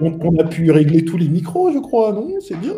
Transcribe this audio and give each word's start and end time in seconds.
on, 0.00 0.38
a 0.38 0.44
pu 0.44 0.70
régler 0.70 1.04
tous 1.04 1.16
les 1.16 1.28
micros, 1.28 1.72
je 1.72 1.78
crois, 1.78 2.12
non? 2.12 2.40
C'est 2.40 2.58
bien. 2.58 2.74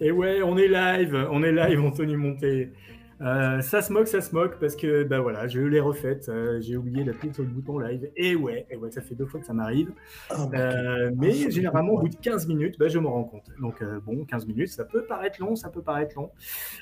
Et 0.00 0.10
ouais, 0.10 0.42
on 0.42 0.58
est 0.58 0.68
live, 0.68 1.28
on 1.30 1.42
est 1.42 1.52
live, 1.52 1.80
Anthony 1.80 2.16
Monté. 2.16 2.72
Euh, 3.20 3.60
ça 3.60 3.82
se 3.82 3.92
moque, 3.92 4.08
ça 4.08 4.20
se 4.20 4.34
moque 4.34 4.58
parce 4.58 4.76
que 4.76 5.04
bah 5.04 5.20
voilà, 5.20 5.46
je 5.46 5.60
l'ai 5.60 5.80
refaite. 5.80 6.28
Euh, 6.28 6.60
j'ai 6.60 6.76
oublié 6.76 7.04
d'appuyer 7.04 7.32
sur 7.32 7.42
le 7.42 7.48
bouton 7.48 7.78
live. 7.78 8.10
Et 8.16 8.34
ouais, 8.34 8.66
et 8.70 8.76
ouais, 8.76 8.90
ça 8.90 9.00
fait 9.00 9.14
deux 9.14 9.26
fois 9.26 9.40
que 9.40 9.46
ça 9.46 9.52
m'arrive. 9.52 9.92
Ah, 10.30 10.46
bah, 10.50 10.58
euh, 10.58 11.10
mais 11.16 11.32
généralement, 11.50 11.92
au 11.92 12.00
bout 12.00 12.08
de 12.08 12.16
15 12.16 12.46
minutes, 12.46 12.76
bah, 12.78 12.88
je 12.88 12.98
me 12.98 13.06
rends 13.06 13.24
compte. 13.24 13.50
Donc 13.60 13.82
bon, 14.04 14.24
15 14.24 14.46
minutes, 14.46 14.68
ça 14.68 14.84
peut 14.84 15.04
paraître 15.04 15.40
long, 15.40 15.56
ça 15.56 15.70
peut 15.70 15.82
paraître 15.82 16.16
long. 16.16 16.30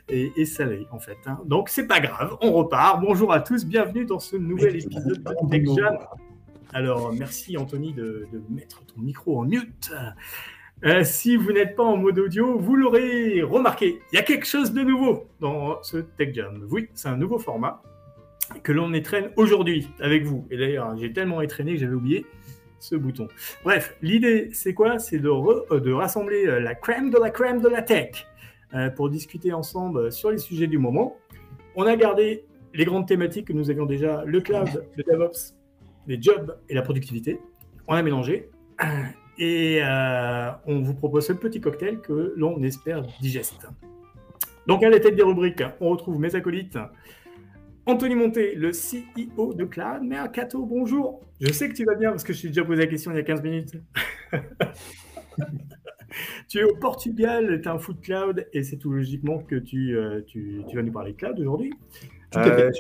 Et, 0.09 0.33
et 0.37 0.45
ça 0.45 0.65
l'est 0.65 0.87
en 0.91 0.99
fait. 0.99 1.19
Hein. 1.27 1.41
Donc 1.45 1.69
c'est 1.69 1.87
pas 1.87 2.01
grave, 2.01 2.37
on 2.41 2.53
repart. 2.53 3.01
Bonjour 3.01 3.33
à 3.33 3.41
tous, 3.41 3.65
bienvenue 3.65 4.05
dans 4.05 4.21
ce 4.21 4.37
nouvel 4.37 4.77
épisode 4.77 5.23
de 5.23 5.49
Tech 5.51 5.65
Jam. 5.77 5.99
Alors 6.73 7.13
merci 7.13 7.59
Anthony 7.59 7.93
de, 7.93 8.27
de 8.33 8.43
mettre 8.49 8.85
ton 8.87 9.01
micro 9.01 9.39
en 9.39 9.45
mute. 9.45 9.93
Euh, 10.85 11.05
si 11.05 11.37
vous 11.37 11.53
n'êtes 11.53 11.77
pas 11.77 11.85
en 11.85 11.97
mode 11.97 12.19
audio, 12.19 12.59
vous 12.59 12.75
l'aurez 12.75 13.41
remarqué, 13.43 14.01
il 14.13 14.17
y 14.17 14.19
a 14.19 14.23
quelque 14.23 14.47
chose 14.47 14.73
de 14.73 14.83
nouveau 14.83 15.29
dans 15.39 15.81
ce 15.85 15.99
Tech 15.99 16.35
Jam. 16.35 16.67
Oui, 16.71 16.89
c'est 16.95 17.07
un 17.07 17.17
nouveau 17.17 17.39
format 17.39 17.81
que 18.65 18.73
l'on 18.73 18.93
étraîne 18.93 19.31
aujourd'hui 19.37 19.89
avec 20.01 20.25
vous. 20.25 20.45
Et 20.51 20.57
d'ailleurs, 20.57 20.97
j'ai 20.97 21.13
tellement 21.13 21.41
étraîné 21.41 21.75
que 21.75 21.79
j'avais 21.79 21.95
oublié 21.95 22.27
ce 22.81 22.97
bouton. 22.97 23.29
Bref, 23.63 23.97
l'idée, 24.03 24.51
c'est 24.53 24.75
quoi? 24.75 24.99
C'est 24.99 25.21
de, 25.21 25.29
euh, 25.29 25.95
rassembler 25.95 26.47
euh, 26.49 26.59
la 26.59 26.75
crème 26.75 27.11
de 27.11 27.19
la 27.19 27.31
crème 27.31 27.61
de 27.61 27.69
la 27.69 27.83
tech 27.83 28.27
pour 28.97 29.11
discuter 29.11 29.53
ensemble 29.53 30.11
sur 30.11 30.31
les 30.31 30.39
sujets 30.39 30.67
du 30.67 30.79
moment. 30.79 31.19
On 31.77 31.85
a 31.85 31.95
gardé 31.95 32.47
les 32.73 32.87
grandes 32.87 33.07
thématiques 33.07 33.49
que 33.49 33.53
nous 33.53 33.69
avions 33.69 33.85
déjà, 33.85 34.25
le 34.25 34.41
cloud, 34.41 34.87
le 34.97 35.05
DevOps, 35.05 35.55
les 36.07 36.21
jobs 36.21 36.57
et 36.71 36.75
la 36.75 36.81
productivité. 36.81 37.39
On 37.87 37.93
a 37.93 38.03
mélangé 38.03 38.49
et 39.39 39.81
euh, 39.83 40.51
on 40.67 40.81
vous 40.81 40.95
propose 40.95 41.27
ce 41.27 41.33
petit 41.33 41.61
cocktail 41.61 42.01
que 42.01 42.35
l'on 42.37 42.63
espère 42.63 43.03
digeste. 43.21 43.67
Donc 44.67 44.83
à 44.83 44.91
la 44.91 45.01
tête 45.01 45.17
des 45.17 45.23
rubriques, 45.23 45.63
on 45.81 45.91
retrouve 45.91 46.19
mes 46.21 46.35
acolytes. 46.35 46.79
Anthony 47.85 48.15
Monté, 48.15 48.55
le 48.55 48.71
CEO 48.71 49.55
de 49.55 49.65
Cloud 49.65 50.03
Mercato, 50.03 50.65
bonjour. 50.65 51.21
Je 51.41 51.53
sais 51.53 51.69
que 51.69 51.75
tu 51.75 51.85
vas 51.85 51.97
bien 51.97 52.11
parce 52.11 52.23
que 52.23 52.33
je 52.33 52.43
t'ai 52.43 52.49
déjà 52.49 52.65
posé 52.65 52.83
la 52.83 52.87
question 52.87 53.11
il 53.11 53.17
y 53.17 53.21
a 53.21 53.25
15 53.25 53.43
minutes. 53.43 53.75
tu 56.49 56.59
es 56.59 56.63
au 56.63 56.77
Portugal, 56.77 57.61
tu 57.61 57.69
es 57.69 57.73
un 57.73 57.79
food 57.79 58.01
cloud 58.01 58.47
et 58.53 58.63
c'est 58.63 58.77
tout 58.77 58.93
logiquement 58.93 59.39
que 59.39 59.57
tu, 59.57 59.97
euh, 59.97 60.21
tu, 60.25 60.63
vas 60.73 60.83
nous 60.83 60.93
parler 60.93 61.13
de 61.13 61.17
cloud 61.17 61.41
aujourd'hui. 61.41 61.73
Tout 62.31 62.39
à 62.39 62.57
fait. 62.57 62.71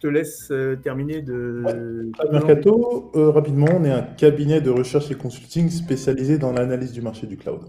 Euh, 0.00 0.06
te 0.06 0.06
laisse 0.06 0.48
euh, 0.50 0.76
terminer 0.76 1.22
de. 1.22 2.10
Mercato, 2.32 3.10
euh, 3.14 3.30
rapidement, 3.30 3.68
on 3.72 3.84
est 3.84 3.90
un 3.90 4.02
cabinet 4.02 4.60
de 4.60 4.70
recherche 4.70 5.10
et 5.10 5.14
consulting 5.14 5.68
spécialisé 5.70 6.38
dans 6.38 6.52
l'analyse 6.52 6.92
du 6.92 7.02
marché 7.02 7.26
du 7.26 7.36
cloud. 7.36 7.60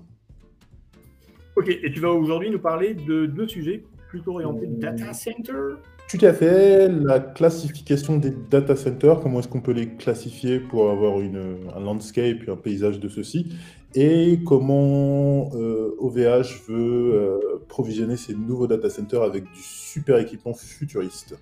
Ok, 1.55 1.69
et 1.69 1.91
tu 1.91 1.99
vas 1.99 2.09
aujourd'hui 2.09 2.49
nous 2.49 2.59
parler 2.59 2.93
de 2.93 3.25
deux 3.25 3.47
sujets 3.47 3.83
plutôt 4.09 4.33
orientés 4.33 4.67
data 4.67 5.13
center. 5.13 5.75
Tout 6.09 6.25
à 6.25 6.33
fait, 6.33 6.89
la 6.89 7.19
classification 7.19 8.17
des 8.17 8.31
data 8.31 8.75
centers, 8.75 9.21
comment 9.21 9.39
est-ce 9.39 9.47
qu'on 9.47 9.61
peut 9.61 9.71
les 9.71 9.95
classifier 9.95 10.59
pour 10.59 10.89
avoir 10.89 11.21
une, 11.21 11.57
un 11.73 11.79
landscape 11.79 12.43
et 12.45 12.51
un 12.51 12.57
paysage 12.57 12.99
de 12.99 13.07
ceux-ci, 13.07 13.53
et 13.95 14.39
comment 14.45 15.47
OVH 15.49 16.17
euh, 16.17 16.43
veut 16.67 17.39
provisionner 17.69 18.17
ces 18.17 18.33
nouveaux 18.33 18.67
data 18.67 18.89
centers 18.89 19.21
avec 19.21 19.43
du 19.43 19.61
super 19.61 20.17
équipement 20.17 20.53
futuriste. 20.53 21.37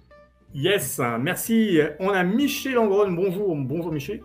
Yes, 0.53 1.00
merci. 1.19 1.80
On 2.00 2.09
a 2.09 2.23
Michel 2.23 2.73
Langron. 2.73 3.11
Bonjour, 3.11 3.55
bonjour 3.55 3.92
Michel. 3.92 4.22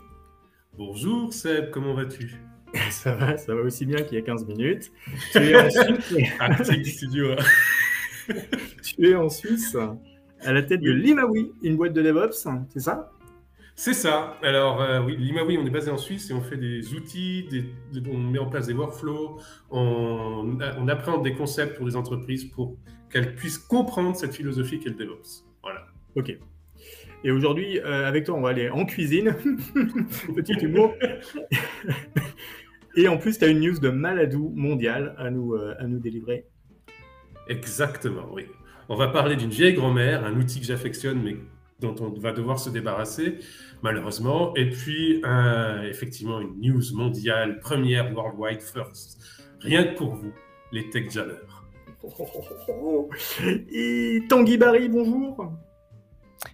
Bonjour 0.77 1.33
Seb, 1.33 1.71
comment 1.71 1.95
vas-tu? 1.95 2.35
Ça 2.91 3.15
va, 3.15 3.37
ça 3.37 3.55
va 3.55 3.61
aussi 3.61 3.87
bien 3.87 3.99
qu'il 4.03 4.19
y 4.19 4.21
a 4.21 4.25
15 4.25 4.47
minutes. 4.47 4.91
Tu 5.31 5.39
es 5.39 5.55
en 5.57 5.71
Suisse. 6.65 6.97
studio. 6.97 7.37
tu 8.83 9.11
es 9.11 9.15
en 9.15 9.29
Suisse, 9.29 9.77
à 10.41 10.53
la 10.53 10.63
tête 10.63 10.81
de 10.81 10.91
Limawi, 10.91 11.53
une 11.63 11.77
boîte 11.77 11.93
de 11.93 12.03
DevOps, 12.03 12.49
c'est 12.69 12.81
ça? 12.81 13.13
C'est 13.77 13.95
ça. 13.95 14.37
Alors, 14.43 14.83
euh, 14.83 15.01
oui, 15.05 15.17
Limawi, 15.17 15.57
on 15.57 15.65
est 15.67 15.71
basé 15.71 15.91
en 15.93 15.99
Suisse 15.99 16.31
et 16.31 16.33
on 16.35 16.41
fait 16.41 16.57
des 16.57 16.95
outils, 16.95 17.49
on 18.11 18.19
met 18.19 18.41
en 18.41 18.47
place 18.47 18.67
des 18.67 18.73
workflows, 18.75 19.39
on, 19.71 20.59
on 20.79 20.89
apprend 20.89 21.19
des 21.19 21.35
concepts 21.35 21.77
pour 21.77 21.87
les 21.87 21.95
entreprises 21.95 22.45
pour 22.45 22.77
qu'elles 23.09 23.37
puissent 23.37 23.59
comprendre 23.59 24.17
cette 24.17 24.35
philosophie 24.35 24.81
qu'est 24.81 24.91
le 24.91 24.97
DevOps. 24.97 25.45
Ok. 26.17 26.37
Et 27.25 27.31
aujourd'hui, 27.31 27.81
euh, 27.81 28.07
avec 28.07 28.25
toi, 28.25 28.35
on 28.35 28.43
va 28.43 28.51
aller 28.51 28.69
en 28.69 28.85
cuisine. 28.85 29.35
Petit 30.35 30.53
humour. 30.53 30.95
Et 32.97 33.09
en 33.09 33.17
plus, 33.17 33.39
tu 33.39 33.45
as 33.45 33.49
une 33.49 33.61
news 33.61 33.79
de 33.81 33.89
maladou 33.89 34.53
mondiale 34.55 35.15
à 35.19 35.31
nous, 35.31 35.55
euh, 35.55 35.75
à 35.79 35.87
nous 35.87 35.99
délivrer. 35.99 36.45
Exactement, 37.49 38.29
oui. 38.33 38.45
On 38.89 38.97
va 38.97 39.09
parler 39.09 39.37
d'une 39.37 39.51
vieille 39.51 39.73
grand-mère, 39.73 40.25
un 40.25 40.39
outil 40.39 40.61
que 40.61 40.67
j'affectionne, 40.67 41.23
mais 41.23 41.37
dont 41.81 41.95
on 42.01 42.11
va 42.21 42.33
devoir 42.33 42.59
se 42.59 42.69
débarrasser, 42.69 43.39
malheureusement. 43.83 44.55
Et 44.55 44.69
puis, 44.69 45.23
effectivement, 45.89 46.41
une 46.41 46.61
news 46.61 46.83
mondiale, 46.95 47.59
première 47.61 48.15
worldwide 48.15 48.61
first. 48.61 49.19
Rien 49.61 49.85
que 49.85 49.97
pour 49.97 50.15
vous, 50.15 50.33
les 50.73 50.89
tech 50.91 51.11
jammers. 51.11 51.65
Et 53.73 54.23
Tanguy 54.29 54.59
Barry, 54.59 54.89
bonjour. 54.91 55.55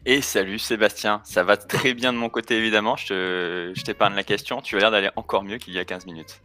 Et 0.07 0.21
salut 0.21 0.59
Sébastien, 0.59 1.21
ça 1.25 1.43
va 1.43 1.57
très 1.57 1.95
bien 1.95 2.13
de 2.13 2.19
mon 2.19 2.29
côté 2.29 2.57
évidemment, 2.57 2.97
je, 2.97 3.73
t'épargne 3.83 4.15
la 4.15 4.25
question, 4.25 4.61
tu 4.61 4.77
as 4.77 4.81
l'air 4.81 4.91
d'aller 4.91 5.11
encore 5.17 5.45
mieux 5.45 5.59
qu'il 5.59 5.75
y 5.75 5.79
a 5.79 5.85
15 5.85 6.07
minutes. 6.07 6.41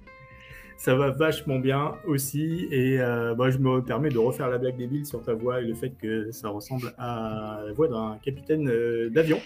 Ça 0.77 0.93
va 0.93 1.09
vachement 1.09 1.57
bien 1.57 1.95
aussi, 2.05 2.67
et 2.69 2.99
euh, 2.99 3.33
bah, 3.33 3.49
je 3.49 3.57
me 3.57 3.81
permets 3.81 4.09
de 4.09 4.17
refaire 4.17 4.49
la 4.49 4.57
blague 4.57 4.75
débile 4.75 5.05
sur 5.05 5.23
ta 5.23 5.33
voix 5.33 5.61
et 5.61 5.63
le 5.63 5.73
fait 5.73 5.93
que 5.97 6.31
ça 6.31 6.49
ressemble 6.49 6.93
à 6.97 7.61
la 7.65 7.73
voix 7.73 7.87
d'un 7.87 8.19
capitaine 8.23 8.69
euh, 8.69 9.09
d'avion. 9.09 9.39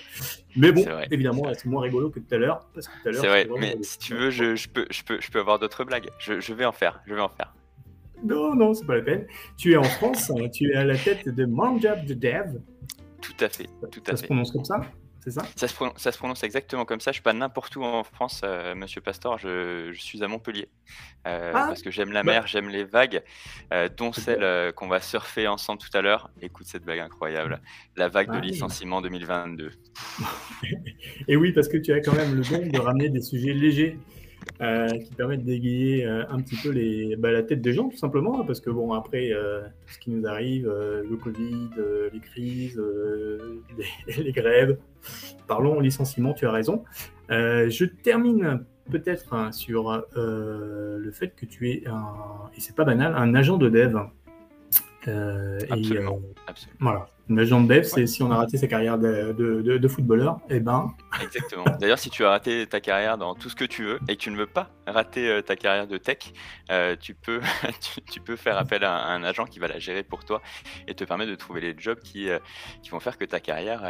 Mais 0.56 0.72
bon, 0.72 0.84
évidemment, 1.12 1.44
c'est 1.54 1.68
moins 1.68 1.84
rigolo 1.84 2.10
que 2.10 2.20
tout 2.20 2.34
à 2.34 2.38
l'heure. 2.38 2.68
C'est 3.04 3.14
vrai, 3.14 3.48
mais 3.60 3.78
si 3.84 4.00
tu 4.00 4.16
veux, 4.16 4.32
je, 4.32 4.68
peux, 4.68 4.88
je, 4.90 5.04
peux, 5.04 5.22
je 5.22 5.30
peux 5.30 5.40
avoir 5.40 5.60
d'autres 5.60 5.84
blagues, 5.84 6.10
je, 6.18 6.54
vais 6.54 6.66
en 6.66 6.72
faire, 6.72 7.00
je 7.06 7.14
vais 7.14 7.22
en 7.22 7.30
faire. 7.30 7.54
Non, 8.24 8.56
non, 8.56 8.74
c'est 8.74 8.86
pas 8.86 8.96
la 8.96 9.04
peine. 9.04 9.28
Tu 9.56 9.74
es 9.74 9.78
en 9.78 9.84
France, 9.84 10.32
hein, 10.32 10.50
tu 10.50 10.72
es 10.72 10.76
à 10.76 10.84
la 10.84 10.98
tête 10.98 11.30
de 11.30 11.46
Manjab 11.46 12.06
de 12.06 12.16
Dev, 12.16 12.60
tout 13.22 13.34
à 13.40 13.50
fait. 13.50 13.68
Tout 13.92 14.02
ça 14.06 14.18
se 14.18 14.24
prononce 14.24 14.52
comme 14.52 14.66
ça 14.66 14.82
c'est 15.22 15.32
ça? 15.32 15.42
Ça 15.56 16.12
se, 16.12 16.18
prononce, 16.18 16.44
exactement 16.44 16.86
comme 16.86 17.02
ça. 17.02 17.12
Je 17.12 17.16
suis 17.16 17.24
pas 17.24 17.34
n'importe 17.34 17.76
où 17.76 17.84
en 17.84 18.04
France, 18.04 18.42
euh, 18.44 18.74
Monsieur 18.74 19.02
Pastor. 19.02 19.38
Je, 19.38 19.92
suis 19.94 20.24
à 20.24 20.28
Montpellier 20.28 20.70
euh, 21.28 21.52
ah, 21.54 21.66
parce 21.68 21.82
que 21.82 21.92
j'aime 21.92 22.14
la 22.14 22.24
bah. 22.24 22.32
mer, 22.32 22.48
j'aime 22.48 22.70
les 22.70 22.86
vagues, 22.86 23.22
euh, 23.74 23.90
dont 23.96 24.14
celle 24.14 24.74
qu'on 24.74 24.88
va 24.88 25.02
surfer 25.02 25.48
ensemble 25.48 25.82
tout 25.82 25.96
à 25.98 26.02
l'heure. 26.02 26.32
Écoute 26.42 26.68
cette 26.68 26.86
vague 26.86 27.00
incroyable, 27.00 27.62
la 27.98 28.08
vague 28.08 28.32
de 28.32 28.38
ah 28.38 28.42
licenciement 28.42 29.02
2022. 29.02 29.72
Et 31.28 31.36
oui, 31.36 31.52
parce 31.52 31.68
que 31.68 31.78
tu 31.78 31.92
as 31.92 32.00
quand 32.00 32.16
même 32.16 32.36
le 32.36 32.42
don 32.42 32.66
de 32.66 32.80
ramener 32.80 33.10
des 33.10 33.22
sujets 33.22 33.54
légers 33.54 34.00
euh, 34.62 34.90
qui 34.90 35.16
permettent 35.16 35.46
d'égayer 35.46 36.06
euh, 36.06 36.26
un 36.30 36.42
petit 36.42 36.58
peu 36.58 36.70
les, 36.70 37.16
bah, 37.16 37.32
la 37.32 37.44
tête 37.44 37.62
des 37.62 37.74
gens, 37.74 37.88
tout 37.88 37.98
simplement, 37.98 38.44
parce 38.44 38.60
que 38.60 38.70
bon, 38.70 38.92
après, 38.92 39.32
euh, 39.32 39.62
tout 39.86 39.94
ce 39.94 40.00
qui 40.00 40.12
nous 40.12 40.28
arrive, 40.28 40.68
le 40.68 41.16
Covid, 41.16 41.70
les 42.12 42.20
crises, 42.20 42.82
les, 44.08 44.24
les, 44.24 44.32
grèves, 44.32 44.78
parlons 45.48 45.80
licenciement, 45.80 46.34
tu 46.34 46.46
as 46.46 46.52
raison. 46.52 46.84
je 47.30 47.86
termine 47.86 48.66
peut-être 48.92 49.34
hein, 49.34 49.52
sur 49.52 50.06
le 50.16 51.12
fait 51.14 51.34
que 51.36 51.46
tu 51.46 51.72
es, 51.72 51.88
un, 51.88 52.14
et 52.56 52.60
c'est 52.60 52.76
pas 52.76 52.84
banal, 52.84 53.14
un 53.16 53.36
agent 53.36 53.58
de 53.58 53.70
dev. 53.70 53.98
absolument, 55.70 56.20
absolument. 56.48 56.78
Voilà. 56.80 57.08
Une 57.30 57.38
agent 57.38 57.62
de 57.62 57.68
dev, 57.68 57.84
c'est 57.84 58.08
si 58.08 58.24
on 58.24 58.32
a 58.32 58.38
raté 58.38 58.58
sa 58.58 58.66
carrière 58.66 58.98
de, 58.98 59.32
de, 59.78 59.88
footballeur, 59.88 60.40
eh 60.50 60.60
ben. 60.60 60.92
Exactement. 61.22 61.64
D'ailleurs, 61.80 62.00
si 62.00 62.10
tu 62.10 62.26
as 62.26 62.30
raté 62.30 62.66
ta 62.66 62.82
carrière 62.82 63.20
dans 63.20 63.36
tout 63.36 63.50
ce 63.50 63.56
que 63.56 63.66
tu 63.66 63.84
veux 63.84 64.00
et 64.08 64.16
que 64.16 64.22
tu 64.22 64.32
ne 64.32 64.36
veux 64.36 64.48
pas 64.48 64.72
rater 64.88 65.30
euh, 65.30 65.42
ta 65.44 65.56
carrière 65.56 65.86
de 65.86 66.00
tech, 66.00 66.34
euh, 66.72 66.96
tu, 67.00 67.14
peux, 67.14 67.40
tu, 68.12 68.20
peux 68.20 68.36
faire 68.36 68.58
appel 68.58 68.84
à 68.84 69.06
un 69.10 69.24
agent 69.24 69.46
qui 69.46 69.60
va 69.60 69.68
la 69.68 69.78
gérer 69.78 70.02
pour 70.02 70.26
toi 70.26 70.42
et 70.88 70.96
te 70.96 71.04
permettre 71.04 71.30
de 71.30 71.36
trouver 71.36 71.62
les 71.62 71.76
jobs 71.78 72.00
qui, 72.00 72.30
euh, 72.30 72.40
qui 72.82 72.90
vont 72.90 73.00
faire 73.00 73.16
que 73.16 73.26
ta 73.26 73.40
carrière 73.40 73.86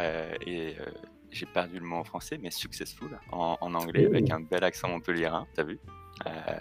est. 0.46 0.76
j'ai 1.30 1.46
perdu 1.46 1.78
le 1.78 1.86
mot 1.86 1.96
en 1.96 2.04
français, 2.04 2.38
mais 2.42 2.50
successful 2.50 3.18
en, 3.32 3.56
anglais, 3.74 4.04
avec 4.04 4.30
un 4.30 4.40
bel 4.40 4.64
accent 4.64 4.88
montpelliérain, 4.88 5.46
t'as 5.54 5.64
vu? 5.64 5.78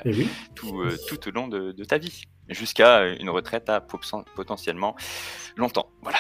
Eh 0.05 0.13
oui. 0.13 0.29
tout, 0.55 0.85
tout 1.09 1.27
au 1.27 1.31
long 1.31 1.49
de, 1.49 1.73
de 1.73 1.83
ta 1.83 1.97
vie, 1.97 2.23
jusqu'à 2.47 3.05
une 3.05 3.29
retraite 3.29 3.67
à 3.67 3.81
potentiellement 3.81 4.95
longtemps. 5.57 5.89
Voilà. 6.01 6.19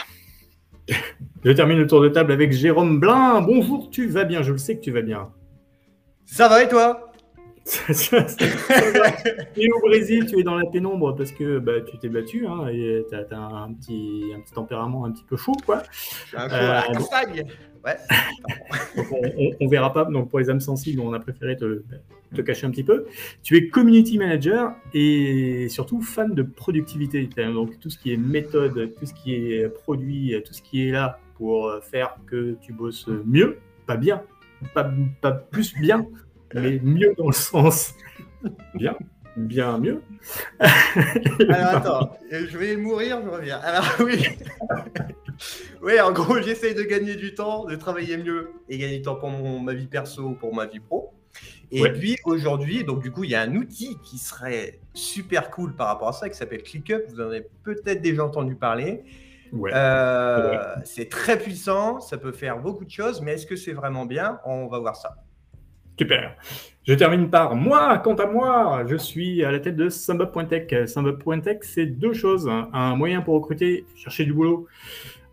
Je 1.43 1.51
termine 1.51 1.77
le 1.77 1.87
tour 1.87 2.01
de 2.01 2.09
table 2.09 2.31
avec 2.31 2.51
Jérôme 2.51 2.99
Blin. 2.99 3.41
Bonjour, 3.41 3.89
tu 3.89 4.07
vas 4.07 4.25
bien? 4.25 4.41
Je 4.41 4.51
le 4.51 4.57
sais 4.57 4.75
que 4.77 4.81
tu 4.81 4.91
vas 4.91 5.01
bien. 5.01 5.29
Ça 6.25 6.47
va 6.47 6.63
et 6.63 6.67
toi? 6.67 7.08
Et 9.57 9.71
au 9.71 9.79
Brésil, 9.79 10.25
tu 10.25 10.39
es 10.39 10.43
dans 10.43 10.55
la 10.55 10.65
pénombre 10.65 11.15
parce 11.15 11.31
que 11.31 11.59
bah, 11.59 11.81
tu 11.81 11.97
t'es 11.97 12.09
battu 12.09 12.47
hein, 12.47 12.67
et 12.67 13.05
tu 13.09 13.15
as, 13.15 13.37
un, 13.37 13.73
petit, 13.73 14.31
un 14.35 14.39
petit 14.39 14.53
tempérament 14.53 15.05
un 15.05 15.11
petit 15.11 15.23
peu 15.23 15.37
chaud. 15.37 15.55
Quoi. 15.65 15.83
Un 16.35 16.49
euh, 16.49 16.81
ouais. 17.85 17.97
on, 18.97 19.51
on, 19.65 19.67
verra 19.67 19.93
pas. 19.93 20.05
Donc 20.05 20.29
pour 20.29 20.39
les 20.39 20.49
âmes 20.49 20.59
sensibles, 20.59 20.99
on 21.01 21.13
a 21.13 21.19
préféré 21.19 21.55
te, 21.57 21.83
te 22.33 22.41
cacher 22.41 22.65
un 22.65 22.71
petit 22.71 22.83
peu. 22.83 23.05
Tu 23.43 23.57
es 23.57 23.67
community 23.67 24.17
manager 24.17 24.73
et 24.93 25.67
surtout 25.69 26.01
fan 26.01 26.33
de 26.33 26.43
productivité. 26.43 27.27
Donc 27.53 27.79
tout 27.79 27.89
ce 27.89 27.97
qui 27.97 28.13
est 28.13 28.17
méthode, 28.17 28.93
tout 28.97 29.05
ce 29.05 29.13
qui 29.13 29.35
est 29.35 29.69
produit, 29.69 30.35
tout 30.45 30.53
ce 30.53 30.61
qui 30.61 30.87
est 30.87 30.91
là 30.91 31.19
pour 31.35 31.71
faire 31.83 32.17
que 32.25 32.57
tu 32.61 32.73
bosses 32.73 33.07
mieux, 33.25 33.59
pas 33.85 33.95
bien, 33.95 34.23
pas, 34.73 34.91
pas 35.21 35.31
plus 35.31 35.73
bien, 35.79 36.05
mais 36.53 36.79
mieux 36.83 37.13
dans 37.17 37.27
le 37.27 37.33
sens 37.33 37.93
bien, 38.73 38.97
bien 39.35 39.77
mieux. 39.77 40.01
Alors 40.59 41.75
attends, 41.75 42.17
je 42.31 42.57
vais 42.57 42.75
mourir, 42.75 43.21
je 43.23 43.29
reviens. 43.29 43.57
Alors 43.57 43.85
oui, 43.99 44.27
oui, 45.81 45.99
en 45.99 46.11
gros, 46.11 46.39
j'essaye 46.41 46.75
de 46.75 46.83
gagner 46.83 47.15
du 47.15 47.33
temps, 47.33 47.65
de 47.65 47.75
travailler 47.75 48.17
mieux 48.17 48.51
et 48.67 48.77
gagner 48.77 48.97
du 48.97 49.03
temps 49.03 49.15
pour 49.15 49.31
ma 49.31 49.73
vie 49.73 49.87
perso, 49.87 50.31
pour 50.31 50.53
ma 50.53 50.65
vie 50.65 50.79
pro. 50.79 51.13
Et 51.71 51.87
puis 51.91 52.17
aujourd'hui, 52.23 52.83
donc 52.83 53.01
du 53.03 53.11
coup, 53.11 53.23
il 53.23 53.29
y 53.29 53.35
a 53.35 53.41
un 53.41 53.55
outil 53.55 53.97
qui 54.03 54.17
serait 54.17 54.79
super 54.93 55.51
cool 55.51 55.75
par 55.75 55.87
rapport 55.87 56.09
à 56.09 56.13
ça, 56.13 56.27
qui 56.27 56.35
s'appelle 56.35 56.63
ClickUp. 56.63 57.03
Vous 57.09 57.21
en 57.21 57.27
avez 57.27 57.47
peut-être 57.63 58.01
déjà 58.01 58.25
entendu 58.25 58.55
parler. 58.55 59.03
Euh, 59.53 60.75
c'est 60.83 61.09
très 61.09 61.37
puissant, 61.37 61.99
ça 61.99 62.17
peut 62.17 62.31
faire 62.31 62.59
beaucoup 62.59 62.85
de 62.85 62.89
choses, 62.89 63.21
mais 63.21 63.33
est-ce 63.33 63.45
que 63.45 63.55
c'est 63.55 63.73
vraiment 63.73 64.05
bien? 64.05 64.39
On 64.45 64.67
va 64.67 64.79
voir 64.79 64.95
ça. 64.95 65.15
Super. 65.99 66.37
Je 66.87 66.93
termine 66.93 67.29
par 67.29 67.57
moi. 67.57 67.97
Quant 67.97 68.15
à 68.15 68.25
moi, 68.25 68.85
je 68.87 68.95
suis 68.95 69.43
à 69.43 69.51
la 69.51 69.59
tête 69.59 69.75
de 69.75 69.89
Sambop.tech. 69.89 70.87
Sambop.tech, 70.87 71.57
c'est 71.63 71.87
deux 71.87 72.13
choses. 72.13 72.49
Un 72.71 72.95
moyen 72.95 73.19
pour 73.19 73.33
recruter, 73.33 73.85
chercher 73.97 74.23
du 74.23 74.31
boulot 74.31 74.65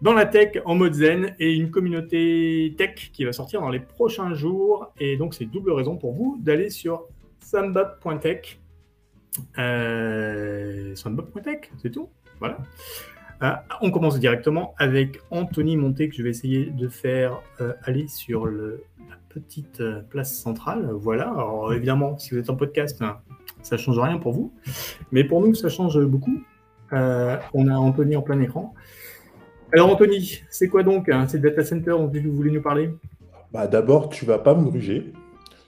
dans 0.03 0.13
la 0.13 0.27
tech 0.27 0.61
en 0.65 0.75
mode 0.75 0.95
zen 0.95 1.37
et 1.39 1.55
une 1.55 1.71
communauté 1.71 2.75
tech 2.77 3.13
qui 3.13 3.25
va 3.25 3.33
sortir 3.33 3.61
dans 3.61 3.71
les 3.71 3.79
prochains 3.79 4.35
jours. 4.35 4.93
Et 4.99 5.17
donc, 5.17 5.35
c'est 5.35 5.45
double 5.45 5.71
raison 5.71 5.97
pour 5.97 6.15
vous 6.15 6.37
d'aller 6.43 6.69
sur 6.69 7.05
sambop.tech. 7.39 8.59
Euh, 9.59 10.97
c'est 10.97 11.93
tout. 11.93 12.09
Voilà. 12.41 12.59
Euh, 13.45 13.53
on 13.83 13.93
commence 13.93 14.19
directement 14.19 14.75
avec 14.79 15.21
Anthony 15.31 15.77
Monté 15.77 16.09
que 16.09 16.17
je 16.17 16.25
vais 16.25 16.31
essayer 16.31 16.67
de 16.67 16.89
faire 16.89 17.41
euh, 17.61 17.75
aller 17.85 18.09
sur 18.09 18.47
le, 18.47 18.83
petite 19.41 19.81
euh, 19.81 20.03
place 20.03 20.35
centrale. 20.35 20.91
Voilà. 20.93 21.29
Alors 21.29 21.73
évidemment, 21.73 22.19
si 22.19 22.31
vous 22.31 22.41
êtes 22.41 22.51
en 22.51 22.57
podcast, 22.57 23.01
hein, 23.03 23.19
ça 23.63 23.77
change 23.77 23.99
rien 23.99 24.19
pour 24.19 24.33
vous, 24.33 24.53
mais 25.13 25.25
pour 25.25 25.41
nous, 25.41 25.55
ça 25.55 25.69
change 25.69 25.99
beaucoup. 26.05 26.43
on 26.93 27.69
a 27.69 27.75
Anthony 27.75 28.17
en 28.17 28.23
plein 28.23 28.41
écran. 28.41 28.75
Alors 29.73 29.91
Anthony, 29.91 30.43
c'est 30.49 30.69
quoi 30.69 30.83
donc 30.83 31.09
hein, 31.09 31.27
ces 31.27 31.39
data 31.39 31.65
center 31.65 31.91
dont 31.91 32.11
vous 32.13 32.33
voulez 32.33 32.51
nous 32.51 32.63
parler? 32.63 32.91
Bah, 33.53 33.67
D'abord, 33.67 34.09
tu 34.09 34.25
vas 34.25 34.39
pas 34.39 34.55
me 34.55 34.65
gruger. 34.65 35.13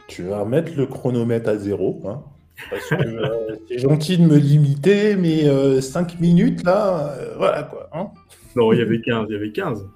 Tu 0.07 0.23
vas 0.23 0.45
mettre 0.45 0.73
le 0.77 0.87
chronomètre 0.87 1.49
à 1.49 1.57
zéro. 1.57 2.03
Hein. 2.07 2.23
Parce 2.71 2.89
que 2.89 2.95
euh, 2.95 3.57
c'est 3.69 3.79
gentil 3.79 4.19
de 4.19 4.25
me 4.25 4.37
limiter, 4.37 5.17
mais 5.17 5.45
5 5.81 6.13
euh, 6.13 6.15
minutes, 6.21 6.65
là, 6.65 7.13
euh, 7.13 7.35
voilà 7.37 7.63
quoi. 7.65 7.89
Hein. 7.93 8.09
non, 8.57 8.73
il 8.73 8.79
y 8.79 8.83
avait 8.83 9.01
15, 9.01 9.27
il 9.29 9.33
y 9.33 9.37
avait 9.37 9.53
15. 9.53 9.87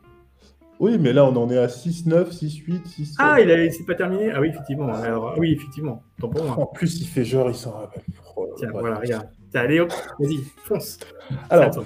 Oui, 0.82 0.99
mais 0.99 1.12
là, 1.12 1.25
on 1.25 1.37
en 1.37 1.49
est 1.49 1.58
à 1.58 1.69
6, 1.69 2.06
9, 2.06 2.32
6, 2.32 2.56
8, 2.56 2.87
6. 2.88 3.14
Ah, 3.20 3.40
il 3.40 3.49
a... 3.52 3.70
c'est 3.70 3.84
pas 3.84 3.94
terminé 3.94 4.32
Ah 4.34 4.40
oui, 4.40 4.49
effectivement. 4.49 4.88
Alors, 4.88 5.37
oui, 5.38 5.52
effectivement. 5.52 6.02
En 6.20 6.67
plus, 6.67 7.00
il 7.00 7.06
fait 7.06 7.25
genre, 7.25 7.49
il 7.49 7.55
s'en 7.55 7.70
rappelle. 7.70 8.02
Tiens, 8.56 8.70
voilà, 8.73 8.96
regarde. 8.96 9.29
Allez, 9.55 9.79
hop, 9.79 9.93
vas-y, 10.19 10.38
fonce. 10.64 10.99
Alors, 11.50 11.84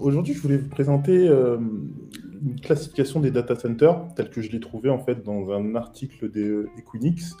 aujourd'hui, 0.00 0.32
je 0.32 0.40
voulais 0.40 0.56
vous 0.56 0.70
présenter 0.70 1.26
une 1.26 2.58
classification 2.62 3.20
des 3.20 3.30
data 3.30 3.54
centers, 3.54 4.06
telle 4.16 4.30
que 4.30 4.40
je 4.40 4.50
l'ai 4.50 4.60
trouvée 4.60 4.88
en 4.88 4.98
fait 4.98 5.22
dans 5.22 5.50
un 5.50 5.74
article 5.74 6.30
des 6.30 6.64
Equinix. 6.78 7.36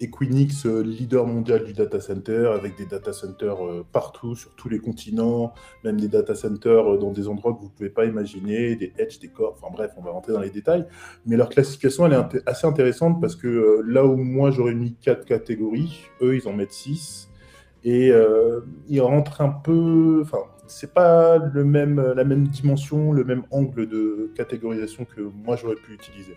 Equinix, 0.00 0.66
euh, 0.66 0.82
leader 0.82 1.26
mondial 1.26 1.64
du 1.64 1.72
data 1.72 2.00
center, 2.00 2.50
avec 2.54 2.76
des 2.76 2.86
data 2.86 3.12
centers 3.12 3.64
euh, 3.64 3.86
partout, 3.92 4.34
sur 4.34 4.54
tous 4.54 4.68
les 4.68 4.78
continents, 4.78 5.54
même 5.84 5.98
des 5.98 6.08
data 6.08 6.34
centers 6.34 6.92
euh, 6.92 6.98
dans 6.98 7.12
des 7.12 7.28
endroits 7.28 7.54
que 7.54 7.60
vous 7.60 7.66
ne 7.66 7.70
pouvez 7.70 7.88
pas 7.88 8.04
imaginer, 8.04 8.76
des 8.76 8.92
edge, 8.98 9.18
des 9.20 9.28
corps, 9.28 9.56
enfin 9.58 9.72
bref, 9.72 9.92
on 9.96 10.02
va 10.02 10.10
rentrer 10.10 10.32
dans 10.32 10.40
les 10.40 10.50
détails. 10.50 10.86
Mais 11.24 11.36
leur 11.36 11.48
classification, 11.48 12.06
elle 12.06 12.12
est 12.12 12.42
assez 12.46 12.66
intéressante 12.66 13.20
parce 13.20 13.36
que 13.36 13.82
là 13.86 14.04
où 14.04 14.16
moi 14.16 14.50
j'aurais 14.50 14.74
mis 14.74 14.94
quatre 14.94 15.24
catégories, 15.24 16.02
eux, 16.20 16.36
ils 16.36 16.46
en 16.46 16.52
mettent 16.52 16.72
six. 16.72 17.30
Et 17.84 18.10
ils 18.88 19.00
rentrent 19.00 19.40
un 19.42 19.48
peu. 19.48 20.20
Enfin, 20.20 20.38
c'est 20.66 20.92
pas 20.92 21.38
le 21.38 21.64
même, 21.64 22.00
la 22.16 22.24
même 22.24 22.48
dimension, 22.48 23.12
le 23.12 23.22
même 23.22 23.44
angle 23.52 23.86
de 23.86 24.32
catégorisation 24.34 25.04
que 25.04 25.20
moi 25.20 25.54
j'aurais 25.54 25.76
pu 25.76 25.92
utiliser. 25.92 26.34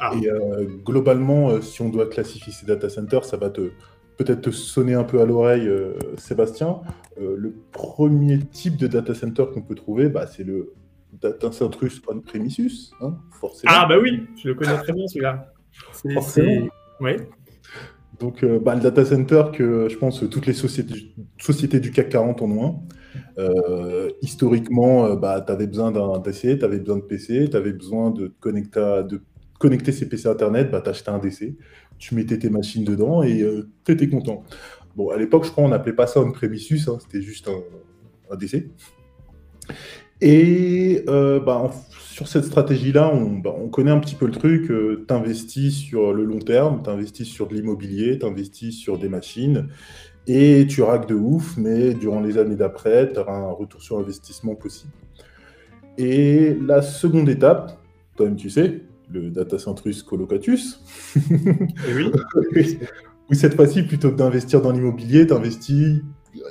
Ah. 0.00 0.12
Et 0.20 0.28
euh, 0.28 0.66
globalement, 0.84 1.50
euh, 1.50 1.60
si 1.60 1.82
on 1.82 1.88
doit 1.88 2.06
classifier 2.06 2.52
ces 2.52 2.66
data 2.66 2.88
centers, 2.88 3.24
ça 3.24 3.36
va 3.36 3.50
te 3.50 3.70
peut-être 4.16 4.42
te 4.42 4.50
sonner 4.50 4.94
un 4.94 5.02
peu 5.02 5.20
à 5.20 5.24
l'oreille, 5.24 5.66
euh, 5.66 5.94
Sébastien. 6.16 6.80
le 7.18 7.52
premier 7.72 8.38
type 8.38 8.76
de 8.76 8.86
data 8.86 9.12
center 9.12 9.46
qu'on 9.52 9.62
peut 9.62 9.74
trouver, 9.74 10.08
bah, 10.08 10.26
c'est 10.26 10.44
le 10.44 10.72
data 11.20 11.50
center 11.50 11.88
on-premises, 12.08 12.92
hein, 13.00 13.16
forcément. 13.32 13.72
Ah 13.74 13.86
bah 13.88 13.96
oui, 14.00 14.22
je 14.40 14.48
le 14.48 14.54
connais 14.54 14.76
très 14.78 14.92
bien 14.92 15.06
celui-là. 15.08 15.52
Forcément. 16.12 16.68
Oui. 17.00 17.16
Donc, 18.20 18.44
bah, 18.44 18.76
le 18.76 18.80
data 18.80 19.04
center 19.04 19.44
que 19.52 19.88
je 19.88 19.96
pense 19.96 20.20
toutes 20.30 20.46
les 20.46 20.52
sociétés, 20.52 21.12
sociétés 21.40 21.80
du 21.80 21.90
CAC 21.90 22.10
40 22.10 22.42
en 22.42 22.50
ont 22.52 22.82
un. 23.36 24.08
historiquement, 24.22 25.16
bah, 25.16 25.40
tu 25.40 25.50
avais 25.50 25.66
besoin 25.66 25.90
d'un 25.90 26.20
DC, 26.20 26.56
tu 26.58 26.64
avais 26.64 26.78
besoin 26.78 26.98
de 26.98 27.02
PC, 27.02 27.48
tu 27.50 27.56
avais 27.56 27.72
besoin 27.72 28.12
de 28.12 28.32
connecter, 28.38 29.02
de 29.08 29.20
connecter 29.58 29.92
ses 29.92 30.08
PC 30.08 30.28
Internet, 30.28 30.70
bah, 30.70 30.80
tu 30.82 30.90
achetais 30.90 31.10
un 31.10 31.18
DC, 31.18 31.56
tu 31.98 32.14
mettais 32.14 32.38
tes 32.38 32.50
machines 32.50 32.84
dedans 32.84 33.22
et 33.22 33.42
euh, 33.42 33.68
tu 33.84 33.92
étais 33.92 34.08
content. 34.08 34.44
Bon, 34.96 35.10
à 35.10 35.16
l'époque, 35.16 35.44
je 35.44 35.50
crois, 35.50 35.64
on 35.64 35.68
n'appelait 35.68 35.92
pas 35.92 36.06
ça 36.06 36.20
un 36.20 36.30
premises, 36.30 36.88
hein, 36.88 36.98
c'était 37.00 37.22
juste 37.22 37.48
un, 37.48 38.36
DC. 38.36 38.68
Et 40.20 41.04
euh, 41.08 41.40
bah, 41.40 41.70
sur 41.90 42.28
cette 42.28 42.44
stratégie-là, 42.44 43.12
bah, 43.42 43.54
on, 43.56 43.68
connaît 43.68 43.90
un 43.90 43.98
petit 43.98 44.14
peu 44.14 44.26
le 44.26 44.32
truc. 44.32 44.70
Euh, 44.70 45.04
tu 45.06 45.14
investis 45.14 45.74
sur 45.74 46.12
le 46.12 46.24
long 46.24 46.38
terme, 46.38 46.82
tu 46.82 46.90
investis 46.90 47.26
sur 47.26 47.48
de 47.48 47.54
l'immobilier, 47.54 48.18
tu 48.18 48.26
investis 48.26 48.76
sur 48.76 48.98
des 48.98 49.08
machines 49.08 49.68
et 50.26 50.66
tu 50.68 50.82
raques 50.82 51.08
de 51.08 51.14
ouf, 51.14 51.56
mais 51.56 51.92
durant 51.92 52.20
les 52.20 52.38
années 52.38 52.56
d'après, 52.56 53.12
tu 53.12 53.18
auras 53.18 53.36
un 53.36 53.50
retour 53.50 53.82
sur 53.82 53.98
investissement 53.98 54.54
possible. 54.54 54.92
Et 55.98 56.56
la 56.66 56.82
seconde 56.82 57.28
étape, 57.28 57.78
toi-même 58.16 58.36
tu 58.36 58.50
sais, 58.50 58.82
le 59.14 59.30
data 59.30 59.58
centrus 59.58 60.02
colocatus. 60.02 60.82
Eh 61.16 61.94
oui. 61.94 62.10
Ou 63.30 63.34
cette 63.34 63.54
fois-ci, 63.54 63.82
plutôt 63.82 64.10
que 64.10 64.16
d'investir 64.16 64.60
dans 64.60 64.70
l'immobilier, 64.70 65.26
tu 65.26 65.32
investis 65.32 66.02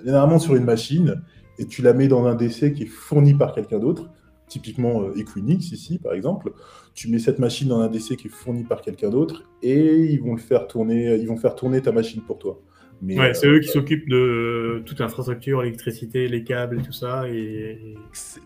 généralement 0.03 0.39
sur 0.39 0.55
une 0.55 0.63
machine 0.63 1.21
et 1.59 1.65
tu 1.65 1.81
la 1.81 1.93
mets 1.93 2.07
dans 2.07 2.25
un 2.25 2.35
DC 2.35 2.73
qui 2.73 2.83
est 2.83 2.87
fourni 2.87 3.35
par 3.35 3.53
quelqu'un 3.53 3.77
d'autre, 3.77 4.09
typiquement 4.47 5.03
euh, 5.03 5.13
Equinix 5.15 5.71
ici 5.71 5.99
par 5.99 6.13
exemple. 6.13 6.51
Tu 6.95 7.09
mets 7.09 7.19
cette 7.19 7.39
machine 7.39 7.67
dans 7.67 7.79
un 7.79 7.89
DC 7.89 8.15
qui 8.17 8.27
est 8.27 8.31
fourni 8.31 8.63
par 8.63 8.81
quelqu'un 8.81 9.09
d'autre 9.09 9.43
et 9.61 9.97
ils 9.97 10.21
vont 10.21 10.33
le 10.33 10.39
faire 10.39 10.67
tourner, 10.67 11.15
ils 11.15 11.27
vont 11.27 11.37
faire 11.37 11.55
tourner 11.55 11.81
ta 11.81 11.91
machine 11.91 12.21
pour 12.21 12.39
toi. 12.39 12.59
Ouais, 13.01 13.33
c'est 13.33 13.47
eux 13.47 13.59
qui 13.59 13.67
s'occupent 13.67 14.07
de 14.07 14.81
toute 14.85 14.99
l'infrastructure, 14.99 15.61
l'électricité, 15.61 16.27
les 16.27 16.43
câbles 16.43 16.79
et 16.79 16.83
tout 16.83 16.93
ça, 16.93 17.27
et 17.29 17.95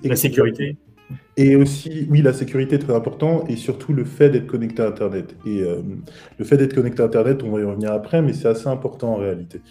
la 0.04 0.16
sécurité. 0.16 0.78
Et 1.38 1.56
aussi, 1.56 2.08
oui, 2.10 2.22
la 2.22 2.34
sécurité 2.34 2.76
est 2.76 2.80
très 2.80 2.96
important 2.96 3.46
et 3.48 3.56
surtout 3.56 3.94
le 3.94 4.06
fait 4.06 4.30
d'être 4.30 4.48
connecté 4.48 4.82
à 4.82 4.88
Internet. 4.88 5.36
Et 5.46 5.62
euh, 5.62 5.82
le 6.38 6.46
fait 6.46 6.58
d'être 6.58 6.74
connecté 6.74 7.02
à 7.02 7.06
Internet, 7.06 7.44
on 7.44 7.52
va 7.52 7.62
y 7.62 7.64
revenir 7.64 7.92
après, 7.92 8.22
mais 8.22 8.34
c'est 8.34 8.48
assez 8.48 8.68
important 8.68 9.14
en 9.14 9.18
réalité. 9.18 9.62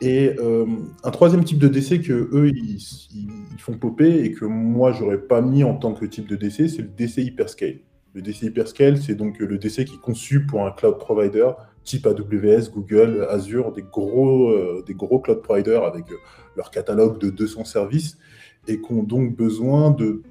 Et 0.00 0.34
euh, 0.38 0.66
un 1.04 1.10
troisième 1.10 1.44
type 1.44 1.58
de 1.58 1.68
DC 1.68 2.02
que 2.02 2.30
eux 2.32 2.48
ils, 2.48 2.80
font 3.58 3.76
popper 3.76 4.24
et 4.24 4.32
que 4.32 4.46
moi 4.46 4.92
j'aurais 4.92 5.18
pas 5.20 5.42
mis 5.42 5.62
en 5.62 5.74
tant 5.74 5.92
que 5.92 6.06
type 6.06 6.26
de 6.26 6.36
DC, 6.36 6.70
c'est 6.70 6.82
le 6.82 6.88
DC 6.88 7.18
hyperscale. 7.18 7.80
Le 8.14 8.22
DC 8.22 8.42
hyperscale, 8.44 8.96
c'est 8.96 9.14
donc 9.14 9.38
le 9.38 9.58
DC 9.58 9.84
qui 9.84 9.94
est 9.94 10.00
conçu 10.02 10.46
pour 10.46 10.66
un 10.66 10.72
cloud 10.72 10.98
provider 10.98 11.50
type 11.84 12.06
AWS, 12.06 12.70
Google, 12.72 13.26
Azure, 13.30 13.72
des 13.72 13.82
gros, 13.82 14.50
euh, 14.50 14.82
des 14.86 14.94
gros 14.94 15.20
cloud 15.20 15.42
providers 15.42 15.84
avec 15.84 16.06
leur 16.56 16.70
catalogue 16.70 17.18
de 17.18 17.30
200 17.30 17.64
services 17.64 18.18
et 18.68 18.80
qui 18.80 18.92
ont 18.92 19.02
donc 19.02 19.36
besoin 19.36 19.90
de 19.90 20.22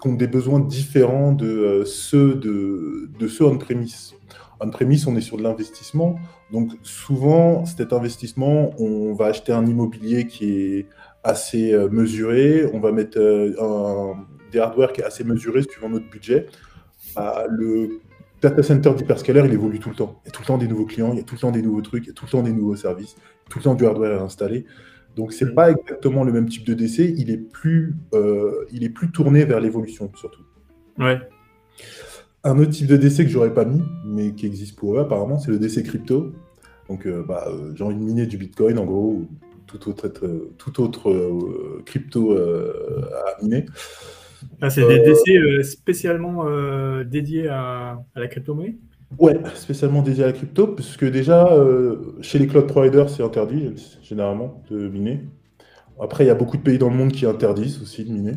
qui 0.00 0.08
ont 0.08 0.14
des 0.14 0.26
besoins 0.26 0.60
différents 0.60 1.32
de 1.32 1.46
euh, 1.46 1.84
ceux 1.84 2.34
de, 2.34 3.10
de 3.18 3.28
ceux 3.28 3.44
on-premise. 3.44 4.14
On-premise, 4.60 5.06
on 5.06 5.16
est 5.16 5.20
sur 5.20 5.36
de 5.36 5.42
l'investissement. 5.42 6.18
Donc 6.52 6.72
souvent, 6.82 7.64
cet 7.66 7.92
investissement, 7.92 8.70
on 8.78 9.12
va 9.12 9.26
acheter 9.26 9.52
un 9.52 9.66
immobilier 9.66 10.26
qui 10.26 10.52
est 10.52 10.86
assez 11.22 11.72
euh, 11.72 11.88
mesuré, 11.88 12.64
on 12.72 12.80
va 12.80 12.92
mettre 12.92 13.18
euh, 13.18 13.54
un, 13.60 14.24
des 14.50 14.58
hardware 14.58 14.92
qui 14.92 15.00
est 15.00 15.04
assez 15.04 15.24
mesuré 15.24 15.62
suivant 15.62 15.88
notre 15.88 16.08
budget. 16.08 16.46
Bah, 17.14 17.44
le, 17.48 18.00
data 18.40 18.62
center 18.62 18.94
d'hyperscaler, 18.94 19.42
il 19.46 19.52
évolue 19.52 19.78
tout 19.78 19.90
le 19.90 19.96
temps. 19.96 20.20
Il 20.24 20.28
y 20.28 20.30
a 20.30 20.32
tout 20.32 20.42
le 20.42 20.46
temps 20.46 20.58
des 20.58 20.68
nouveaux 20.68 20.86
clients, 20.86 21.12
il 21.12 21.18
y 21.18 21.20
a 21.20 21.24
tout 21.24 21.34
le 21.34 21.40
temps 21.40 21.50
des 21.50 21.62
nouveaux 21.62 21.82
trucs, 21.82 22.04
il 22.04 22.08
y 22.08 22.10
a 22.10 22.14
tout 22.14 22.26
le 22.26 22.30
temps 22.30 22.42
des 22.42 22.52
nouveaux 22.52 22.76
services, 22.76 23.16
tout 23.50 23.58
le 23.58 23.64
temps 23.64 23.74
du 23.74 23.86
hardware 23.86 24.20
à 24.20 24.24
installer. 24.24 24.64
Donc, 25.18 25.32
c'est 25.32 25.46
n'est 25.46 25.52
pas 25.52 25.72
exactement 25.72 26.22
le 26.22 26.32
même 26.32 26.48
type 26.48 26.64
de 26.64 26.74
DC. 26.74 27.00
Il 27.18 27.28
est 27.30 27.38
plus, 27.38 27.96
euh, 28.14 28.64
il 28.70 28.84
est 28.84 28.88
plus 28.88 29.10
tourné 29.10 29.44
vers 29.44 29.58
l'évolution, 29.58 30.12
surtout. 30.14 30.44
Ouais. 30.96 31.18
Un 32.44 32.56
autre 32.60 32.70
type 32.70 32.86
de 32.86 32.96
DC 32.96 33.24
que 33.24 33.28
j'aurais 33.28 33.52
pas 33.52 33.64
mis, 33.64 33.82
mais 34.06 34.32
qui 34.32 34.46
existe 34.46 34.78
pour 34.78 34.94
eux 34.94 35.00
apparemment, 35.00 35.40
c'est 35.40 35.50
le 35.50 35.58
DC 35.58 35.82
crypto. 35.82 36.32
Donc, 36.88 37.04
euh, 37.04 37.24
bah, 37.26 37.48
euh, 37.48 37.72
j'ai 37.74 37.82
envie 37.82 37.96
de 37.96 38.00
miner 38.00 38.26
du 38.26 38.38
Bitcoin, 38.38 38.78
en 38.78 38.84
gros, 38.84 39.10
ou 39.10 39.28
tout 39.66 39.88
autre, 39.88 40.22
tout 40.56 40.80
autre 40.80 41.82
crypto 41.84 42.36
à 42.36 43.42
miner. 43.42 43.66
Ah, 44.60 44.70
c'est 44.70 44.86
des 44.86 45.00
DC 45.00 45.64
spécialement 45.64 46.44
dédiés 47.02 47.48
à, 47.48 48.00
à 48.14 48.20
la 48.20 48.28
crypto-monnaie? 48.28 48.78
Ouais, 49.16 49.40
spécialement 49.54 50.02
dédié 50.02 50.24
à 50.24 50.26
la 50.26 50.32
crypto, 50.34 50.66
puisque 50.66 51.04
déjà, 51.04 51.50
euh, 51.52 52.14
chez 52.20 52.38
les 52.38 52.46
cloud 52.46 52.66
providers, 52.66 53.08
c'est 53.08 53.22
interdit, 53.22 53.70
généralement, 54.02 54.62
de 54.70 54.88
miner. 54.88 55.20
Après, 56.00 56.24
il 56.24 56.26
y 56.26 56.30
a 56.30 56.34
beaucoup 56.34 56.58
de 56.58 56.62
pays 56.62 56.78
dans 56.78 56.90
le 56.90 56.96
monde 56.96 57.12
qui 57.12 57.24
interdisent 57.24 57.80
aussi 57.80 58.04
de 58.04 58.12
miner. 58.12 58.34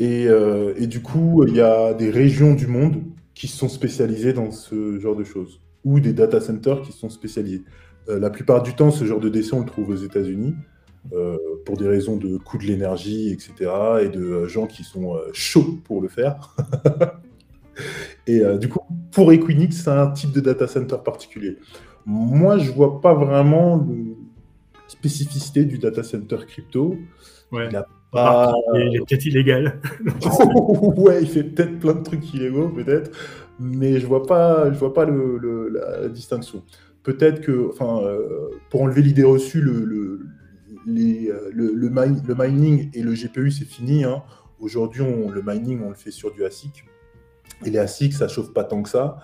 Et, 0.00 0.26
euh, 0.28 0.74
du 0.86 1.00
coup, 1.02 1.44
il 1.46 1.54
y 1.54 1.60
a 1.60 1.94
des 1.94 2.10
régions 2.10 2.54
du 2.54 2.66
monde 2.66 3.02
qui 3.34 3.48
sont 3.48 3.68
spécialisées 3.68 4.32
dans 4.32 4.50
ce 4.50 4.98
genre 5.00 5.16
de 5.16 5.24
choses, 5.24 5.60
ou 5.84 5.98
des 5.98 6.12
data 6.12 6.40
centers 6.40 6.82
qui 6.82 6.92
sont 6.92 7.08
spécialisés. 7.10 7.64
Euh, 8.08 8.18
la 8.20 8.30
plupart 8.30 8.62
du 8.62 8.74
temps, 8.74 8.90
ce 8.90 9.04
genre 9.06 9.20
de 9.20 9.30
DC, 9.30 9.54
on 9.54 9.60
le 9.60 9.66
trouve 9.66 9.88
aux 9.90 9.96
États-Unis, 9.96 10.54
pour 11.66 11.76
des 11.76 11.86
raisons 11.86 12.16
de 12.16 12.38
coût 12.38 12.56
de 12.56 12.64
l'énergie, 12.64 13.30
etc., 13.30 13.70
et 14.02 14.08
de 14.08 14.46
gens 14.46 14.66
qui 14.66 14.84
sont 14.84 15.16
chauds 15.34 15.78
pour 15.84 16.00
le 16.00 16.08
faire. 16.08 16.56
Et 18.26 18.40
du 18.58 18.68
coup, 18.70 18.80
pour 19.14 19.32
Equinix, 19.32 19.82
c'est 19.84 19.90
un 19.90 20.10
type 20.10 20.32
de 20.32 20.40
data 20.40 20.66
center 20.66 20.96
particulier. 21.04 21.56
Moi, 22.04 22.58
je 22.58 22.70
vois 22.70 23.00
pas 23.00 23.14
vraiment 23.14 23.76
la 23.76 24.88
spécificité 24.88 25.64
du 25.64 25.78
data 25.78 26.02
center 26.02 26.38
crypto. 26.46 26.96
Ouais. 27.50 27.68
Il, 27.70 27.84
pas... 28.12 28.52
il 28.74 28.96
est 28.96 28.98
peut-être 28.98 29.26
illégal. 29.26 29.80
ouais, 30.96 31.22
il 31.22 31.28
fait 31.28 31.44
peut-être 31.44 31.78
plein 31.78 31.94
de 31.94 32.02
trucs 32.02 32.34
illégaux, 32.34 32.68
peut-être, 32.68 33.10
mais 33.58 34.00
je 34.00 34.06
vois 34.06 34.26
pas, 34.26 34.72
je 34.72 34.78
vois 34.78 34.92
pas 34.92 35.04
le, 35.04 35.68
la, 35.68 36.08
distinction. 36.08 36.62
Peut-être 37.02 37.40
que, 37.40 37.70
enfin, 37.70 38.02
euh, 38.02 38.48
pour 38.70 38.82
enlever 38.82 39.02
l'idée 39.02 39.24
reçue, 39.24 39.60
le, 39.60 39.84
le, 39.84 40.26
les, 40.86 41.30
euh, 41.30 41.50
le, 41.52 41.72
le, 41.72 42.34
mining 42.36 42.90
et 42.94 43.02
le 43.02 43.12
GPU, 43.12 43.50
c'est 43.50 43.66
fini. 43.66 44.04
Hein. 44.04 44.22
Aujourd'hui, 44.58 45.04
le 45.04 45.42
mining, 45.44 45.80
on 45.84 45.90
le 45.90 45.94
fait 45.94 46.10
sur 46.10 46.32
du 46.32 46.44
ASIC. 46.44 46.84
Et 47.64 47.70
les 47.70 47.78
ASIC, 47.78 48.12
ça 48.12 48.28
chauffe 48.28 48.52
pas 48.52 48.64
tant 48.64 48.82
que 48.82 48.88
ça. 48.88 49.18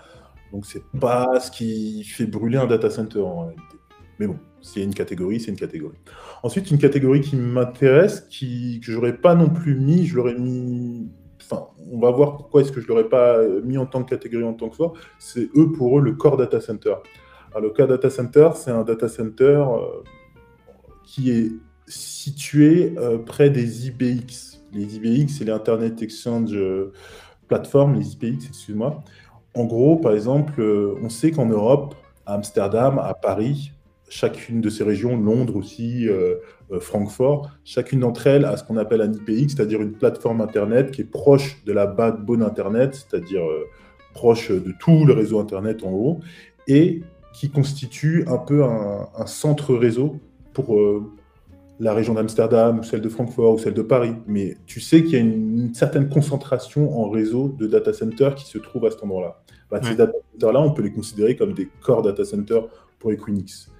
Donc, 0.53 0.67
c'est 0.67 0.85
pas 0.99 1.41
ce 1.41 1.51
qui 1.51 2.05
fait 2.05 2.27
brûler 2.27 2.59
un 2.59 2.67
data 2.67 2.91
center 2.91 3.21
en 3.21 3.43
réalité. 3.43 3.77
Mais 4.19 4.27
bon, 4.27 4.39
a 4.77 4.81
une 4.81 4.95
catégorie, 4.95 5.41
c'est 5.41 5.51
une 5.51 5.57
catégorie. 5.57 5.99
Ensuite, 6.43 6.71
une 6.71 6.79
catégorie 6.79 7.21
qui 7.21 7.37
m'intéresse, 7.37 8.27
qui, 8.29 8.81
que 8.85 8.93
j'aurais 8.93 9.17
pas 9.17 9.35
non 9.35 9.49
plus 9.49 9.75
mis, 9.75 10.07
je 10.07 10.17
l'aurais 10.17 10.35
mis. 10.35 11.09
Enfin, 11.41 11.69
on 11.91 11.99
va 11.99 12.11
voir 12.11 12.37
pourquoi 12.37 12.61
est-ce 12.61 12.71
que 12.73 12.81
je 12.81 12.87
l'aurais 12.87 13.09
pas 13.09 13.43
mis 13.65 13.79
en 13.79 13.87
tant 13.87 14.05
que 14.05 14.11
catégorie 14.11 14.45
en 14.45 14.55
tant 14.55 14.69
que 14.69 14.77
soi. 14.77 14.93
C'est 15.19 15.49
eux, 15.57 15.73
pour 15.73 15.99
eux, 15.99 16.03
le 16.03 16.13
core 16.13 16.37
data 16.37 16.61
center. 16.61 16.95
Alors, 17.51 17.63
le 17.63 17.71
core 17.71 17.89
data 17.89 18.11
center, 18.11 18.51
c'est 18.55 18.71
un 18.71 18.85
data 18.85 19.09
center 19.09 19.45
euh, 19.45 20.03
qui 21.05 21.31
est 21.31 21.51
situé 21.87 22.95
euh, 22.99 23.19
près 23.19 23.51
des 23.51 23.89
IBX. 23.89 24.61
Les 24.73 24.97
IBX, 24.97 25.33
c'est 25.33 25.45
les 25.45 25.53
Internet 25.53 26.03
Exchange. 26.03 26.55
Plateformes, 27.51 27.97
les 27.97 28.13
IPX, 28.13 28.47
excuse-moi. 28.47 29.03
En 29.57 29.65
gros, 29.65 29.97
par 29.97 30.13
exemple, 30.13 30.61
euh, 30.61 30.95
on 31.03 31.09
sait 31.09 31.33
qu'en 31.33 31.47
Europe, 31.47 31.97
à 32.25 32.35
Amsterdam, 32.35 33.01
à 33.01 33.13
Paris, 33.13 33.73
chacune 34.09 34.61
de 34.61 34.71
ces 34.71 34.85
régions, 34.85 35.17
Londres 35.17 35.57
aussi, 35.57 36.09
euh, 36.09 36.37
euh, 36.71 36.79
Francfort, 36.79 37.51
chacune 37.65 37.99
d'entre 37.99 38.29
elles 38.29 38.45
a 38.45 38.57
ce 38.57 38.63
qu'on 38.63 38.77
appelle 38.77 39.01
un 39.01 39.13
IPX, 39.13 39.57
c'est-à-dire 39.57 39.83
une 39.83 39.91
plateforme 39.91 40.41
Internet 40.41 40.93
qui 40.93 41.01
est 41.01 41.11
proche 41.11 41.65
de 41.65 41.73
la 41.73 41.89
backbone 41.89 42.45
Internet, 42.45 42.95
c'est-à-dire 42.95 43.43
proche 44.15 44.53
de 44.53 44.73
tout 44.79 45.05
le 45.05 45.13
réseau 45.13 45.41
Internet 45.41 45.83
en 45.83 45.91
haut, 45.91 46.21
et 46.69 47.03
qui 47.33 47.51
constitue 47.51 48.25
un 48.29 48.39
peu 48.39 48.63
un 48.63 49.27
centre 49.27 49.75
réseau 49.75 50.21
pour 50.53 50.79
la 51.81 51.95
région 51.95 52.15
d'Amsterdam 52.15 52.79
ou 52.79 52.83
celle 52.83 53.01
de 53.01 53.09
Francfort 53.09 53.55
ou 53.55 53.59
celle 53.59 53.75
de 53.75 53.83
Paris, 53.83 54.15
mais 54.27 54.57
tu 54.67 54.81
sais 54.81 55.03
qu'il 55.03 55.13
y 55.13 55.17
a 55.17 55.21
une, 55.21 55.75
certaine 55.75 56.09
concentration 56.09 57.01
en 57.01 57.09
réseau 57.09 57.49
de 57.49 57.67
data 57.67 57.93
centers 57.93 58.35
qui 58.35 58.47
se 58.47 58.59
trouvent 58.59 58.87
à 58.87 58.91
cet 58.91 59.03
endroit-là. 59.03 59.43
Bah, 59.71 59.81
ces 59.83 59.95
data 59.95 60.13
centers-là, 60.33 60.61
on 60.61 60.73
peut 60.73 60.83
les 60.83 60.93
considérer 60.93 61.37
comme 61.37 61.55
des 61.55 61.69
core 61.83 62.03
data 62.03 62.25
centers 62.25 62.67
pour 62.99 63.13
Equinix. 63.13 63.71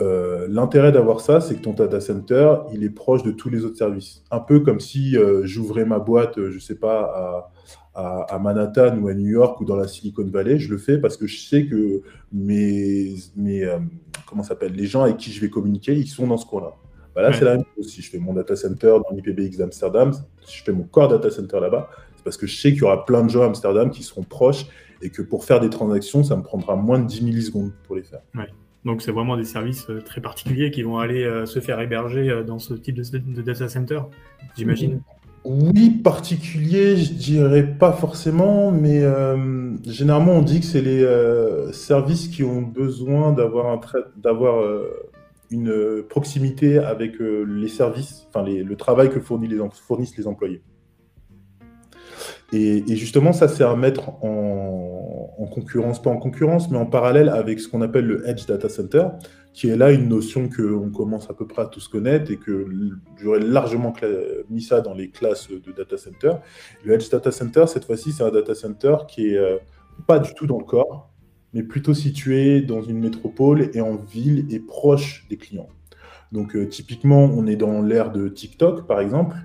Euh, 0.00 0.48
l'intérêt 0.48 0.90
d'avoir 0.90 1.20
ça, 1.20 1.40
c'est 1.40 1.54
que 1.54 1.60
ton 1.60 1.72
data 1.72 2.00
center, 2.00 2.54
il 2.72 2.82
est 2.82 2.90
proche 2.90 3.22
de 3.22 3.30
tous 3.30 3.50
les 3.50 3.64
autres 3.64 3.76
services. 3.76 4.24
Un 4.30 4.40
peu 4.40 4.60
comme 4.60 4.80
si 4.80 5.16
euh, 5.16 5.42
j'ouvrais 5.44 5.84
ma 5.84 5.98
boîte, 5.98 6.34
je 6.36 6.54
ne 6.54 6.60
sais 6.60 6.74
pas, 6.76 7.50
à, 7.94 8.34
à, 8.34 8.38
Manhattan 8.38 8.98
ou 8.98 9.08
à 9.08 9.14
New 9.14 9.28
York 9.28 9.60
ou 9.60 9.64
dans 9.64 9.76
la 9.76 9.86
Silicon 9.86 10.24
Valley. 10.24 10.58
Je 10.58 10.70
le 10.70 10.78
fais 10.78 10.98
parce 10.98 11.16
que 11.16 11.26
je 11.26 11.38
sais 11.38 11.66
que 11.66 12.02
mes, 12.32 13.14
mes 13.36 13.64
euh, 13.64 13.78
comment 14.26 14.42
s'appelle, 14.42 14.72
les 14.72 14.86
gens 14.86 15.02
avec 15.02 15.18
qui 15.18 15.30
je 15.30 15.40
vais 15.40 15.50
communiquer, 15.50 15.94
ils 15.94 16.08
sont 16.08 16.26
dans 16.26 16.38
ce 16.38 16.46
coin-là. 16.46 16.74
Bah 17.14 17.22
là, 17.22 17.32
c'est 17.32 17.44
la 17.44 17.56
même 17.56 17.64
chose. 17.76 17.88
Si 17.88 18.02
je 18.02 18.10
fais 18.10 18.18
mon 18.18 18.32
data 18.32 18.56
center 18.56 18.96
dans 19.08 19.14
l'IPBX 19.14 19.56
d'Amsterdam, 19.56 20.12
si 20.44 20.58
je 20.58 20.64
fais 20.64 20.72
mon 20.72 20.84
core 20.84 21.08
data 21.08 21.30
center 21.30 21.60
là-bas, 21.60 21.88
c'est 22.16 22.24
parce 22.24 22.36
que 22.36 22.46
je 22.46 22.56
sais 22.56 22.72
qu'il 22.72 22.80
y 22.80 22.84
aura 22.84 23.04
plein 23.04 23.22
de 23.22 23.30
gens 23.30 23.42
à 23.42 23.46
Amsterdam 23.46 23.90
qui 23.90 24.02
seront 24.02 24.22
proches 24.22 24.66
et 25.00 25.10
que 25.10 25.22
pour 25.22 25.44
faire 25.44 25.60
des 25.60 25.70
transactions, 25.70 26.24
ça 26.24 26.36
me 26.36 26.42
prendra 26.42 26.76
moins 26.76 26.98
de 26.98 27.06
10 27.06 27.22
millisecondes 27.22 27.72
pour 27.86 27.96
les 27.96 28.02
faire. 28.02 28.20
Ouais. 28.34 28.48
Donc, 28.84 29.00
c'est 29.00 29.12
vraiment 29.12 29.36
des 29.36 29.44
services 29.44 29.86
euh, 29.88 30.00
très 30.00 30.20
particuliers 30.20 30.70
qui 30.70 30.82
vont 30.82 30.98
aller 30.98 31.24
euh, 31.24 31.46
se 31.46 31.58
faire 31.60 31.80
héberger 31.80 32.28
euh, 32.28 32.42
dans 32.42 32.58
ce 32.58 32.74
type 32.74 32.96
de, 32.96 33.42
data 33.42 33.68
center, 33.68 34.00
j'imagine. 34.56 35.00
Oui, 35.44 35.90
particulier, 35.90 36.96
je 36.96 37.12
dirais 37.12 37.66
pas 37.66 37.92
forcément, 37.92 38.70
mais 38.70 39.02
généralement 39.86 40.32
on 40.32 40.40
dit 40.40 40.60
que 40.60 40.64
c'est 40.64 40.80
les 40.80 41.06
services 41.70 42.28
qui 42.28 42.42
ont 42.42 42.62
besoin 42.62 43.34
d'avoir 43.34 43.66
un 43.66 43.80
d'avoir 44.16 44.64
une 45.54 45.70
euh, 45.70 46.06
proximité 46.08 46.78
avec 46.78 47.20
euh, 47.20 47.44
les 47.44 47.68
services, 47.68 48.26
enfin 48.28 48.44
le 48.44 48.76
travail 48.76 49.08
que 49.08 49.20
fournissent 49.20 50.16
les, 50.16 50.26
employés. 50.26 50.62
Et, 52.52 52.84
justement, 52.94 53.32
ça, 53.32 53.48
c'est 53.48 53.64
à 53.64 53.74
mettre 53.74 54.10
en, 54.22 55.48
concurrence, 55.52 56.00
pas 56.00 56.10
en 56.10 56.18
concurrence, 56.18 56.70
mais 56.70 56.78
en 56.78 56.86
parallèle 56.86 57.28
avec 57.28 57.60
ce 57.60 57.68
qu'on 57.68 57.82
appelle 57.82 58.06
le 58.06 58.28
Edge 58.28 58.46
Data 58.46 58.68
Center, 58.68 59.08
qui 59.52 59.68
est 59.68 59.76
là 59.76 59.92
une 59.92 60.08
notion 60.08 60.48
qu'on 60.48 60.90
commence 60.90 61.30
à 61.30 61.34
peu 61.34 61.46
près 61.46 61.62
à 61.62 61.66
tous 61.66 61.86
connaître 61.88 62.30
et 62.30 62.36
que 62.36 62.66
j'aurais 63.16 63.40
largement 63.40 63.92
mis 64.50 64.62
ça 64.62 64.80
dans 64.80 64.94
les 64.94 65.10
classes 65.10 65.48
de 65.48 65.72
data 65.72 65.96
center. 65.96 66.32
Le 66.84 66.94
Edge 66.94 67.08
Data 67.08 67.30
Center, 67.30 67.64
cette 67.68 67.84
fois-ci, 67.84 68.12
c'est 68.12 68.24
un 68.24 68.30
data 68.30 68.54
center 68.54 68.96
qui 69.08 69.28
est 69.28 69.38
euh, 69.38 69.58
pas 70.06 70.18
du 70.18 70.34
tout 70.34 70.46
dans 70.46 70.58
le 70.58 70.64
corps, 70.64 71.13
mais 71.54 71.62
plutôt 71.62 71.94
situé 71.94 72.60
dans 72.60 72.82
une 72.82 72.98
métropole 72.98 73.70
et 73.72 73.80
en 73.80 73.96
ville 73.96 74.46
et 74.50 74.58
proche 74.58 75.26
des 75.30 75.36
clients. 75.36 75.68
Donc 76.32 76.56
euh, 76.56 76.66
typiquement, 76.66 77.24
on 77.24 77.46
est 77.46 77.56
dans 77.56 77.80
l'ère 77.80 78.10
de 78.10 78.28
TikTok, 78.28 78.86
par 78.86 79.00
exemple. 79.00 79.36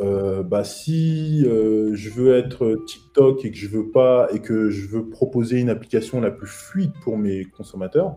Euh, 0.00 0.42
bah, 0.42 0.62
si 0.62 1.44
euh, 1.46 1.94
je 1.94 2.10
veux 2.10 2.34
être 2.34 2.82
TikTok 2.86 3.44
et 3.44 3.50
que 3.50 3.56
je 3.56 3.68
veux 3.68 3.90
pas 3.90 4.28
et 4.32 4.40
que 4.40 4.68
je 4.68 4.86
veux 4.86 5.08
proposer 5.08 5.58
une 5.58 5.70
application 5.70 6.20
la 6.20 6.30
plus 6.30 6.48
fluide 6.48 6.92
pour 7.02 7.16
mes 7.16 7.44
consommateurs, 7.44 8.16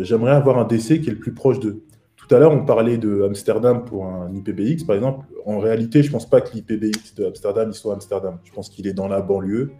j'aimerais 0.00 0.32
avoir 0.32 0.58
un 0.58 0.64
DC 0.64 1.00
qui 1.00 1.08
est 1.08 1.12
le 1.12 1.18
plus 1.18 1.32
proche 1.32 1.60
d'eux. 1.60 1.84
Tout 2.16 2.34
à 2.34 2.38
l'heure, 2.38 2.52
on 2.52 2.64
parlait 2.64 2.98
de 2.98 3.22
Amsterdam 3.22 3.84
pour 3.84 4.06
un 4.06 4.32
IPBX, 4.34 4.84
par 4.84 4.96
exemple. 4.96 5.26
En 5.46 5.58
réalité, 5.58 6.02
je 6.02 6.10
pense 6.10 6.28
pas 6.28 6.40
que 6.40 6.54
l'IPBX 6.54 7.14
de 7.14 7.26
Amsterdam 7.26 7.68
il 7.70 7.74
soit 7.74 7.94
Amsterdam. 7.94 8.38
Je 8.44 8.52
pense 8.52 8.68
qu'il 8.68 8.86
est 8.86 8.94
dans 8.94 9.08
la 9.08 9.20
banlieue 9.20 9.70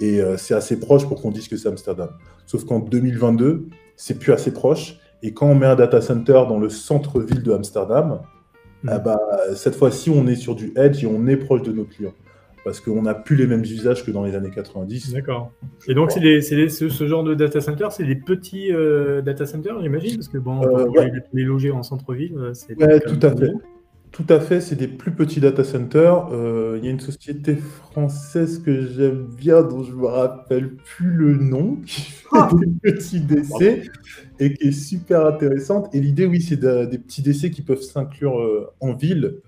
et 0.00 0.20
euh, 0.20 0.36
c'est 0.36 0.54
assez 0.54 0.78
proche 0.78 1.06
pour 1.06 1.20
qu'on 1.20 1.30
dise 1.30 1.48
que 1.48 1.56
c'est 1.56 1.68
Amsterdam. 1.68 2.10
Sauf 2.46 2.64
qu'en 2.64 2.78
2022, 2.78 3.68
c'est 3.96 4.18
plus 4.18 4.32
assez 4.32 4.52
proche. 4.52 4.98
Et 5.22 5.34
quand 5.34 5.46
on 5.46 5.54
met 5.54 5.66
un 5.66 5.74
data 5.74 6.00
center 6.00 6.44
dans 6.48 6.58
le 6.58 6.68
centre-ville 6.68 7.42
de 7.42 7.52
Amsterdam, 7.52 8.20
bah, 8.84 9.20
cette 9.56 9.74
fois-ci, 9.74 10.10
on 10.10 10.28
est 10.28 10.36
sur 10.36 10.54
du 10.54 10.72
edge 10.76 11.02
et 11.02 11.06
on 11.06 11.26
est 11.26 11.36
proche 11.36 11.62
de 11.62 11.72
nos 11.72 11.84
clients. 11.84 12.14
Parce 12.64 12.80
qu'on 12.80 13.02
n'a 13.02 13.14
plus 13.14 13.34
les 13.34 13.46
mêmes 13.46 13.62
usages 13.62 14.04
que 14.04 14.10
dans 14.10 14.22
les 14.24 14.36
années 14.36 14.50
90. 14.50 15.12
D'accord. 15.12 15.50
Et 15.88 15.94
donc, 15.94 16.12
c'est 16.12 16.40
ce, 16.40 17.06
genre 17.06 17.24
de 17.24 17.34
data 17.34 17.60
center, 17.60 17.88
c'est 17.90 18.04
des 18.04 18.16
petits 18.16 18.72
euh, 18.72 19.20
data 19.22 19.46
centers, 19.46 19.80
j'imagine? 19.80 20.16
Parce 20.16 20.28
que 20.28 20.38
bon, 20.38 20.62
euh, 20.62 21.08
les, 21.32 21.42
loger 21.42 21.72
en 21.72 21.82
centre-ville, 21.82 22.50
c'est. 22.52 22.80
Ouais, 22.80 23.00
tout 23.00 23.18
à 23.22 23.34
fait. 23.34 23.52
Tout 24.12 24.26
à 24.30 24.40
fait, 24.40 24.60
c'est 24.60 24.76
des 24.76 24.88
plus 24.88 25.12
petits 25.12 25.40
data 25.40 25.64
centers. 25.64 26.28
Euh, 26.32 26.78
il 26.78 26.84
y 26.84 26.88
a 26.88 26.90
une 26.90 27.00
société 27.00 27.56
française 27.56 28.62
que 28.62 28.86
j'aime 28.86 29.26
bien, 29.26 29.62
dont 29.62 29.84
je 29.84 29.92
me 29.92 30.06
rappelle 30.06 30.76
plus 30.76 31.10
le 31.10 31.36
nom, 31.36 31.76
qui 31.86 32.00
fait 32.00 32.26
ah. 32.32 32.50
des 32.54 32.92
petits 32.92 33.20
DC 33.20 33.90
et 34.40 34.54
qui 34.54 34.68
est 34.68 34.72
super 34.72 35.26
intéressante. 35.26 35.94
Et 35.94 36.00
l'idée, 36.00 36.26
oui, 36.26 36.40
c'est 36.40 36.58
des 36.58 36.98
petits 36.98 37.22
DC 37.22 37.50
qui 37.50 37.62
peuvent 37.62 37.82
s'inclure 37.82 38.40
euh, 38.40 38.72
en 38.80 38.94
ville, 38.94 39.40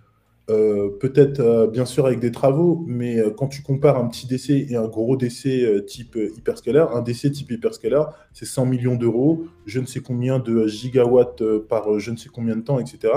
euh, 0.51 0.91
peut-être 0.99 1.39
euh, 1.41 1.67
bien 1.69 1.85
sûr 1.85 2.07
avec 2.07 2.19
des 2.19 2.33
travaux, 2.33 2.85
mais 2.87 3.19
euh, 3.19 3.31
quand 3.31 3.47
tu 3.47 3.63
compares 3.63 3.97
un 3.97 4.09
petit 4.09 4.27
DC 4.27 4.71
et 4.71 4.77
un 4.77 4.89
gros 4.89 5.17
DC 5.17 5.87
type 5.87 6.19
hyperscalar, 6.37 6.97
un 6.97 7.03
DC 7.03 7.31
type 7.31 7.53
hyperscalar, 7.53 8.15
c'est 8.33 8.47
100 8.47 8.67
millions 8.67 8.97
d'euros, 8.97 9.45
je 9.67 9.79
ne 9.79 9.87
sais 9.87 10.01
combien 10.01 10.41
de 10.41 10.67
gigawatts 10.67 11.43
par 11.69 11.99
je 12.01 12.11
ne 12.11 12.17
sais 12.17 12.29
combien 12.29 12.57
de 12.57 12.63
temps, 12.63 12.81
etc. 12.81 13.13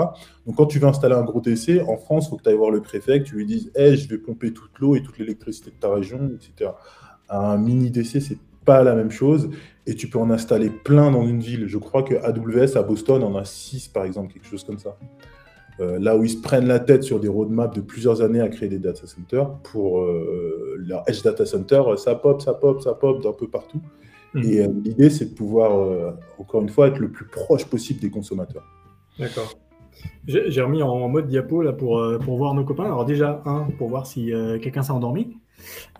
Donc 0.46 0.56
quand 0.56 0.66
tu 0.66 0.78
veux 0.78 0.86
installer 0.86 1.14
un 1.14 1.24
gros 1.24 1.40
DC, 1.40 1.82
en 1.88 1.96
France, 1.96 2.26
il 2.26 2.30
faut 2.30 2.36
que 2.36 2.44
tu 2.44 2.50
ailles 2.50 2.56
voir 2.56 2.70
le 2.70 2.80
préfet, 2.80 3.22
tu 3.22 3.34
lui 3.34 3.46
dises 3.46 3.72
hey, 3.74 3.96
je 3.96 4.08
vais 4.08 4.18
pomper 4.18 4.52
toute 4.52 4.78
l'eau 4.78 4.94
et 4.94 5.02
toute 5.02 5.18
l'électricité 5.18 5.70
de 5.70 5.76
ta 5.80 5.92
région, 5.92 6.30
etc. 6.34 6.70
Un 7.28 7.58
mini 7.58 7.90
DC, 7.90 8.20
c'est 8.20 8.38
pas 8.64 8.82
la 8.82 8.94
même 8.94 9.10
chose 9.10 9.50
et 9.86 9.94
tu 9.94 10.08
peux 10.08 10.18
en 10.18 10.30
installer 10.30 10.70
plein 10.70 11.10
dans 11.10 11.26
une 11.26 11.40
ville. 11.40 11.66
Je 11.66 11.78
crois 11.78 12.02
que 12.02 12.14
AWS 12.14 12.78
à 12.78 12.82
Boston 12.82 13.22
en 13.22 13.34
a 13.36 13.44
6 13.44 13.88
par 13.88 14.04
exemple, 14.04 14.32
quelque 14.32 14.46
chose 14.46 14.64
comme 14.64 14.78
ça. 14.78 14.96
Euh, 15.80 15.98
là 15.98 16.16
où 16.16 16.24
ils 16.24 16.30
se 16.30 16.40
prennent 16.40 16.68
la 16.68 16.78
tête 16.78 17.02
sur 17.02 17.18
des 17.18 17.28
roadmaps 17.28 17.74
de 17.74 17.80
plusieurs 17.80 18.22
années 18.22 18.40
à 18.40 18.48
créer 18.48 18.68
des 18.68 18.78
data 18.78 19.06
centers, 19.06 19.50
pour 19.64 20.00
euh, 20.00 20.76
leur 20.78 21.02
edge 21.08 21.22
data 21.22 21.44
center, 21.44 21.82
ça 21.96 22.14
pop, 22.14 22.40
ça 22.40 22.54
pop, 22.54 22.80
ça 22.80 22.94
pop 22.94 23.22
d'un 23.22 23.32
peu 23.32 23.48
partout. 23.48 23.80
Mhm. 24.34 24.44
Et 24.44 24.60
euh, 24.60 24.68
l'idée, 24.84 25.10
c'est 25.10 25.26
de 25.26 25.34
pouvoir, 25.34 26.14
encore 26.38 26.62
une 26.62 26.68
fois, 26.68 26.88
être 26.88 26.98
le 26.98 27.10
plus 27.10 27.26
proche 27.26 27.64
possible 27.64 28.00
des 28.00 28.10
consommateurs. 28.10 28.64
D'accord. 29.18 29.52
J'ai 30.26 30.60
remis 30.60 30.82
en 30.82 31.08
mode 31.08 31.28
diapo 31.28 31.62
là 31.62 31.72
pour, 31.72 32.02
pour 32.24 32.36
voir 32.36 32.52
nos 32.52 32.64
copains. 32.64 32.84
Alors 32.84 33.04
déjà, 33.04 33.42
un, 33.46 33.68
pour 33.78 33.88
voir 33.88 34.06
si 34.06 34.32
quelqu'un 34.60 34.82
s'est 34.82 34.92
endormi. 34.92 35.36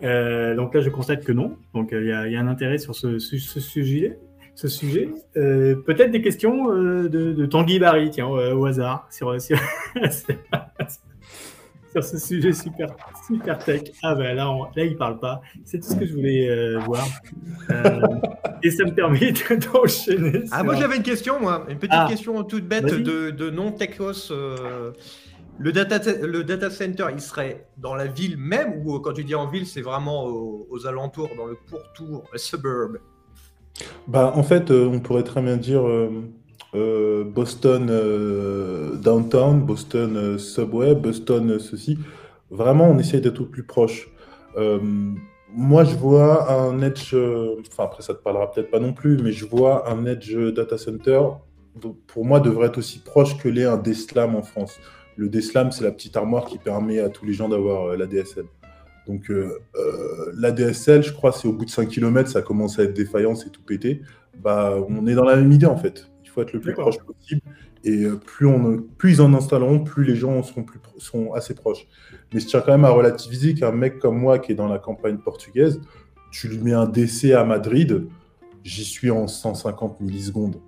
donc 0.01 0.73
là, 0.73 0.81
je 0.81 0.89
constate 0.89 1.23
que 1.23 1.31
non. 1.31 1.57
Donc 1.73 1.89
il 1.91 2.05
y, 2.05 2.11
a 2.11 2.39
un 2.39 2.47
intérêt 2.47 2.77
sur 2.77 2.93
ce, 2.93 3.19
ce 3.19 3.59
sujet 3.59 4.19
ce 4.55 4.67
sujet. 4.69 5.09
Euh, 5.35 5.75
peut-être 5.75 6.11
des 6.11 6.21
questions 6.21 6.71
euh, 6.71 7.09
de, 7.09 7.45
Tanguy 7.45 7.77
Barry, 7.77 8.09
tiens, 8.09 8.27
au 8.27 8.65
hasard, 8.65 9.07
sur, 9.11 9.39
sur, 9.41 9.57
ce 12.03 12.17
sujet 12.17 12.53
super, 12.53 12.87
super 13.27 13.57
tech. 13.59 13.83
Ah 14.01 14.15
ben 14.15 14.35
là, 14.35 14.53
là, 14.75 14.83
il 14.83 14.95
parle 14.95 15.19
pas. 15.19 15.41
C'est 15.65 15.79
tout 15.79 15.89
ce 15.89 15.95
que 15.95 16.05
je 16.05 16.13
voulais 16.13 16.49
euh, 16.49 16.79
voir. 16.79 17.05
et 18.63 18.71
ça 18.71 18.85
me 18.85 18.93
permet 18.93 19.33
d'enchaîner. 19.73 20.43
Ah, 20.51 20.63
moi 20.63 20.75
j'avais 20.75 20.95
une 20.97 21.03
question, 21.03 21.39
moi. 21.39 21.65
Une 21.69 21.77
petite 21.77 21.93
ah. 21.93 22.07
question 22.09 22.41
toute 22.43 22.65
bête 22.65 22.85
de, 22.85 23.31
de 23.31 23.49
non-techos. 23.49 24.31
Le 25.57 25.71
data, 25.71 25.99
le 26.21 26.43
data 26.43 26.69
center, 26.69 27.07
il 27.13 27.21
serait 27.21 27.67
dans 27.77 27.95
la 27.95 28.07
ville 28.07 28.35
même 28.37 28.85
ou 28.85 28.99
quand 28.99 29.13
tu 29.13 29.23
dis 29.23 29.35
en 29.35 29.47
ville, 29.47 29.65
c'est 29.65 29.81
vraiment 29.81 30.25
aux, 30.25 30.67
aux 30.69 30.85
alentours, 30.85 31.29
dans 31.37 31.45
le 31.45 31.55
pourtour, 31.69 32.25
suburb? 32.35 32.97
Bah, 34.07 34.33
en 34.35 34.43
fait, 34.43 34.71
euh, 34.71 34.87
on 34.87 34.99
pourrait 34.99 35.23
très 35.23 35.41
bien 35.41 35.57
dire 35.57 35.87
euh, 35.87 36.09
euh, 36.75 37.23
Boston 37.23 37.87
downtown, 39.01 39.61
Boston 39.61 40.37
subway, 40.37 40.95
Boston 40.95 41.59
ceci. 41.59 41.97
Vraiment, 42.51 42.89
on 42.89 42.97
essaye 42.99 43.21
d'être 43.21 43.41
au 43.41 43.45
plus 43.45 43.63
proche. 43.63 44.09
moi, 45.57 45.83
je 45.85 45.95
vois 45.95 46.51
un 46.51 46.81
edge, 46.81 47.15
enfin 47.71 47.85
après 47.85 48.03
ça 48.03 48.13
te 48.13 48.21
parlera 48.21 48.51
peut-être 48.51 48.69
pas 48.69 48.79
non 48.79 48.93
plus, 48.93 49.17
mais 49.17 49.31
je 49.31 49.45
vois 49.45 49.89
un 49.89 50.05
edge 50.05 50.35
data 50.53 50.77
center, 50.77 51.21
pour 52.07 52.25
moi, 52.25 52.39
devrait 52.39 52.67
être 52.67 52.77
aussi 52.77 52.99
proche 52.99 53.37
que 53.37 53.49
l'est 53.49 53.65
un 53.65 53.77
DSLAM 53.77 54.35
en 54.35 54.43
France. 54.43 54.79
Le 55.17 55.29
DSLAM, 55.29 55.71
c'est 55.71 55.83
la 55.83 55.91
petite 55.91 56.17
armoire 56.17 56.45
qui 56.45 56.57
permet 56.57 56.99
à 56.99 57.09
tous 57.09 57.25
les 57.25 57.33
gens 57.33 57.49
d'avoir 57.49 57.95
la 57.95 58.05
DSL. 58.05 58.45
Donc 59.07 59.29
euh, 59.29 59.59
euh, 59.75 60.31
la 60.35 60.51
DSL, 60.51 61.03
je 61.03 61.13
crois, 61.13 61.31
c'est 61.31 61.47
au 61.47 61.53
bout 61.53 61.65
de 61.65 61.69
5 61.69 61.87
km, 61.87 62.29
ça 62.29 62.41
commence 62.41 62.79
à 62.79 62.83
être 62.83 62.93
défaillant, 62.93 63.35
c'est 63.35 63.49
tout 63.49 63.61
pété. 63.61 64.01
Bah, 64.41 64.75
on 64.89 65.07
est 65.07 65.15
dans 65.15 65.23
la 65.23 65.35
même 65.35 65.51
idée 65.51 65.65
en 65.65 65.77
fait. 65.77 66.09
Il 66.23 66.29
faut 66.29 66.41
être 66.41 66.53
le 66.53 66.59
plus 66.59 66.73
proche 66.73 66.97
possible. 66.99 67.41
Et 67.83 68.03
euh, 68.03 68.15
plus, 68.15 68.47
on, 68.47 68.83
plus 68.97 69.13
ils 69.13 69.21
en 69.21 69.33
installeront, 69.33 69.83
plus 69.83 70.03
les 70.03 70.15
gens 70.15 70.41
seront, 70.41 70.63
plus, 70.63 70.79
sont 70.97 71.33
assez 71.33 71.53
proches. 71.53 71.87
Mais 72.33 72.39
je 72.39 72.47
tiens 72.47 72.61
quand 72.61 72.71
même 72.71 72.85
à 72.85 72.89
relativiser 72.89 73.53
qu'un 73.53 73.71
mec 73.71 73.99
comme 73.99 74.17
moi 74.17 74.39
qui 74.39 74.51
est 74.53 74.55
dans 74.55 74.67
la 74.67 74.79
campagne 74.79 75.17
portugaise, 75.17 75.79
tu 76.31 76.47
lui 76.47 76.57
mets 76.57 76.73
un 76.73 76.87
DC 76.87 77.31
à 77.31 77.43
Madrid, 77.43 78.07
j'y 78.63 78.83
suis 78.83 79.11
en 79.11 79.27
150 79.27 80.01
millisecondes. 80.01 80.59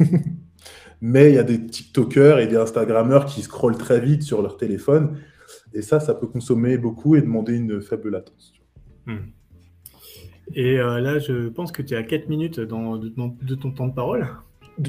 Mais 1.00 1.30
il 1.30 1.34
y 1.36 1.38
a 1.38 1.44
des 1.44 1.64
TikTokers 1.64 2.40
et 2.40 2.46
des 2.46 2.56
Instagrammeurs 2.56 3.26
qui 3.26 3.42
scrollent 3.42 3.78
très 3.78 4.00
vite 4.00 4.22
sur 4.22 4.42
leur 4.42 4.56
téléphone 4.56 5.16
et 5.74 5.82
ça, 5.82 6.00
ça 6.00 6.14
peut 6.14 6.26
consommer 6.26 6.78
beaucoup 6.78 7.16
et 7.16 7.20
demander 7.20 7.56
une 7.56 7.82
faible 7.82 8.10
latence. 8.10 8.54
Hmm. 9.06 9.16
Et 10.54 10.78
euh, 10.78 11.00
là, 11.00 11.18
je 11.18 11.48
pense 11.48 11.72
que 11.72 11.82
tu 11.82 11.94
es 11.94 11.96
à 11.96 12.02
4 12.02 12.28
minutes 12.28 12.60
dans, 12.60 12.96
de, 12.96 13.54
ton 13.54 13.70
temps 13.70 13.88
de 13.88 13.94
parole. 13.94 14.26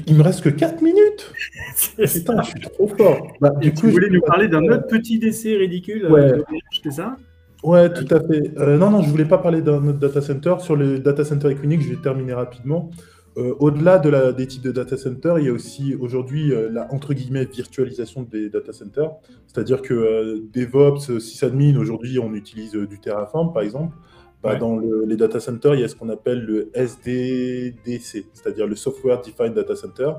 Il 0.06 0.16
me 0.16 0.22
reste 0.22 0.42
que 0.42 0.48
4 0.48 0.82
minutes? 0.82 1.32
Putain, 1.96 2.42
je 2.42 2.48
suis 2.50 2.60
trop 2.60 2.88
fort. 2.88 3.32
Bah, 3.40 3.50
du 3.60 3.72
coup, 3.72 3.82
tu 3.82 3.90
voulais 3.90 4.10
nous 4.10 4.20
parler 4.20 4.48
d'un 4.48 4.64
autre 4.64 4.86
petit 4.86 5.18
décès 5.18 5.56
ridicule 5.56 6.10
ouais. 6.10 6.42
c'est 6.82 6.92
ça? 6.92 7.16
Ouais, 7.62 7.92
tout 7.92 8.06
à 8.14 8.20
fait. 8.20 8.52
Euh, 8.58 8.76
non, 8.76 8.90
non, 8.90 9.02
je 9.02 9.08
voulais 9.08 9.24
pas 9.24 9.38
parler 9.38 9.62
d'un 9.62 9.84
autre 9.88 9.98
data 9.98 10.20
center. 10.20 10.56
Sur 10.60 10.76
le 10.76 10.98
data 10.98 11.24
center 11.24 11.50
Equinix, 11.50 11.84
je 11.84 11.90
vais 11.90 12.02
terminer 12.02 12.34
rapidement. 12.34 12.90
Euh, 13.38 13.54
au-delà 13.58 13.98
de 13.98 14.08
la, 14.08 14.32
des 14.32 14.46
types 14.46 14.62
de 14.62 14.72
data 14.72 14.96
centers, 14.96 15.38
il 15.38 15.44
y 15.44 15.48
a 15.48 15.52
aussi 15.52 15.94
aujourd'hui 15.94 16.54
euh, 16.54 16.70
la 16.70 16.90
entre 16.92 17.12
guillemets 17.12 17.44
virtualisation 17.44 18.22
des 18.22 18.48
data 18.48 18.72
centers. 18.72 19.10
C'est-à-dire 19.46 19.82
que 19.82 19.92
euh, 19.92 20.40
DevOps, 20.54 21.18
sysadmin, 21.20 21.76
aujourd'hui 21.76 22.18
on 22.18 22.32
utilise 22.32 22.72
du 22.72 22.98
Terraform 22.98 23.52
par 23.52 23.62
exemple. 23.62 23.94
Bah, 24.42 24.54
dans 24.54 24.78
les 24.78 25.16
data 25.16 25.40
centers, 25.40 25.74
il 25.74 25.80
y 25.80 25.84
a 25.84 25.88
ce 25.88 25.96
qu'on 25.96 26.08
appelle 26.08 26.44
le 26.44 26.70
SDDC, 26.72 28.26
c'est-à-dire 28.32 28.68
le 28.68 28.76
Software 28.76 29.20
Defined 29.20 29.54
Data 29.54 29.74
Center, 29.74 30.12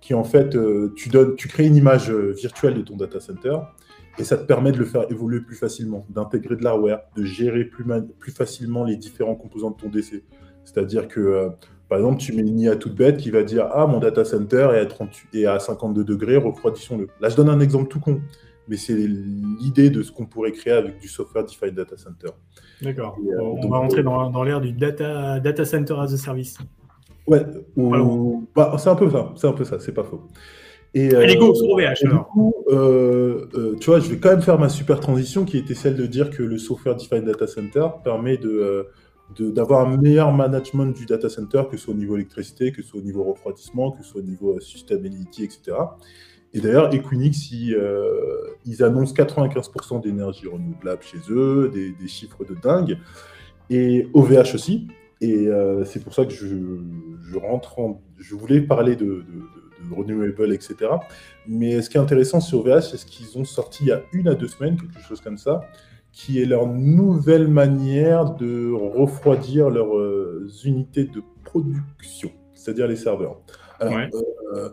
qui 0.00 0.12
en 0.12 0.24
fait, 0.24 0.56
tu, 0.96 1.08
donnes, 1.08 1.36
tu 1.36 1.46
crées 1.46 1.66
une 1.66 1.76
image 1.76 2.10
virtuelle 2.10 2.74
de 2.74 2.80
ton 2.80 2.96
data 2.96 3.20
center 3.20 3.58
et 4.18 4.24
ça 4.24 4.36
te 4.38 4.44
permet 4.44 4.72
de 4.72 4.78
le 4.78 4.86
faire 4.86 5.04
évoluer 5.08 5.40
plus 5.40 5.54
facilement, 5.54 6.04
d'intégrer 6.08 6.56
de 6.56 6.64
l'hardware, 6.64 7.02
de 7.14 7.22
gérer 7.22 7.64
plus, 7.64 7.84
plus 8.18 8.32
facilement 8.32 8.82
les 8.82 8.96
différents 8.96 9.36
composants 9.36 9.70
de 9.70 9.76
ton 9.76 9.88
DC. 9.88 10.24
C'est-à-dire 10.64 11.06
que 11.06 11.52
par 11.90 11.98
exemple, 11.98 12.18
tu 12.18 12.32
mets 12.32 12.42
une 12.42 12.60
IA 12.60 12.76
toute 12.76 12.94
bête 12.94 13.16
qui 13.16 13.30
va 13.30 13.42
dire 13.42 13.68
Ah, 13.72 13.84
mon 13.88 13.98
data 13.98 14.24
center 14.24 14.68
est 14.74 14.78
à, 14.78 14.86
38, 14.86 15.46
à 15.46 15.58
52 15.58 16.04
degrés, 16.04 16.36
refroidissons-le. 16.36 17.08
Là, 17.20 17.28
je 17.28 17.34
donne 17.34 17.48
un 17.48 17.58
exemple 17.58 17.88
tout 17.88 17.98
con, 17.98 18.20
mais 18.68 18.76
c'est 18.76 18.94
l'idée 18.94 19.90
de 19.90 20.00
ce 20.02 20.12
qu'on 20.12 20.24
pourrait 20.24 20.52
créer 20.52 20.72
avec 20.72 21.00
du 21.00 21.08
software 21.08 21.44
defined 21.44 21.74
data 21.74 21.96
center. 21.96 22.28
D'accord. 22.80 23.18
Euh, 23.18 23.40
on 23.40 23.68
va 23.68 23.78
rentrer 23.78 24.04
dans, 24.04 24.30
dans 24.30 24.44
l'ère 24.44 24.60
du 24.60 24.70
data, 24.70 25.40
data 25.40 25.64
center 25.64 25.94
as 25.98 26.12
a 26.12 26.16
service. 26.16 26.58
Ouais, 27.26 27.44
bah, 28.54 28.76
c'est 28.78 28.88
un 28.88 28.94
peu 28.94 29.10
ça, 29.10 29.32
c'est 29.34 29.48
un 29.48 29.52
peu 29.52 29.64
ça, 29.64 29.80
c'est 29.80 29.92
pas 29.92 30.04
faux. 30.04 30.28
Et, 30.94 31.12
Allez, 31.12 31.36
go, 31.36 31.52
sur 31.56 31.70
OVH 31.70 32.04
Du 32.04 32.16
coup, 32.32 32.54
euh, 32.68 33.46
euh, 33.54 33.76
tu 33.80 33.90
vois, 33.90 33.98
je 33.98 34.08
vais 34.08 34.18
quand 34.18 34.30
même 34.30 34.42
faire 34.42 34.60
ma 34.60 34.68
super 34.68 35.00
transition 35.00 35.44
qui 35.44 35.58
était 35.58 35.74
celle 35.74 35.96
de 35.96 36.06
dire 36.06 36.30
que 36.30 36.44
le 36.44 36.56
software 36.56 36.94
defined 36.94 37.24
data 37.24 37.48
center 37.48 37.86
permet 38.04 38.36
de 38.36 38.86
d'avoir 39.38 39.86
un 39.86 39.96
meilleur 39.96 40.32
management 40.32 40.86
du 40.86 41.06
data 41.06 41.28
center, 41.28 41.62
que 41.70 41.76
ce 41.76 41.84
soit 41.84 41.94
au 41.94 41.96
niveau 41.96 42.16
électricité, 42.16 42.72
que 42.72 42.82
ce 42.82 42.88
soit 42.88 43.00
au 43.00 43.04
niveau 43.04 43.22
refroidissement, 43.22 43.92
que 43.92 44.02
ce 44.02 44.10
soit 44.10 44.20
au 44.20 44.24
niveau 44.24 44.56
euh, 44.56 44.60
sustainability, 44.60 45.44
etc. 45.44 45.76
Et 46.52 46.60
d'ailleurs, 46.60 46.92
Equinix, 46.92 47.52
ils, 47.52 47.74
euh, 47.74 48.56
annoncent 48.80 49.14
95% 49.14 50.02
d'énergie 50.02 50.48
renouvelable 50.48 51.02
chez 51.02 51.18
eux, 51.30 51.70
des, 51.72 52.08
chiffres 52.08 52.44
de 52.44 52.54
dingue, 52.54 52.98
et 53.68 54.08
OVH 54.14 54.54
aussi. 54.54 54.88
Et 55.20 55.46
euh, 55.46 55.84
c'est 55.84 56.02
pour 56.02 56.14
ça 56.14 56.24
que 56.24 56.32
je, 56.32 56.46
je, 56.48 57.38
rentre 57.38 57.78
en, 57.78 58.02
Je 58.18 58.34
voulais 58.34 58.60
parler 58.60 58.96
de, 58.96 59.04
de, 59.04 59.88
de, 59.88 59.94
renewable, 59.94 60.52
etc. 60.52 60.74
Mais 61.46 61.82
ce 61.82 61.90
qui 61.90 61.98
est 61.98 62.00
intéressant 62.00 62.40
sur 62.40 62.60
OVH, 62.60 62.80
c'est 62.90 62.96
ce 62.96 63.06
qu'ils 63.06 63.38
ont 63.38 63.44
sorti 63.44 63.84
il 63.84 63.88
y 63.88 63.92
a 63.92 64.02
une 64.12 64.26
à 64.26 64.34
deux 64.34 64.48
semaines, 64.48 64.76
quelque 64.76 65.00
chose 65.06 65.20
comme 65.20 65.38
ça, 65.38 65.62
qui 66.12 66.40
est 66.40 66.44
leur 66.44 66.66
nouvelle 66.66 67.48
manière 67.48 68.34
de 68.34 68.72
refroidir 68.72 69.70
leurs 69.70 69.96
euh, 69.96 70.48
unités 70.64 71.04
de 71.04 71.22
production, 71.44 72.30
c'est-à-dire 72.54 72.88
les 72.88 72.96
serveurs. 72.96 73.40
Euh, 73.82 74.68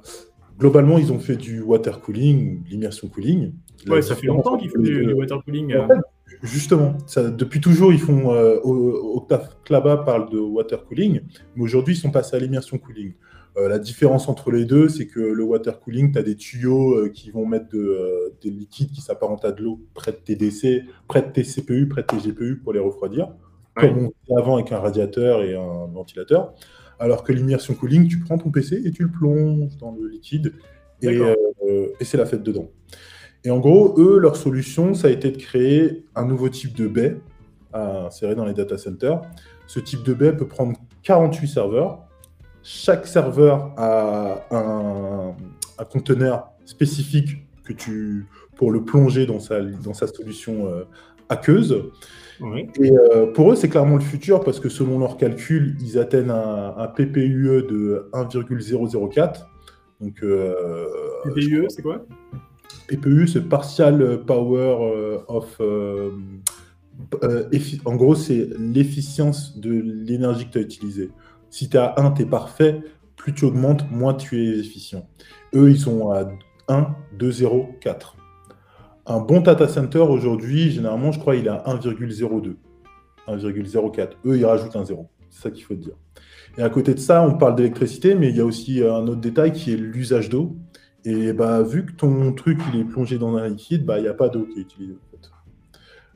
globalement, 0.60 0.98
ils 0.98 1.12
ont 1.14 1.20
fait 1.20 1.36
du 1.36 1.62
water 1.62 2.02
cooling, 2.02 2.64
l'immersion 2.70 3.08
cooling. 3.08 3.54
Ouais, 3.88 4.02
ça 4.02 4.16
fait 4.16 4.28
longtemps 4.28 4.58
qu'ils 4.58 4.70
font 4.70 4.82
du, 4.82 5.14
water 5.14 5.44
cooling. 5.44 5.74
Euh. 5.74 5.88
justement, 6.42 6.98
ça, 7.06 7.30
depuis 7.30 7.62
toujours, 7.62 7.94
ils 7.94 8.00
font. 8.00 8.30
Octave 8.64 9.56
Klaba 9.64 9.98
parle 9.98 10.30
de 10.30 10.40
water 10.40 10.84
cooling, 10.86 11.22
mais 11.56 11.64
aujourd'hui, 11.64 11.94
ils 11.94 12.00
sont 12.00 12.12
passés 12.12 12.36
à 12.36 12.40
l'immersion 12.40 12.78
cooling. 12.78 13.14
Euh, 13.58 13.68
la 13.68 13.80
différence 13.80 14.30
entre 14.30 14.52
les 14.52 14.66
deux, 14.66 14.88
c'est 14.88 15.08
que 15.08 15.20
le 15.20 15.44
water 15.44 15.80
cooling, 15.80 16.12
tu 16.12 16.20
as 16.20 16.24
des 16.24 16.36
tuyaux 16.36 16.94
euh, 16.94 17.10
qui 17.10 17.32
vont 17.32 17.46
mettre 17.46 17.76
euh, 17.76 18.36
des 18.44 18.52
liquides 18.52 18.92
qui 18.92 19.02
s'apparentent 19.02 19.46
à 19.46 19.52
de 19.52 19.64
l'eau 19.64 19.80
près 19.96 20.12
de 20.12 20.18
tes 20.18 20.36
DC, 20.36 20.84
près 21.08 21.24
de 21.24 21.32
tes 21.32 21.44
CPU, 21.44 21.88
près 21.88 22.04
de 22.04 22.08
tes 22.08 22.18
GPU 22.18 22.58
pour 22.58 22.74
les 22.74 22.80
refroidir, 22.80 23.30
comme 23.76 23.98
on 23.98 24.12
faisait 24.26 24.40
avant 24.40 24.56
avec 24.58 24.72
un 24.72 24.78
radiateur 24.78 25.42
et 25.42 25.56
un 25.56 25.88
ventilateur. 25.88 26.54
Alors 27.00 27.24
que 27.24 27.32
l'immersion 27.32 27.74
cooling, 27.74 28.08
tu 28.08 28.20
prends 28.20 28.38
ton 28.38 28.52
PC 28.52 28.82
et 28.86 28.92
tu 28.92 29.04
le 29.04 29.12
plonges 29.12 29.76
dans 29.78 29.92
le 29.92 30.08
liquide 30.08 30.54
et, 31.02 31.20
c'est 32.02 32.18
la 32.18 32.26
fête 32.26 32.44
dedans. 32.44 32.70
Et 33.44 33.52
en 33.52 33.60
gros, 33.60 33.96
eux, 34.00 34.18
leur 34.18 34.36
solution, 34.36 34.94
ça 34.94 35.08
a 35.08 35.12
été 35.12 35.32
de 35.32 35.38
créer 35.38 36.06
un 36.16 36.26
nouveau 36.26 36.50
type 36.50 36.76
de 36.76 36.88
baie 36.88 37.18
à 37.74 38.06
insérer 38.08 38.36
dans 38.36 38.46
les 38.46 38.54
data 38.54 38.78
centers. 38.78 39.22
Ce 39.68 39.80
type 39.80 40.04
de 40.04 40.14
baie 40.14 40.34
peut 40.34 40.48
prendre 40.48 40.78
48 41.04 41.48
serveurs 41.48 42.07
chaque 42.70 43.08
serveur 43.08 43.72
a 43.78 44.46
un, 44.52 45.34
conteneur 45.90 46.50
spécifique 46.66 47.48
que 47.64 47.72
tu, 47.72 48.26
pour 48.58 48.72
le 48.72 48.84
plonger 48.84 49.26
dans 49.26 49.40
sa, 49.40 49.62
dans 49.62 49.94
sa 49.94 50.06
solution 50.06 50.68
aqueuse. 51.30 51.86
Et 52.82 52.92
pour 53.34 53.54
eux, 53.54 53.56
c'est 53.56 53.70
clairement 53.70 53.96
le 53.96 54.02
futur 54.02 54.44
parce 54.44 54.60
que 54.60 54.68
selon 54.68 55.00
leurs 55.00 55.16
calculs, 55.16 55.78
ils 55.80 55.98
atteignent 55.98 56.30
un, 56.30 56.76
un 56.78 56.88
PPUE 56.88 57.64
de 57.70 58.10
1,004. 58.12 59.48
Donc, 60.02 60.16
PPUE, 61.24 61.68
c'est 61.70 61.82
quoi? 61.82 62.06
PPU, 62.88 63.30
c'est 63.30 63.48
Partial 63.48 64.26
Power 64.26 65.22
of 65.30 65.62
euh, 67.24 67.44
en 67.86 67.96
gros, 67.96 68.16
c'est 68.16 68.50
l'efficience 68.60 69.58
de 69.58 69.72
l'énergie 69.72 70.46
que 70.48 70.52
tu 70.54 70.58
as 70.58 70.62
utilisée. 70.62 71.10
Si 71.50 71.70
tu 71.70 71.78
as 71.78 71.94
1, 71.98 72.12
tu 72.12 72.24
es 72.24 72.26
parfait. 72.26 72.82
Plus 73.16 73.34
tu 73.34 73.46
augmentes, 73.46 73.90
moins 73.92 74.14
tu 74.14 74.44
es 74.44 74.60
efficient. 74.60 75.08
Eux, 75.54 75.72
ils 75.72 75.80
sont 75.80 76.12
à 76.12 76.30
1, 76.68 76.96
2, 77.18 77.32
0, 77.32 77.70
4. 77.82 78.16
Un 79.06 79.20
bon 79.20 79.42
data 79.42 79.68
center 79.68 80.00
aujourd'hui, 80.00 80.70
généralement, 80.72 81.12
je 81.12 81.20
crois, 81.20 81.36
il 81.36 81.48
est 81.48 81.50
à 81.50 81.64
1,02. 81.66 82.56
1,04. 83.28 84.10
Eux, 84.26 84.38
ils 84.38 84.46
rajoutent 84.46 84.76
un 84.76 84.86
0. 84.86 85.10
C'est 85.30 85.44
ça 85.44 85.52
qu'il 85.52 85.64
faut 85.64 85.76
dire. 85.76 85.96
Et 86.58 86.64
à 86.64 86.70
côté 86.70 86.94
de 86.94 87.00
ça, 87.00 87.22
on 87.22 87.38
parle 87.38 87.56
d'électricité, 87.56 88.16
mais 88.16 88.30
il 88.30 88.38
y 88.38 88.42
a 88.42 88.46
aussi 88.46 88.84
un 88.84 89.08
autre 89.08 89.22
détail 89.22 89.52
qui 89.52 89.74
est 89.74 89.78
l'usage 89.78 90.30
d'eau. 90.30 90.56
Et 91.06 91.32
bah, 91.32 91.62
vu 91.62 91.86
que 91.86 91.94
ton 91.94 92.34
truc 92.34 92.60
il 92.74 92.82
est 92.82 92.84
plongé 92.84 93.18
dans 93.18 93.36
un 93.38 93.48
liquide, 93.48 93.86
bah, 93.86 94.00
il 94.00 94.02
n'y 94.02 94.08
a 94.08 94.14
pas 94.14 94.30
d'eau 94.30 94.46
qui 94.46 94.60
est 94.60 94.64
utilisée. 94.64 94.98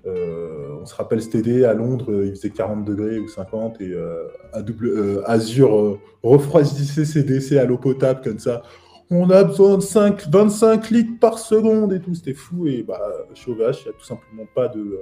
Euh, 0.07 0.77
on 0.81 0.85
se 0.85 0.95
rappelle 0.95 1.21
cet 1.21 1.35
à 1.35 1.73
Londres, 1.73 2.23
il 2.25 2.31
faisait 2.31 2.49
40 2.49 2.85
degrés 2.85 3.19
ou 3.19 3.27
50 3.27 3.81
et 3.81 3.91
euh, 3.91 4.23
à 4.51 4.61
double, 4.61 5.23
Azure 5.25 5.77
euh, 5.77 5.99
refroidissait 6.23 7.05
ses 7.05 7.23
décès 7.23 7.59
à 7.59 7.65
l'eau 7.65 7.77
potable 7.77 8.21
comme 8.23 8.39
ça. 8.39 8.63
On 9.11 9.29
a 9.29 9.43
besoin 9.43 9.77
de 9.77 9.81
5, 9.81 10.27
25 10.29 10.89
litres 10.89 11.19
par 11.19 11.37
seconde 11.37 11.93
et 11.93 11.99
tout, 11.99 12.15
c'était 12.15 12.33
fou. 12.33 12.65
Et 12.65 12.81
bah, 12.81 12.99
OVH, 13.29 13.45
il 13.47 13.57
n'y 13.57 13.65
a 13.65 13.93
tout 13.97 14.05
simplement 14.05 14.45
pas 14.55 14.69
de, 14.69 14.99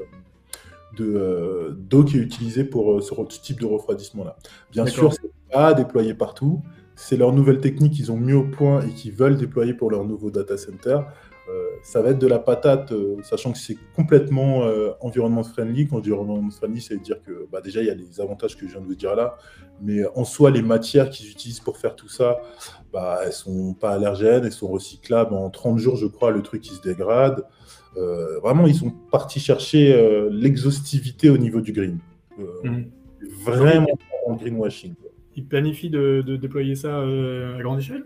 d'eau 0.97 2.03
qui 2.03 2.17
est 2.17 2.21
utilisée 2.21 2.63
pour 2.63 3.01
ce 3.03 3.13
type 3.39 3.62
de 3.62 3.67
refroidissement-là. 3.67 4.35
Bien 4.71 4.88
sûr, 4.88 5.13
c'est 5.13 5.31
pas 5.51 5.73
déployé 5.75 6.15
partout. 6.15 6.62
C'est 6.95 7.17
leur 7.17 7.31
nouvelle 7.31 7.62
technique 7.62 7.93
qu'ils 7.93 8.12
ont 8.12 8.17
mis 8.17 8.33
au 8.33 8.43
point 8.43 8.81
et 8.81 8.89
qu'ils 8.89 9.13
veulent 9.13 9.38
déployer 9.38 9.73
pour 9.73 9.91
leur 9.91 10.03
nouveau 10.03 10.31
data 10.31 10.57
center. 10.57 11.01
Euh, 11.49 11.69
ça 11.81 12.01
va 12.01 12.12
être 12.12 12.19
de 12.19 12.27
la 12.27 12.38
patate, 12.38 12.91
euh, 12.91 13.15
sachant 13.23 13.51
que 13.51 13.57
c'est 13.57 13.77
complètement 13.95 14.63
euh, 14.63 14.91
environnement 15.01 15.43
friendly. 15.43 15.88
Quand 15.88 15.97
je 15.97 16.03
dis 16.03 16.12
environnement 16.12 16.51
friendly, 16.51 16.81
ça 16.81 16.93
veut 16.93 16.99
dire 16.99 17.21
que 17.23 17.47
bah, 17.51 17.62
déjà, 17.62 17.81
il 17.81 17.88
y 17.88 17.89
a 17.89 17.95
les 17.95 18.21
avantages 18.21 18.55
que 18.55 18.67
je 18.67 18.73
viens 18.73 18.81
de 18.81 18.85
vous 18.85 18.95
dire 18.95 19.15
là, 19.15 19.38
mais 19.81 20.01
en 20.15 20.25
soi, 20.25 20.51
les 20.51 20.62
matières 20.62 21.09
qu'ils 21.09 21.31
utilisent 21.31 21.62
pour 21.62 21.77
faire 21.77 21.95
tout 21.95 22.09
ça, 22.09 22.39
bah, 22.93 23.21
elles 23.25 23.33
sont 23.33 23.73
pas 23.73 23.91
allergènes, 23.91 24.45
elles 24.45 24.51
sont 24.51 24.67
recyclables. 24.67 25.33
En 25.33 25.49
30 25.49 25.79
jours, 25.79 25.95
je 25.95 26.05
crois, 26.05 26.29
le 26.31 26.43
truc, 26.43 26.67
il 26.67 26.73
se 26.73 26.81
dégrade. 26.81 27.43
vraiment, 28.43 28.67
ils 28.67 28.75
sont 28.75 28.91
partis 29.12 29.39
chercher 29.39 30.29
l'exhaustivité 30.31 31.29
au 31.29 31.38
niveau 31.38 31.62
du 31.62 31.71
green. 31.71 31.99
Mmh. 32.38 32.83
Vraiment 33.43 33.97
en 34.27 34.35
greenwashing. 34.35 34.93
Ils 35.35 35.45
planifient 35.45 35.89
de 35.89 36.35
déployer 36.35 36.75
ça 36.75 36.99
à 36.99 37.62
grande 37.62 37.79
échelle? 37.79 38.03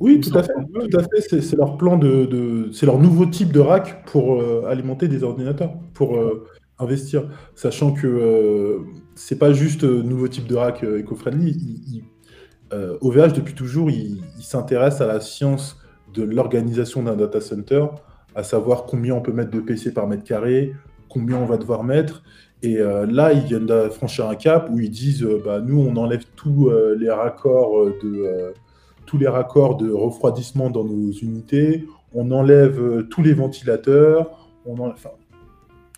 Oui, 0.00 0.20
tout 0.20 0.36
à 0.36 0.42
fait. 0.42 0.52
Tout 0.54 0.96
à 0.96 1.02
fait. 1.02 1.40
C'est 1.40 1.56
leur 1.56 1.76
plan 1.76 1.96
de, 1.96 2.70
c'est 2.72 2.86
leur 2.86 2.98
nouveau 2.98 3.26
type 3.26 3.52
de 3.52 3.60
rack 3.60 4.04
pour 4.06 4.40
euh, 4.40 4.64
alimenter 4.68 5.08
des 5.08 5.24
ordinateurs, 5.24 5.74
pour 5.92 6.16
euh, 6.16 6.46
investir, 6.78 7.28
sachant 7.56 7.92
que 7.92 8.06
euh, 8.06 8.78
c'est 9.16 9.38
pas 9.38 9.52
juste 9.52 9.82
nouveau 9.82 10.28
type 10.28 10.46
de 10.46 10.54
rack 10.54 10.84
éco-friendly. 10.84 12.04
OVH 13.00 13.32
depuis 13.32 13.54
toujours, 13.54 13.90
il, 13.90 14.20
s'intéresse 14.40 15.00
à 15.00 15.06
la 15.06 15.20
science 15.20 15.78
de 16.14 16.22
l'organisation 16.22 17.02
d'un 17.02 17.16
data 17.16 17.40
center, 17.40 17.86
à 18.34 18.42
savoir 18.42 18.84
combien 18.84 19.14
on 19.14 19.22
peut 19.22 19.32
mettre 19.32 19.50
de 19.50 19.60
PC 19.60 19.92
par 19.92 20.06
mètre 20.06 20.22
carré, 20.22 20.74
combien 21.08 21.38
on 21.38 21.46
va 21.46 21.56
devoir 21.56 21.82
mettre. 21.82 22.22
Et 22.62 22.76
là, 22.76 23.32
ils 23.32 23.44
viennent 23.44 23.66
de 23.66 23.88
franchir 23.88 24.28
un 24.28 24.34
cap 24.34 24.68
où 24.70 24.78
ils 24.78 24.90
disent, 24.90 25.26
bah, 25.44 25.60
nous, 25.60 25.80
on 25.80 25.96
enlève 25.96 26.24
tous 26.36 26.70
les 26.98 27.10
raccords 27.10 27.86
de 28.02 28.52
tous 29.08 29.16
les 29.16 29.26
raccords 29.26 29.78
de 29.78 29.90
refroidissement 29.90 30.68
dans 30.68 30.84
nos 30.84 31.10
unités, 31.10 31.86
on 32.12 32.30
enlève 32.30 32.78
euh, 32.78 33.02
tous 33.04 33.22
les 33.22 33.32
ventilateurs, 33.32 34.50
on 34.66 34.78
enlève, 34.78 34.94
enfin, 34.94 35.10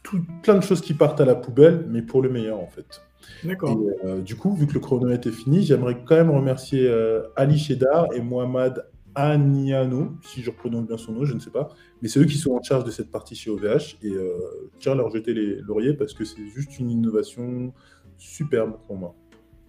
tout, 0.04 0.20
plein 0.42 0.54
de 0.54 0.62
choses 0.62 0.80
qui 0.80 0.94
partent 0.94 1.20
à 1.20 1.24
la 1.24 1.34
poubelle, 1.34 1.84
mais 1.88 2.02
pour 2.02 2.22
le 2.22 2.28
meilleur 2.28 2.60
en 2.60 2.68
fait. 2.68 3.02
D'accord. 3.42 3.76
Euh, 4.04 4.20
du 4.20 4.36
coup, 4.36 4.54
vu 4.54 4.66
que 4.68 4.74
le 4.74 4.80
chronomètre 4.80 5.26
est 5.26 5.32
fini, 5.32 5.64
j'aimerais 5.64 5.96
quand 6.06 6.14
même 6.14 6.30
remercier 6.30 6.86
euh, 6.88 7.22
Ali 7.34 7.58
Chedar 7.58 8.06
et 8.14 8.20
Mohamed 8.20 8.84
Aniano, 9.16 10.12
si 10.22 10.42
je 10.42 10.50
prononce 10.50 10.86
bien 10.86 10.96
son 10.96 11.12
nom, 11.12 11.24
je 11.24 11.34
ne 11.34 11.40
sais 11.40 11.50
pas, 11.50 11.70
mais 12.00 12.08
c'est 12.08 12.20
eux 12.20 12.26
qui 12.26 12.38
sont 12.38 12.52
en 12.52 12.62
charge 12.62 12.84
de 12.84 12.92
cette 12.92 13.10
partie 13.10 13.34
chez 13.34 13.50
OVH 13.50 13.96
et 14.02 14.12
euh, 14.12 14.70
tiens 14.78 14.94
leur 14.94 15.10
jeter 15.10 15.34
les 15.34 15.56
lauriers 15.56 15.94
parce 15.94 16.14
que 16.14 16.24
c'est 16.24 16.46
juste 16.54 16.78
une 16.78 16.90
innovation 16.90 17.72
superbe 18.18 18.76
pour 18.86 18.96
moi. 18.96 19.14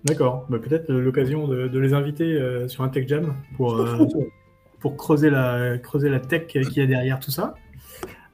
D'accord. 0.05 0.47
Bah, 0.49 0.59
peut-être 0.59 0.91
l'occasion 0.91 1.47
de, 1.47 1.77
les 1.77 1.93
inviter 1.93 2.33
euh, 2.33 2.67
sur 2.67 2.83
un 2.83 2.89
Tech 2.89 3.07
Jam 3.07 3.35
pour, 3.55 3.75
euh, 3.75 4.07
pour 4.79 4.97
creuser, 4.97 5.29
la, 5.29 5.77
creuser 5.77 6.09
la 6.09 6.19
tech 6.19 6.47
qu'il 6.47 6.63
y 6.73 6.81
a 6.81 6.87
derrière 6.87 7.19
tout 7.19 7.31
ça. 7.31 7.53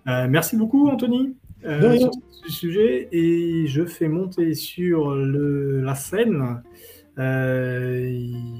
Euh, 0.07 0.27
merci 0.29 0.55
beaucoup, 0.55 0.87
Anthony, 0.87 1.35
sur 1.61 2.11
ce 2.45 2.51
sujet. 2.51 3.09
Et 3.11 3.67
je 3.67 3.85
fais 3.85 4.07
monter 4.07 4.53
sur 4.53 5.13
le, 5.13 5.81
la 5.81 5.95
scène 5.95 6.61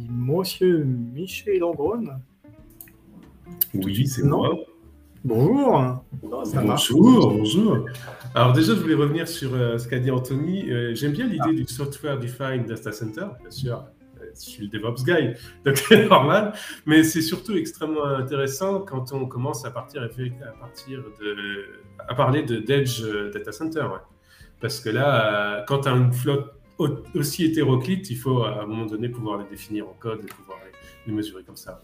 Monsieur 0.10 0.84
Michel 0.84 1.60
Langron. 1.60 2.08
Oui, 3.74 4.08
c'est 4.08 4.24
moi. 4.24 4.58
Bonjour. 5.24 6.04
bonjour, 6.22 7.32
bonjour. 7.32 7.86
Alors 8.36 8.54
déjà, 8.54 8.76
je 8.76 8.80
voulais 8.80 8.96
revenir 8.96 9.28
sur 9.28 9.54
euh, 9.54 9.78
ce 9.78 9.88
qu'a 9.88 10.00
dit 10.00 10.12
Anthony. 10.12 10.70
Euh, 10.70 10.94
j'aime 10.94 11.14
bien 11.14 11.28
l'idée 11.28 11.54
du 11.54 11.66
software 11.68 12.20
defined 12.20 12.68
data 12.68 12.92
center, 12.92 13.26
bien 13.40 13.50
sûr. 13.50 13.84
Euh, 14.22 14.26
je 14.36 14.50
suis 14.50 14.68
le 14.68 14.70
DevOps 14.70 15.04
guy, 15.04 15.34
donc 15.66 15.78
c'est 15.78 16.08
normal. 16.08 16.54
Mais 16.86 17.04
c'est 17.04 17.22
surtout 17.22 17.56
extrêmement 17.56 18.06
intéressant 18.06 18.82
quand 18.82 19.12
on 19.12 19.26
commence 19.26 19.66
à 19.66 19.72
partir, 19.72 20.04
à 20.04 20.60
partir 20.60 21.04
de, 21.20 21.66
à 22.08 22.14
parler 22.14 22.44
de 22.44 22.58
d'edge 22.58 23.04
data 23.34 23.52
center, 23.52 23.88
parce 24.62 24.80
que 24.80 24.90
là, 24.90 25.64
quand 25.68 25.82
tu 25.82 25.90
as 25.90 25.94
une 25.94 26.14
flotte 26.14 26.54
aussi 27.16 27.46
hétéroclite, 27.46 28.10
il 28.12 28.18
faut 28.18 28.44
à 28.44 28.62
un 28.62 28.66
moment 28.68 28.86
donné 28.86 29.10
pouvoir 29.10 29.40
les 29.40 29.50
définir 29.50 29.88
en 29.88 29.96
code 30.00 30.20
et 30.24 30.28
pouvoir 30.28 30.60
les 31.08 31.14
mesurer 31.14 31.44
comme 31.44 31.56
ça. 31.56 31.82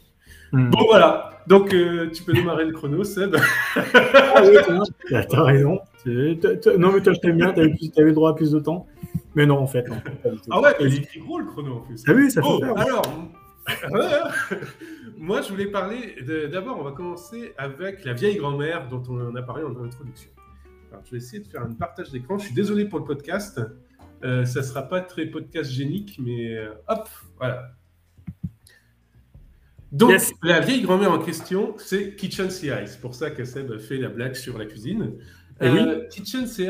Hmm. 0.54 0.70
Bon, 0.70 0.86
voilà. 0.86 1.32
Donc, 1.48 1.74
euh, 1.74 2.10
tu 2.12 2.24
peux 2.24 2.32
démarrer 2.32 2.66
le 2.66 2.72
chrono, 2.72 3.04
Seb. 3.04 3.36
ah 3.76 4.42
oui, 4.44 4.56
t'as 5.10 5.44
raison. 5.44 5.80
Non, 6.06 6.92
mais 6.94 7.02
toi, 7.02 7.14
je 7.14 7.20
t'aime 7.20 7.38
bien, 7.38 7.52
t'avais 7.52 8.10
le 8.10 8.14
droit 8.14 8.30
à 8.30 8.34
plus 8.34 8.52
de 8.52 8.60
temps. 8.60 8.86
Mais 9.36 9.46
non, 9.46 9.58
en 9.58 9.68
fait. 9.68 9.88
Non, 9.90 9.96
ah 10.52 10.62
ouais, 10.62 10.76
il 10.80 10.96
écrit 10.96 11.20
gros 11.20 11.40
le 11.40 11.46
chrono 11.46 11.78
en 11.78 11.80
plus. 11.80 12.04
Ah 12.08 12.14
oui, 12.14 12.30
ça 12.30 12.42
fait 12.42 12.48
oh, 12.48 12.64
Alors, 12.78 13.02
moi, 15.18 15.42
je 15.42 15.50
voulais 15.50 15.66
parler. 15.66 16.16
D'abord, 16.52 16.78
on 16.80 16.84
va 16.84 16.92
commencer 16.92 17.54
avec 17.58 18.06
la 18.06 18.14
vieille 18.14 18.38
grand-mère 18.38 18.88
dont 18.90 19.02
on 19.10 19.36
a 19.36 19.42
parlé 19.42 19.64
en 19.64 19.72
introduction. 19.84 20.30
Alors, 20.92 21.04
je 21.06 21.12
vais 21.12 21.18
essayer 21.18 21.42
de 21.42 21.48
faire 21.48 21.64
un 21.64 21.74
partage 21.74 22.12
d'écran. 22.12 22.38
Je 22.38 22.46
suis 22.46 22.54
désolé 22.54 22.86
pour 22.86 23.00
le 23.00 23.06
podcast. 23.06 23.60
Euh, 24.24 24.46
ça 24.46 24.60
ne 24.60 24.66
sera 24.66 24.84
pas 24.84 25.02
très 25.02 25.26
podcast 25.26 25.70
génique, 25.70 26.18
mais 26.24 26.56
euh, 26.56 26.74
hop, 26.88 27.10
voilà. 27.38 27.72
Donc, 29.94 30.20
la 30.42 30.60
vieille 30.60 30.82
grand-mère 30.82 31.12
en 31.12 31.20
question, 31.20 31.76
c'est 31.78 32.16
Kitchen 32.16 32.50
CI. 32.50 32.72
C'est 32.88 33.00
pour 33.00 33.14
ça 33.14 33.30
que 33.30 33.46
Seb 33.46 33.78
fait 33.78 33.98
la 33.98 34.10
blague 34.10 34.34
sur 34.34 34.58
la 34.58 34.66
cuisine. 34.66 35.14
Eh 35.62 35.68
euh, 35.68 36.08
Kitchen 36.10 36.48
CI, 36.48 36.68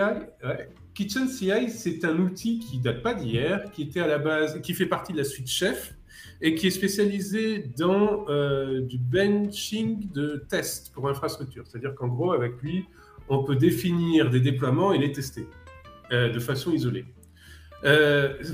Kitchen 0.94 1.30
CI, 1.30 1.70
c'est 1.70 2.04
un 2.04 2.18
outil 2.18 2.60
qui 2.60 2.80
date 2.80 3.02
pas 3.02 3.14
d'hier, 3.14 3.72
qui 3.72 3.84
était 3.84 4.02
à 4.02 4.08
la 4.08 4.20
base, 4.20 4.60
qui 4.62 4.74
fait 4.74 4.88
partie 4.88 5.14
de 5.14 5.20
la 5.20 5.24
suite 5.24 5.48
Chef 5.48 5.96
et 6.42 6.54
qui 6.54 6.68
est 6.68 6.72
spécialisé 6.72 7.72
dans 7.78 8.26
euh, 8.28 8.82
du 8.82 8.98
benching 8.98 10.12
de 10.12 10.46
tests 10.50 10.92
pour 10.94 11.08
infrastructure. 11.08 11.64
C'est-à-dire 11.66 11.96
qu'en 11.96 12.10
gros, 12.10 12.34
avec 12.34 12.62
lui, 12.62 12.84
on 13.30 13.42
peut 13.46 13.56
définir 13.56 14.32
des 14.32 14.42
déploiements 14.42 14.92
et 14.92 14.98
les 14.98 15.14
tester 15.14 15.48
euh, 16.12 16.30
de 16.30 16.40
façon 16.40 16.74
isolée. 16.74 17.06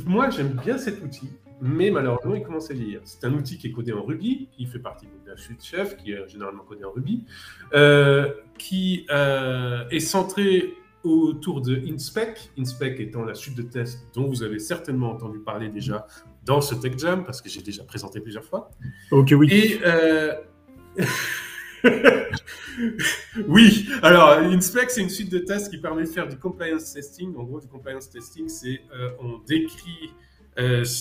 moi, 0.05 0.29
j'aime 0.29 0.59
bien 0.63 0.77
cet 0.77 1.03
outil 1.03 1.29
mais 1.61 1.91
malheureusement, 1.91 2.35
il 2.35 2.43
commence 2.43 2.71
à 2.71 2.73
vieillir. 2.73 3.01
C'est 3.03 3.23
un 3.25 3.33
outil 3.33 3.57
qui 3.57 3.67
est 3.67 3.71
codé 3.71 3.91
en 3.91 4.03
Ruby, 4.03 4.49
qui 4.51 4.65
fait 4.65 4.79
partie 4.79 5.07
de 5.07 5.29
la 5.29 5.37
suite 5.37 5.63
chef, 5.63 5.97
qui 5.97 6.11
est 6.11 6.27
généralement 6.27 6.63
codé 6.63 6.83
en 6.85 6.91
Ruby, 6.91 7.25
euh, 7.73 8.33
qui 8.57 9.05
euh, 9.09 9.87
est 9.89 9.99
centré 9.99 10.73
autour 11.03 11.61
de 11.61 11.75
InSpec, 11.77 12.51
InSpec 12.57 12.99
étant 12.99 13.23
la 13.23 13.33
suite 13.33 13.55
de 13.55 13.61
tests 13.61 14.05
dont 14.13 14.27
vous 14.27 14.43
avez 14.43 14.59
certainement 14.59 15.11
entendu 15.11 15.39
parler 15.39 15.69
déjà 15.69 16.05
dans 16.45 16.61
ce 16.61 16.75
Tech 16.75 16.97
Jam, 16.97 17.23
parce 17.23 17.41
que 17.41 17.49
j'ai 17.49 17.61
déjà 17.61 17.83
présenté 17.83 18.19
plusieurs 18.19 18.43
fois. 18.43 18.69
Ok, 19.11 19.33
oui. 19.37 19.47
Et 19.51 19.79
euh, 19.85 20.33
oui, 23.47 23.87
alors 24.01 24.39
InSpec, 24.39 24.89
c'est 24.91 25.01
une 25.01 25.09
suite 25.09 25.31
de 25.31 25.39
tests 25.39 25.69
qui 25.69 25.77
permet 25.77 26.03
de 26.03 26.09
faire 26.09 26.27
du 26.27 26.37
compliance 26.37 26.93
testing. 26.93 27.35
En 27.37 27.43
gros, 27.43 27.61
du 27.61 27.67
compliance 27.67 28.09
testing, 28.09 28.49
c'est 28.49 28.81
on 29.21 29.39
décrit 29.47 30.11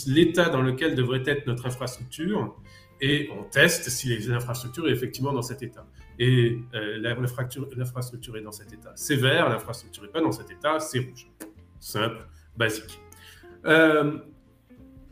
l'état 0.06 0.48
dans 0.48 0.62
lequel 0.62 0.94
devrait 0.94 1.22
être 1.26 1.46
notre 1.46 1.66
infrastructure 1.66 2.54
et 3.00 3.30
on 3.38 3.44
teste 3.44 3.88
si 3.88 4.08
les 4.08 4.30
infrastructures 4.30 4.88
est 4.88 4.92
effectivement 4.92 5.32
dans 5.32 5.42
cet 5.42 5.62
état. 5.62 5.86
et 6.18 6.58
euh, 6.74 6.98
l'infrastructure 6.98 8.36
est 8.36 8.42
dans 8.42 8.52
cet 8.52 8.72
état. 8.72 8.92
C'est 8.96 9.16
vert, 9.16 9.48
l'infrastructure 9.48 10.02
n'est 10.02 10.08
pas 10.08 10.20
dans 10.20 10.32
cet 10.32 10.50
état, 10.50 10.80
c'est 10.80 10.98
rouge. 10.98 11.30
Simple, 11.78 12.26
basique. 12.56 13.00
Euh, 13.66 14.18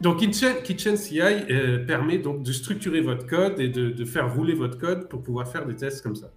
donc 0.00 0.18
Kitchen, 0.18 0.96
CI 0.96 1.20
euh, 1.20 1.85
permet 1.87 2.18
donc 2.18 2.42
de 2.42 2.52
structurer 2.52 3.00
votre 3.00 3.26
code 3.26 3.61
et 3.61 3.68
de, 3.68 4.04
faire 4.04 4.35
rouler 4.35 4.54
votre 4.54 4.78
code 4.78 5.09
pour 5.09 5.22
pouvoir 5.22 5.48
faire 5.48 5.64
des 5.64 5.76
tests 5.76 6.02
comme 6.02 6.16
ça. 6.16 6.32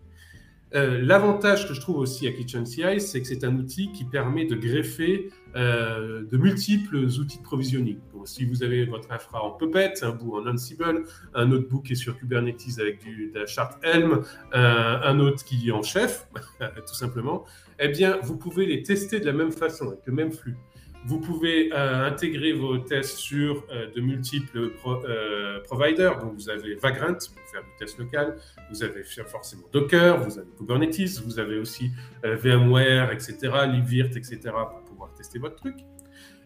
Euh, 0.75 1.01
l'avantage 1.01 1.67
que 1.67 1.73
je 1.73 1.81
trouve 1.81 1.97
aussi 1.97 2.27
à 2.27 2.31
Kitchen 2.31 2.65
CI, 2.65 2.99
c'est 2.99 3.21
que 3.21 3.27
c'est 3.27 3.43
un 3.43 3.55
outil 3.57 3.91
qui 3.91 4.03
permet 4.03 4.45
de 4.45 4.55
greffer 4.55 5.29
euh, 5.55 6.23
de 6.25 6.37
multiples 6.37 7.05
outils 7.05 7.39
de 7.39 7.43
provisioning. 7.43 7.97
si 8.25 8.45
vous 8.45 8.61
avez 8.61 8.85
votre 8.85 9.11
infra 9.11 9.41
en 9.41 9.51
Puppet, 9.51 9.93
un 10.03 10.11
bout 10.11 10.35
en 10.35 10.45
Ansible, 10.47 11.05
un 11.33 11.51
autre 11.51 11.67
bout 11.67 11.81
qui 11.81 11.93
est 11.93 11.95
sur 11.95 12.15
Kubernetes 12.17 12.79
avec 12.79 13.03
du, 13.03 13.31
de 13.33 13.39
la 13.39 13.45
charte 13.47 13.83
Helm, 13.83 14.21
un 14.53 15.19
autre 15.19 15.43
qui 15.43 15.69
est 15.69 15.71
en 15.71 15.81
chef, 15.81 16.27
tout 16.59 16.93
simplement, 16.93 17.45
eh 17.79 17.87
bien, 17.87 18.19
vous 18.21 18.37
pouvez 18.37 18.65
les 18.65 18.83
tester 18.83 19.19
de 19.19 19.25
la 19.25 19.33
même 19.33 19.51
façon, 19.51 19.87
avec 19.87 20.05
le 20.05 20.13
même 20.13 20.31
flux. 20.31 20.57
Vous 21.05 21.19
pouvez 21.19 21.71
euh, 21.71 22.07
intégrer 22.07 22.51
vos 22.51 22.77
tests 22.77 23.17
sur 23.17 23.63
euh, 23.71 23.89
de 23.95 24.01
multiples 24.01 24.71
euh, 24.85 25.59
providers. 25.61 26.19
Donc, 26.19 26.33
vous 26.35 26.49
avez 26.49 26.75
Vagrant 26.75 27.13
pour 27.13 27.49
faire 27.51 27.63
du 27.63 27.69
test 27.79 27.97
local. 27.97 28.37
Vous 28.69 28.83
avez 28.83 29.03
forcément 29.03 29.63
Docker, 29.71 30.21
vous 30.21 30.37
avez 30.37 30.49
Kubernetes, 30.57 31.21
vous 31.25 31.39
avez 31.39 31.57
aussi 31.57 31.91
VMware, 32.23 33.11
etc., 33.11 33.37
LibVirt, 33.67 34.15
etc., 34.17 34.39
pour 34.69 34.81
pouvoir 34.85 35.13
tester 35.13 35.39
votre 35.39 35.55
truc. 35.55 35.77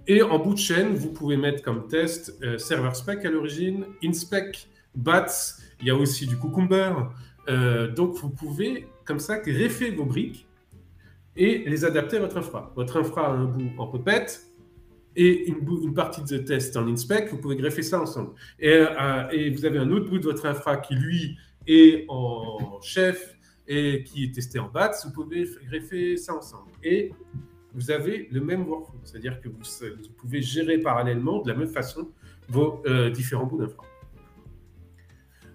Et 0.05 0.21
en 0.21 0.37
bout 0.37 0.53
de 0.53 0.59
chaîne, 0.59 0.93
vous 0.93 1.11
pouvez 1.11 1.37
mettre 1.37 1.63
comme 1.63 1.87
test 1.87 2.33
Server 2.57 2.93
Spec 2.93 3.25
à 3.25 3.31
l'origine, 3.31 3.85
InSpec, 4.03 4.67
BATS, 4.95 5.61
il 5.81 5.87
y 5.87 5.89
a 5.89 5.95
aussi 5.95 6.27
du 6.27 6.37
Cucumber. 6.37 6.93
donc, 7.95 8.15
vous 8.15 8.29
pouvez 8.29 8.87
comme 9.05 9.19
ça 9.19 9.39
greffer 9.39 9.91
vos 9.91 10.05
briques 10.05 10.47
et 11.35 11.63
les 11.67 11.85
adapter 11.85 12.17
à 12.17 12.19
votre 12.19 12.37
infra. 12.37 12.71
Votre 12.75 12.97
infra 12.97 13.27
a 13.27 13.31
un 13.31 13.45
bout 13.45 13.71
en 13.77 13.87
Puppet 13.87 14.25
et 15.15 15.47
une, 15.47 15.93
partie 15.93 16.23
de 16.23 16.37
test 16.37 16.75
en 16.75 16.87
inspect, 16.87 17.27
vous 17.29 17.37
pouvez 17.37 17.55
greffer 17.55 17.83
ça 17.83 18.01
ensemble. 18.01 18.31
Et, 18.59 18.73
euh, 18.73 19.29
et, 19.31 19.49
vous 19.51 19.65
avez 19.65 19.77
un 19.77 19.91
autre 19.91 20.09
bout 20.09 20.17
de 20.17 20.23
votre 20.23 20.45
infra 20.45 20.77
qui, 20.77 20.95
lui, 20.95 21.37
est 21.67 22.05
en 22.09 22.79
chef 22.81 23.37
et 23.67 24.03
qui 24.03 24.25
est 24.25 24.35
testé 24.35 24.59
en 24.59 24.69
BATS, 24.69 25.05
vous 25.05 25.11
pouvez 25.11 25.47
greffer 25.67 26.17
ça 26.17 26.35
ensemble. 26.35 26.71
Et 26.83 27.13
vous 27.73 27.91
avez 27.91 28.27
le 28.31 28.41
même 28.41 28.67
workflow, 28.67 28.99
c'est-à-dire 29.03 29.39
que 29.39 29.49
vous, 29.49 29.59
vous, 29.59 30.13
pouvez 30.17 30.41
gérer 30.41 30.79
parallèlement 30.79 31.41
de 31.41 31.49
la 31.49 31.57
même 31.57 31.69
façon 31.69 32.09
vos 32.49 32.81
euh, 32.85 33.09
différents 33.09 33.45
bouts 33.45 33.57
d'infra. 33.57 33.83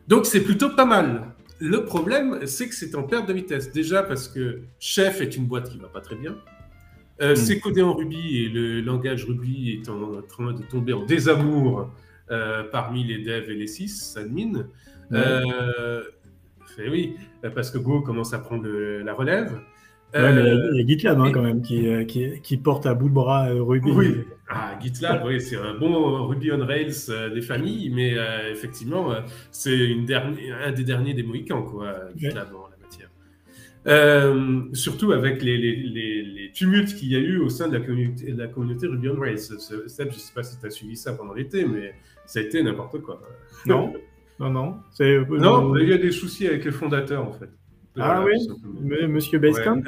Donc 0.06 0.26
c'est 0.26 0.42
plutôt 0.42 0.70
pas 0.70 0.86
mal. 0.86 1.34
Le 1.60 1.84
problème, 1.84 2.46
c'est 2.46 2.68
que 2.68 2.74
c'est 2.74 2.94
en 2.94 3.02
perte 3.02 3.28
de 3.28 3.32
vitesse. 3.32 3.72
Déjà 3.72 4.02
parce 4.02 4.28
que 4.28 4.60
Chef 4.78 5.20
est 5.20 5.36
une 5.36 5.46
boîte 5.46 5.70
qui 5.70 5.76
ne 5.76 5.82
va 5.82 5.88
pas 5.88 6.00
très 6.00 6.16
bien. 6.16 6.36
Euh, 7.20 7.32
hmm. 7.32 7.36
C'est 7.36 7.58
codé 7.58 7.82
en 7.82 7.94
Ruby 7.94 8.44
et 8.44 8.48
le 8.48 8.80
langage 8.80 9.24
Ruby 9.24 9.80
est 9.80 9.88
en 9.88 10.22
train 10.22 10.52
de 10.52 10.62
tomber 10.62 10.92
en 10.92 11.04
désamour 11.04 11.90
euh, 12.30 12.62
parmi 12.70 13.02
les 13.04 13.18
devs 13.18 13.50
et 13.50 13.54
les 13.54 13.66
sys 13.66 14.16
admin. 14.16 14.66
Euh, 15.12 16.02
oui, 16.78 17.16
parce 17.54 17.72
que 17.72 17.78
Go 17.78 18.02
commence 18.02 18.34
à 18.34 18.38
prendre 18.38 18.68
la 18.68 19.14
relève. 19.14 19.58
Ouais, 20.14 20.70
il 20.72 20.78
y 20.78 20.82
a 20.82 20.86
GitLab 20.86 21.20
hein, 21.20 21.30
quand 21.32 21.42
même 21.42 21.60
qui, 21.60 22.06
qui, 22.06 22.40
qui, 22.40 22.56
porte 22.56 22.86
à 22.86 22.94
bout 22.94 23.08
de 23.08 23.14
bras 23.14 23.48
Ruby. 23.50 23.90
Oui, 23.90 24.14
ah, 24.50 24.78
GitLab, 24.80 25.24
oui, 25.26 25.40
c'est 25.42 25.56
un 25.56 25.74
bon 25.74 26.26
Ruby 26.26 26.50
on 26.52 26.64
Rails 26.64 27.10
euh, 27.10 27.28
des 27.28 27.42
familles, 27.42 27.90
mais 27.90 28.16
euh, 28.16 28.50
effectivement, 28.50 29.12
euh, 29.12 29.20
c'est 29.50 29.94
un 30.10 30.72
des 30.72 30.84
derniers 30.84 31.12
des 31.12 31.22
Mohicans, 31.22 31.62
quoi, 31.62 31.94
GitLab 32.16 32.48
en 32.54 32.68
la 32.68 32.76
matière. 32.80 33.10
surtout 34.74 35.12
avec 35.12 35.42
les, 35.42 35.58
les, 35.58 36.22
les, 36.22 36.50
tumultes 36.52 36.94
qu'il 36.94 37.08
y 37.12 37.16
a 37.16 37.18
eu 37.18 37.36
au 37.38 37.50
sein 37.50 37.68
de 37.68 37.76
la 37.76 37.84
communauté, 37.84 38.32
de 38.32 38.38
la 38.38 38.48
communauté 38.48 38.86
Ruby 38.86 39.10
on 39.10 39.20
Rails. 39.20 39.38
Seb, 39.38 39.84
je 39.98 40.04
ne 40.04 40.10
sais 40.10 40.32
pas 40.34 40.42
si 40.42 40.58
tu 40.58 40.66
as 40.66 40.70
suivi 40.70 40.96
ça 40.96 41.12
pendant 41.12 41.34
l'été, 41.34 41.66
mais 41.66 41.94
ça 42.24 42.40
a 42.40 42.42
été 42.42 42.62
n'importe 42.62 43.02
quoi. 43.02 43.20
Non, 43.66 43.92
non, 44.40 44.48
non. 44.48 44.76
Non, 45.28 45.76
il 45.76 45.88
y 45.88 45.92
a 45.92 45.98
des 45.98 46.12
soucis 46.12 46.46
avec 46.46 46.64
les 46.64 46.72
fondateurs, 46.72 47.28
en 47.28 47.32
fait. 47.32 47.50
Ah 47.96 48.24
oui 48.24 49.06
Monsieur 49.06 49.38
Basecamp 49.38 49.82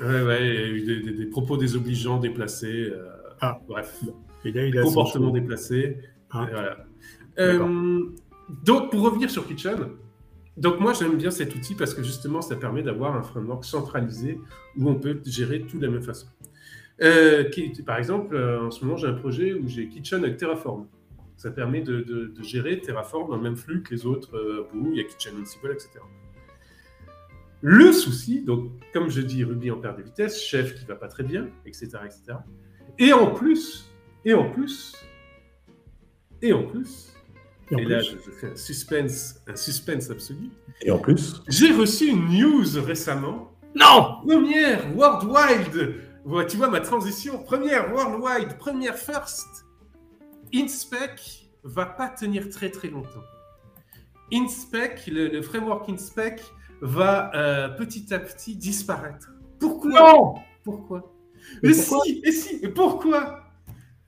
Ouais, 0.00 0.22
ouais, 0.22 0.70
il 0.78 0.84
y 0.84 0.90
a 0.90 0.94
eu 0.94 1.12
des, 1.12 1.26
propos 1.26 1.56
désobligeants, 1.56 2.18
déplacés. 2.18 2.92
Ah. 3.40 3.60
Bref. 3.68 4.02
il 4.44 4.78
a, 4.78 4.82
comportement 4.82 5.30
déplacé. 5.30 5.98
Ah. 6.30 6.48
Euh, 7.38 8.00
donc, 8.64 8.90
pour 8.90 9.02
revenir 9.02 9.30
sur 9.30 9.46
Kitchen, 9.46 9.76
donc 10.56 10.80
moi 10.80 10.92
j'aime 10.92 11.16
bien 11.16 11.30
cet 11.30 11.54
outil 11.54 11.74
parce 11.74 11.94
que 11.94 12.02
justement 12.02 12.42
ça 12.42 12.56
permet 12.56 12.82
d'avoir 12.82 13.16
un 13.16 13.22
framework 13.22 13.64
centralisé 13.64 14.38
où 14.76 14.88
on 14.88 14.96
peut 14.96 15.18
gérer 15.24 15.62
tout 15.62 15.78
de 15.78 15.86
la 15.86 15.90
même 15.90 16.02
façon. 16.02 16.26
Euh, 17.00 17.48
par 17.86 17.96
exemple, 17.96 18.36
euh, 18.36 18.66
en 18.66 18.70
ce 18.70 18.84
moment 18.84 18.96
j'ai 18.96 19.06
un 19.06 19.14
projet 19.14 19.54
où 19.54 19.66
j'ai 19.66 19.88
Kitchen 19.88 20.22
avec 20.22 20.36
Terraform. 20.36 20.86
Ça 21.36 21.50
permet 21.50 21.80
de, 21.80 22.32
gérer 22.42 22.80
Terraform 22.80 23.30
dans 23.30 23.36
le 23.36 23.42
même 23.42 23.56
flux 23.56 23.82
que 23.82 23.94
les 23.94 24.04
autres 24.04 24.36
euh, 24.36 24.68
il 24.74 24.96
y 24.96 25.00
a 25.00 25.04
Kitchen 25.04 25.32
Ansible, 25.40 25.72
etc. 25.72 26.00
Le 27.62 27.92
souci, 27.92 28.42
donc 28.42 28.72
comme 28.92 29.08
je 29.08 29.20
dis, 29.20 29.44
Ruby 29.44 29.70
en 29.70 29.78
perte 29.78 29.98
de 29.98 30.02
vitesse, 30.02 30.42
chef 30.42 30.74
qui 30.74 30.84
va 30.84 30.96
pas 30.96 31.06
très 31.06 31.22
bien, 31.22 31.48
etc., 31.64 31.90
etc. 32.04 32.38
Et 32.98 33.12
en 33.12 33.30
plus, 33.30 33.88
et 34.24 34.34
en 34.34 34.50
plus, 34.50 34.94
et 36.42 36.52
en 36.52 36.64
plus, 36.64 37.12
et, 37.70 37.84
là 37.84 38.00
je, 38.00 38.16
fais 38.16 38.50
un 38.50 38.56
suspense, 38.56 39.40
un 39.46 39.54
suspense 39.54 40.10
absolu. 40.10 40.50
Et 40.82 40.90
en 40.90 40.98
plus, 40.98 41.40
j'ai 41.48 41.72
reçu 41.72 42.08
une 42.08 42.28
news 42.28 42.80
récemment. 42.84 43.52
Non 43.74 44.18
Première 44.26 44.94
worldwide. 44.96 45.94
Tu 46.48 46.56
vois 46.56 46.68
ma 46.68 46.80
transition. 46.80 47.42
Première 47.42 47.92
worldwide, 47.94 48.58
première 48.58 48.96
first. 48.96 49.46
InSpec 50.52 51.48
va 51.62 51.86
pas 51.86 52.08
tenir 52.08 52.50
très 52.50 52.70
très 52.70 52.88
longtemps. 52.88 53.24
InSpec, 54.32 55.06
le, 55.06 55.40
framework 55.42 55.88
InSpec 55.88 56.42
va 56.82 57.30
euh, 57.34 57.68
petit 57.68 58.12
à 58.12 58.18
petit 58.18 58.56
disparaître. 58.56 59.32
Pourquoi? 59.58 59.90
Non 59.90 60.34
Pourquoi? 60.64 61.14
Mais 61.62 61.72
si, 61.72 62.22
et 62.24 62.32
si, 62.32 62.58
et 62.62 62.68
pourquoi? 62.68 63.38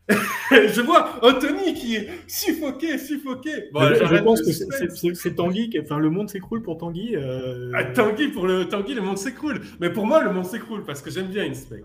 Je 0.51 0.83
vois 0.83 1.25
Anthony 1.25 1.73
qui 1.73 1.97
est 1.97 2.11
suffoqué, 2.27 2.99
suffoqué. 2.99 3.71
je, 3.73 4.23
pense 4.23 4.43
que 4.43 5.15
c'est 5.15 5.35
Tanguy, 5.35 5.71
enfin 5.83 5.99
le 5.99 6.11
monde 6.11 6.29
s'écroule 6.29 6.63
pour 6.63 6.77
Tanguy. 6.77 7.17
Euh... 7.17 7.73
Ah, 7.75 7.85
Tanguy, 7.85 8.29
pour 8.29 8.47
le 8.47 8.69
Tanguy, 8.69 8.95
le 8.95 9.01
monde 9.01 9.17
s'écroule. 9.17 9.63
Mais 9.81 9.91
pour 9.91 10.07
moi, 10.07 10.23
le 10.23 10.31
monde 10.31 10.45
s'écroule 10.45 10.85
parce 10.85 11.01
que 11.01 11.11
j'aime 11.11 11.29
bien 11.29 11.45
InSpec. 11.45 11.85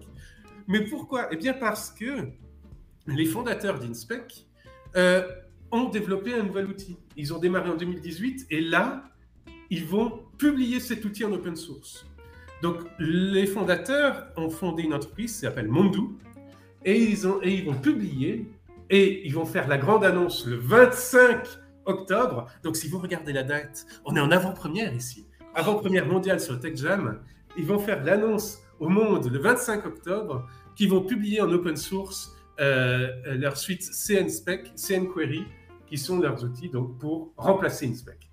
Mais 0.67 0.82
pourquoi? 0.82 1.30
Eh 1.32 1.38
bien 1.38 1.54
parce 1.54 1.91
que 1.91 2.28
les 3.08 3.25
fondateurs 3.25 3.80
d'InSpec 3.80 4.45
euh, 4.97 5.23
ont 5.71 5.88
développé 5.88 6.34
un 6.34 6.43
nouvel 6.43 6.65
outil. 6.65 6.97
Ils 7.15 7.34
ont 7.34 7.39
démarré 7.39 7.69
en 7.69 7.78
2018 7.78 8.47
et 8.49 8.60
là, 8.60 9.04
ils 9.69 9.86
vont 9.86 10.23
publier 10.38 10.79
cet 10.79 11.05
outil 11.05 11.25
en 11.25 11.32
open 11.32 11.55
source. 11.55 12.05
Donc, 12.62 12.77
les 12.99 13.45
fondateurs 13.45 14.27
ont 14.36 14.49
fondé 14.49 14.84
une 14.84 14.93
entreprise 14.93 15.34
qui 15.34 15.39
s'appelle 15.39 15.67
Mondou 15.67 16.17
et 16.84 17.01
ils, 17.01 17.65
vont 17.65 17.75
publier 17.75 18.51
et 18.89 19.25
ils 19.25 19.34
vont 19.34 19.45
faire 19.45 19.67
la 19.67 19.77
grande 19.77 20.03
annonce 20.03 20.45
le 20.45 20.58
25 20.58 21.47
octobre. 21.86 22.47
Donc, 22.63 22.75
si 22.75 22.89
vous 22.89 22.99
regardez 22.99 23.32
la 23.32 23.43
date, 23.43 23.86
on 24.05 24.15
est 24.15 24.19
en 24.19 24.32
avant-première 24.32 24.93
ici, 24.93 25.25
avant-première 25.55 26.05
mondiale 26.05 26.39
sur 26.39 26.60
TechJam. 26.60 27.21
Ils 27.58 27.65
vont 27.65 27.79
faire 27.79 28.03
l'annonce 28.03 28.60
au 28.79 28.89
monde 28.89 29.32
le 29.32 29.39
25 29.39 29.86
octobre 29.86 30.47
qu'ils 30.75 30.89
vont 30.89 31.01
publier 31.01 31.41
en 31.41 31.51
open 31.51 31.75
source 31.75 32.36
euh, 32.60 33.10
leur 33.38 33.58
suite 33.58 33.84
CNSpec, 33.84 34.73
CNQuery, 34.75 35.45
qui 35.88 35.97
sont 35.97 36.19
leurs 36.19 36.43
outils 36.43 36.69
donc, 36.69 36.97
pour 36.99 37.34
remplacer 37.38 37.88
InSpec. 37.88 38.28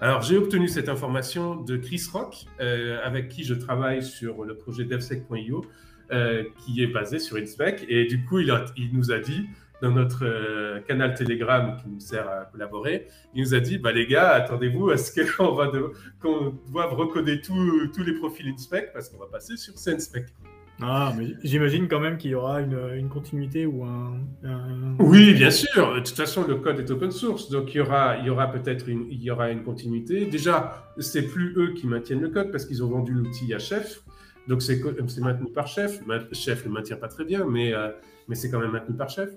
Alors, 0.00 0.22
j'ai 0.22 0.36
obtenu 0.36 0.68
cette 0.68 0.88
information 0.88 1.56
de 1.56 1.76
Chris 1.76 2.04
Rock, 2.12 2.46
euh, 2.60 3.00
avec 3.02 3.28
qui 3.28 3.42
je 3.42 3.54
travaille 3.54 4.04
sur 4.04 4.44
le 4.44 4.54
projet 4.56 4.84
devsec.io, 4.84 5.64
euh, 6.12 6.44
qui 6.58 6.84
est 6.84 6.86
basé 6.86 7.18
sur 7.18 7.36
InSpec. 7.36 7.84
Et 7.88 8.04
du 8.04 8.24
coup, 8.24 8.38
il, 8.38 8.90
nous 8.92 9.10
a 9.10 9.18
dit, 9.18 9.48
dans 9.82 9.90
notre 9.90 10.24
euh, 10.24 10.80
canal 10.82 11.14
Telegram 11.14 11.76
qui 11.82 11.88
nous 11.88 11.98
sert 11.98 12.28
à 12.28 12.44
collaborer, 12.44 13.08
il 13.34 13.42
nous 13.42 13.54
a 13.54 13.60
dit, 13.60 13.78
bah, 13.78 13.90
les 13.90 14.06
gars, 14.06 14.30
attendez-vous 14.34 14.90
à 14.90 14.96
ce 14.96 15.36
qu'on 15.36 15.54
va 15.54 15.72
qu'on 16.22 16.54
doive 16.70 16.94
recoder 16.94 17.40
tous 17.40 18.02
les 18.04 18.14
profils 18.14 18.46
InSpec 18.46 18.92
parce 18.92 19.08
qu'on 19.08 19.18
va 19.18 19.26
passer 19.26 19.56
sur 19.56 19.74
CNSpec. 19.74 20.26
Ah, 20.80 21.12
mais 21.18 21.34
j'imagine 21.42 21.88
quand 21.88 21.98
même 21.98 22.18
qu'il 22.18 22.30
y 22.30 22.34
aura 22.34 22.60
une, 22.60 23.08
continuité 23.08 23.66
ou 23.66 23.84
un, 23.84 24.12
Oui, 25.00 25.34
bien 25.34 25.50
sûr. 25.50 25.94
De 25.94 26.00
toute 26.00 26.16
façon, 26.16 26.46
le 26.46 26.56
code 26.56 26.78
est 26.78 26.90
open 26.90 27.10
source, 27.10 27.50
donc 27.50 27.74
il 27.74 27.78
y 27.78 27.80
aura, 27.80 28.16
il 28.18 28.26
y 28.26 28.30
aura 28.30 28.52
peut-être 28.52 28.88
une, 28.88 29.06
il 29.10 29.22
y 29.22 29.30
aura 29.30 29.50
une 29.50 29.64
continuité. 29.64 30.26
Déjà, 30.26 30.92
c'est 30.98 31.22
plus 31.22 31.54
eux 31.56 31.74
qui 31.74 31.88
maintiennent 31.88 32.20
le 32.20 32.28
code 32.28 32.52
parce 32.52 32.64
qu'ils 32.64 32.82
ont 32.84 32.88
vendu 32.88 33.12
l'outil 33.12 33.52
à 33.54 33.58
Chef, 33.58 34.02
donc 34.46 34.62
c'est 34.62 34.80
maintenu 35.20 35.50
par 35.52 35.66
Chef. 35.66 36.00
Chef 36.32 36.60
ne 36.60 36.68
le 36.68 36.74
maintient 36.74 36.96
pas 36.96 37.08
très 37.08 37.24
bien, 37.24 37.44
mais, 37.44 37.74
euh, 37.74 37.90
mais 38.28 38.34
c'est 38.34 38.50
quand 38.50 38.60
même 38.60 38.70
maintenu 38.70 38.96
par 38.96 39.10
Chef. 39.10 39.30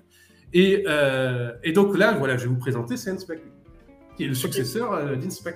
Et, 0.54 0.84
euh, 0.88 1.54
et, 1.64 1.72
donc 1.72 1.98
là, 1.98 2.14
voilà, 2.14 2.38
je 2.38 2.44
vais 2.44 2.50
vous 2.50 2.60
présenter 2.60 2.98
CNSpec, 2.98 3.42
qui 4.16 4.26
est 4.26 4.28
le 4.28 4.36
successeur 4.36 4.94
euh, 4.94 5.16
d'InSpec. 5.16 5.56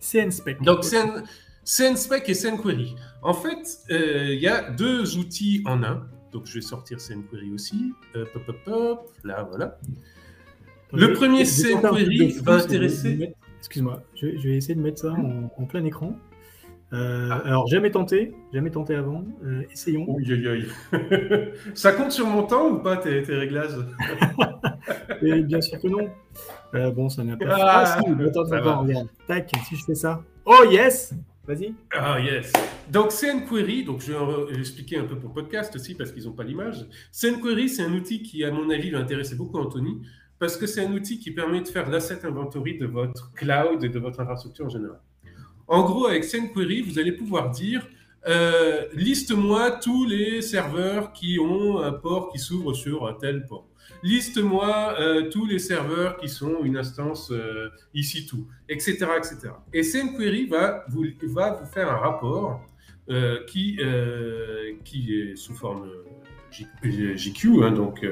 CNSpec. 0.00 0.62
Donc, 0.62 0.84
CN, 0.84 1.22
CNSpec 1.66 2.28
et 2.28 2.32
CNQuery. 2.34 2.94
En 3.22 3.34
fait, 3.34 3.78
euh, 3.90 4.32
il 4.32 4.40
y 4.40 4.46
a 4.48 4.70
deux 4.70 5.18
outils 5.18 5.62
en 5.66 5.82
un. 5.82 6.06
Donc, 6.32 6.46
je 6.46 6.54
vais 6.54 6.60
sortir 6.60 6.98
CNQuery 6.98 7.50
aussi. 7.52 7.92
Euh, 8.14 8.24
pop, 8.32 8.44
pop, 8.46 8.56
pop. 8.64 9.10
Là, 9.24 9.42
voilà. 9.50 9.76
Le 10.92 11.12
premier 11.12 11.44
CNQuery 11.44 12.38
va 12.42 12.54
intéresser. 12.62 13.34
Excuse-moi, 13.58 14.00
je, 14.14 14.28
je 14.38 14.48
vais 14.48 14.56
essayer 14.56 14.76
de 14.76 14.80
mettre 14.80 15.00
ça 15.00 15.10
en, 15.12 15.50
en 15.60 15.64
plein 15.66 15.84
écran. 15.84 16.16
Euh, 16.92 17.30
Alors, 17.44 17.66
jamais 17.66 17.90
tenté, 17.90 18.32
jamais 18.52 18.70
tenté 18.70 18.94
avant. 18.94 19.24
Euh, 19.44 19.64
essayons. 19.72 20.04
Oui, 20.08 20.24
oui, 20.28 20.46
oui. 20.92 20.98
Ça 21.74 21.90
compte 21.92 22.12
sur 22.12 22.28
mon 22.28 22.44
temps 22.44 22.68
ou 22.68 22.78
pas 22.78 22.96
tes, 22.96 23.22
tes 23.24 23.34
réglages? 23.34 23.72
Et 25.22 25.40
bien 25.42 25.60
sûr 25.60 25.80
que 25.80 25.88
non. 25.88 26.08
Bon, 26.94 27.08
ça 27.08 27.24
n'a 27.24 27.36
pas. 27.36 27.46
Ah, 27.50 27.82
Ah, 27.84 28.00
si, 28.00 28.22
attends, 28.22 28.52
attends, 28.52 28.82
regarde. 28.82 29.08
Tac, 29.26 29.50
si 29.68 29.74
je 29.76 29.84
fais 29.84 29.94
ça. 29.96 30.22
Oh 30.44 30.62
yes 30.70 31.12
Vas-y. 31.46 31.74
Ah 31.92 32.20
yes. 32.20 32.52
Donc 32.90 33.10
CNQuery, 33.10 33.84
donc 33.84 34.00
je 34.00 34.12
vais 34.12 34.58
expliquer 34.58 34.98
un 34.98 35.04
peu 35.04 35.16
pour 35.16 35.32
podcast 35.32 35.74
aussi 35.76 35.94
parce 35.94 36.10
qu'ils 36.10 36.24
n'ont 36.24 36.32
pas 36.32 36.42
l'image. 36.42 36.86
CNQuery, 37.12 37.68
c'est 37.68 37.82
un 37.82 37.92
outil 37.92 38.22
qui, 38.22 38.42
à 38.44 38.50
mon 38.50 38.68
avis, 38.70 38.90
va 38.90 38.98
intéresser 38.98 39.36
beaucoup 39.36 39.58
Anthony 39.58 40.02
parce 40.38 40.56
que 40.56 40.66
c'est 40.66 40.84
un 40.84 40.92
outil 40.92 41.18
qui 41.18 41.30
permet 41.30 41.60
de 41.60 41.68
faire 41.68 41.88
l'asset 41.88 42.26
inventory 42.26 42.78
de 42.78 42.86
votre 42.86 43.32
cloud 43.32 43.82
et 43.84 43.88
de 43.88 43.98
votre 43.98 44.20
infrastructure 44.20 44.66
en 44.66 44.70
général. 44.70 45.00
En 45.68 45.84
gros, 45.84 46.06
avec 46.06 46.24
CNQuery, 46.24 46.82
vous 46.82 46.98
allez 46.98 47.12
pouvoir 47.12 47.50
dire 47.50 47.86
euh, 48.26 48.86
liste-moi 48.94 49.70
tous 49.70 50.04
les 50.04 50.42
serveurs 50.42 51.12
qui 51.12 51.38
ont 51.38 51.78
un 51.78 51.92
port 51.92 52.30
qui 52.32 52.40
s'ouvre 52.40 52.74
sur 52.74 53.16
tel 53.20 53.46
port. 53.46 53.68
Liste-moi 54.02 54.96
euh, 55.00 55.28
tous 55.30 55.46
les 55.46 55.58
serveurs 55.58 56.16
qui 56.18 56.28
sont 56.28 56.62
une 56.64 56.76
instance 56.76 57.30
euh, 57.30 57.70
ici 57.94 58.26
tout, 58.26 58.46
etc., 58.68 59.06
etc. 59.16 59.50
Et 59.72 59.82
CNQuery 59.82 60.46
va 60.46 60.84
vous, 60.88 61.04
va 61.24 61.54
vous 61.54 61.66
faire 61.66 61.90
un 61.90 61.96
rapport 61.96 62.64
euh, 63.08 63.44
qui, 63.46 63.78
est 63.80 65.36
sous 65.36 65.54
forme 65.54 65.90
JQ, 66.50 67.64
hein, 67.64 67.72
donc 67.72 68.06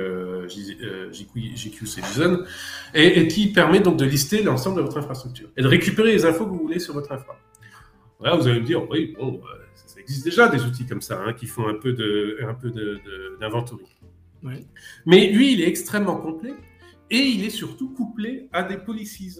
JQ, 0.48 1.56
JQ 1.56 1.86
c'est 1.86 2.04
JSON, 2.04 2.44
et, 2.92 3.28
qui 3.28 3.52
permet 3.52 3.80
donc 3.80 3.96
de 3.96 4.04
lister 4.04 4.42
l'ensemble 4.42 4.78
de 4.78 4.82
votre 4.82 4.98
infrastructure 4.98 5.48
et 5.56 5.62
de 5.62 5.68
récupérer 5.68 6.12
les 6.12 6.24
infos 6.24 6.44
que 6.44 6.50
vous 6.50 6.58
voulez 6.58 6.78
sur 6.78 6.94
votre 6.94 7.12
infra. 7.12 7.38
Voilà, 8.18 8.36
vous 8.36 8.46
allez 8.46 8.60
me 8.60 8.66
dire, 8.66 8.88
oui, 8.90 9.14
bon, 9.18 9.40
ça, 9.74 10.00
existe 10.00 10.24
déjà 10.24 10.48
des 10.48 10.64
outils 10.64 10.86
comme 10.86 11.00
ça 11.00 11.20
hein, 11.24 11.32
qui 11.32 11.46
font 11.46 11.68
un 11.68 11.74
peu 11.74 11.92
de, 11.92 12.38
un 12.46 12.54
peu 12.54 12.72
d'inventory. 13.40 13.84
Mais 15.06 15.30
lui, 15.30 15.52
il 15.52 15.62
est 15.62 15.68
extrêmement 15.68 16.16
complet 16.16 16.54
et 17.10 17.18
il 17.18 17.44
est 17.44 17.50
surtout 17.50 17.92
couplé 17.94 18.48
à 18.52 18.62
des 18.62 18.76
policies. 18.76 19.38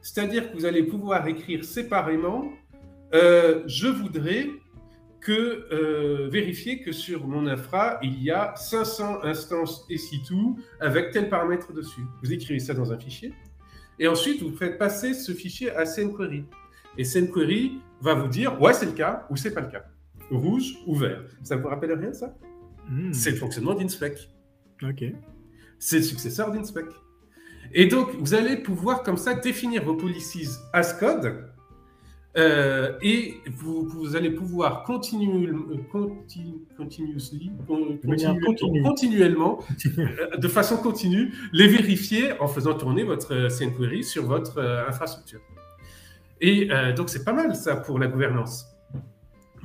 C'est-à-dire 0.00 0.50
que 0.50 0.56
vous 0.56 0.64
allez 0.64 0.84
pouvoir 0.84 1.26
écrire 1.26 1.64
séparément 1.64 2.50
euh, 3.14 3.62
je 3.66 3.86
voudrais 3.86 4.48
que 5.20 5.66
euh, 5.72 6.28
vérifier 6.28 6.82
que 6.82 6.92
sur 6.92 7.26
mon 7.26 7.46
infra, 7.46 7.98
il 8.02 8.22
y 8.22 8.30
a 8.30 8.54
500 8.56 9.24
instances 9.24 9.86
EC2 9.88 10.56
avec 10.80 11.10
tel 11.12 11.28
paramètre 11.28 11.72
dessus. 11.72 12.02
Vous 12.22 12.32
écrivez 12.32 12.60
ça 12.60 12.74
dans 12.74 12.92
un 12.92 12.98
fichier 12.98 13.32
et 13.98 14.08
ensuite 14.08 14.42
vous 14.42 14.54
faites 14.56 14.78
passer 14.78 15.14
ce 15.14 15.32
fichier 15.32 15.70
à 15.70 15.84
CNQuery. 15.84 16.44
Et 16.98 17.04
CNQuery 17.04 17.80
va 18.00 18.14
vous 18.14 18.28
dire 18.28 18.60
ouais, 18.60 18.72
c'est 18.72 18.86
le 18.86 18.92
cas 18.92 19.26
ou 19.30 19.36
c'est 19.36 19.54
pas 19.54 19.62
le 19.62 19.70
cas. 19.70 19.84
Rouge 20.30 20.76
ou 20.86 20.94
vert. 20.94 21.22
Ça 21.42 21.56
vous 21.56 21.68
rappelle 21.68 21.92
rien 21.92 22.12
ça? 22.12 22.36
Hmm, 22.88 23.12
C'est 23.12 23.30
le 23.30 23.36
fonctionnement 23.36 23.74
d'InSpec. 23.74 24.30
Ok. 24.82 25.04
C'est 25.78 25.96
le 25.98 26.02
successeur 26.02 26.50
d'InSpec. 26.52 26.86
Et 27.72 27.86
donc, 27.86 28.14
vous 28.20 28.34
allez 28.34 28.56
pouvoir 28.56 29.02
comme 29.02 29.16
ça 29.16 29.34
définir 29.34 29.84
vos 29.84 29.94
policies 29.94 30.48
as 30.72 30.92
code 30.94 31.48
euh, 32.36 32.92
et 33.02 33.34
vous, 33.50 33.88
vous 33.88 34.14
allez 34.14 34.30
pouvoir 34.30 34.84
continue, 34.84 35.52
continu- 35.90 36.60
continuously, 36.76 37.50
con- 37.66 37.98
De 38.02 38.06
manière 38.08 38.34
continue- 38.34 38.44
continue. 38.44 38.82
continuellement, 38.82 39.58
euh, 39.98 40.36
de 40.36 40.48
façon 40.48 40.76
continue, 40.76 41.32
les 41.54 41.66
vérifier 41.66 42.38
en 42.40 42.46
faisant 42.46 42.74
tourner 42.74 43.04
votre 43.04 43.34
euh, 43.34 43.48
CNQuery 43.48 44.04
sur 44.04 44.26
votre 44.26 44.58
infrastructure. 44.86 45.40
Et 46.42 46.70
euh, 46.70 46.92
donc, 46.92 47.08
c'est 47.08 47.24
pas 47.24 47.32
mal 47.32 47.56
ça 47.56 47.74
pour 47.76 47.98
la 47.98 48.06
gouvernance. 48.06 48.66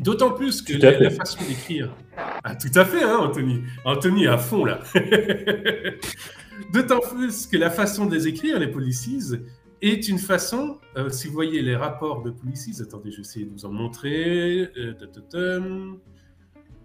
D'autant 0.02 0.32
plus 0.32 0.64
que 0.64 0.74
la, 0.74 1.12
façon 1.12 1.40
d'écrire. 1.48 1.96
Ah, 2.44 2.56
tout 2.56 2.72
à 2.74 2.86
fait, 2.86 3.04
hein, 3.04 3.20
Anthony. 3.20 3.62
Anthony 3.86 4.26
à 4.26 4.38
fond 4.38 4.66
là. 4.66 4.80
D'autant 6.74 7.00
plus 7.00 7.46
que 7.46 7.56
la 7.56 7.70
façon 7.70 8.08
de 8.08 8.16
les 8.16 8.28
écrire, 8.28 8.58
les 8.60 8.68
policies, 8.68 9.36
est 9.82 10.08
une 10.10 10.18
façon, 10.18 10.80
euh, 10.98 11.10
si 11.10 11.28
vous 11.28 11.34
voyez 11.34 11.62
les 11.62 11.76
rapports 11.76 12.24
de 12.24 12.32
policies, 12.32 12.82
attendez, 12.82 13.12
je 13.12 13.18
vais 13.18 13.22
essayer 13.22 13.46
de 13.46 13.52
vous 13.52 13.66
en 13.66 13.72
montrer. 13.72 14.70
Euh. 14.76 14.94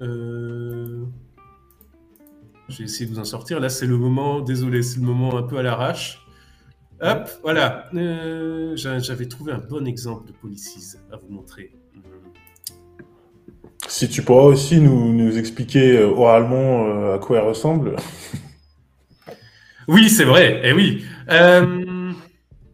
Euh, 0.03 1.05
je 2.69 2.79
vais 2.79 2.85
essayer 2.85 3.07
de 3.07 3.15
vous 3.15 3.21
en 3.21 3.25
sortir. 3.25 3.61
Là, 3.61 3.71
c'est 3.71 3.87
le 3.87 3.97
moment, 3.97 4.41
désolé, 4.41 4.83
c'est 4.83 4.99
le 5.01 5.07
moment 5.07 5.37
un 5.39 5.43
peu 5.43 5.57
à 5.57 5.63
l'arrache. 5.63 6.27
Hop, 7.01 7.31
voilà. 7.43 7.89
Euh, 7.95 8.77
j'a- 8.77 8.99
J'avais 8.99 9.27
trouvé 9.27 9.53
un 9.53 9.59
bon 9.59 9.87
exemple 9.87 10.29
de 10.29 10.33
policies 10.33 10.97
à 11.11 11.17
vous 11.17 11.29
montrer. 11.29 11.73
Si 13.89 14.09
tu 14.09 14.23
pourras 14.23 14.45
aussi 14.45 14.81
nous, 14.81 15.13
nous 15.13 15.39
expliquer 15.39 15.99
euh, 15.99 16.09
oralement 16.09 16.87
euh, 16.87 17.15
à 17.15 17.19
quoi 17.19 17.39
elle 17.39 17.45
ressemble. 17.45 17.97
Oui, 19.89 20.11
c'est 20.11 20.25
vrai, 20.25 20.61
eh 20.65 20.73
oui. 20.73 21.05
Euh, 21.31 22.13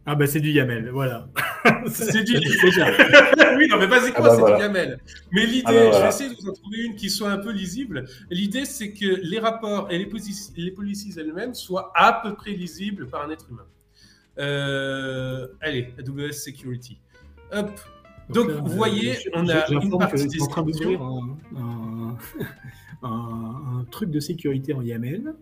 Ah 0.05 0.15
bah 0.15 0.25
c'est 0.25 0.39
du 0.39 0.49
YAML, 0.51 0.89
voilà. 0.89 1.27
c'est 1.87 2.23
du... 2.23 2.33
Déjà. 2.33 2.87
oui, 3.57 3.67
non, 3.69 3.77
mais 3.77 3.87
basiquement, 3.87 4.25
Ah 4.25 4.27
bah 4.27 4.33
c'est 4.33 4.39
voilà. 4.39 4.55
du 4.57 4.61
YAML. 4.63 4.99
Mais 5.31 5.45
l'idée, 5.45 5.63
Ah 5.65 5.71
bah 5.71 5.91
je 5.93 6.01
vais 6.01 6.09
essayer 6.09 6.29
de 6.31 6.35
vous 6.41 6.49
en 6.49 6.53
trouver 6.53 6.79
une 6.85 6.95
qui 6.95 7.09
soit 7.09 7.29
un 7.29 7.37
peu 7.37 7.51
lisible. 7.51 8.05
L'idée, 8.31 8.65
c'est 8.65 8.91
que 8.91 9.19
les 9.21 9.39
rapports 9.39 9.87
et 9.91 9.99
les, 9.99 10.07
policies, 10.07 10.51
les 10.57 10.71
policies 10.71 11.13
elles-mêmes 11.17 11.53
soient 11.53 11.91
à 11.95 12.21
peu 12.23 12.33
près 12.33 12.51
lisibles 12.51 13.07
par 13.07 13.23
un 13.23 13.29
être 13.29 13.45
humain. 13.49 13.65
Euh, 14.39 15.47
allez, 15.61 15.93
AWS 15.99 16.33
Security. 16.33 16.97
Hop. 17.51 17.69
Donc, 18.29 18.47
là, 18.49 18.55
vous 18.55 18.71
euh, 18.71 18.75
voyez, 18.75 19.13
je- 19.13 19.29
on 19.33 19.47
a 19.49 19.67
une 19.69 19.97
partie 19.97 20.23
je 20.23 20.29
suis 20.29 20.41
en 20.41 20.47
train 20.47 20.63
d'ouvrir 20.63 21.01
un, 21.01 21.37
un, 21.57 22.17
un- 23.03 23.79
un 23.79 23.85
truc 23.91 24.09
de 24.11 24.19
sécurité 24.19 24.73
en 24.73 24.81
YAML. 24.81 25.33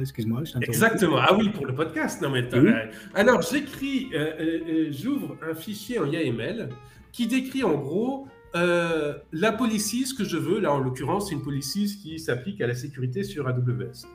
Excuse-moi, 0.00 0.42
je. 0.44 0.56
Exactement. 0.62 1.18
Ah 1.20 1.36
oui, 1.36 1.50
pour 1.50 1.66
le 1.66 1.74
podcast. 1.74 2.20
Non, 2.20 2.30
mais 2.30 2.48
Oui. 2.54 2.70
Alors, 3.14 3.42
j'écris, 3.42 4.08
euh, 4.14 4.32
euh, 4.40 4.60
euh, 4.68 4.88
j'ouvre 4.90 5.36
un 5.48 5.54
fichier 5.54 5.98
en 6.00 6.06
YAML 6.06 6.70
qui 7.12 7.26
décrit 7.28 7.62
en 7.62 7.74
gros 7.74 8.26
euh, 8.56 9.14
la 9.32 9.52
policy, 9.52 10.04
ce 10.06 10.14
que 10.14 10.24
je 10.24 10.36
veux. 10.36 10.58
Là, 10.60 10.72
en 10.72 10.78
l'occurrence, 10.78 11.28
c'est 11.28 11.34
une 11.34 11.42
policy 11.42 11.96
qui 12.02 12.18
s'applique 12.18 12.60
à 12.60 12.66
la 12.66 12.74
sécurité 12.74 13.22
sur 13.22 13.46
AWS. 13.46 14.06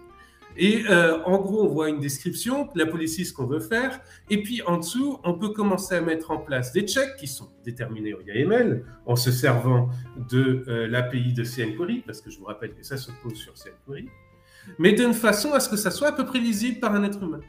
Et 0.57 0.83
euh, 0.89 1.23
en 1.23 1.37
gros, 1.37 1.63
on 1.63 1.67
voit 1.67 1.89
une 1.89 1.99
description, 1.99 2.69
la 2.75 2.85
policy, 2.85 3.23
ce 3.23 3.33
qu'on 3.33 3.45
veut 3.45 3.59
faire. 3.59 4.01
Et 4.29 4.41
puis 4.43 4.61
en 4.63 4.77
dessous, 4.77 5.19
on 5.23 5.35
peut 5.35 5.49
commencer 5.49 5.95
à 5.95 6.01
mettre 6.01 6.31
en 6.31 6.37
place 6.37 6.73
des 6.73 6.81
checks 6.81 7.15
qui 7.17 7.27
sont 7.27 7.49
déterminés 7.63 8.13
au 8.13 8.21
YAML 8.21 8.83
en 9.05 9.15
se 9.15 9.31
servant 9.31 9.89
de 10.29 10.65
euh, 10.67 10.87
l'API 10.87 11.33
de 11.33 11.43
CNQuery, 11.43 12.03
parce 12.05 12.21
que 12.21 12.29
je 12.29 12.39
vous 12.39 12.45
rappelle 12.45 12.73
que 12.73 12.83
ça 12.83 12.97
se 12.97 13.11
pose 13.23 13.35
sur 13.35 13.53
CNQuery 13.53 14.09
mais 14.77 14.93
d'une 14.93 15.13
façon 15.13 15.53
à 15.53 15.59
ce 15.59 15.69
que 15.69 15.77
ça 15.77 15.91
soit 15.91 16.09
à 16.09 16.11
peu 16.11 16.25
près 16.25 16.39
lisible 16.39 16.79
par 16.79 16.93
un 16.93 17.03
être 17.03 17.21
humain. 17.23 17.39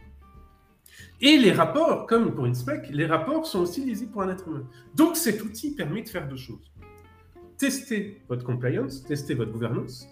Et 1.20 1.36
les 1.36 1.52
rapports, 1.52 2.06
comme 2.06 2.34
pour 2.34 2.46
InSpec, 2.46 2.88
les 2.90 3.06
rapports 3.06 3.46
sont 3.46 3.60
aussi 3.60 3.84
lisibles 3.84 4.12
pour 4.12 4.22
un 4.22 4.30
être 4.30 4.48
humain. 4.48 4.66
Donc 4.94 5.16
cet 5.16 5.42
outil 5.42 5.74
permet 5.74 6.02
de 6.02 6.08
faire 6.08 6.26
deux 6.26 6.36
choses. 6.36 6.72
Tester 7.58 8.22
votre 8.28 8.44
compliance, 8.44 9.04
tester 9.04 9.34
votre 9.34 9.52
gouvernance 9.52 10.08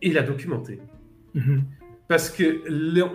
et 0.00 0.12
la 0.12 0.22
documenter. 0.22 0.80
Mhm. 1.34 1.64
Parce 2.08 2.28
que 2.30 2.62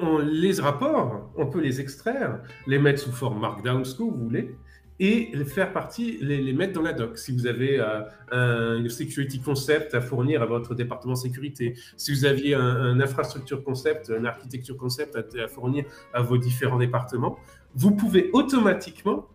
on- 0.02 0.18
les 0.20 0.54
rapports, 0.60 1.32
on 1.38 1.46
peut 1.48 1.62
les 1.62 1.80
extraire, 1.80 2.42
les 2.68 2.80
mettre 2.80 3.00
sous 3.02 3.12
forme 3.12 3.40
Markdown, 3.40 3.86
ce 3.86 3.94
que 3.96 4.04
vous 4.04 4.16
voulez, 4.16 4.56
et 5.02 5.30
les 5.34 5.46
faire 5.46 5.72
partie, 5.72 6.18
les, 6.22 6.42
les 6.42 6.52
mettre 6.54 6.74
dans 6.74 6.82
la 6.82 6.92
doc. 6.92 7.18
Si 7.18 7.32
vous 7.32 7.46
avez 7.48 7.80
euh, 7.80 8.02
un 8.32 8.90
security 8.90 9.40
concept 9.40 9.94
à 9.94 10.02
fournir 10.02 10.42
à 10.42 10.46
votre 10.46 10.76
département 10.76 11.16
sécurité, 11.16 11.76
si 11.96 12.12
vous 12.12 12.26
aviez 12.26 12.54
un, 12.56 12.62
un 12.62 13.00
infrastructure 13.00 13.64
concept, 13.64 14.10
une 14.10 14.26
architecture 14.26 14.76
concept 14.76 15.16
à, 15.16 15.24
à 15.44 15.48
fournir 15.48 15.86
à 16.14 16.22
vos 16.22 16.38
différents 16.38 16.80
départements, 16.80 17.38
vous 17.76 17.92
pouvez 17.96 18.30
automatiquement 18.34 19.28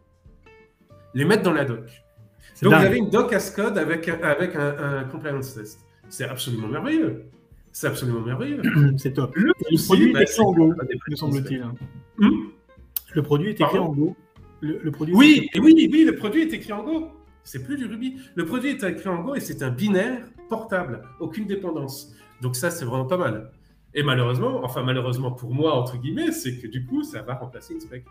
les 1.15 1.25
mettre 1.25 1.45
dans 1.45 1.53
la 1.53 1.65
doc. 1.65 1.87
Donc 2.61 2.73
vous 2.81 2.85
avez 2.87 2.99
une 2.99 3.11
doc 3.11 3.33
as 3.33 3.51
code 3.51 3.79
avec 3.79 4.09
un, 4.09 4.19
avec 4.21 4.55
un, 4.57 4.77
un 4.99 5.05
compliance 5.05 5.55
test. 5.55 5.81
C'est 6.11 6.25
absolument 6.25 6.69
merveilleux. 6.69 7.25
C'est 7.75 7.89
absolument 7.89 8.21
merveilleux. 8.21 8.63
C'est 8.97 9.15
top. 9.15 9.35
Le 9.35 9.53
produit 9.85 10.13
bah, 10.13 10.21
est 10.21 10.23
écrit 10.23 10.41
en 10.41 10.53
Go, 10.53 10.73
me 11.11 11.17
semble-t-il. 11.17 11.65
Hmm 12.19 12.31
Le 13.13 13.23
produit 13.23 13.49
est 13.49 13.61
écrit 13.61 13.65
Pardon 13.65 13.87
en 13.87 13.93
Go. 13.93 14.17
Le, 14.61 14.79
le 14.81 14.91
produit 14.93 15.13
Oui, 15.13 15.43
écrit- 15.47 15.61
oui, 15.61 15.91
oui, 15.93 16.05
le 16.05 16.15
produit 16.15 16.43
est 16.43 16.53
écrit 16.53 16.73
en 16.73 16.85
Go. 16.85 17.09
C'est 17.43 17.65
plus 17.65 17.77
du 17.77 17.87
Ruby. 17.87 18.17
Le 18.37 18.47
produit 18.47 18.71
est 18.71 18.83
écrit 18.85 19.09
en 19.09 19.23
Go 19.23 19.35
et 19.35 19.41
c'est 19.41 19.61
un 19.65 19.71
binaire 19.71 20.25
portable, 20.49 21.03
aucune 21.19 21.47
dépendance. 21.47 22.15
Donc 22.43 22.55
ça, 22.55 22.71
c'est 22.71 22.85
vraiment 22.85 23.07
pas 23.07 23.17
mal. 23.17 23.51
Et 23.93 24.05
malheureusement, 24.05 24.61
enfin 24.63 24.85
malheureusement 24.85 25.33
pour 25.33 25.53
moi, 25.53 25.75
entre 25.75 25.99
guillemets, 25.99 26.31
c'est 26.31 26.57
que 26.57 26.69
du 26.69 26.87
coup, 26.87 27.03
ça 27.03 27.23
va 27.23 27.35
remplacer 27.35 27.75
InSpec. 27.75 28.05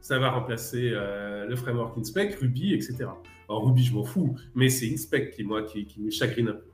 ça 0.00 0.18
va 0.18 0.30
remplacer 0.30 0.90
euh, 0.92 1.46
le 1.46 1.54
framework 1.54 1.96
Inspect, 1.96 2.34
Ruby, 2.40 2.74
etc. 2.74 3.06
Alors 3.48 3.64
Ruby, 3.64 3.84
je 3.84 3.94
m'en 3.94 4.02
fous, 4.04 4.36
mais 4.56 4.68
c'est 4.68 4.92
Inspect 4.92 5.30
qui, 5.30 5.44
moi, 5.44 5.62
qui, 5.62 5.86
me 5.98 6.10
chagrine 6.10 6.48
un 6.48 6.54
peu. 6.54 6.66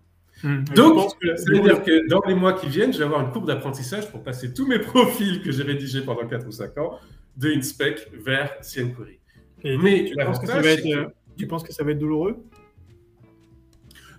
Hmm. 0.42 0.64
Donc, 0.74 1.10
ça 1.36 1.52
veut 1.52 1.60
dire 1.60 1.82
que 1.82 2.08
dans 2.08 2.22
les 2.26 2.34
mois 2.34 2.52
qui 2.54 2.68
viennent, 2.68 2.92
je 2.92 2.98
vais 2.98 3.04
avoir 3.04 3.20
une 3.20 3.30
courbe 3.30 3.46
d'apprentissage 3.46 4.10
pour 4.10 4.22
passer 4.22 4.52
tous 4.52 4.66
mes 4.66 4.78
profils 4.80 5.42
que 5.42 5.52
j'ai 5.52 5.62
rédigés 5.62 6.02
pendant 6.02 6.26
4 6.26 6.46
ou 6.46 6.52
5 6.52 6.78
ans 6.78 6.98
de 7.36 7.50
Inspect 7.50 8.08
vers 8.12 8.58
CNQuery. 8.60 9.18
mais 9.64 10.04
tu 10.04 10.14
penses, 10.16 10.38
que 10.38 10.46
ça 10.46 10.60
va 10.60 10.68
être, 10.68 10.86
euh, 10.86 11.06
tu 11.36 11.46
penses 11.46 11.62
que 11.62 11.72
ça 11.72 11.84
va 11.84 11.92
être 11.92 11.98
douloureux? 11.98 12.36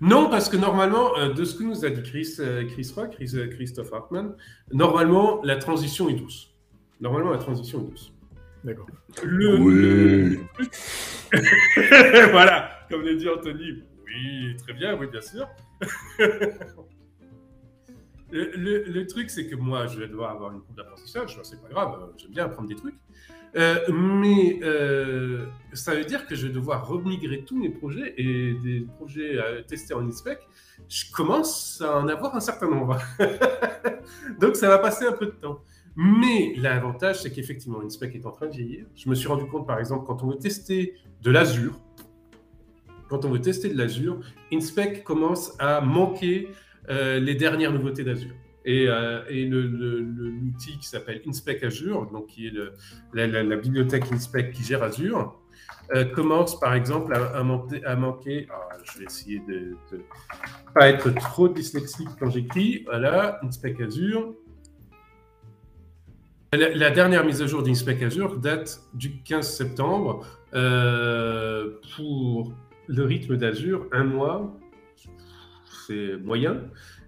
Non, 0.02 0.30
parce 0.30 0.50
que 0.50 0.58
normalement, 0.58 1.18
euh, 1.18 1.34
de 1.34 1.46
ce 1.46 1.56
que 1.56 1.64
nous 1.64 1.86
a 1.86 1.90
dit 1.90 2.04
Chris, 2.04 2.38
Chris 2.70 2.92
Rock, 2.96 3.16
Christophe 3.52 3.94
Hartmann, 3.94 4.36
normalement, 4.72 5.42
la 5.44 5.56
transition 5.56 6.10
est 6.10 6.16
douce. 6.16 6.54
Normalement, 7.00 7.32
la 7.32 7.38
transition 7.38 7.80
est 7.80 7.92
douce. 7.92 8.14
D'accord. 8.64 8.88
oui. 9.24 10.40
voilà, 12.32 12.70
comme 12.90 13.04
l'a 13.04 13.14
dit 13.14 13.30
Anthony. 13.30 13.84
Oui, 14.16 14.56
très 14.58 14.74
bien, 14.74 14.98
oui, 14.98 15.08
bien 15.08 15.22
sûr. 15.22 15.48
le, 18.32 19.04
truc, 19.04 19.30
c'est 19.30 19.48
que 19.48 19.56
moi, 19.56 19.88
je 19.88 20.00
vais 20.00 20.08
devoir 20.08 20.32
avoir 20.32 20.52
une 20.54 20.62
courbe 20.62 20.78
d'apprentissage. 20.78 21.38
C'est 21.44 21.62
pas 21.62 21.68
grave, 21.70 22.00
euh, 22.02 22.14
j'aime 22.18 22.32
bien 22.32 22.46
apprendre 22.46 22.70
des 22.70 22.76
trucs. 22.76 22.96
Euh, 23.58 23.80
mais 23.90 24.60
euh, 24.64 25.46
ça 25.74 25.96
veut 25.96 26.04
dire 26.04 26.28
que 26.28 26.36
je 26.36 26.48
vais 26.48 26.54
devoir 26.54 26.88
remigrer 26.88 27.44
tous 27.46 27.58
mes 27.58 27.70
projets 27.70 28.14
et 28.18 28.54
des 28.54 28.86
projets 28.98 29.40
à 29.40 29.64
tester 29.64 29.94
en 29.94 30.06
inspec. 30.08 30.40
Je 30.90 31.12
commence 31.12 31.82
à 31.82 32.00
en 32.00 32.08
avoir 32.08 32.36
un 32.36 32.42
certain 32.42 32.70
nombre. 32.70 33.00
Donc 34.40 34.56
ça 34.56 34.68
va 34.68 34.78
passer 34.80 35.06
un 35.06 35.14
peu 35.14 35.28
de 35.28 35.32
temps. 35.32 35.62
Mais 35.96 36.54
l'avantage, 36.58 37.22
c'est 37.22 37.32
qu'effectivement, 37.32 37.80
InSpec 37.82 38.14
est 38.16 38.26
en 38.26 38.32
train 38.32 38.48
de 38.48 38.52
vieillir. 38.52 38.86
Je 38.96 39.10
me 39.10 39.16
suis 39.16 39.30
rendu 39.30 39.48
compte, 39.48 39.66
par 39.66 39.80
exemple, 39.80 40.06
quand 40.06 40.24
on 40.24 40.28
veut 40.28 40.38
tester 40.38 40.96
de 41.22 41.32
l'Azure, 41.32 41.80
quand 43.10 43.26
on 43.26 43.30
veut 43.30 43.42
tester 43.42 43.70
de 43.70 43.78
l'Azure, 43.78 44.20
InSpec 44.52 45.04
commence 45.04 45.54
à 45.60 45.82
manquer 45.82 46.50
euh, 46.90 47.20
les 47.20 47.36
dernières 47.36 47.72
nouveautés 47.72 48.04
d'Azure. 48.04 48.34
Et, 48.66 48.88
euh, 48.88 49.22
l'outil 49.30 50.78
qui 50.80 50.88
s'appelle 50.88 51.22
InSpec 51.28 51.64
Azure, 51.64 52.10
donc 52.12 52.28
qui 52.28 52.48
est 52.48 52.54
la, 53.14 53.56
bibliothèque 53.56 54.12
InSpec 54.12 54.52
qui 54.54 54.64
gère 54.64 54.82
Azure, 54.82 55.40
euh, 55.94 56.04
commence 56.04 56.60
par 56.60 56.74
exemple 56.74 57.14
à, 57.14 57.44
manquer. 57.44 58.48
Ah, 58.50 58.78
je 58.84 59.00
vais 59.00 59.06
essayer 59.06 59.40
de 59.48 59.76
ne 59.92 60.00
pas 60.74 60.90
être 60.90 61.14
trop 61.14 61.48
dyslexique 61.48 62.10
quand 62.20 62.32
j'écris. 62.32 62.84
Voilà, 62.86 63.40
InSpec 63.44 63.80
Azure. 63.82 64.34
La, 66.54 66.90
dernière 66.90 67.26
mise 67.26 67.42
à 67.42 67.48
jour 67.48 67.62
d'Inspec 67.62 68.02
Azure 68.02 68.38
date 68.38 68.82
du 68.94 69.22
15 69.22 69.58
septembre. 69.58 70.26
Euh, 70.54 71.72
pour 71.96 72.54
le 72.88 73.04
rythme 73.04 73.38
d'Azure, 73.38 73.88
un 73.92 74.04
mois, 74.04 74.58
c'est 75.88 76.18
moyen. 76.18 76.62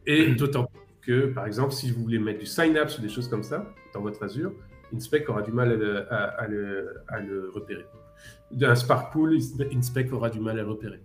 Et 0.05 0.27
d'autant 0.35 0.69
que, 1.01 1.27
par 1.27 1.45
exemple, 1.45 1.73
si 1.73 1.91
vous 1.91 2.01
voulez 2.01 2.19
mettre 2.19 2.39
du 2.39 2.45
Synapse 2.45 2.97
ou 2.97 3.01
des 3.01 3.09
choses 3.09 3.27
comme 3.27 3.43
ça 3.43 3.65
dans 3.93 4.01
votre 4.01 4.23
Azure, 4.23 4.51
Inspec 4.95 5.29
aura 5.29 5.41
du 5.41 5.51
mal 5.51 5.69
à 6.09 6.47
le, 6.47 7.51
repérer. 7.53 7.85
Un 8.61 8.75
Spark 8.75 9.11
Pool, 9.11 9.37
Inspec 9.73 10.13
aura 10.13 10.29
du 10.29 10.39
mal 10.39 10.57
à 10.59 10.63
le 10.63 10.69
repérer. 10.69 11.01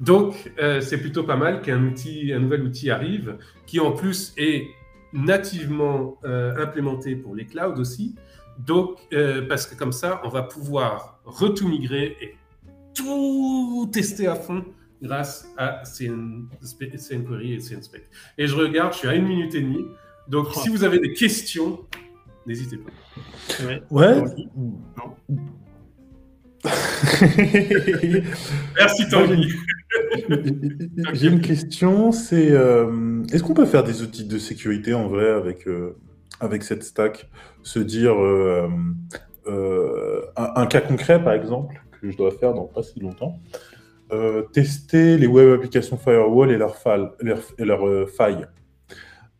Donc, 0.00 0.52
euh, 0.60 0.80
c'est 0.80 0.98
plutôt 0.98 1.22
pas 1.22 1.36
mal 1.36 1.62
qu'un 1.62 1.82
outil, 1.84 2.32
un 2.32 2.40
nouvel 2.40 2.62
outil 2.62 2.90
arrive, 2.90 3.36
qui 3.66 3.80
en 3.80 3.92
plus 3.92 4.34
est 4.36 4.66
nativement 5.12 6.18
euh, 6.24 6.54
implémenté 6.56 7.14
pour 7.16 7.34
les 7.34 7.46
clouds 7.46 7.78
aussi. 7.78 8.16
Donc, 8.58 8.98
euh, 9.12 9.46
parce 9.48 9.66
que 9.66 9.76
comme 9.76 9.92
ça, 9.92 10.20
on 10.24 10.28
va 10.28 10.42
pouvoir 10.42 11.20
retout 11.24 11.68
migrer 11.68 12.16
et 12.20 12.36
tout 12.94 13.88
tester 13.92 14.26
à 14.26 14.34
fond 14.34 14.64
grâce 15.02 15.48
à 15.56 15.82
CNQuery 15.84 17.54
et 17.54 17.60
CNSpec. 17.60 18.04
Et 18.38 18.46
je 18.46 18.54
regarde, 18.54 18.92
je 18.92 18.98
suis 18.98 19.08
à 19.08 19.14
une 19.14 19.26
minute 19.26 19.54
et 19.54 19.60
demie. 19.60 19.84
Donc, 20.28 20.54
si 20.54 20.68
vous 20.68 20.84
avez 20.84 21.00
des 21.00 21.12
questions, 21.12 21.80
n'hésitez 22.46 22.76
pas. 22.76 22.90
Ouais. 23.64 23.82
ouais. 23.90 24.22
Merci 28.76 29.08
Tanguy. 29.08 29.52
J'ai 31.12 31.28
une 31.28 31.40
question, 31.40 32.12
c'est 32.12 32.52
euh, 32.52 33.22
est-ce 33.32 33.42
qu'on 33.42 33.54
peut 33.54 33.66
faire 33.66 33.82
des 33.82 34.02
outils 34.02 34.24
de 34.24 34.38
sécurité 34.38 34.94
en 34.94 35.08
vrai 35.08 35.28
avec, 35.30 35.66
euh, 35.66 35.96
avec 36.40 36.62
cette 36.62 36.84
stack? 36.84 37.28
Se 37.62 37.80
dire 37.80 38.14
euh, 38.14 38.68
un, 40.36 40.66
cas 40.66 40.80
concret 40.80 41.22
par 41.22 41.32
exemple? 41.32 41.81
Que 42.02 42.10
je 42.10 42.16
dois 42.16 42.32
faire 42.32 42.52
dans 42.52 42.66
pas 42.66 42.82
si 42.82 43.00
longtemps, 43.00 43.38
tester 44.52 45.16
les 45.16 45.26
web 45.26 45.54
applications 45.54 45.96
firewall 45.96 46.50
et 46.50 46.58
leurs 46.58 46.76
leur, 47.18 48.10
failles. 48.10 48.46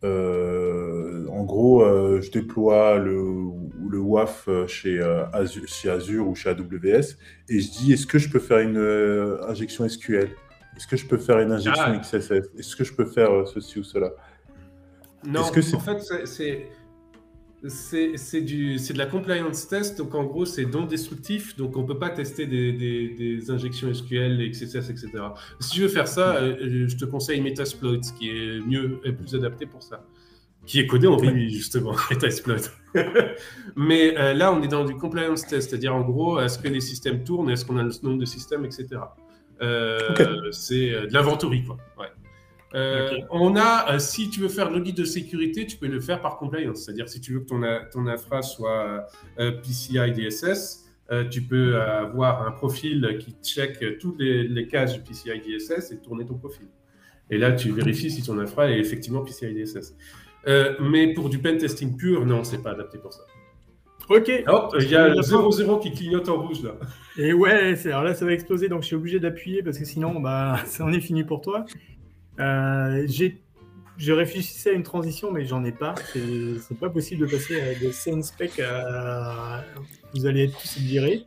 en 0.02 1.44
gros, 1.44 1.84
je 2.22 2.30
déploie 2.30 2.96
le, 2.96 3.50
le 3.90 3.98
WAF 3.98 4.48
chez, 4.68 4.98
Azure, 5.34 5.68
chez 5.68 5.90
Azure 5.90 6.26
ou 6.26 6.34
chez 6.34 6.48
AWS 6.48 7.18
et 7.50 7.60
je 7.60 7.70
dis 7.70 7.92
est-ce 7.92 8.06
que 8.06 8.18
je 8.18 8.30
peux 8.30 8.38
faire 8.38 8.60
une 8.60 8.78
injection 9.46 9.86
SQL 9.86 10.30
est-ce 10.76 10.86
que 10.86 10.96
je 10.96 11.06
peux 11.06 11.18
faire 11.18 11.38
une 11.38 11.52
injection 11.52 11.84
ah. 11.86 11.98
XSS 11.98 12.50
Est-ce 12.58 12.76
que 12.76 12.84
je 12.84 12.92
peux 12.92 13.04
faire 13.04 13.30
euh, 13.30 13.44
ceci 13.44 13.78
ou 13.78 13.84
cela? 13.84 14.10
Non, 15.24 15.48
que 15.50 15.60
en 15.76 15.80
fait, 15.80 16.26
c'est 16.26 16.66
c'est 17.68 18.12
de 18.12 18.98
la 18.98 19.06
compliance 19.06 19.68
test, 19.68 19.98
donc 19.98 20.14
en 20.14 20.24
gros 20.24 20.44
c'est 20.44 20.64
non 20.64 20.84
destructif, 20.84 21.56
donc 21.56 21.76
on 21.76 21.84
peut 21.84 21.98
pas 21.98 22.10
tester 22.10 22.46
des, 22.46 22.72
des, 22.72 23.50
injections 23.50 23.92
SQL, 23.92 24.50
XSS, 24.50 24.90
etc. 24.90 25.10
Si 25.60 25.70
tu 25.70 25.80
veux 25.82 25.88
faire 25.88 26.08
ça, 26.08 26.36
euh, 26.36 26.88
je 26.88 26.96
te 26.96 27.04
conseille 27.04 27.40
Metasploit, 27.40 28.00
qui 28.18 28.30
est 28.30 28.60
mieux 28.66 29.00
et 29.04 29.12
plus 29.12 29.34
adapté 29.34 29.66
pour 29.66 29.82
ça, 29.82 30.04
qui 30.66 30.80
est 30.80 30.86
codé 30.86 31.06
en 31.06 31.16
Ruby 31.16 31.50
justement, 31.50 31.94
Metasploit. 32.10 32.56
Mais 33.76 34.18
euh, 34.18 34.34
là 34.34 34.52
on 34.52 34.60
est 34.62 34.68
dans 34.68 34.84
du 34.84 34.94
compliance 34.94 35.46
test, 35.46 35.70
c'est-à-dire 35.70 35.94
en 35.94 36.02
gros 36.02 36.40
est-ce 36.40 36.58
que 36.58 36.68
les 36.68 36.80
systèmes 36.80 37.22
tournent, 37.22 37.50
est-ce 37.50 37.64
qu'on 37.64 37.78
a 37.78 37.84
le 37.84 37.92
nombre 38.02 38.18
de 38.18 38.26
systèmes, 38.26 38.64
etc. 38.64 39.00
Euh, 39.62 40.50
c'est 40.50 40.92
euh, 40.92 41.06
de 41.06 41.12
l'inventory, 41.12 41.64
quoi. 41.64 41.76
Euh, 42.74 43.10
on 43.30 43.56
a, 43.56 43.98
si 43.98 44.30
tu 44.30 44.40
veux 44.40 44.48
faire 44.48 44.70
l'audit 44.70 44.96
de 44.96 45.04
sécurité, 45.04 45.66
tu 45.66 45.76
peux 45.76 45.86
le 45.86 46.00
faire 46.00 46.20
par 46.20 46.38
compliance. 46.38 46.84
C'est-à-dire, 46.84 47.08
si 47.08 47.20
tu 47.20 47.34
veux 47.34 47.40
que 47.40 47.46
ton, 47.46 47.62
ton 47.92 48.06
infra 48.06 48.42
soit 48.42 49.06
PCI 49.36 50.12
DSS, 50.12 50.84
tu 51.30 51.42
peux 51.42 51.80
avoir 51.80 52.46
un 52.46 52.52
profil 52.52 53.18
qui 53.20 53.34
check 53.42 53.98
toutes 53.98 54.18
les, 54.18 54.48
les 54.48 54.66
cases 54.66 54.94
du 54.94 55.00
PCI 55.00 55.40
DSS 55.40 55.92
et 55.92 55.98
tourner 55.98 56.24
ton 56.24 56.34
profil. 56.34 56.66
Et 57.30 57.38
là, 57.38 57.52
tu 57.52 57.72
vérifies 57.72 58.10
si 58.10 58.22
ton 58.22 58.38
infra 58.38 58.70
est 58.70 58.78
effectivement 58.78 59.22
PCI 59.22 59.54
DSS. 59.54 59.94
mais 60.80 61.12
pour 61.12 61.28
du 61.28 61.38
pen 61.38 61.58
testing 61.58 61.96
pur, 61.96 62.24
non, 62.24 62.44
c'est 62.44 62.62
pas 62.62 62.70
adapté 62.70 62.98
pour 62.98 63.12
ça. 63.12 63.22
Ok. 64.08 64.28
il 64.28 64.90
y 64.90 64.96
a 64.96 65.08
le 65.08 65.20
0-0 65.20 65.80
qui 65.80 65.92
clignote 65.92 66.28
en 66.28 66.42
rouge 66.42 66.62
là. 66.62 66.72
Et 67.16 67.32
ouais, 67.32 67.74
alors 67.86 68.02
là 68.02 68.14
ça 68.14 68.24
va 68.24 68.32
exploser, 68.32 68.68
donc 68.68 68.82
je 68.82 68.88
suis 68.88 68.96
obligé 68.96 69.20
d'appuyer 69.20 69.62
parce 69.62 69.78
que 69.78 69.84
sinon, 69.84 70.20
bah, 70.20 70.58
ça 70.66 70.84
en 70.84 70.92
est 70.92 71.00
fini 71.00 71.24
pour 71.24 71.40
toi. 71.40 71.64
Euh, 72.40 73.04
j'ai 73.06 73.38
je 73.98 74.12
réfléchissais 74.12 74.70
à 74.70 74.72
une 74.72 74.82
transition, 74.82 75.30
mais 75.30 75.44
j'en 75.44 75.64
ai 75.64 75.70
pas. 75.70 75.94
C'est 76.14 76.78
pas 76.78 76.90
possible 76.90 77.26
de 77.26 77.30
passer 77.30 77.76
de 77.80 77.92
CNSpec 77.92 78.58
à. 78.60 79.64
Vous 80.14 80.26
allez 80.26 80.44
être 80.44 80.58
tous 80.58 80.78
virés. 80.78 81.24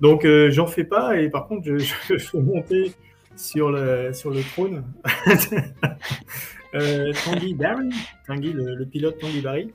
Donc, 0.00 0.24
euh, 0.24 0.50
j'en 0.50 0.66
fais 0.66 0.84
pas. 0.84 1.18
Et 1.20 1.28
par 1.28 1.46
contre, 1.46 1.66
je, 1.66 1.76
je, 2.08 2.18
fais 2.18 2.40
monter 2.40 2.92
sur 3.36 3.70
le, 3.70 4.12
sur 4.12 4.30
le 4.30 4.40
trône 4.42 4.84
euh, 6.74 7.12
Tanguy 7.24 7.54
Barry, 7.54 7.90
Tanguy, 8.26 8.52
le, 8.52 8.84
pilote 8.86 9.18
Tanguy 9.18 9.40
Barry, 9.40 9.72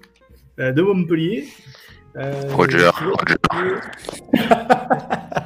euh, 0.60 0.72
de 0.72 0.82
Montpellier, 0.82 1.48
euh, 2.18 2.32
Roger, 2.54 2.90
Roger. 2.90 3.36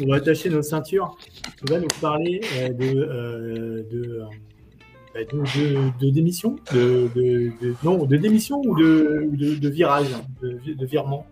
On 0.00 0.06
va 0.06 0.16
attacher 0.16 0.48
nos 0.50 0.62
ceintures. 0.62 1.16
On 1.62 1.72
va 1.72 1.80
nous 1.80 1.88
parler 2.00 2.40
euh, 2.56 2.68
euh, 2.80 4.24
bah, 5.14 5.20
de, 5.24 5.36
de, 5.36 6.06
de, 6.06 6.10
démission, 6.10 6.56
de, 6.72 7.52
non, 7.82 8.04
de 8.04 8.16
démission 8.16 8.60
ou 8.64 8.76
de, 8.76 9.28
de, 9.32 9.68
virage, 9.68 10.08
de, 10.42 10.86
virement. 10.86 11.26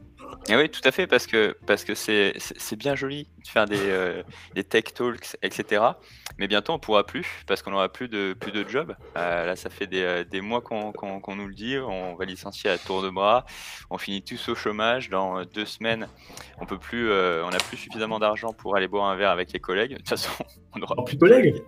Eh 0.48 0.56
oui, 0.56 0.68
tout 0.68 0.80
à 0.84 0.90
fait, 0.90 1.06
parce 1.06 1.26
que 1.26 1.56
parce 1.66 1.84
que 1.84 1.94
c'est 1.94 2.34
bien 2.76 2.94
joli 2.94 3.28
de 3.44 3.48
faire 3.48 3.66
des, 3.66 4.22
des 4.54 4.64
tech 4.64 4.94
talks, 4.94 5.36
etc. 5.42 5.82
Mais 6.38 6.48
bientôt, 6.48 6.74
on 6.74 6.78
pourra 6.78 7.04
plus 7.04 7.26
parce 7.46 7.62
qu'on 7.62 7.70
n'aura 7.70 7.88
plus 7.88 8.08
de, 8.08 8.36
plus 8.38 8.52
de 8.52 8.68
job. 8.68 8.94
Euh, 9.16 9.46
là, 9.46 9.56
ça 9.56 9.70
fait 9.70 9.86
des, 9.86 10.02
euh, 10.02 10.24
des 10.24 10.40
mois 10.42 10.60
qu'on 10.60 10.92
nous 11.36 11.46
le 11.46 11.54
dit. 11.54 11.78
On 11.78 12.14
va 12.14 12.24
licencier 12.26 12.68
à 12.68 12.78
tour 12.78 13.02
de 13.02 13.08
bras. 13.08 13.46
On 13.88 13.96
finit 13.96 14.22
tous 14.22 14.48
au 14.48 14.54
chômage. 14.54 15.08
Dans 15.08 15.38
euh, 15.38 15.44
deux 15.44 15.64
semaines, 15.64 16.08
on 16.60 16.66
peut 16.66 16.78
plus, 16.78 17.10
on 17.10 17.50
n'a 17.50 17.58
plus 17.58 17.76
suffisamment 17.76 18.18
d'argent 18.18 18.52
pour 18.52 18.76
aller 18.76 18.88
boire 18.88 19.06
un 19.06 19.16
verre 19.16 19.30
avec 19.30 19.52
les 19.52 19.60
collègues. 19.60 19.92
De 19.92 19.96
toute 19.96 20.08
façon, 20.08 20.30
on 20.74 20.78
n'aura 20.78 21.04
plus 21.04 21.16
de 21.16 21.20
collègues. 21.20 21.62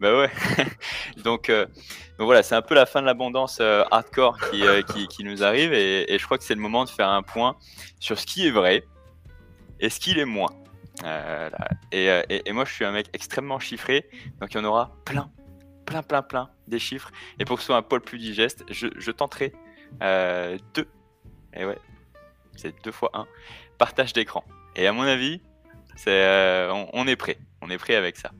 Bah 0.00 0.18
ouais. 0.18 0.30
donc, 1.24 1.50
donc 1.50 2.26
voilà, 2.26 2.42
c'est 2.42 2.54
un 2.54 2.62
peu 2.62 2.74
la 2.74 2.86
fin 2.86 3.00
de 3.00 3.06
l'abondance 3.06 3.60
hardcore 3.60 4.38
qui, 4.50 4.62
qui, 4.92 5.08
qui, 5.08 5.24
nous 5.24 5.42
arrive. 5.42 5.72
Et, 5.72 6.12
et 6.12 6.18
je 6.18 6.24
crois 6.24 6.36
que 6.36 6.44
c'est 6.44 6.54
le 6.54 6.60
moment 6.60 6.84
de 6.84 6.90
faire 6.90 7.08
un 7.08 7.22
point 7.22 7.56
sur 7.98 8.18
ce 8.18 8.26
qui 8.26 8.46
est 8.46 8.50
vrai 8.50 8.84
et 9.80 9.88
ce 9.88 9.98
qui 9.98 10.18
est 10.18 10.24
moins. 10.24 10.50
Euh, 11.02 11.50
et, 11.92 12.08
et, 12.46 12.52
moi, 12.52 12.64
je 12.64 12.72
suis 12.72 12.84
un 12.84 12.92
mec 12.92 13.08
extrêmement 13.12 13.58
chiffré, 13.58 14.08
donc 14.40 14.54
il 14.54 14.58
y 14.58 14.60
en 14.60 14.64
aura 14.64 14.96
plein, 15.04 15.30
plein, 15.86 16.02
plein, 16.02 16.22
plein 16.22 16.50
des 16.68 16.78
chiffres. 16.78 17.10
Et 17.38 17.44
pour 17.44 17.56
que 17.56 17.62
ce 17.62 17.66
soit 17.66 17.76
un 17.76 17.82
poil 17.82 18.00
plus 18.00 18.18
digeste, 18.18 18.64
je, 18.70 19.10
tenterai 19.10 19.52
deux. 20.74 20.88
Et 21.52 21.64
ouais, 21.64 21.78
c'est 22.56 22.74
deux 22.84 22.92
fois 22.92 23.10
un. 23.14 23.26
Partage 23.78 24.12
d'écran. 24.12 24.44
Et 24.76 24.86
à 24.86 24.92
mon 24.92 25.02
avis, 25.02 25.40
on 26.06 27.06
est 27.06 27.16
prêt. 27.16 27.38
On 27.60 27.70
est 27.70 27.78
prêt 27.78 27.96
avec 27.96 28.16
ça 28.16 28.30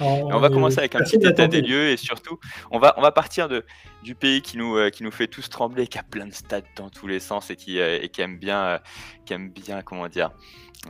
on 0.00 0.38
va 0.38 0.48
commencer 0.48 0.78
avec 0.78 0.94
un 0.94 1.00
petit 1.00 1.16
état 1.16 1.46
des 1.46 1.60
lieux 1.60 1.88
et 1.88 1.96
surtout, 1.96 2.38
on 2.70 2.78
va, 2.78 2.94
on 2.96 3.02
va 3.02 3.12
partir 3.12 3.48
de, 3.48 3.64
du 4.02 4.14
pays 4.14 4.42
qui 4.42 4.56
nous, 4.56 4.76
euh, 4.76 4.90
qui 4.90 5.02
nous 5.02 5.10
fait 5.10 5.26
tous 5.26 5.48
trembler, 5.48 5.86
qui 5.86 5.98
a 5.98 6.02
plein 6.02 6.26
de 6.26 6.32
stats 6.32 6.62
dans 6.76 6.88
tous 6.88 7.06
les 7.06 7.20
sens 7.20 7.50
et 7.50 7.56
qui, 7.56 7.80
euh, 7.80 7.98
et 8.00 8.08
qui 8.08 8.20
aime 8.20 8.38
bien, 8.38 8.64
euh, 8.64 8.78
qui 9.26 9.32
aime 9.34 9.50
bien, 9.50 9.82
comment 9.82 10.08
dire, 10.08 10.30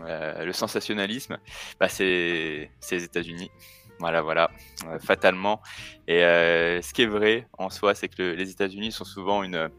le 0.04 0.52
sensationnalisme. 0.52 1.38
Bah, 1.80 1.88
c'est 1.88 2.70
les 2.90 3.04
États-Unis. 3.04 3.50
Voilà, 4.00 4.22
voilà, 4.22 4.50
fatalement. 5.00 5.60
Et 6.06 6.20
ce 6.20 6.92
qui 6.92 7.02
est 7.02 7.06
vrai 7.06 7.48
en 7.58 7.68
soi, 7.68 7.94
c'est 7.94 8.08
que 8.08 8.22
les 8.22 8.50
États-Unis 8.50 8.92
sont 8.92 9.04
souvent 9.04 9.42
une 9.42 9.70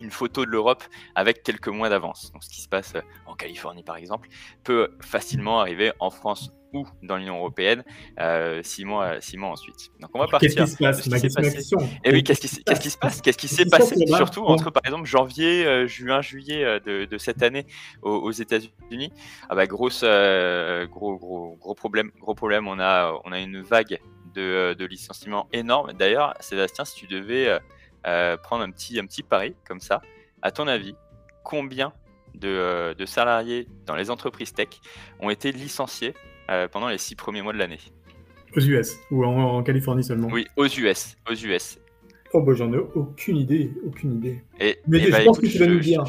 une 0.00 0.12
photo 0.12 0.44
de 0.44 0.50
l'Europe 0.50 0.84
avec 1.16 1.42
quelques 1.42 1.68
mois 1.68 1.88
d'avance. 1.88 2.30
Donc, 2.32 2.44
ce 2.44 2.48
qui 2.48 2.60
se 2.60 2.68
passe 2.68 2.94
en 3.26 3.34
Californie, 3.34 3.82
par 3.82 3.96
exemple, 3.96 4.28
peut 4.62 4.96
facilement 5.00 5.60
arriver 5.60 5.92
en 5.98 6.10
France 6.10 6.52
ou 6.72 6.86
dans 7.02 7.16
l'Union 7.16 7.36
européenne 7.36 7.84
euh, 8.20 8.60
six, 8.62 8.84
mois, 8.84 9.20
six 9.20 9.36
mois 9.36 9.50
ensuite. 9.50 9.90
Donc 10.00 10.10
on 10.14 10.18
va 10.18 10.26
partir. 10.26 10.54
Qu'est-ce 10.54 10.76
qui 10.76 10.76
se 10.76 10.82
passe 10.82 11.06
Ma 11.08 11.50
question. 11.50 11.78
Et 11.80 11.88
eh 12.04 12.12
oui, 12.12 12.22
qu'est-ce 12.22 12.40
qui, 12.40 12.62
qu'est-ce 12.62 12.80
qui 12.80 12.90
se 12.90 12.98
passe? 12.98 13.20
Qu'est-ce 13.20 13.38
qui 13.38 13.48
s'est 13.48 13.66
passé? 13.66 13.94
Surtout 14.06 14.44
entre 14.44 14.70
par 14.70 14.82
exemple 14.84 15.06
janvier, 15.06 15.66
euh, 15.66 15.86
juin, 15.86 16.20
juillet 16.20 16.64
euh, 16.64 16.80
de, 16.80 17.04
de, 17.04 17.18
cette 17.18 17.42
année 17.42 17.66
aux, 18.02 18.30
États-Unis. 18.30 19.12
Ah 19.48 19.54
bah 19.54 19.66
grosse, 19.66 20.02
gros, 20.02 21.16
gros, 21.16 21.56
gros 21.56 21.74
problème. 21.74 22.10
Gros 22.20 22.34
problème. 22.34 22.68
On 22.68 22.78
a, 22.78 23.18
on 23.24 23.32
a 23.32 23.40
une 23.40 23.62
vague 23.62 23.98
de, 24.34 24.74
de 24.74 24.84
licenciements 24.84 25.48
énorme. 25.52 25.92
D'ailleurs, 25.92 26.34
Sébastien, 26.40 26.84
si 26.84 26.94
tu 26.96 27.06
devais 27.06 27.58
prendre 28.42 28.62
un 28.62 28.70
petit, 28.70 28.98
un 28.98 29.06
petit 29.06 29.22
pari 29.22 29.54
comme 29.66 29.80
ça, 29.80 30.00
à 30.42 30.50
ton 30.50 30.68
avis, 30.68 30.94
combien 31.44 31.92
de, 32.34 32.94
de, 32.96 33.06
salariés 33.06 33.66
dans 33.86 33.96
les 33.96 34.10
entreprises 34.10 34.52
tech 34.52 34.68
ont 35.20 35.30
été 35.30 35.50
licenciés 35.50 36.14
euh, 36.14 36.27
pendant 36.72 36.88
les 36.88 36.98
six 36.98 37.14
premiers 37.14 37.42
mois 37.42 37.52
de 37.52 37.58
l'année. 37.58 37.78
Aux 38.56 38.60
US 38.60 38.98
ou 39.10 39.24
en, 39.24 39.62
Californie 39.62 40.04
seulement 40.04 40.28
Oui, 40.32 40.46
aux 40.56 40.66
US. 40.66 41.16
Aux 41.30 41.34
US. 41.34 41.78
Oh 42.34 42.42
bah 42.42 42.52
j'en 42.54 42.72
ai 42.72 42.78
aucune 42.94 43.38
idée, 43.38 43.72
aucune 43.86 44.16
idée. 44.16 44.42
Et, 44.60 44.78
mais 44.86 45.00
je 45.00 45.10
bah, 45.10 45.20
pense 45.24 45.38
que 45.38 45.46
tu 45.46 45.58
vas 45.58 45.66
nous 45.66 45.80
dire. 45.80 46.04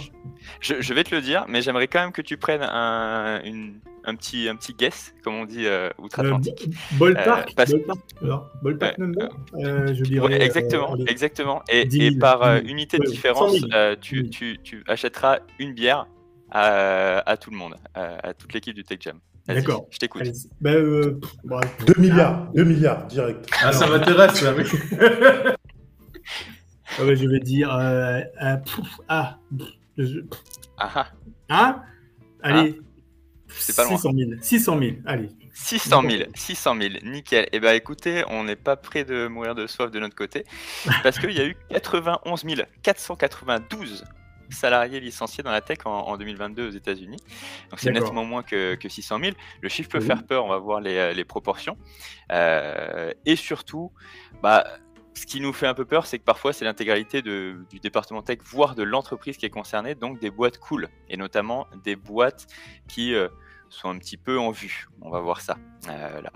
Je, 0.60 0.94
vais 0.94 1.04
te 1.04 1.16
le 1.16 1.22
dire, 1.22 1.46
mais 1.48 1.62
j'aimerais 1.62 1.88
quand 1.88 2.02
même 2.02 2.12
que 2.12 2.22
tu 2.22 2.36
prennes 2.36 2.62
un, 2.62 3.42
un 4.04 4.16
petit, 4.16 4.50
un 4.50 4.56
petit 4.58 4.74
guess, 4.74 5.14
comme 5.24 5.36
on 5.36 5.46
dit 5.46 5.66
euh, 5.66 5.90
outre-Atlantique. 5.98 6.68
Euh, 6.68 6.98
ballpark, 6.98 7.56
ballpark, 7.56 8.98
number, 8.98 9.30
je 9.54 10.04
dirais. 10.04 10.42
exactement, 10.42 10.98
exactement. 11.08 11.64
Et, 11.70 11.88
et 12.06 12.18
par 12.18 12.58
unité 12.66 12.98
de 12.98 13.06
différence, 13.06 13.56
tu, 14.02 14.30
tu, 14.30 14.60
tu, 14.62 14.84
achèteras 14.88 15.40
une 15.58 15.74
bière 15.74 16.06
à, 16.52 17.20
à 17.30 17.38
tout 17.38 17.52
le 17.52 17.58
monde, 17.58 17.76
à, 17.94 18.30
à 18.30 18.34
toute 18.34 18.54
l'équipe 18.54 18.76
du 18.76 18.84
Tech 18.84 19.00
Jam. 19.02 19.20
D'accord. 19.48 19.88
Je 19.90 19.98
t'écoute. 19.98 20.24
2 20.24 20.32
bah, 20.62 20.72
euh, 20.72 21.20
milliards, 21.98 22.52
2 22.54 22.64
milliards, 22.64 23.08
direct. 23.08 23.50
Ah, 23.64 23.72
ça 23.72 23.88
m'intéresse, 23.88 24.42
là, 24.42 24.54
ah 24.56 24.64
je 27.00 27.28
vais 27.28 27.40
dire. 27.40 27.74
Euh, 27.74 28.20
euh, 28.44 28.58
ah. 29.08 29.40
ah. 30.78 30.78
ah. 30.78 31.08
Hein 31.50 31.82
Allez. 32.44 32.78
Ah. 32.80 32.84
C'est 33.48 33.76
pas 33.76 33.86
loin. 33.86 33.98
600 33.98 34.12
000. 34.16 34.32
600 34.40 34.80
000. 34.80 34.92
Allez. 35.06 35.30
600 35.52 36.04
000, 36.10 36.24
600 36.36 36.76
000, 36.80 36.94
nickel. 37.04 37.46
Et 37.46 37.50
eh 37.54 37.60
ben 37.60 37.74
écoutez, 37.74 38.24
on 38.30 38.44
n'est 38.46 38.56
pas 38.56 38.78
prêt 38.78 39.04
de 39.04 39.28
mourir 39.28 39.56
de 39.56 39.68
soif 39.68 39.92
de 39.92 40.00
notre 40.00 40.16
côté, 40.16 40.46
parce 41.04 41.20
qu'il 41.20 41.32
y 41.32 41.42
a 41.42 41.46
eu 41.46 41.58
91 41.70 42.46
492 42.82 44.06
salariés 44.50 45.00
licenciés 45.00 45.44
dans 45.44 45.52
la 45.52 45.62
tech 45.62 45.80
en, 45.86 46.18
2022 46.18 46.68
aux 46.68 46.72
États-Unis. 46.72 47.18
Donc 47.70 47.80
c'est 47.80 47.92
nettement 47.92 48.26
moins 48.26 48.44
que, 48.44 48.78
600 48.88 49.20
000. 49.20 49.32
Le 49.62 49.70
chiffre 49.70 49.90
peut 49.90 50.00
faire 50.00 50.26
peur, 50.26 50.46
on 50.46 50.50
va 50.50 50.58
voir 50.58 50.82
les, 50.82 50.98
euh, 50.98 51.24
proportions. 51.28 51.78
Euh, 52.32 53.12
et 53.26 53.36
surtout, 53.36 53.92
bah, 54.42 54.66
ce 55.14 55.26
qui 55.26 55.42
nous 55.42 55.54
fait 55.54 55.68
un 55.68 55.74
peu 55.74 55.86
peur, 55.86 56.06
c'est 56.06 56.18
que 56.18 56.24
parfois 56.24 56.54
c'est 56.54 56.66
l'intégralité 56.66 57.22
du 57.22 57.80
département 57.82 58.22
tech, 58.22 58.40
voire 58.44 58.76
de 58.76 58.84
l'entreprise 58.84 59.38
qui 59.38 59.46
est 59.46 59.50
concernée, 59.50 59.96
donc 59.96 60.20
des 60.20 60.32
boîtes 60.32 60.58
cool, 60.58 60.90
et 61.10 61.18
notamment 61.18 61.68
des 61.84 61.96
boîtes 61.96 62.48
qui... 62.88 63.14
Euh, 63.14 63.28
sont 63.70 63.90
un 63.90 63.98
petit 63.98 64.18
peu 64.18 64.40
en 64.40 64.52
vue. 64.52 64.88
On 65.02 65.10
va 65.10 65.20
voir 65.20 65.42
ça. 65.42 65.58
Euh, 65.88 66.22
là. 66.22 66.32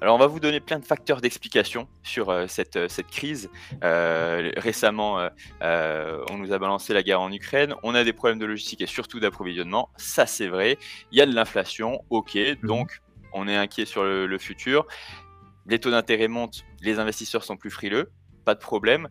Alors, 0.00 0.16
on 0.16 0.18
va 0.18 0.26
vous 0.26 0.40
donner 0.40 0.60
plein 0.60 0.78
de 0.78 0.84
facteurs 0.84 1.20
d'explication 1.20 1.88
sur 2.02 2.30
euh, 2.30 2.46
cette, 2.46 2.76
euh, 2.76 2.88
cette 2.88 3.08
crise. 3.08 3.50
récemment, 3.82 5.28
on 5.60 6.38
nous 6.38 6.52
a 6.52 6.58
balancé 6.58 6.94
la 6.94 7.02
guerre 7.02 7.20
en 7.20 7.32
Ukraine. 7.32 7.74
On 7.82 7.94
a 7.94 8.04
des 8.04 8.12
problèmes 8.12 8.38
de 8.38 8.46
logistique 8.46 8.80
et 8.80 8.86
surtout 8.86 9.20
d'approvisionnement. 9.20 9.90
Ça, 9.96 10.26
c'est 10.26 10.48
vrai. 10.48 10.78
Il 11.12 11.18
y 11.18 11.20
a 11.20 11.26
de 11.26 11.34
l'inflation. 11.34 12.04
OK. 12.10 12.34
Mhm. 12.34 12.56
Donc, 12.62 13.00
on 13.32 13.48
est 13.48 13.56
inquiet 13.56 13.84
sur 13.84 14.04
le 14.04 14.38
futur. 14.38 14.86
Les 15.66 15.78
taux 15.78 15.90
d'intérêt 15.90 16.28
montent. 16.28 16.64
Les 16.80 16.98
investisseurs 16.98 17.44
sont 17.44 17.56
plus 17.56 17.70
frileux. 17.70 18.10
Pas 18.44 18.54
de 18.54 18.60
problème 18.60 19.08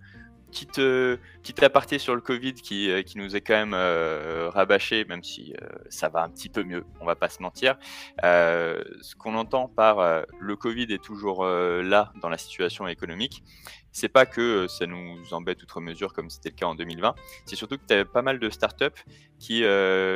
petite, 0.56 0.80
euh, 0.80 1.18
petite 1.42 1.62
aparté 1.64 2.00
sur 2.00 2.16
le 2.16 2.22
Covid 2.22 2.54
qui, 2.54 2.90
euh, 2.90 3.02
qui 3.02 3.18
nous 3.18 3.36
est 3.36 3.42
quand 3.42 3.56
même 3.56 3.74
euh, 3.74 4.50
rabâché, 4.50 5.04
même 5.04 5.24
si 5.24 5.54
ça 5.90 6.08
va 6.08 6.24
un 6.24 6.30
petit 6.30 6.50
peu 6.50 6.64
mieux, 6.64 6.86
on 7.02 7.06
va 7.06 7.16
pas 7.16 7.30
se 7.30 7.42
mentir. 7.42 7.78
ce 8.22 9.16
qu'on 9.16 9.36
entend 9.36 9.68
par 9.68 10.26
le 10.40 10.56
Covid 10.56 10.88
est 10.94 11.04
toujours 11.04 11.46
là 11.46 12.14
dans 12.22 12.30
la 12.30 12.38
situation 12.38 12.88
économique, 12.88 13.44
c'est 13.92 14.10
pas 14.10 14.26
que 14.26 14.68
ça 14.68 14.86
nous 14.86 15.34
embête 15.34 15.62
outre 15.64 15.82
mesure 15.82 16.14
comme 16.14 16.30
c'était 16.30 16.50
le 16.50 16.56
cas 16.56 16.68
en 16.68 16.76
2020, 16.76 17.16
c'est 17.46 17.56
surtout 17.56 17.78
que 17.78 17.86
tu 17.88 17.94
as 17.94 18.06
pas 18.06 18.22
mal 18.22 18.40
de 18.40 18.50
startups 18.50 19.02
qui, 19.40 19.64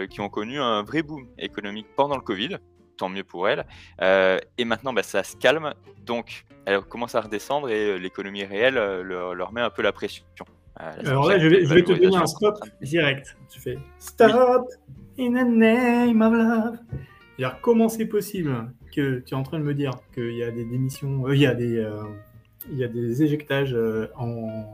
qui 0.10 0.22
ont 0.22 0.30
connu 0.30 0.60
un 0.60 0.84
vrai 0.84 1.04
boom 1.04 1.28
économique 1.38 1.88
pendant 1.96 2.16
le 2.16 2.24
Covid, 2.24 2.58
tant 3.00 3.10
mieux 3.10 3.24
pour 3.24 3.50
elles. 3.50 3.66
et 4.02 4.66
maintenant, 4.66 4.93
bah, 4.93 5.04
ça 5.04 5.24
se 5.24 5.36
calme, 5.38 5.74
donc 6.06 6.45
elle 6.70 6.82
commence 6.82 7.16
à 7.16 7.22
redescendre 7.22 7.70
et 7.70 7.91
euh, 7.91 7.95
l'économie 7.95 8.43
réelle 8.43 8.78
euh, 8.78 9.34
leur, 9.34 9.52
met 9.52 9.62
un 9.62 9.70
peu 9.70 9.82
la 9.82 9.91
pression. 9.91 10.24
Euh, 10.80 10.91
Alors 11.06 11.28
là, 11.28 11.39
je 11.39 11.47
vais, 11.47 11.84
te 11.84 11.93
donner 11.93 12.16
un 12.16 12.28
stop 12.28 12.58
direct. 12.82 13.36
Tu 13.50 13.60
fais 13.60 13.78
stop 13.97 14.68
in 15.18 15.32
the 15.32 15.47
name 15.47 16.22
of 16.22 16.34
love. 16.34 16.78
Alors, 17.39 17.60
comment 17.62 17.89
c'est 17.89 18.06
possible 18.06 18.72
que 18.95 19.20
tu 19.20 19.34
es 19.34 19.38
en 19.38 19.43
train 19.43 19.60
de 19.60 19.64
me 19.64 19.74
dire 19.74 19.93
qu'il 20.14 20.36
y 20.36 20.43
a 20.43 20.52
des 20.52 20.66
démissions, 20.66 21.28
il 21.30 21.39
y 21.39 21.47
a 21.47 21.56
des, 21.56 21.88
il 22.70 22.78
y 22.78 22.84
a 22.84 22.88
des 22.88 23.24
éjectages 23.24 23.76
en, 24.16 24.66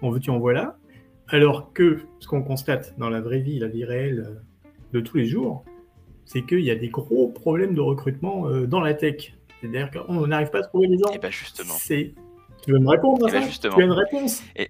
en 0.00 0.10
veux-tu 0.10 0.30
en 0.30 0.38
voilà, 0.38 0.76
alors 1.28 1.72
que 1.72 1.98
ce 2.20 2.28
qu'on 2.28 2.42
constate 2.42 2.96
dans 2.98 3.10
la 3.10 3.20
vraie 3.20 3.40
vie, 3.40 3.58
la 3.58 3.66
vie 3.66 3.84
réelle 3.84 4.40
de 4.92 5.00
tous 5.00 5.16
les 5.16 5.26
jours, 5.26 5.64
c'est 6.32 6.42
qu'il 6.42 6.60
y 6.60 6.70
a 6.70 6.74
des 6.74 6.88
gros 6.88 7.28
problèmes 7.28 7.74
de 7.74 7.80
recrutement 7.80 8.48
dans 8.66 8.80
la 8.80 8.94
tech. 8.94 9.34
C'est-à-dire 9.60 9.90
qu'on 9.90 10.26
n'arrive 10.26 10.50
pas 10.50 10.58
à 10.58 10.62
trouver 10.62 10.88
les 10.88 10.98
gens. 10.98 11.12
Et 11.12 11.20
eh 11.22 11.30
justement. 11.30 11.74
C'est... 11.78 12.14
Tu 12.64 12.72
veux 12.72 12.78
me 12.78 12.88
répondre 12.88 13.26
à 13.26 13.28
eh 13.28 13.32
ben, 13.32 13.42
ça 13.42 13.46
justement. 13.46 13.76
Tu 13.76 13.82
as 13.82 13.84
une 13.84 13.92
réponse? 13.92 14.42
Et, 14.56 14.68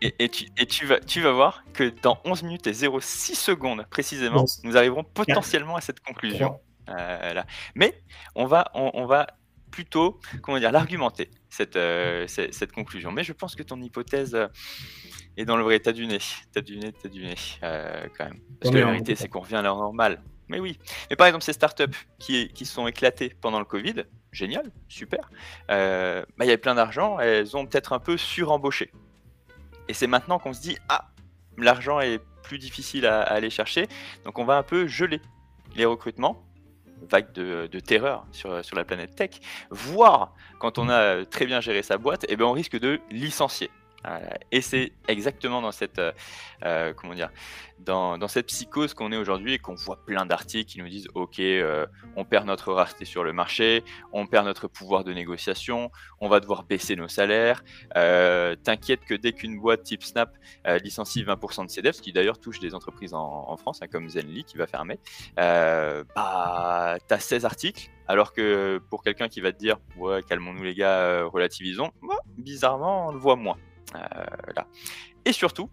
et, 0.00 0.14
et, 0.18 0.28
tu, 0.28 0.46
et 0.58 0.66
tu, 0.66 0.86
vas, 0.86 1.00
tu 1.00 1.20
vas 1.20 1.32
voir 1.32 1.64
que 1.72 1.92
dans 2.02 2.18
11 2.24 2.42
minutes 2.42 2.66
et 2.66 2.74
06 2.74 3.34
secondes 3.34 3.86
précisément, 3.88 4.44
nous 4.64 4.76
arriverons 4.76 5.04
potentiellement 5.04 5.76
à 5.76 5.80
cette 5.80 6.00
conclusion. 6.00 6.58
Euh, 6.88 7.34
là. 7.34 7.46
Mais 7.74 7.94
on 8.34 8.46
va, 8.46 8.70
on, 8.74 8.90
on, 8.94 9.06
va 9.06 9.26
plutôt 9.70 10.18
comment 10.42 10.58
dire, 10.58 10.72
l'argumenter, 10.72 11.30
cette, 11.48 11.76
euh, 11.76 12.26
cette, 12.26 12.52
cette, 12.52 12.72
conclusion. 12.72 13.12
Mais 13.12 13.22
je 13.22 13.32
pense 13.32 13.54
que 13.54 13.62
ton 13.62 13.80
hypothèse 13.80 14.34
euh, 14.34 14.48
est 15.36 15.44
dans 15.44 15.56
le 15.56 15.62
vrai. 15.62 15.78
T'as 15.78 15.92
du 15.92 16.06
nez, 16.06 16.18
t'as 16.52 16.60
du 16.60 16.78
nez, 16.78 16.92
t'as 16.92 17.08
du 17.08 17.24
nez, 17.24 17.34
euh, 17.62 18.06
quand 18.16 18.24
même. 18.24 18.40
Parce 18.60 18.74
que 18.74 18.78
la 18.78 18.86
vérité, 18.86 19.14
c'est 19.14 19.28
qu'on 19.28 19.40
revient 19.40 19.56
à 19.56 19.62
l'heure 19.62 19.78
normale. 19.78 20.20
Mais 20.50 20.58
oui. 20.58 20.78
Mais 21.08 21.16
par 21.16 21.28
exemple, 21.28 21.44
ces 21.44 21.52
startups 21.52 21.96
qui, 22.18 22.48
qui 22.48 22.66
sont 22.66 22.88
éclatées 22.88 23.34
pendant 23.40 23.60
le 23.60 23.64
Covid, 23.64 24.04
génial, 24.32 24.64
super. 24.88 25.30
Euh, 25.70 26.24
bah, 26.36 26.44
il 26.44 26.48
y 26.48 26.50
avait 26.50 26.58
plein 26.58 26.74
d'argent, 26.74 27.20
elles 27.20 27.56
ont 27.56 27.66
peut-être 27.66 27.92
un 27.92 28.00
peu 28.00 28.16
surembauché. 28.16 28.90
Et 29.88 29.94
c'est 29.94 30.08
maintenant 30.08 30.40
qu'on 30.40 30.52
se 30.52 30.60
dit, 30.60 30.76
ah, 30.88 31.08
l'argent 31.56 32.00
est 32.00 32.20
plus 32.42 32.58
difficile 32.58 33.06
à, 33.06 33.22
aller 33.22 33.48
chercher, 33.48 33.86
donc 34.24 34.38
on 34.38 34.44
va 34.44 34.56
un 34.56 34.64
peu 34.64 34.88
geler 34.88 35.22
les 35.76 35.84
recrutements, 35.84 36.44
vague 37.08 37.32
de, 37.32 37.66
terreur 37.78 38.26
sur, 38.32 38.50
la 38.50 38.84
planète 38.84 39.14
tech, 39.14 39.30
voire 39.70 40.34
quand 40.58 40.78
on 40.78 40.88
a 40.88 41.24
très 41.24 41.46
bien 41.46 41.60
géré 41.60 41.82
sa 41.82 41.96
boîte, 41.96 42.26
eh 42.28 42.36
ben 42.36 42.44
on 42.44 42.52
risque 42.52 42.78
de 42.78 43.00
licencier. 43.10 43.70
Et 44.50 44.60
c'est 44.62 44.92
exactement 45.08 45.60
dans 45.60 45.72
cette, 45.72 45.98
euh, 45.98 46.12
euh, 46.64 46.92
comment 46.94 47.14
dire, 47.14 47.30
dans, 47.78 48.28
cette 48.28 48.46
psychose 48.46 48.94
qu'on 48.94 49.12
est 49.12 49.16
aujourd'hui 49.16 49.54
et 49.54 49.58
qu'on 49.58 49.74
voit 49.74 50.04
plein 50.04 50.26
d'articles 50.26 50.70
qui 50.70 50.78
nous 50.78 50.88
disent 50.88 51.08
Ok, 51.14 51.38
euh, 51.38 51.86
on 52.16 52.24
perd 52.24 52.46
notre 52.46 52.72
rareté 52.72 53.04
sur 53.04 53.24
le 53.24 53.32
marché, 53.32 53.84
on 54.12 54.26
perd 54.26 54.46
notre 54.46 54.68
pouvoir 54.68 55.04
de 55.04 55.12
négociation, 55.12 55.90
on 56.20 56.28
va 56.28 56.40
devoir 56.40 56.64
baisser 56.64 56.96
nos 56.96 57.08
salaires. 57.08 57.62
T'inquiète 57.94 59.04
que 59.04 59.14
dès 59.14 59.32
qu'une 59.32 59.58
boîte 59.58 59.82
type 59.82 60.02
Snap 60.02 60.34
licencie 60.82 61.22
20% 61.22 61.66
de 61.66 61.70
ses 61.70 61.82
devs, 61.82 61.92
ce 61.92 62.02
qui 62.02 62.12
d'ailleurs 62.12 62.38
touche 62.38 62.58
des 62.58 62.74
entreprises 62.74 63.14
en, 63.14 63.56
France, 63.56 63.80
hein, 63.82 63.88
comme 63.90 64.08
Zenly 64.08 64.44
qui 64.44 64.56
va 64.56 64.66
fermer, 64.66 64.98
bah, 65.36 66.96
tu 67.06 67.14
as 67.14 67.18
16 67.18 67.44
articles. 67.44 67.90
Alors 68.08 68.32
que 68.32 68.80
pour 68.90 69.04
quelqu'un 69.04 69.28
qui 69.28 69.40
va 69.40 69.52
te 69.52 69.58
dire 69.58 69.76
Ouais, 69.96 70.22
calmons-nous 70.22 70.64
les 70.64 70.74
gars, 70.74 71.24
relativisons, 71.24 71.90
bah, 72.02 72.16
bizarrement, 72.36 73.08
on 73.08 73.12
le 73.12 73.18
voit 73.18 73.36
moins. 73.36 73.56
Là. 73.92 74.66
Et 75.24 75.32
surtout, 75.32 75.70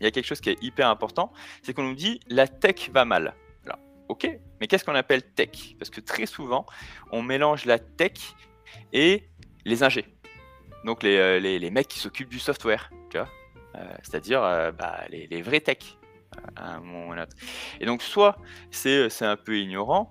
il 0.00 0.04
y 0.04 0.06
a 0.06 0.10
quelque 0.10 0.26
chose 0.26 0.40
qui 0.40 0.50
est 0.50 0.62
hyper 0.62 0.88
important, 0.88 1.32
c'est 1.62 1.72
qu'on 1.74 1.82
nous 1.82 1.94
dit 1.94 2.20
la 2.28 2.46
tech 2.48 2.90
va 2.90 3.04
mal. 3.04 3.34
Ok, 4.08 4.28
mais 4.60 4.68
qu'est-ce 4.68 4.84
qu'on 4.84 4.94
appelle 4.94 5.22
tech? 5.22 5.74
Parce 5.78 5.90
que 5.90 6.00
très 6.00 6.26
souvent, 6.26 6.64
on 7.10 7.22
mélange 7.22 7.64
la 7.64 7.78
tech 7.78 8.12
et 8.92 9.28
les 9.64 9.82
ingés. 9.82 10.06
Donc 10.84 11.02
les, 11.02 11.16
euh, 11.16 11.70
mecs 11.70 11.88
qui 11.88 11.98
s'occupent 11.98 12.28
du 12.28 12.38
software, 12.38 12.90
euh, 13.16 13.24
C'est-à-dire 14.02 14.42
euh, 14.44 14.70
bah, 14.70 15.00
les, 15.08 15.42
vrais 15.42 15.60
tech. 15.60 15.78
À 16.54 16.74
un 16.74 16.80
moment 16.80 17.08
ou 17.08 17.12
à 17.12 17.16
un 17.16 17.22
autre. 17.22 17.36
Et 17.80 17.86
donc, 17.86 18.02
soit 18.02 18.36
c'est 18.70 19.22
un 19.22 19.36
peu 19.36 19.58
ignorant, 19.58 20.10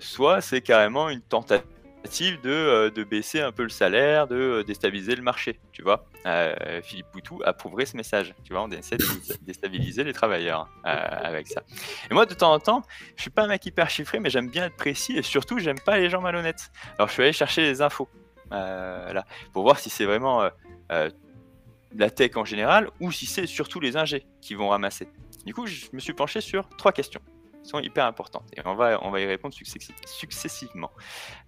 soit 0.00 0.40
c'est 0.40 0.62
carrément 0.62 1.10
une 1.10 1.20
tentative 1.20 1.66
de, 2.04 2.38
euh, 2.44 2.90
de, 2.90 3.02
baisser 3.02 3.40
un 3.40 3.52
peu 3.52 3.62
le 3.62 3.68
salaire, 3.68 4.26
de 4.26 4.36
euh, 4.36 4.64
déstabiliser 4.64 5.16
le 5.16 5.22
marché, 5.22 5.58
tu 5.72 5.82
vois. 5.82 6.06
Euh, 6.26 6.80
Philippe 6.82 7.06
Poutou 7.12 7.40
approuverait 7.44 7.86
ce 7.86 7.96
message, 7.96 8.34
tu 8.44 8.52
vois, 8.52 8.62
on 8.62 8.70
essaie 8.70 8.96
de 8.96 9.04
déstabiliser 9.42 10.04
les 10.04 10.12
travailleurs 10.12 10.68
avec 10.84 11.48
ça. 11.48 11.62
Et 12.10 12.14
moi, 12.14 12.26
de 12.26 12.34
temps 12.34 12.52
en 12.52 12.58
temps, 12.58 12.82
je 13.16 13.22
suis 13.22 13.30
pas 13.30 13.44
un 13.44 13.48
mec 13.48 13.64
hyper 13.66 13.90
chiffré, 13.90 14.20
mais 14.20 14.30
j'aime 14.30 14.48
bien 14.48 14.66
être 14.66 14.76
précis 14.76 15.16
et 15.16 15.22
surtout, 15.22 15.58
j'aime 15.58 15.80
pas 15.80 15.98
les 15.98 16.10
gens 16.10 16.20
malhonnêtes. 16.20 16.70
Alors, 16.98 17.08
je 17.08 17.14
suis 17.14 17.22
allé 17.22 17.32
chercher 17.32 17.62
les 17.62 17.82
infos, 17.82 18.08
là, 18.50 19.24
pour 19.52 19.62
voir 19.62 19.78
si 19.78 19.90
c'est 19.90 20.04
vraiment 20.04 20.48
la 20.90 22.10
tech 22.10 22.36
en 22.36 22.44
général 22.44 22.90
ou 23.00 23.12
si 23.12 23.26
c'est 23.26 23.46
surtout 23.46 23.80
les 23.80 23.96
ingés 23.96 24.26
qui 24.40 24.54
vont 24.54 24.68
ramasser. 24.68 25.08
Du 25.44 25.54
coup, 25.54 25.66
je 25.66 25.86
me 25.92 26.00
suis 26.00 26.14
penché 26.14 26.40
sur 26.40 26.68
trois 26.76 26.92
questions 26.92 27.20
sont 27.64 27.80
hyper 27.80 28.06
importantes. 28.06 28.48
Et 28.56 28.60
on 28.64 28.74
va, 28.74 28.98
on 29.02 29.10
va 29.10 29.20
y 29.20 29.26
répondre 29.26 29.54
successivement. 29.54 30.90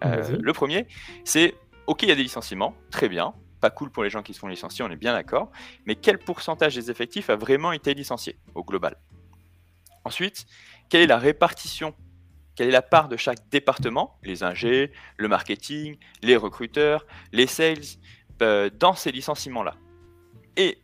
Euh, 0.04 0.36
le 0.40 0.52
premier, 0.52 0.86
c'est 1.24 1.54
OK, 1.86 2.02
il 2.02 2.08
y 2.08 2.12
a 2.12 2.16
des 2.16 2.22
licenciements, 2.22 2.74
très 2.90 3.08
bien, 3.08 3.34
pas 3.60 3.70
cool 3.70 3.90
pour 3.90 4.02
les 4.02 4.10
gens 4.10 4.22
qui 4.22 4.34
se 4.34 4.38
font 4.38 4.48
licencier, 4.48 4.84
on 4.84 4.90
est 4.90 4.96
bien 4.96 5.12
d'accord, 5.12 5.50
mais 5.86 5.94
quel 5.94 6.18
pourcentage 6.18 6.74
des 6.74 6.90
effectifs 6.90 7.30
a 7.30 7.36
vraiment 7.36 7.72
été 7.72 7.94
licencié 7.94 8.36
au 8.54 8.64
global? 8.64 8.96
Ensuite, 10.04 10.46
quelle 10.88 11.02
est 11.02 11.06
la 11.06 11.18
répartition? 11.18 11.94
Quelle 12.54 12.68
est 12.68 12.72
la 12.72 12.82
part 12.82 13.08
de 13.08 13.16
chaque 13.16 13.48
département, 13.50 14.18
les 14.22 14.42
ingés, 14.42 14.92
le 15.16 15.28
marketing, 15.28 15.98
les 16.22 16.36
recruteurs, 16.36 17.06
les 17.32 17.46
sales, 17.46 17.84
euh, 18.40 18.70
dans 18.70 18.94
ces 18.94 19.12
licenciements-là? 19.12 19.74
Et 20.56 20.78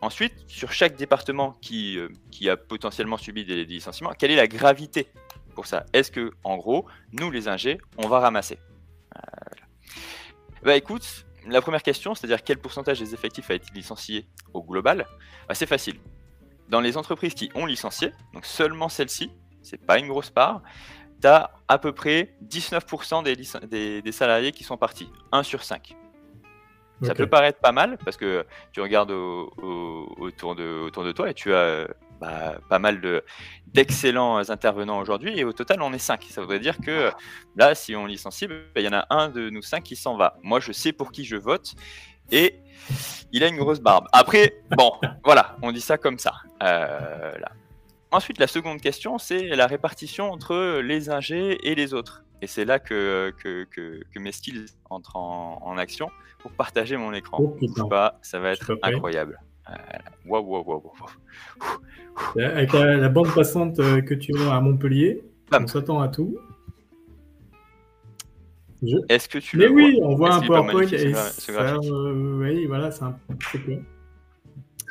Ensuite, 0.00 0.32
sur 0.46 0.72
chaque 0.72 0.96
département 0.96 1.56
qui, 1.60 1.98
euh, 1.98 2.08
a 2.52 2.56
potentiellement 2.56 3.16
subi 3.16 3.44
des, 3.44 3.64
licenciements, 3.64 4.12
quelle 4.16 4.30
est 4.30 4.36
la 4.36 4.46
gravité 4.46 5.08
pour 5.54 5.66
ça? 5.66 5.86
Est-ce 5.92 6.12
que, 6.12 6.32
en 6.44 6.56
gros, 6.56 6.86
nous 7.12 7.30
les 7.30 7.48
ingés, 7.48 7.78
on 7.96 8.08
va 8.08 8.20
ramasser? 8.20 8.58
Bah 10.62 10.76
écoute, 10.76 11.26
la 11.46 11.60
première 11.60 11.82
question, 11.82 12.14
c'est-à-dire 12.14 12.42
quel 12.42 12.58
pourcentage 12.58 12.98
des 13.00 13.14
effectifs 13.14 13.50
a 13.50 13.54
été 13.54 13.66
licencié 13.74 14.28
au 14.54 14.62
global? 14.62 15.06
Bah, 15.48 15.54
C'est 15.54 15.66
facile. 15.66 15.98
Dans 16.68 16.80
les 16.80 16.96
entreprises 16.96 17.34
qui 17.34 17.50
ont 17.54 17.66
licencié, 17.66 18.12
donc 18.34 18.44
seulement 18.44 18.88
celles-ci, 18.88 19.32
c'est 19.62 19.84
pas 19.84 19.98
une 19.98 20.08
grosse 20.08 20.30
part, 20.30 20.62
tu 21.20 21.26
as 21.26 21.50
à 21.66 21.78
peu 21.78 21.92
près 21.92 22.36
19% 22.46 23.24
des, 23.24 23.36
des, 23.66 24.02
des 24.02 24.12
salariés 24.12 24.52
qui 24.52 24.62
sont 24.62 24.76
partis, 24.76 25.10
1 25.32 25.42
sur 25.42 25.64
5. 25.64 25.96
Ça 27.02 27.14
peut 27.14 27.26
paraître 27.26 27.60
pas 27.60 27.72
mal 27.72 27.98
parce 28.04 28.16
que 28.16 28.44
tu 28.72 28.80
regardes 28.80 29.10
autour, 29.10 30.54
de, 30.54 30.82
autour 30.82 31.04
de 31.04 31.12
toi 31.12 31.30
et 31.30 31.34
tu 31.34 31.54
as 31.54 31.86
bah, 32.20 32.58
pas 32.68 32.78
mal 32.78 33.00
d'excellents 33.68 34.38
intervenants 34.50 34.98
aujourd'hui 34.98 35.38
et 35.38 35.44
au 35.44 35.52
total 35.52 35.82
on 35.82 35.92
est 35.92 35.98
5. 35.98 36.24
Ça 36.28 36.40
voudrait 36.40 36.58
dire 36.58 36.78
que 36.78 37.10
là, 37.56 37.74
si 37.74 37.94
on 37.94 38.06
licencie, 38.06 38.48
bah, 38.48 38.54
il 38.76 38.82
y 38.82 38.88
en 38.88 38.92
a 38.92 39.06
un 39.10 39.28
de 39.28 39.48
nous 39.50 39.62
5 39.62 39.82
qui 39.82 39.96
s'en 39.96 40.16
va. 40.16 40.36
Moi, 40.42 40.60
je 40.60 40.72
sais 40.72 40.92
pour 40.92 41.12
qui 41.12 41.24
je 41.24 41.36
vote 41.36 41.74
et 42.30 42.60
il 43.32 43.44
a 43.44 43.48
une 43.48 43.56
grosse 43.56 43.80
barbe. 43.80 44.06
Après, 44.12 44.60
bon, 44.76 44.92
voilà, 45.24 45.56
on 45.62 45.72
dit 45.72 45.80
ça 45.80 45.98
comme 45.98 46.18
ça. 46.18 46.32
Euh, 46.62 47.38
là. 47.38 47.52
Ensuite, 48.10 48.38
la 48.38 48.46
seconde 48.46 48.80
question, 48.80 49.18
c'est 49.18 49.48
la 49.48 49.66
répartition 49.66 50.32
entre 50.32 50.80
les 50.80 51.10
ingés 51.10 51.58
et 51.68 51.74
les 51.74 51.92
autres. 51.92 52.24
Et 52.40 52.46
c'est 52.46 52.64
là 52.64 52.78
que, 52.78 53.32
que, 53.38 53.64
que, 53.64 54.18
mes 54.18 54.32
skills 54.32 54.66
entrent 54.90 55.16
en, 55.16 55.58
en 55.62 55.76
action 55.76 56.10
pour 56.38 56.52
partager 56.52 56.96
mon 56.96 57.12
écran. 57.12 57.38
Oh, 57.40 57.88
pas, 57.88 58.18
ça 58.22 58.38
va 58.38 58.50
être 58.50 58.78
incroyable. 58.82 59.40
Waouh, 60.26 60.44
waouh, 60.44 60.64
waouh, 60.66 62.42
Avec 62.42 62.72
la, 62.72 63.08
bande 63.08 63.32
passante 63.34 63.78
euh, 63.80 64.00
que 64.00 64.14
tu 64.14 64.32
as 64.38 64.54
à 64.54 64.60
Montpellier, 64.60 65.22
on 65.52 65.66
s'attend 65.66 66.00
à 66.00 66.08
tout. 66.08 66.38
Est-ce 69.08 69.28
que 69.28 69.38
tu 69.38 69.56
Mais 69.56 69.68
oui, 69.68 69.98
on 70.02 70.14
voit 70.14 70.34
un 70.34 70.40
PowerPoint 70.40 70.82
et 70.82 71.12
ça, 71.12 71.32
euh, 71.50 72.38
oui, 72.38 72.66
voilà, 72.66 72.90
c'est 72.90 73.02
un 73.02 73.18
peu 73.28 73.34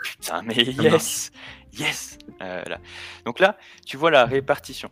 Putain, 0.03 0.41
mais 0.43 0.55
yes, 0.55 1.31
yes. 1.73 2.17
Euh, 2.41 2.63
là. 2.63 2.79
Donc 3.25 3.39
là, 3.39 3.57
tu 3.85 3.97
vois 3.97 4.11
la 4.11 4.25
répartition. 4.25 4.91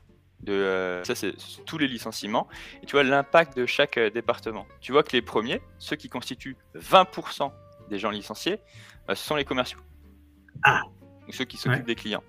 Euh, 0.49 1.03
ça, 1.03 1.15
c'est 1.15 1.33
tous 1.65 1.77
les 1.77 1.87
licenciements. 1.87 2.47
Et 2.81 2.85
tu 2.85 2.93
vois 2.93 3.03
l'impact 3.03 3.57
de 3.57 3.65
chaque 3.65 3.97
euh, 3.97 4.09
département. 4.09 4.65
Tu 4.81 4.91
vois 4.91 5.03
que 5.03 5.11
les 5.13 5.21
premiers, 5.21 5.61
ceux 5.79 5.95
qui 5.95 6.09
constituent 6.09 6.57
20% 6.75 7.51
des 7.89 7.99
gens 7.99 8.09
licenciés, 8.09 8.59
euh, 9.09 9.15
ce 9.15 9.25
sont 9.25 9.35
les 9.35 9.45
commerciaux. 9.45 9.79
Ah. 10.63 10.83
Ou 11.27 11.31
ceux 11.31 11.45
qui 11.45 11.57
s'occupent 11.57 11.85
des 11.85 11.95
clients. 11.95 12.23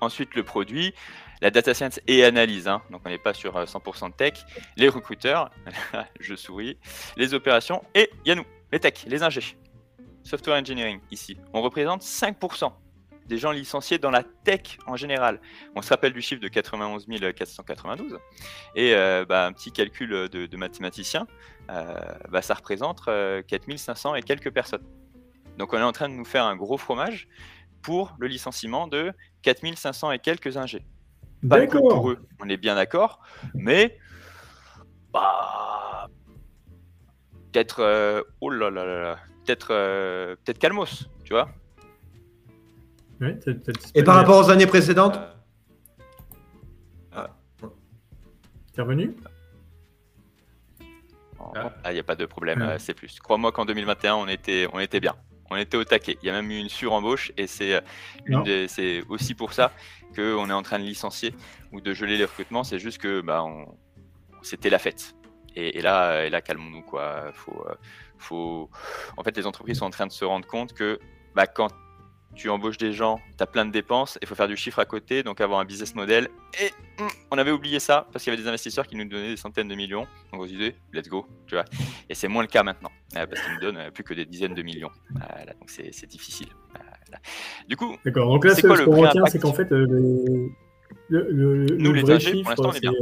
Ensuite, 0.00 0.34
le 0.34 0.42
produit, 0.42 0.94
la 1.40 1.50
data 1.50 1.72
science 1.72 2.00
et 2.06 2.24
analyse. 2.24 2.68
Hein. 2.68 2.82
donc, 2.90 3.02
on 3.04 3.08
n'est 3.08 3.18
pas 3.18 3.34
sur 3.34 3.54
100% 3.54 4.10
de 4.10 4.14
tech. 4.14 4.44
Les 4.76 4.88
recruteurs, 4.88 5.50
je 6.20 6.34
souris. 6.34 6.78
Les 7.16 7.32
opérations 7.32 7.82
et 7.94 8.10
il 8.24 8.28
y 8.28 8.32
a 8.32 8.34
nous, 8.34 8.46
les 8.72 8.80
tech, 8.80 9.04
les 9.06 9.22
ingés. 9.22 9.56
Software 10.22 10.56
engineering, 10.56 11.00
ici. 11.10 11.38
On 11.52 11.62
représente 11.62 12.02
5% 12.02 12.72
des 13.26 13.38
gens 13.38 13.52
licenciés 13.52 13.98
dans 13.98 14.10
la 14.10 14.22
tech 14.22 14.78
en 14.86 14.96
général. 14.96 15.40
On 15.74 15.82
se 15.82 15.88
rappelle 15.90 16.12
du 16.12 16.20
chiffre 16.20 16.40
de 16.40 16.48
91 16.48 17.06
492. 17.34 18.18
Et 18.74 18.94
euh, 18.94 19.24
bah, 19.26 19.46
un 19.46 19.52
petit 19.52 19.72
calcul 19.72 20.28
de, 20.28 20.46
de 20.46 20.56
mathématicien, 20.56 21.26
euh, 21.70 21.94
bah, 22.30 22.42
ça 22.42 22.54
représente 22.54 23.04
4500 23.46 24.12
euh, 24.12 24.16
et 24.16 24.22
quelques 24.22 24.50
personnes. 24.50 24.84
Donc 25.58 25.72
on 25.72 25.78
est 25.78 25.82
en 25.82 25.92
train 25.92 26.08
de 26.08 26.14
nous 26.14 26.24
faire 26.24 26.44
un 26.44 26.56
gros 26.56 26.76
fromage 26.76 27.28
pour 27.82 28.14
le 28.18 28.26
licenciement 28.26 28.88
de 28.88 29.12
4500 29.42 30.12
et 30.12 30.18
quelques 30.18 30.56
ingés. 30.56 30.84
D'accord. 31.42 31.88
Pour 31.88 32.10
eux, 32.10 32.26
on 32.40 32.48
est 32.48 32.56
bien 32.56 32.74
d'accord, 32.74 33.20
mais 33.54 33.98
bah, 35.12 36.08
peut-être, 37.52 38.24
oh 38.40 38.50
là 38.50 38.70
là 38.70 38.84
là, 38.84 39.18
peut-être, 39.44 39.68
peut-être 40.36 40.58
calmos, 40.58 41.08
tu 41.22 41.34
vois. 41.34 41.50
Et 43.94 44.02
par 44.02 44.16
rapport 44.16 44.44
aux 44.44 44.50
années 44.50 44.66
précédentes 44.66 45.18
euh, 47.16 47.26
T'es 48.72 48.82
revenu? 48.82 49.14
Ah, 51.56 51.90
il 51.90 51.94
n'y 51.94 52.00
a 52.00 52.04
pas 52.04 52.16
de 52.16 52.26
problème, 52.26 52.62
euh, 52.62 52.76
c'est 52.78 52.94
plus. 52.94 53.20
Crois-moi 53.20 53.52
qu'en 53.52 53.64
2021, 53.64 54.16
on 54.16 54.26
était, 54.26 54.66
on 54.72 54.80
était 54.80 55.00
bien. 55.00 55.14
On 55.50 55.56
était 55.56 55.76
au 55.76 55.84
taquet. 55.84 56.16
Il 56.22 56.26
y 56.26 56.30
a 56.30 56.32
même 56.32 56.50
eu 56.50 56.58
une 56.58 56.70
surembauche 56.70 57.30
et 57.36 57.46
c'est 57.46 57.80
euh, 58.30 59.02
aussi 59.08 59.34
pour 59.34 59.52
ça 59.52 59.72
qu'on 60.16 60.48
est 60.48 60.52
en 60.54 60.62
train 60.62 60.78
de 60.78 60.84
licencier 60.84 61.34
ou 61.72 61.80
de 61.80 61.92
geler 61.92 62.16
les 62.16 62.24
recrutements. 62.24 62.64
C'est 62.64 62.78
juste 62.78 62.98
que 62.98 63.20
bah, 63.20 63.44
c'était 64.42 64.70
la 64.70 64.78
fête. 64.78 65.14
Et, 65.54 65.80
là, 65.82 66.24
et 66.24 66.30
là 66.30 66.40
calmons-nous. 66.40 66.82
Quoi. 66.82 67.30
Faut, 67.34 67.64
faut... 68.18 68.70
En 69.16 69.22
fait, 69.22 69.36
les 69.36 69.46
entreprises 69.46 69.78
sont 69.78 69.84
en 69.84 69.90
train 69.90 70.06
de 70.06 70.12
se 70.12 70.24
rendre 70.24 70.46
compte 70.46 70.72
que 70.72 70.98
bah, 71.34 71.46
quand 71.46 71.68
tu 72.34 72.50
embauches 72.50 72.78
des 72.78 72.92
gens, 72.92 73.20
tu 73.36 73.42
as 73.42 73.46
plein 73.46 73.64
de 73.64 73.70
dépenses, 73.70 74.18
il 74.22 74.28
faut 74.28 74.34
faire 74.34 74.48
du 74.48 74.56
chiffre 74.56 74.78
à 74.78 74.84
côté, 74.84 75.22
donc 75.22 75.40
avoir 75.40 75.60
un 75.60 75.64
business 75.64 75.94
model. 75.94 76.28
Et 76.60 76.70
hum, 77.00 77.08
on 77.30 77.38
avait 77.38 77.50
oublié 77.50 77.80
ça 77.80 78.06
parce 78.12 78.24
qu'il 78.24 78.32
y 78.32 78.34
avait 78.34 78.42
des 78.42 78.48
investisseurs 78.48 78.86
qui 78.86 78.96
nous 78.96 79.04
donnaient 79.04 79.30
des 79.30 79.36
centaines 79.36 79.68
de 79.68 79.74
millions. 79.74 80.06
Donc 80.32 80.42
on 80.42 80.44
se 80.44 80.52
disait, 80.52 80.76
let's 80.92 81.08
go, 81.08 81.26
tu 81.46 81.54
vois. 81.54 81.64
Et 82.08 82.14
c'est 82.14 82.28
moins 82.28 82.42
le 82.42 82.48
cas 82.48 82.62
maintenant 82.62 82.90
euh, 83.16 83.26
parce 83.26 83.40
qu'ils 83.40 83.54
nous 83.54 83.60
donnent 83.60 83.78
euh, 83.78 83.90
plus 83.90 84.04
que 84.04 84.14
des 84.14 84.24
dizaines 84.24 84.54
de 84.54 84.62
millions. 84.62 84.90
donc 85.60 85.70
c'est 85.70 86.06
difficile. 86.06 86.48
Du 87.68 87.76
coup, 87.76 87.96
d'accord. 88.04 88.28
Donc 88.28 88.44
là, 88.44 88.54
ce, 88.54 88.66
qu'on 88.66 89.00
retient, 89.00 89.24
c'est 89.26 89.38
qu'en 89.38 89.52
fait, 89.52 89.70
euh, 89.72 89.86
le, 91.08 91.30
le, 91.30 91.66
nous, 91.76 91.92
les 91.92 92.02
vrai 92.02 92.20
chiffre, 92.20 92.54
pour 92.54 92.66
l'instant, 92.66 92.70
on 92.70 92.72
est 92.72 92.80
bien. 92.80 92.92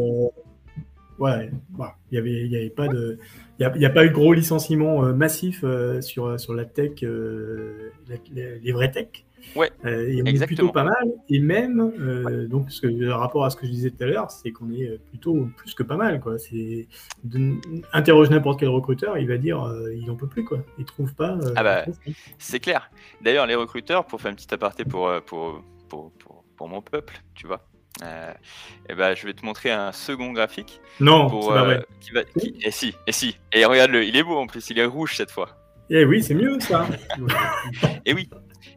Ouais, 1.23 1.51
bah, 1.71 1.97
il 2.11 2.17
y 2.17 2.19
avait, 2.19 2.45
il 2.45 2.51
y 2.51 2.57
avait 2.57 2.71
pas 2.71 2.89
de, 2.89 3.19
il 3.59 3.79
n'y 3.79 3.85
a, 3.85 3.91
pas 3.91 4.05
eu 4.05 4.09
de 4.09 4.15
gros 4.15 4.33
licenciements 4.33 5.05
euh, 5.05 5.13
massifs 5.13 5.61
euh, 5.63 6.01
sur, 6.01 6.39
sur 6.39 6.53
la 6.53 6.65
tech, 6.65 7.03
euh, 7.05 7.91
les 8.33 8.73
vraies 8.73 8.91
tech. 8.91 9.25
Ouais, 9.57 9.71
il 9.85 10.15
y 10.15 10.43
a 10.43 10.47
plutôt 10.47 10.71
pas 10.71 10.85
mal. 10.85 11.13
Et 11.29 11.41
même, 11.41 12.47
donc, 12.49 12.71
ce 12.71 12.81
que, 12.81 13.09
rapport 13.09 13.45
à 13.45 13.51
ce 13.51 13.57
que 13.57 13.67
je 13.67 13.73
disais 13.73 13.91
tout 13.91 14.05
à 14.05 14.07
l'heure, 14.07 14.31
c'est 14.31 14.53
qu'on 14.53 14.71
est 14.71 15.01
plutôt 15.11 15.49
plus 15.57 15.75
que 15.75 15.83
pas 15.83 15.97
mal. 15.97 16.21
Quoi. 16.21 16.39
C'est, 16.39 16.87
interroge 17.93 18.31
n'importe 18.31 18.61
quel 18.61 18.69
recruteur, 18.69 19.19
il 19.19 19.27
va 19.27 19.39
dire 19.39 19.69
il 19.93 20.07
n'en 20.07 20.15
peut 20.15 20.29
plus. 20.29 20.45
Quoi. 20.45 20.59
Il 20.79 20.85
trouve 20.85 21.13
pas. 21.15 21.39
ah 21.57 21.63
bah, 21.65 21.85
c'est 22.39 22.61
clair. 22.61 22.89
D'ailleurs, 23.21 23.47
les 23.47 23.57
recruteurs, 23.57 24.07
pour 24.07 24.21
faire 24.21 24.31
un 24.31 24.37
petit 24.37 24.55
aparté 24.55 24.85
pour, 24.85 25.11
pour, 25.27 25.61
pour, 25.89 26.13
pour 26.57 26.69
mon 26.69 26.81
peuple, 26.81 27.21
tu 27.35 27.49
vois, 27.49 27.67
euh, 28.03 28.33
eh 28.89 28.95
ben, 28.95 29.15
je 29.15 29.27
vais 29.27 29.33
te 29.33 29.45
montrer 29.45 29.71
un 29.71 29.93
second 29.93 30.33
graphique. 30.33 30.81
Non, 31.01 31.29
c'est 31.43 31.49
pas 31.49 31.65
vrai. 31.65 31.77
Euh, 31.77 31.83
qui 32.01 32.11
va, 32.13 32.21
et 32.21 32.27
eh, 32.65 32.71
si, 32.71 32.89
et 32.89 32.95
eh, 33.07 33.13
si. 33.13 33.39
Et 33.53 33.65
regarde-le, 33.65 34.05
il 34.05 34.17
est 34.17 34.23
beau 34.23 34.37
en 34.37 34.47
plus, 34.47 34.71
il 34.71 34.79
est 34.79 34.85
rouge 34.85 35.17
cette 35.17 35.31
fois. 35.31 35.51
Et 35.91 36.05
oui, 36.05 36.23
c'est 36.23 36.35
mieux 36.35 36.59
ça. 36.61 36.87
et 38.07 38.15
oui. 38.15 38.29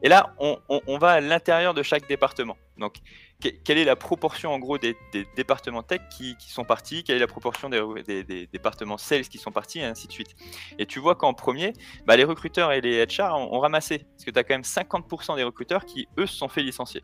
Et 0.03 0.09
là, 0.09 0.35
on, 0.39 0.57
on, 0.69 0.97
va 0.97 1.11
à 1.11 1.21
l'intérieur 1.21 1.73
de 1.73 1.81
chaque 1.81 2.07
département. 2.07 2.57
Donc, 2.77 2.95
quelle 3.39 3.77
est 3.77 3.85
la 3.85 3.95
proportion 3.95 4.51
en 4.53 4.59
gros 4.59 4.77
des, 4.77 4.95
départements 5.35 5.83
tech 5.83 6.01
qui, 6.15 6.35
qui, 6.37 6.51
sont 6.51 6.63
partis? 6.63 7.03
Quelle 7.03 7.17
est 7.17 7.19
la 7.19 7.27
proportion 7.27 7.69
des, 7.69 8.23
des, 8.23 8.47
départements 8.47 8.97
sales 8.97 9.27
qui 9.27 9.37
sont 9.37 9.51
partis? 9.51 9.79
Et 9.79 9.83
ainsi 9.83 10.07
de 10.07 10.11
suite. 10.11 10.35
Et 10.77 10.85
tu 10.85 10.99
vois 10.99 11.15
qu'en 11.15 11.33
premier, 11.33 11.73
bah, 12.05 12.17
les 12.17 12.23
recruteurs 12.23 12.71
et 12.71 12.81
les 12.81 13.05
HR 13.05 13.35
ont, 13.35 13.55
ont 13.55 13.59
ramassé. 13.59 13.99
Parce 13.99 14.25
que 14.25 14.31
tu 14.31 14.39
as 14.39 14.43
quand 14.43 14.55
même 14.55 14.61
50% 14.61 15.35
des 15.37 15.43
recruteurs 15.43 15.85
qui, 15.85 16.07
eux, 16.17 16.25
se 16.25 16.35
sont 16.35 16.49
fait 16.49 16.61
licencier. 16.61 17.03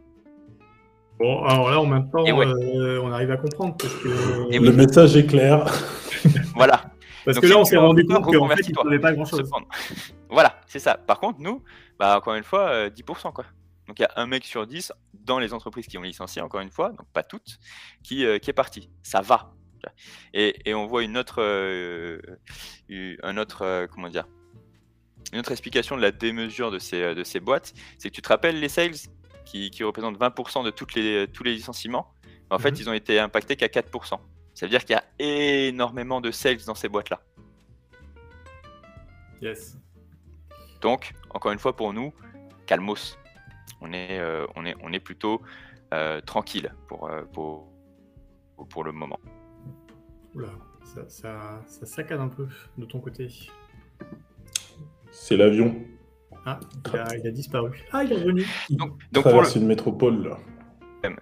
Bon, 1.22 1.44
alors 1.44 1.70
là, 1.70 1.80
en 1.80 1.86
même 1.86 2.10
temps, 2.10 2.26
euh, 2.26 3.00
on 3.04 3.12
arrive 3.12 3.30
à 3.30 3.38
comprendre. 3.38 3.78
Parce 3.78 3.94
que... 3.94 4.08
Le 4.08 4.72
message 4.72 5.16
est 5.16 5.28
clair. 5.28 5.66
voilà. 6.56 6.82
Parce 7.26 7.40
que 7.40 7.46
là, 7.46 7.60
on 7.60 7.64
s'est 7.64 7.78
rendu 7.78 8.04
compte 8.06 8.24
qu'en 8.24 8.48
fait, 8.48 8.68
il 8.68 8.74
ne 8.90 8.98
pas 8.98 9.14
grand-chose. 9.14 9.48
Voilà, 10.32 10.60
c'est 10.66 10.80
ça. 10.80 10.96
Par 10.96 11.20
contre, 11.20 11.40
nous, 11.40 11.62
bah, 12.00 12.18
encore 12.18 12.34
une 12.34 12.44
fois, 12.44 12.88
10%. 12.88 13.28
Euh, 13.28 13.32
quoi. 13.32 13.46
Donc 13.88 14.00
il 14.00 14.02
y 14.02 14.06
a 14.06 14.12
un 14.16 14.26
mec 14.26 14.46
sur 14.46 14.66
10 14.66 14.94
dans 15.14 15.38
les 15.38 15.54
entreprises 15.54 15.86
qui 15.86 15.98
ont 16.00 16.02
licencié, 16.02 16.42
encore 16.42 16.62
une 16.62 16.72
fois, 16.72 16.90
donc 16.90 17.06
pas 17.14 17.22
toutes, 17.22 17.60
qui, 18.02 18.26
euh, 18.26 18.40
qui 18.40 18.50
est 18.50 18.54
parti. 18.54 18.90
Ça 19.04 19.22
va. 19.22 19.52
Et, 20.34 20.56
et 20.66 20.74
on 20.74 20.88
voit 20.88 21.04
une 21.04 21.18
autre, 21.18 21.42
un 23.24 23.38
autre 23.38 23.88
comment 23.94 24.10
dire, 24.10 24.26
une 25.34 25.40
autre 25.40 25.52
explication 25.52 25.98
de 25.98 26.02
la 26.02 26.12
démesure 26.12 26.72
de 26.72 26.80
ces, 26.80 27.14
de 27.14 27.24
ces 27.24 27.40
boîtes, 27.40 27.74
c'est 27.98 28.10
que 28.10 28.16
tu 28.16 28.22
te 28.22 28.30
rappelles 28.30 28.60
les 28.60 28.70
sales? 28.70 28.96
Qui, 29.52 29.84
représentent 29.84 30.20
20% 30.20 30.64
de 30.64 30.70
toutes 30.70 30.96
les, 30.96 31.28
tous 31.28 31.44
les 31.44 31.54
licenciements, 31.54 32.14
en 32.50 32.60
fait, 32.60 32.72
mhm. 32.72 32.78
ils 32.80 32.90
ont 32.90 32.94
été 32.94 33.20
impactés 33.20 33.56
qu'à 33.56 33.68
4%. 33.68 34.20
Ça 34.54 34.66
veut 34.66 34.70
dire 34.70 34.84
qu'il 34.84 34.96
y 34.96 35.00
a 35.00 35.04
énormément 35.20 36.22
de 36.22 36.32
sales 36.32 36.64
dans 36.66 36.76
ces 36.76 36.90
boîtes-là. 36.90 37.22
Yes. 39.42 39.78
Donc, 40.82 41.14
encore 41.30 41.52
une 41.52 41.60
fois, 41.60 41.76
pour 41.76 41.94
nous, 41.94 42.14
calmos. 42.66 43.18
On 43.80 43.94
est, 43.94 44.20
euh, 44.20 44.46
on 44.56 44.66
est, 44.66 44.76
on 44.84 44.94
est 44.94 45.00
plutôt 45.00 45.42
euh, 45.94 46.22
tranquille 46.22 46.74
pour, 46.88 47.10
euh, 47.10 47.24
pour, 47.34 47.72
pour 48.70 48.84
le 48.84 48.92
moment. 48.92 49.20
Oula, 50.36 50.50
ça, 50.84 51.10
ça, 51.10 51.62
ça 51.66 51.86
saccade 51.86 52.20
un 52.20 52.28
peu 52.28 52.48
de 52.78 52.86
ton 52.86 53.00
côté. 53.00 53.30
C'est 55.12 55.38
l'avion. 55.38 55.76
Ah, 56.46 56.60
il 57.18 57.28
a, 57.28 57.32
disparu. 57.32 57.84
Ah, 57.92 58.04
il 58.04 58.12
est 58.12 58.16
revenu. 58.16 58.46
Donc, 58.70 58.98
donc 59.12 59.24
pour 59.24 59.42
le... 59.42 59.58
une 59.58 59.68
métropole 59.68 60.28
là. 60.28 60.38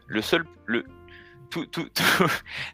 Le 0.08 0.22
seul, 0.22 0.46
le 0.66 0.86
tout, 1.50 1.66
tout, 1.72 1.90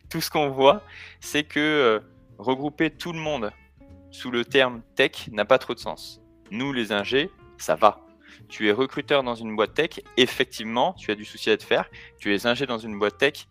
tout, 0.09 0.21
ce 0.21 0.29
qu'on 0.29 0.49
voit, 0.49 0.83
c'est 1.19 1.43
que 1.43 1.59
euh, 1.59 1.99
regrouper 2.37 2.89
tout 2.89 3.13
le 3.13 3.19
monde 3.19 3.51
sous 4.11 4.31
le 4.31 4.45
terme 4.45 4.81
tech 4.95 5.29
n'a 5.31 5.45
pas 5.45 5.57
trop 5.57 5.73
de 5.73 5.79
sens. 5.79 6.21
Nous, 6.51 6.71
les 6.73 6.91
ingés, 6.91 7.31
ça 7.57 7.75
va. 7.75 8.01
Tu 8.47 8.67
es 8.69 8.71
recruteur 8.71 9.23
dans 9.23 9.35
une 9.35 9.55
boîte 9.55 9.73
tech, 9.73 10.01
effectivement, 10.17 10.93
tu 10.93 11.11
as 11.11 11.15
du 11.15 11.25
souci 11.25 11.49
à 11.49 11.57
te 11.57 11.63
faire. 11.63 11.89
Tu 12.19 12.33
es 12.33 12.45
ingé 12.45 12.65
dans 12.65 12.77
une 12.77 12.97
boîte 12.99 13.17
tech, 13.17 13.47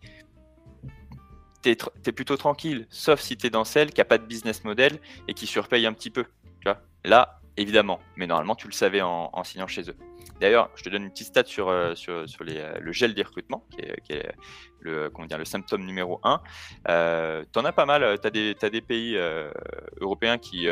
tu 1.61 1.69
es, 1.71 2.11
plutôt 2.11 2.37
tranquille, 2.37 2.85
sauf 2.89 3.19
si 3.19 3.35
tu 3.37 3.47
es 3.47 3.49
dans 3.49 3.65
celle 3.65 3.91
qui 3.91 3.99
n'a 3.99 4.05
pas 4.05 4.17
de 4.17 4.25
business 4.25 4.63
model 4.63 4.99
et 5.27 5.33
qui 5.33 5.47
surpaye 5.47 5.85
un 5.85 5.93
petit 5.93 6.11
peu. 6.11 6.23
Tu 6.23 6.65
vois 6.65 6.81
Là, 7.03 7.41
évidemment, 7.57 7.99
mais 8.15 8.27
normalement 8.27 8.55
tu 8.55 8.67
le 8.67 8.73
savais 8.73 9.01
en, 9.01 9.43
signant 9.43 9.67
chez 9.67 9.89
eux. 9.89 9.95
D'ailleurs, 10.39 10.69
je 10.75 10.83
te 10.83 10.89
donne 10.89 11.03
une 11.03 11.11
petite 11.11 11.27
stat 11.27 11.45
sur, 11.45 11.69
euh, 11.69 11.95
sur, 11.95 12.27
sur 12.27 12.45
euh, 12.47 12.77
le 12.79 12.91
gel 12.91 13.13
des 13.13 13.23
recrutements, 13.23 13.65
qui 13.71 13.81
est, 13.81 14.35
le, 14.81 15.09
comment 15.09 15.27
dire, 15.27 15.37
le 15.37 15.45
symptôme 15.45 15.85
numéro 15.85 16.19
1. 16.23 16.41
Euh, 16.89 17.43
tu 17.51 17.59
en 17.59 17.65
as 17.65 17.71
pas 17.71 17.85
mal, 17.85 18.19
tu 18.19 18.27
as, 18.27 18.65
as, 18.65 18.69
des 18.69 18.81
pays 18.81 19.17
européens 20.01 20.37
qui, 20.37 20.67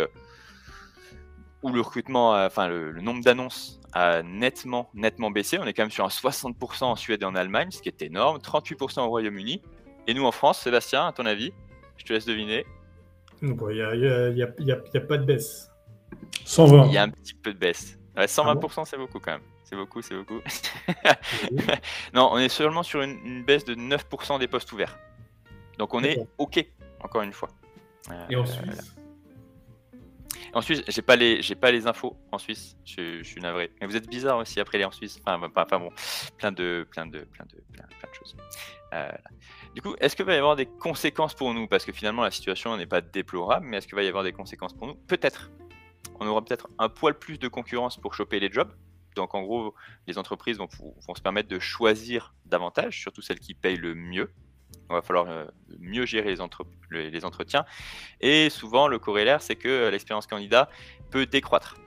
où 1.61 1.69
le 1.69 1.81
recrutement, 1.81 2.31
enfin 2.31 2.67
le, 2.67 2.91
nombre 3.01 3.23
d'annonces 3.23 3.79
a 3.93 4.21
nettement, 4.23 4.89
nettement 4.93 5.31
baissé. 5.31 5.57
On 5.59 5.65
est 5.65 5.73
quand 5.73 5.83
même 5.83 5.91
sur 5.91 6.03
un 6.03 6.09
60% 6.09 6.83
en 6.83 6.95
Suède 6.95 7.21
et 7.21 7.25
en 7.25 7.35
Allemagne, 7.35 7.71
ce 7.71 7.81
qui 7.81 7.89
est 7.89 8.01
énorme, 8.01 8.39
38% 8.39 9.01
au 9.01 9.07
Royaume-Uni. 9.07 9.61
Et 10.07 10.13
nous 10.13 10.25
en 10.25 10.31
France, 10.31 10.59
Sébastien, 10.59 11.07
à 11.07 11.13
ton 11.13 11.25
avis 11.25 11.53
Je 11.95 12.03
te 12.03 12.11
laisse 12.11 12.25
deviner. 12.25 12.65
Il 13.41 13.53
n'y 13.53 13.81
a, 13.81 13.95
y 13.95 14.41
a, 14.41 14.75
a 14.75 14.99
pas 15.01 15.17
de 15.17 15.25
baisse. 15.25 15.72
120. 16.45 16.87
Il 16.87 16.93
y 16.93 16.97
a 16.97 17.03
un 17.03 17.09
petit 17.09 17.33
peu 17.33 17.53
de 17.53 17.59
baisse. 17.59 17.97
120%, 18.15 18.73
ah 18.77 18.85
c'est 18.85 18.97
beaucoup 18.97 19.19
quand 19.19 19.31
même. 19.31 19.41
C'est 19.63 19.75
beaucoup, 19.75 20.01
c'est 20.01 20.15
beaucoup. 20.15 20.39
non, 22.13 22.29
on 22.31 22.37
est 22.37 22.49
seulement 22.49 22.83
sur 22.83 23.01
une, 23.01 23.43
baisse 23.43 23.65
de 23.65 23.75
9% 23.75 24.39
des 24.39 24.47
postes 24.47 24.71
ouverts. 24.71 24.99
Donc 25.79 25.93
on 25.93 26.03
est 26.03 26.19
OK, 26.37 26.63
encore 26.99 27.23
une 27.23 27.33
fois. 27.33 27.49
Et 28.29 28.35
en 28.35 28.45
Suisse? 28.45 28.95
En 30.53 30.61
Suisse, 30.61 30.83
j'ai 30.87 31.01
pas 31.01 31.15
les, 31.15 31.41
j'ai 31.41 31.55
pas 31.55 31.71
les 31.71 31.87
infos 31.87 32.15
en 32.31 32.37
Suisse. 32.37 32.77
Je, 32.85 33.23
suis 33.23 33.41
navré. 33.41 33.71
Mais 33.81 33.87
vous 33.87 33.95
êtes 33.95 34.07
bizarre 34.07 34.37
aussi 34.37 34.59
après 34.59 34.77
les 34.77 34.85
en 34.85 34.91
Suisse. 34.91 35.19
Enfin, 35.25 35.49
enfin 35.55 35.79
bon, 35.79 35.89
plein 36.37 36.51
de, 36.51 36.85
plein 36.91 37.07
de, 37.07 37.21
plein 37.21 37.45
de, 37.45 37.63
plein, 37.71 37.85
de 37.85 38.13
choses. 38.13 38.35
Euh, 38.93 39.11
du 39.73 39.81
coup, 39.81 39.95
est-ce 39.99 40.15
qu'il 40.15 40.25
va 40.25 40.35
y 40.35 40.37
avoir 40.37 40.55
des 40.55 40.67
conséquences 40.67 41.33
pour 41.33 41.51
nous? 41.55 41.67
Parce 41.67 41.85
que 41.85 41.91
finalement, 41.91 42.21
la 42.21 42.29
situation 42.29 42.77
n'est 42.77 42.85
pas 42.85 43.01
déplorable, 43.01 43.65
mais 43.65 43.77
est-ce 43.77 43.87
qu'il 43.87 43.95
va 43.95 44.03
y 44.03 44.07
avoir 44.07 44.23
des 44.23 44.33
conséquences 44.33 44.73
pour 44.73 44.85
nous? 44.85 44.93
Peut-être 44.93 45.49
on 46.19 46.27
aura 46.27 46.43
peut-être 46.43 46.67
un 46.79 46.89
poil 46.89 47.17
plus 47.17 47.39
de 47.39 47.47
concurrence 47.47 47.97
pour 47.97 48.13
choper 48.13 48.39
les 48.39 48.51
jobs. 48.51 48.71
Donc 49.15 49.35
en 49.35 49.43
gros, 49.43 49.75
les 50.07 50.17
entreprises 50.17 50.57
vont, 50.57 50.67
se 50.69 51.21
permettre 51.21 51.49
de 51.49 51.59
choisir 51.59 52.33
davantage, 52.45 52.99
surtout 52.99 53.21
celles 53.21 53.39
qui 53.39 53.53
payent 53.53 53.77
le 53.77 53.95
mieux. 53.95 54.31
Il 54.89 54.93
va 54.93 55.01
falloir 55.01 55.29
euh, 55.29 55.45
mieux 55.79 56.05
gérer 56.05 56.35
les, 56.91 57.25
entretiens. 57.25 57.65
Et 58.21 58.49
souvent, 58.49 58.87
le 58.87 58.99
corollaire, 58.99 59.41
c'est 59.41 59.55
que 59.55 59.69
euh, 59.69 59.91
l'expérience 59.91 60.27
candidat 60.27 60.69
peut 61.11 61.25
décroître. 61.25 61.77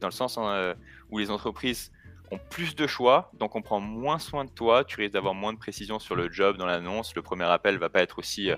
Dans 0.00 0.08
le 0.08 0.12
sens 0.12 0.36
euh, 0.38 0.74
où 1.10 1.18
les 1.18 1.30
entreprises 1.30 1.90
ont 2.30 2.38
plus 2.50 2.74
de 2.74 2.86
choix, 2.86 3.30
donc 3.34 3.56
on 3.56 3.62
prend 3.62 3.80
moins 3.80 4.18
soin 4.18 4.44
de 4.44 4.50
toi, 4.50 4.84
tu 4.84 4.96
risques 5.00 5.12
d'avoir 5.14 5.34
moins 5.34 5.52
de 5.52 5.58
précision 5.58 5.98
sur 5.98 6.16
le 6.16 6.30
job 6.30 6.56
dans 6.56 6.66
l'annonce, 6.66 7.14
le 7.14 7.22
premier 7.22 7.44
appel 7.44 7.78
va 7.78 7.88
pas 7.88 8.00
être 8.00 8.18
aussi 8.18 8.50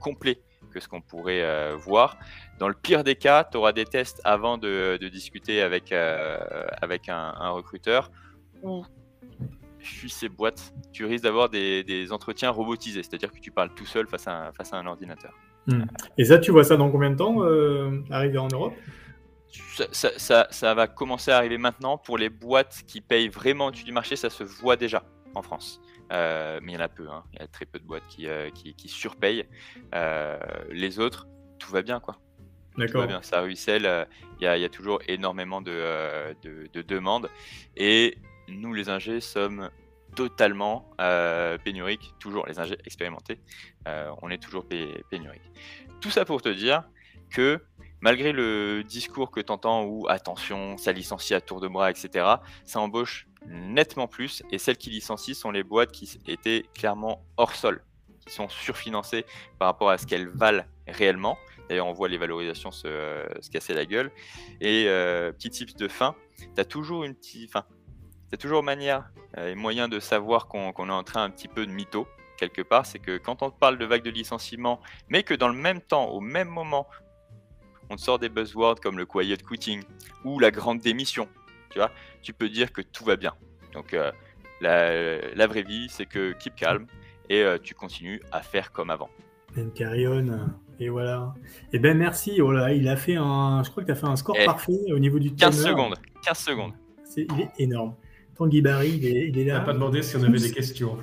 complet 0.00 0.42
que 0.68 0.80
ce 0.80 0.88
qu'on 0.88 1.00
pourrait 1.00 1.42
euh, 1.42 1.76
voir. 1.76 2.16
Dans 2.58 2.68
le 2.68 2.74
pire 2.74 3.04
des 3.04 3.16
cas, 3.16 3.44
tu 3.44 3.56
auras 3.56 3.72
des 3.72 3.84
tests 3.84 4.20
avant 4.24 4.58
de, 4.58 4.96
discuter 5.10 5.62
avec, 5.62 5.92
euh, 5.92 6.38
avec 6.80 7.08
un, 7.08 7.50
recruteur 7.50 8.10
ou 8.62 8.84
suis 9.80 10.10
ces 10.10 10.28
boîtes, 10.28 10.74
tu 10.92 11.04
risques 11.04 11.24
d'avoir 11.24 11.48
des, 11.48 12.08
entretiens 12.10 12.50
robotisés, 12.50 13.02
c'est-à-dire 13.02 13.32
que 13.32 13.38
tu 13.38 13.50
parles 13.50 13.70
tout 13.74 13.86
seul 13.86 14.06
face 14.06 14.26
à, 14.26 14.52
face 14.52 14.72
à 14.72 14.76
un 14.76 14.86
ordinateur. 14.86 15.32
Hmm. 15.66 15.84
Et 16.16 16.24
ça, 16.24 16.38
tu 16.38 16.50
vois 16.50 16.64
ça 16.64 16.76
dans 16.76 16.90
combien 16.90 17.10
de 17.10 17.16
temps, 17.16 17.42
euh, 17.42 18.02
arriver 18.10 18.38
en 18.38 18.48
Europe? 18.48 18.74
Ça, 19.92 20.46
ça, 20.50 20.74
va 20.74 20.86
commencer 20.86 21.30
à 21.30 21.36
arriver 21.38 21.58
maintenant. 21.58 21.96
Pour 21.96 22.18
les 22.18 22.28
boîtes 22.28 22.82
qui 22.86 23.00
payent 23.00 23.28
vraiment 23.28 23.66
au-dessus 23.66 23.84
du 23.84 23.92
marché, 23.92 24.16
ça 24.16 24.28
se 24.28 24.44
voit 24.44 24.76
déjà 24.76 25.04
en 25.34 25.42
France. 25.42 25.80
Euh, 26.12 26.60
mais 26.62 26.72
il 26.72 26.74
y 26.74 26.78
en 26.78 26.84
a 26.84 26.88
peu, 26.88 27.08
hein. 27.08 27.24
il 27.32 27.40
y 27.40 27.42
a 27.42 27.46
très 27.46 27.66
peu 27.66 27.78
de 27.78 27.84
boîtes 27.84 28.06
qui, 28.08 28.26
euh, 28.28 28.50
qui, 28.50 28.88
surpayent. 28.88 29.46
Euh, 29.94 30.38
les 30.70 30.98
autres, 30.98 31.26
tout 31.58 31.70
va 31.70 31.82
bien, 31.82 32.00
quoi. 32.00 32.18
Tout 32.74 32.98
va 32.98 33.06
bien, 33.06 33.22
ça 33.22 33.40
ruisselle, 33.40 34.06
il 34.40 34.44
y, 34.44 34.60
y, 34.60 34.64
a 34.64 34.68
toujours 34.68 35.00
énormément 35.08 35.60
de, 35.60 36.36
de, 36.42 36.82
demandes. 36.82 37.28
Et 37.76 38.18
nous, 38.46 38.72
les 38.72 38.88
ingés, 38.88 39.20
sommes 39.20 39.68
totalement 40.14 40.88
pénuriques, 41.64 42.14
toujours 42.20 42.46
les 42.46 42.60
ingés 42.60 42.78
expérimentés, 42.84 43.40
on 44.22 44.30
est 44.30 44.40
toujours 44.40 44.64
pénuriques. 45.10 45.50
Tout 46.00 46.10
ça 46.10 46.24
pour 46.24 46.40
te 46.40 46.48
dire 46.48 46.84
que 47.30 47.60
malgré 48.00 48.32
le 48.32 48.82
discours 48.84 49.30
que 49.30 49.40
tu 49.40 49.52
entends 49.52 49.84
où 49.84 50.06
attention, 50.08 50.76
ça 50.78 50.92
licencie 50.92 51.34
à 51.34 51.40
tour 51.40 51.60
de 51.60 51.68
bras, 51.68 51.90
etc., 51.90 52.26
ça 52.64 52.80
embauche 52.80 53.26
nettement 53.46 54.06
plus. 54.06 54.42
Et 54.50 54.58
celles 54.58 54.76
qui 54.76 54.90
licencient 54.90 55.34
sont 55.34 55.50
les 55.50 55.62
boîtes 55.62 55.92
qui 55.92 56.18
étaient 56.26 56.64
clairement 56.74 57.24
hors 57.36 57.54
sol, 57.54 57.82
qui 58.26 58.32
sont 58.32 58.48
surfinancées 58.48 59.24
par 59.58 59.68
rapport 59.68 59.90
à 59.90 59.98
ce 59.98 60.06
qu'elles 60.06 60.28
valent 60.28 60.64
réellement. 60.86 61.36
D'ailleurs, 61.68 61.86
on 61.86 61.92
voit 61.92 62.08
les 62.08 62.16
valorisations 62.16 62.70
se, 62.70 62.86
euh, 62.86 63.26
casser 63.52 63.74
la 63.74 63.84
gueule. 63.84 64.10
Et 64.60 64.84
euh, 64.86 65.32
petit 65.32 65.50
tips 65.50 65.76
de 65.76 65.88
fin, 65.88 66.14
tu 66.38 66.60
as 66.60 66.64
toujours 66.64 67.04
une 67.04 67.14
petite. 67.14 67.50
Fin, 67.50 67.64
as 68.32 68.36
toujours 68.36 68.62
manière 68.62 69.10
euh, 69.36 69.52
et 69.52 69.54
moyen 69.54 69.88
de 69.88 70.00
savoir 70.00 70.48
qu'on 70.48 70.72
est 70.72 70.92
en 70.92 71.04
train 71.04 71.24
un 71.24 71.30
petit 71.30 71.48
peu 71.48 71.66
de 71.66 71.70
mytho. 71.70 72.06
quelque 72.38 72.62
part, 72.62 72.86
c'est 72.86 72.98
que 72.98 73.18
quand 73.18 73.42
on 73.42 73.50
parle 73.50 73.78
de 73.78 73.84
vague 73.84 74.02
de 74.02 74.10
licenciement, 74.10 74.80
mais 75.08 75.22
que 75.24 75.34
dans 75.34 75.48
le 75.48 75.54
même 75.54 75.80
temps, 75.80 76.06
au 76.06 76.20
même 76.20 76.48
moment, 76.48 76.86
on 77.90 77.96
sort 77.96 78.18
des 78.18 78.28
buzzwords 78.28 78.80
comme 78.80 78.98
le 78.98 79.06
quiet 79.06 79.38
quitting 79.38 79.82
ou 80.24 80.38
la 80.38 80.50
grande 80.50 80.80
démission, 80.80 81.28
tu 81.70 81.78
vois, 81.78 81.90
tu 82.22 82.32
peux 82.32 82.48
dire 82.48 82.72
que 82.72 82.82
tout 82.82 83.04
va 83.04 83.16
bien. 83.16 83.32
Donc 83.72 83.94
euh, 83.94 84.10
la, 84.60 85.46
vraie 85.46 85.62
vie, 85.62 85.88
c'est 85.90 86.06
que 86.06 86.32
keep 86.32 86.54
calm 86.56 86.86
et 87.28 87.42
euh, 87.42 87.58
tu 87.62 87.74
continues 87.74 88.20
à 88.32 88.40
faire 88.40 88.72
comme 88.72 88.90
avant. 88.90 89.10
And 89.56 89.70
carry 89.74 90.06
Et 90.78 90.88
voilà. 90.88 91.34
Et 91.72 91.76
eh 91.76 91.78
ben 91.78 91.96
merci. 91.96 92.40
Oh 92.42 92.52
là, 92.52 92.72
il 92.72 92.88
a 92.88 92.96
fait 92.96 93.16
un. 93.16 93.62
Je 93.64 93.70
crois 93.70 93.82
que 93.82 93.86
tu 93.86 93.92
as 93.92 93.96
fait 93.96 94.06
un 94.06 94.16
score 94.16 94.36
parfait 94.44 94.92
au 94.92 94.98
niveau 94.98 95.18
du 95.18 95.34
15 95.34 95.64
secondes. 95.64 95.94
15 96.24 96.38
secondes. 96.38 96.72
il 97.16 97.40
est 97.40 97.50
énorme. 97.58 97.94
Tanguy 98.36 98.62
Barry, 98.62 98.90
il 98.90 99.06
est, 99.06 99.28
il 99.28 99.38
est 99.38 99.44
là. 99.44 99.60
Pas 99.60 99.72
demandé 99.72 100.02
si 100.02 100.16
on 100.16 100.22
avait 100.22 100.38
des 100.38 100.52
questions. 100.52 100.98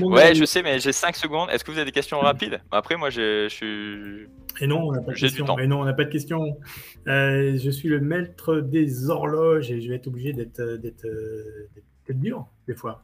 Ouais, 0.00 0.34
je 0.34 0.44
sais, 0.44 0.62
mais 0.62 0.78
j'ai 0.78 0.92
5 0.92 1.16
secondes. 1.16 1.50
Est-ce 1.50 1.62
que 1.64 1.70
vous 1.70 1.78
avez 1.78 1.86
des 1.86 1.92
questions 1.92 2.20
rapides? 2.20 2.60
Après, 2.70 2.96
moi, 2.96 3.10
je 3.10 3.48
suis. 3.48 4.26
Et 4.60 4.66
non, 4.66 4.88
on 4.88 4.92
n'a 4.92 5.02
pas 5.02 5.12
de 5.12 5.18
questions. 5.18 5.44
Pas 5.44 5.54
de. 5.56 7.10
Euh, 7.10 7.58
je 7.58 7.70
suis 7.70 7.88
le 7.88 8.00
maître 8.00 8.56
des 8.60 9.10
horloges 9.10 9.70
et 9.70 9.80
je 9.80 9.88
vais 9.88 9.96
être 9.96 10.06
obligé 10.06 10.32
d'être 10.32 10.62
dur 12.10 12.46
des 12.66 12.74
fois. 12.74 13.02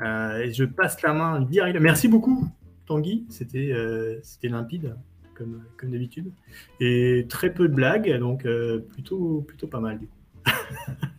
Euh, 0.00 0.38
et 0.38 0.52
je 0.52 0.64
passe 0.64 1.02
la 1.02 1.12
main 1.12 1.40
direct. 1.40 1.78
Merci 1.80 2.08
beaucoup, 2.08 2.48
Tanguy. 2.86 3.26
C'était 3.28 3.74
c'était 4.22 4.48
limpide 4.48 4.94
comme, 5.36 5.62
comme 5.76 5.90
d'habitude 5.90 6.32
et 6.80 7.26
très 7.28 7.52
peu 7.52 7.68
de 7.68 7.74
blagues, 7.74 8.18
donc 8.18 8.46
euh, 8.46 8.78
plutôt 8.78 9.42
plutôt 9.42 9.66
pas 9.66 9.80
mal 9.80 9.98
du 9.98 10.06
coup. 10.06 10.14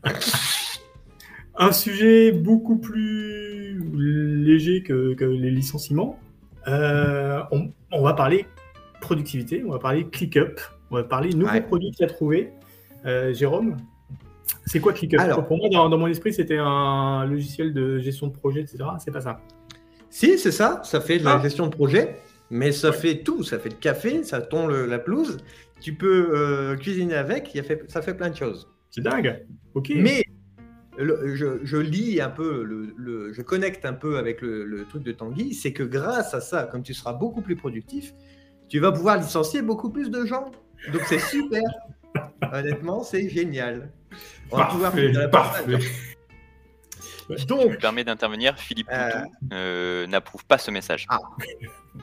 Un 1.59 1.71
sujet 1.71 2.31
beaucoup 2.31 2.77
plus 2.77 3.79
léger 3.95 4.83
que, 4.83 5.15
les 5.19 5.51
licenciements. 5.51 6.19
Euh, 6.67 7.41
on, 7.91 8.01
va 8.01 8.13
parler 8.13 8.45
productivité, 8.99 9.63
on 9.65 9.71
va 9.71 9.79
parler 9.79 10.05
ClickUp, 10.07 10.59
on 10.91 10.95
va 10.95 11.03
parler 11.03 11.29
nouveaux 11.29 11.61
produits 11.61 11.91
qu'il 11.91 12.05
a 12.05 12.09
trouvé. 12.09 12.51
Euh, 13.05 13.33
Jérôme, 13.33 13.77
c'est 14.65 14.79
quoi 14.79 14.93
ClickUp? 14.93 15.19
Alors, 15.19 15.45
Pour 15.45 15.57
moi, 15.57 15.69
dans, 15.69 15.97
mon 15.97 16.07
esprit, 16.07 16.33
c'était 16.33 16.57
un 16.59 17.25
logiciel 17.25 17.73
de 17.73 17.99
gestion 17.99 18.27
de 18.27 18.33
projet, 18.33 18.61
etc. 18.61 18.77
C'est 18.99 19.11
pas 19.11 19.21
ça. 19.21 19.39
Si, 20.09 20.37
c'est 20.37 20.51
ça. 20.51 20.81
Ça 20.83 21.01
fait 21.01 21.19
de 21.19 21.23
la 21.23 21.35
ah. 21.35 21.41
gestion 21.41 21.67
de 21.67 21.75
projet, 21.75 22.17
mais 22.49 22.71
ça 22.71 22.91
fait 22.91 23.23
tout. 23.23 23.43
Ça 23.43 23.59
fait 23.59 23.69
le 23.69 23.75
café, 23.75 24.23
ça 24.23 24.41
tombe 24.41 24.69
la 24.69 24.99
pelouse. 24.99 25.37
Tu 25.79 25.93
peux 25.93 26.31
euh, 26.35 26.75
cuisiner 26.75 27.15
avec. 27.15 27.57
ça 27.87 28.01
fait 28.01 28.13
plein 28.13 28.29
de 28.29 28.35
choses. 28.35 28.67
C'est 28.89 29.01
dingue. 29.01 29.45
Ok. 29.73 29.91
Mais 29.95 30.23
je, 30.97 31.77
lis 31.77 32.21
un 32.21 32.29
peu, 32.29 32.63
le, 32.63 33.33
je 33.33 33.41
connecte 33.41 33.85
un 33.85 33.93
peu 33.93 34.17
avec 34.17 34.41
le, 34.41 34.85
truc 34.89 35.03
de 35.03 35.11
Tanguy, 35.11 35.53
c'est 35.53 35.73
que 35.73 35.83
grâce 35.83 36.33
à 36.33 36.41
ça, 36.41 36.63
comme 36.63 36.83
tu 36.83 36.93
seras 36.93 37.13
beaucoup 37.13 37.41
plus 37.41 37.55
productif, 37.55 38.13
tu 38.69 38.79
vas 38.79 38.91
pouvoir 38.91 39.17
licencier 39.17 39.61
beaucoup 39.61 39.89
plus 39.89 40.09
de 40.09 40.25
gens. 40.25 40.51
Donc 40.91 41.01
c'est 41.07 41.19
super. 41.19 41.63
Honnêtement, 42.51 43.03
c'est 43.03 43.29
génial. 43.29 43.91
On 44.51 44.57
va 44.57 44.65
pouvoir 44.65 44.93
parfait. 45.31 45.77
Donc, 47.45 47.71
je 47.71 47.77
permets 47.77 48.03
d'intervenir. 48.03 48.57
Philippe 48.57 48.87
euh... 48.91 49.11
euh 49.51 50.07
n'approuve 50.07 50.45
pas 50.45 50.57
ce 50.57 50.71
message. 50.71 51.05
Ah, 51.09 51.19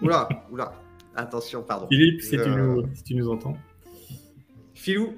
oula, 0.02 0.28
oula. 0.50 0.74
Attention, 1.16 1.62
pardon. 1.62 1.86
Philippe, 1.88 2.20
si, 2.20 2.36
tu 2.36 2.50
nous, 2.50 2.84
si 2.94 3.02
tu 3.04 3.14
nous 3.14 3.30
entends. 3.30 3.56
Filou. 4.84 5.14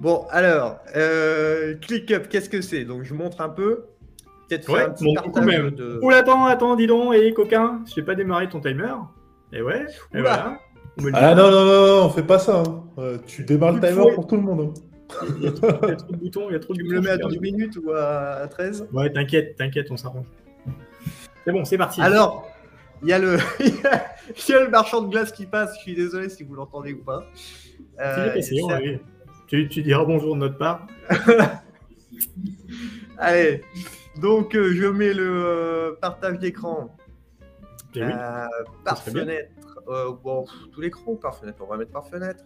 Bon, 0.00 0.26
alors, 0.30 0.78
euh, 0.94 1.74
ClickUp, 1.80 2.28
qu'est-ce 2.28 2.48
que 2.48 2.60
c'est? 2.60 2.84
Donc, 2.84 3.02
je 3.02 3.14
montre 3.14 3.40
un 3.40 3.48
peu. 3.48 3.86
Peut-être 4.48 4.72
ouais, 4.72 4.82
un 4.82 4.90
petit 4.90 5.12
partage 5.12 5.44
même. 5.44 5.70
de... 5.72 5.98
Oula, 6.02 6.18
attends, 6.18 6.46
attends, 6.46 6.76
dis 6.76 6.86
donc, 6.86 7.14
et 7.14 7.34
coquin, 7.34 7.82
je 7.92 7.98
n'ai 7.98 8.06
pas 8.06 8.14
démarré 8.14 8.48
ton 8.48 8.60
timer. 8.60 8.94
Et 9.52 9.60
ouais, 9.60 9.86
et 10.14 10.20
voilà. 10.20 10.60
Ah 11.14 11.34
non, 11.34 11.50
non, 11.50 11.64
non, 11.64 12.04
on 12.04 12.10
fait 12.10 12.22
pas 12.22 12.38
ça. 12.38 12.62
Hein. 12.64 12.84
Euh, 12.98 13.18
tu 13.26 13.42
démarres 13.42 13.72
le 13.72 13.80
timer 13.80 14.14
pour 14.14 14.28
tout 14.28 14.36
le 14.36 14.42
monde. 14.42 14.72
Hein. 14.72 15.26
Il, 15.38 15.44
y 15.44 15.46
a 15.48 15.52
trop, 15.52 15.66
de 15.66 16.16
boutons, 16.16 16.48
il 16.48 16.52
y 16.52 16.56
a 16.56 16.60
trop 16.60 16.74
de 16.74 16.78
Tu 16.82 16.84
me 16.84 16.94
le 16.94 17.00
mets 17.00 17.10
à 17.10 17.16
12 17.16 17.40
minutes 17.40 17.76
ou 17.84 17.90
à 17.90 18.46
13 18.48 18.88
Ouais, 18.92 19.12
t'inquiète, 19.12 19.56
t'inquiète, 19.56 19.88
on 19.90 19.96
s'arrange. 19.96 20.26
C'est 21.44 21.52
bon, 21.52 21.64
c'est 21.64 21.78
parti. 21.78 22.00
Alors, 22.00 22.48
il 23.02 23.08
y, 23.08 23.12
a 23.12 23.18
le... 23.18 23.38
il 23.60 23.74
y 24.48 24.52
a 24.52 24.64
le 24.64 24.70
marchand 24.70 25.02
de 25.02 25.08
glace 25.08 25.32
qui 25.32 25.46
passe, 25.46 25.74
je 25.78 25.80
suis 25.80 25.94
désolé 25.94 26.28
si 26.28 26.44
vous 26.44 26.54
l'entendez 26.54 26.92
ou 26.92 27.02
pas. 27.02 27.24
Euh, 28.00 28.40
tu, 29.46 29.68
tu, 29.68 29.82
diras 29.82 30.04
bonjour 30.04 30.34
de 30.34 30.40
notre 30.40 30.58
part. 30.58 30.86
Allez, 33.18 33.62
donc 34.20 34.54
euh, 34.54 34.72
je 34.72 34.86
mets 34.86 35.12
le 35.12 35.44
euh, 35.44 35.92
partage 36.00 36.38
d'écran 36.38 36.96
eh 37.94 38.02
par 38.84 39.02
fenêtre. 39.02 39.50
bon, 40.22 40.44
tout 40.72 40.80
l'écran 40.80 41.16
par 41.16 41.36
fenêtre, 41.36 41.58
on 41.60 41.66
va 41.66 41.76
mettre 41.76 41.90
par 41.90 42.06
fenêtre. 42.06 42.44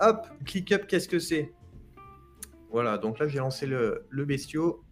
Hop, 0.00 0.26
click 0.44 0.70
up, 0.72 0.86
qu'est-ce 0.86 1.08
que 1.08 1.18
c'est? 1.18 1.52
Voilà, 2.70 2.98
donc 2.98 3.18
là 3.18 3.26
j'ai 3.26 3.38
lancé 3.38 3.66
le, 3.66 4.06
le 4.10 4.24
bestiau. 4.24 4.84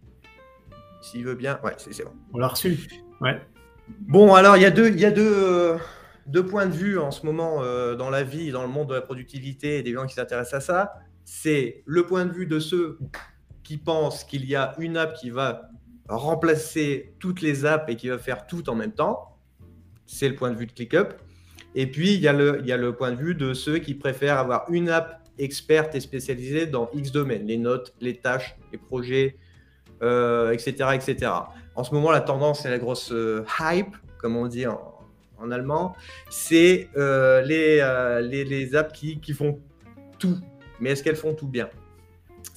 S'il 1.01 1.25
veut 1.25 1.35
bien, 1.35 1.59
ouais, 1.63 1.73
c'est 1.77 2.03
bon. 2.03 2.11
On 2.33 2.37
l'a 2.37 2.47
reçu. 2.47 2.77
Ouais. 3.21 3.41
Bon, 4.01 4.33
alors 4.33 4.57
il 4.57 4.63
y 4.63 4.65
a 4.65 4.71
deux, 4.71 4.89
il 4.89 4.99
y 4.99 5.05
a 5.05 5.11
deux, 5.11 5.77
deux 6.27 6.45
points 6.45 6.65
de 6.65 6.73
vue 6.73 6.97
en 6.97 7.11
ce 7.11 7.25
moment 7.25 7.63
euh, 7.63 7.95
dans 7.95 8.09
la 8.09 8.23
vie, 8.23 8.51
dans 8.51 8.61
le 8.61 8.69
monde 8.69 8.89
de 8.89 8.93
la 8.93 9.01
productivité 9.01 9.77
et 9.77 9.83
des 9.83 9.93
gens 9.93 10.05
qui 10.05 10.13
s'intéressent 10.13 10.53
à 10.53 10.61
ça. 10.61 10.93
C'est 11.23 11.83
le 11.85 12.05
point 12.05 12.25
de 12.25 12.31
vue 12.31 12.45
de 12.45 12.59
ceux 12.59 12.99
qui 13.63 13.77
pensent 13.77 14.23
qu'il 14.23 14.45
y 14.45 14.55
a 14.55 14.73
une 14.79 14.97
app 14.97 15.13
qui 15.13 15.29
va 15.29 15.69
remplacer 16.09 17.15
toutes 17.19 17.41
les 17.41 17.65
apps 17.65 17.85
et 17.87 17.95
qui 17.95 18.09
va 18.09 18.17
faire 18.17 18.47
tout 18.47 18.69
en 18.69 18.75
même 18.75 18.91
temps. 18.91 19.37
C'est 20.05 20.27
le 20.27 20.35
point 20.35 20.51
de 20.51 20.57
vue 20.57 20.67
de 20.67 20.73
ClickUp. 20.73 21.13
Et 21.73 21.87
puis, 21.87 22.13
il 22.13 22.19
y, 22.19 22.27
a 22.27 22.33
le, 22.33 22.59
il 22.61 22.67
y 22.67 22.73
a 22.73 22.77
le 22.77 22.93
point 22.93 23.11
de 23.11 23.15
vue 23.15 23.33
de 23.33 23.53
ceux 23.53 23.77
qui 23.77 23.93
préfèrent 23.93 24.37
avoir 24.37 24.65
une 24.69 24.89
app 24.89 25.21
experte 25.37 25.95
et 25.95 26.01
spécialisée 26.01 26.65
dans 26.65 26.89
X 26.93 27.11
domaines, 27.11 27.47
les 27.47 27.57
notes, 27.57 27.93
les 28.01 28.17
tâches, 28.17 28.57
les 28.71 28.77
projets, 28.77 29.37
etc., 30.01 30.75
euh, 30.81 30.91
etc. 30.91 31.31
En 31.75 31.83
ce 31.83 31.93
moment, 31.93 32.11
la 32.11 32.21
tendance, 32.21 32.63
c'est 32.63 32.69
la 32.69 32.79
grosse 32.79 33.11
euh, 33.11 33.45
hype, 33.59 33.95
comme 34.17 34.35
on 34.35 34.47
dit 34.47 34.67
en, 34.67 34.90
en 35.41 35.51
allemand, 35.51 35.95
c'est 36.29 36.89
euh, 36.97 37.41
euh, 37.41 38.21
les, 38.21 38.43
les, 38.45 38.75
apps 38.75 38.93
qui, 38.93 39.19
qui, 39.19 39.33
font 39.33 39.59
tout. 40.19 40.37
Mais 40.79 40.91
est-ce 40.91 41.03
qu'elles 41.03 41.15
font 41.15 41.33
tout 41.33 41.47
bien? 41.47 41.69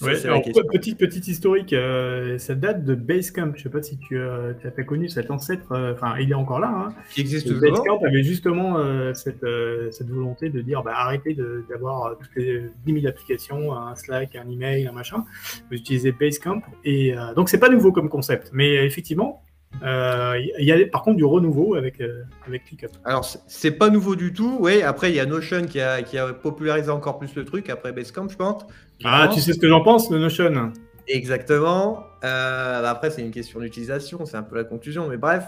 Petite, 0.01 0.99
petite 0.99 1.29
historique, 1.29 1.73
euh, 1.73 2.37
ça 2.39 2.55
date 2.55 2.85
de 2.85 2.95
Basecamp. 2.95 3.53
Je 3.55 3.59
ne 3.59 3.63
sais 3.63 3.69
pas 3.69 3.83
si 3.83 3.97
tu, 3.97 4.21
as 4.21 4.71
fait 4.75 4.85
connu 4.85 5.09
cet 5.09 5.31
ancêtre, 5.31 5.67
enfin, 5.71 6.17
il 6.19 6.31
est 6.31 6.35
encore 6.35 6.59
là. 6.59 6.69
Hein. 6.69 6.95
Qui 7.11 7.21
existe 7.21 7.47
toujours. 7.47 7.71
Basecamp 7.71 8.05
avait 8.05 8.23
justement 8.23 9.15
cette, 9.15 9.47
cette, 9.93 10.09
volonté 10.09 10.51
de 10.51 10.61
dire 10.63 10.83
bah, 10.83 10.95
arrêtez 10.97 11.37
d'avoir 11.71 12.19
toutes 12.19 12.35
les 12.37 12.65
10 12.87 13.01
000 13.03 13.07
applications, 13.07 13.73
un 13.73 13.95
Slack, 13.95 14.35
un 14.37 14.51
email, 14.51 14.87
un 14.87 14.93
machin. 14.93 15.25
Vous 15.71 15.77
utilisez 15.77 16.13
Basecamp. 16.13 16.63
Et 16.85 17.15
donc, 17.37 17.49
c'est 17.49 17.61
pas 17.61 17.69
nouveau 17.69 17.93
comme 17.93 18.09
concept. 18.09 18.51
Mais 18.53 18.85
effectivement, 18.85 19.44
euh, 19.44 19.44
il 19.83 20.65
y 20.65 20.73
a 20.73 20.87
par 20.87 21.03
contre 21.03 21.17
du 21.17 21.25
renouveau 21.25 21.75
avec, 21.75 22.01
euh, 22.01 22.23
avec 22.47 22.65
ClickUp. 22.65 22.91
Alors, 23.05 23.25
c'est 23.47 23.73
pas 23.73 23.91
nouveau 23.91 24.17
du 24.17 24.33
tout. 24.33 24.57
Oui, 24.61 24.83
après, 24.83 25.11
il 25.11 25.17
y 25.17 25.21
a 25.21 25.27
Notion 25.27 25.67
qui 25.67 25.81
a, 25.81 26.03
qui 26.03 26.19
a 26.19 26.33
popularisé 26.33 26.91
encore 26.91 27.19
plus 27.19 27.35
le 27.35 27.45
truc 27.45 27.71
après 27.71 27.93
Basecamp, 27.93 28.29
je 28.29 28.37
pense. 28.37 28.63
ah, 29.05 29.29
tu 29.33 29.41
sais 29.41 29.53
ce 29.53 29.59
que 29.59 29.69
j'en 29.69 29.83
pense 29.83 30.09
de 30.09 30.19
Notion 30.19 30.73
Exactement. 31.07 32.05
Euh, 32.25 32.83
bah, 32.83 32.91
après, 32.91 33.11
c'est 33.11 33.23
une 33.23 33.31
question 33.31 33.61
d'utilisation, 33.61 34.25
c'est 34.25 34.37
un 34.37 34.43
peu 34.43 34.57
la 34.57 34.65
conclusion, 34.65 35.09
mais 35.09 35.17
bref. 35.17 35.45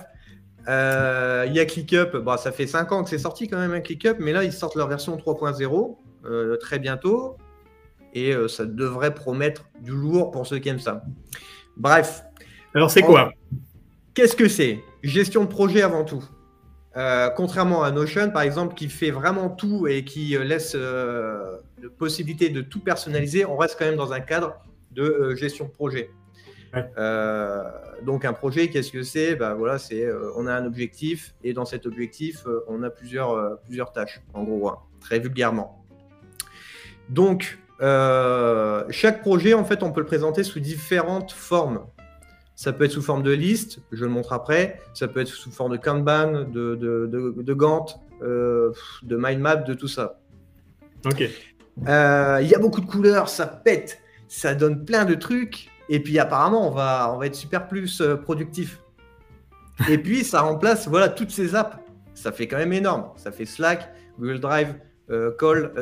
Il 0.68 1.52
y 1.54 1.60
a 1.60 1.64
ClickUp, 1.64 2.16
bon, 2.16 2.36
ça 2.36 2.50
fait 2.52 2.66
5 2.66 2.90
ans 2.92 3.04
que 3.04 3.10
c'est 3.10 3.18
sorti 3.18 3.48
quand 3.48 3.58
même 3.58 3.72
un 3.72 3.80
ClickUp, 3.80 4.16
mais 4.18 4.32
là, 4.32 4.42
ils 4.44 4.52
sortent 4.52 4.74
leur 4.74 4.88
version 4.88 5.16
3.0 5.16 6.58
très 6.58 6.78
bientôt. 6.78 7.36
Et 8.14 8.34
ça 8.48 8.64
devrait 8.64 9.14
promettre 9.14 9.68
du 9.80 9.92
lourd 9.92 10.30
pour 10.30 10.46
ceux 10.46 10.58
qui 10.58 10.70
aiment 10.70 10.80
ça. 10.80 11.04
Bref. 11.76 12.24
Alors, 12.74 12.90
c'est 12.90 13.02
quoi? 13.02 13.32
Qu'est-ce 14.16 14.34
que 14.34 14.48
c'est? 14.48 14.82
Gestion 15.02 15.44
de 15.44 15.48
projet 15.48 15.82
avant 15.82 16.02
tout. 16.02 16.24
Euh, 16.96 17.28
contrairement 17.28 17.82
à 17.82 17.90
Notion, 17.90 18.30
par 18.30 18.40
exemple, 18.40 18.74
qui 18.74 18.88
fait 18.88 19.10
vraiment 19.10 19.50
tout 19.50 19.86
et 19.88 20.06
qui 20.06 20.34
euh, 20.34 20.42
laisse 20.42 20.72
euh, 20.74 21.58
la 21.82 21.90
possibilité 21.90 22.48
de 22.48 22.62
tout 22.62 22.80
personnaliser, 22.80 23.44
on 23.44 23.58
reste 23.58 23.76
quand 23.78 23.84
même 23.84 23.96
dans 23.96 24.14
un 24.14 24.20
cadre 24.20 24.56
de 24.92 25.34
gestion 25.34 25.66
de 25.66 25.70
projet. 25.70 26.08
donc 28.06 28.24
un 28.24 28.32
projet, 28.32 28.70
qu'est-ce 28.70 28.90
que 28.90 29.02
c'est? 29.02 29.36
Bah, 29.36 29.52
voilà, 29.52 29.78
c'est 29.78 30.08
on 30.34 30.46
a 30.46 30.54
un 30.54 30.64
objectif 30.64 31.34
et 31.44 31.52
dans 31.52 31.66
cet 31.66 31.84
objectif, 31.84 32.46
on 32.68 32.82
a 32.84 32.88
plusieurs, 32.88 33.60
plusieurs 33.64 33.92
tâches, 33.92 34.22
en 34.32 34.44
gros, 34.44 34.70
hein, 34.70 34.78
très 34.98 35.18
vulgairement. 35.18 35.84
Donc 37.10 37.58
chaque 37.80 39.20
projet, 39.20 39.52
en 39.52 39.64
fait, 39.66 39.82
on 39.82 39.92
peut 39.92 40.00
le 40.00 40.06
présenter 40.06 40.42
sous 40.42 40.60
différentes 40.60 41.32
formes. 41.32 41.84
Ça 42.56 42.72
peut 42.72 42.84
être 42.84 42.92
sous 42.92 43.02
forme 43.02 43.22
de 43.22 43.32
liste, 43.32 43.80
je 43.92 44.04
le 44.04 44.10
montre 44.10 44.32
après. 44.32 44.80
Ça 44.94 45.08
peut 45.08 45.20
être 45.20 45.28
sous 45.28 45.50
forme 45.50 45.72
de 45.72 45.76
Kanban, 45.76 46.44
de, 46.50 46.74
de, 46.74 47.06
de, 47.36 47.54
Gantt, 47.54 48.00
euh, 48.22 48.72
de 49.02 49.16
mind 49.16 49.40
map, 49.40 49.56
de 49.56 49.74
tout 49.74 49.88
ça. 49.88 50.20
Ok. 51.04 51.22
Euh, 51.86 52.38
il 52.40 52.48
y 52.48 52.54
a 52.54 52.58
beaucoup 52.58 52.80
de 52.80 52.86
couleurs, 52.86 53.28
ça 53.28 53.46
pète, 53.46 54.00
ça 54.26 54.54
donne 54.54 54.86
plein 54.86 55.04
de 55.04 55.14
trucs. 55.14 55.68
Et 55.90 56.00
puis 56.00 56.18
apparemment, 56.18 56.66
on 56.66 56.70
va, 56.70 57.12
on 57.14 57.18
va 57.18 57.26
être 57.26 57.34
super 57.34 57.68
plus 57.68 58.00
euh, 58.00 58.16
productif. 58.16 58.80
Et 59.90 59.98
puis, 59.98 60.24
ça 60.24 60.40
remplace 60.40 60.88
voilà, 60.88 61.10
toutes 61.10 61.30
ces 61.30 61.54
apps. 61.54 61.76
Ça 62.14 62.32
fait 62.32 62.48
quand 62.48 62.56
même 62.56 62.72
énorme. 62.72 63.10
Ça 63.16 63.30
fait 63.30 63.44
Slack, 63.44 63.92
Google 64.18 64.40
Drive, 64.40 64.74
euh, 65.10 65.30
Call, 65.38 65.72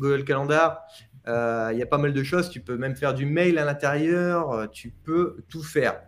Google 0.00 0.24
Calendar. 0.24 0.80
Euh, 1.28 1.70
Il 1.72 1.78
y 1.78 1.82
a 1.82 1.86
pas 1.86 1.98
mal 1.98 2.12
de 2.12 2.22
choses. 2.22 2.50
Tu 2.50 2.60
peux 2.60 2.76
même 2.76 2.96
faire 2.96 3.14
du 3.14 3.26
mail 3.26 3.58
à 3.58 3.64
l'intérieur. 3.64 4.68
Tu 4.72 4.92
peux 5.04 5.36
tout 5.48 5.62
faire. 5.62 6.00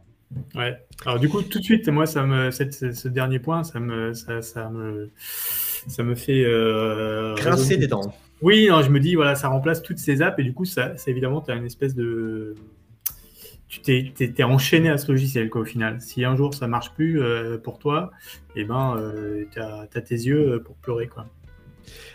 Ouais. 0.54 0.76
Alors 1.04 1.18
du 1.18 1.28
coup, 1.28 1.42
tout 1.42 1.58
de 1.58 1.64
suite, 1.64 1.88
moi, 1.88 2.06
ça 2.06 2.24
me, 2.24 2.50
ce 2.50 3.08
dernier 3.08 3.38
point, 3.38 3.64
ça 3.64 3.80
me, 3.80 4.14
ça, 4.14 4.42
ça 4.42 4.68
me, 4.70 5.10
ça 5.16 6.02
me 6.02 6.14
fait 6.14 6.44
euh, 6.44 7.34
grincer 7.34 7.76
des 7.76 7.86
dents. 7.86 8.14
Oui, 8.42 8.68
non, 8.68 8.82
je 8.82 8.90
me 8.90 9.00
dis, 9.00 9.14
voilà, 9.14 9.34
ça 9.34 9.48
remplace 9.48 9.82
toutes 9.82 9.98
ces 9.98 10.22
apps 10.22 10.38
et 10.38 10.42
du 10.42 10.52
coup, 10.52 10.64
ça, 10.64 10.96
c'est 10.96 11.10
évidemment, 11.10 11.40
tu 11.40 11.50
as 11.50 11.54
une 11.54 11.66
espèce 11.66 11.94
de, 11.94 12.54
tu 13.68 13.80
t'es, 13.80 14.12
t'es, 14.14 14.42
enchaîné 14.42 14.90
à 14.90 14.98
ce 14.98 15.10
logiciel, 15.10 15.48
quoi, 15.50 15.62
au 15.62 15.64
final. 15.64 16.00
Si 16.00 16.24
un 16.24 16.36
jour 16.36 16.54
ça 16.54 16.66
marche 16.66 16.92
plus 16.94 17.22
euh, 17.22 17.58
pour 17.58 17.78
toi, 17.78 18.10
eh 18.56 18.64
ben, 18.64 18.96
euh, 18.98 19.44
tu 19.50 19.60
as, 19.60 19.86
tes 19.86 20.14
yeux 20.14 20.62
pour 20.64 20.76
pleurer, 20.76 21.06
quoi. 21.06 21.26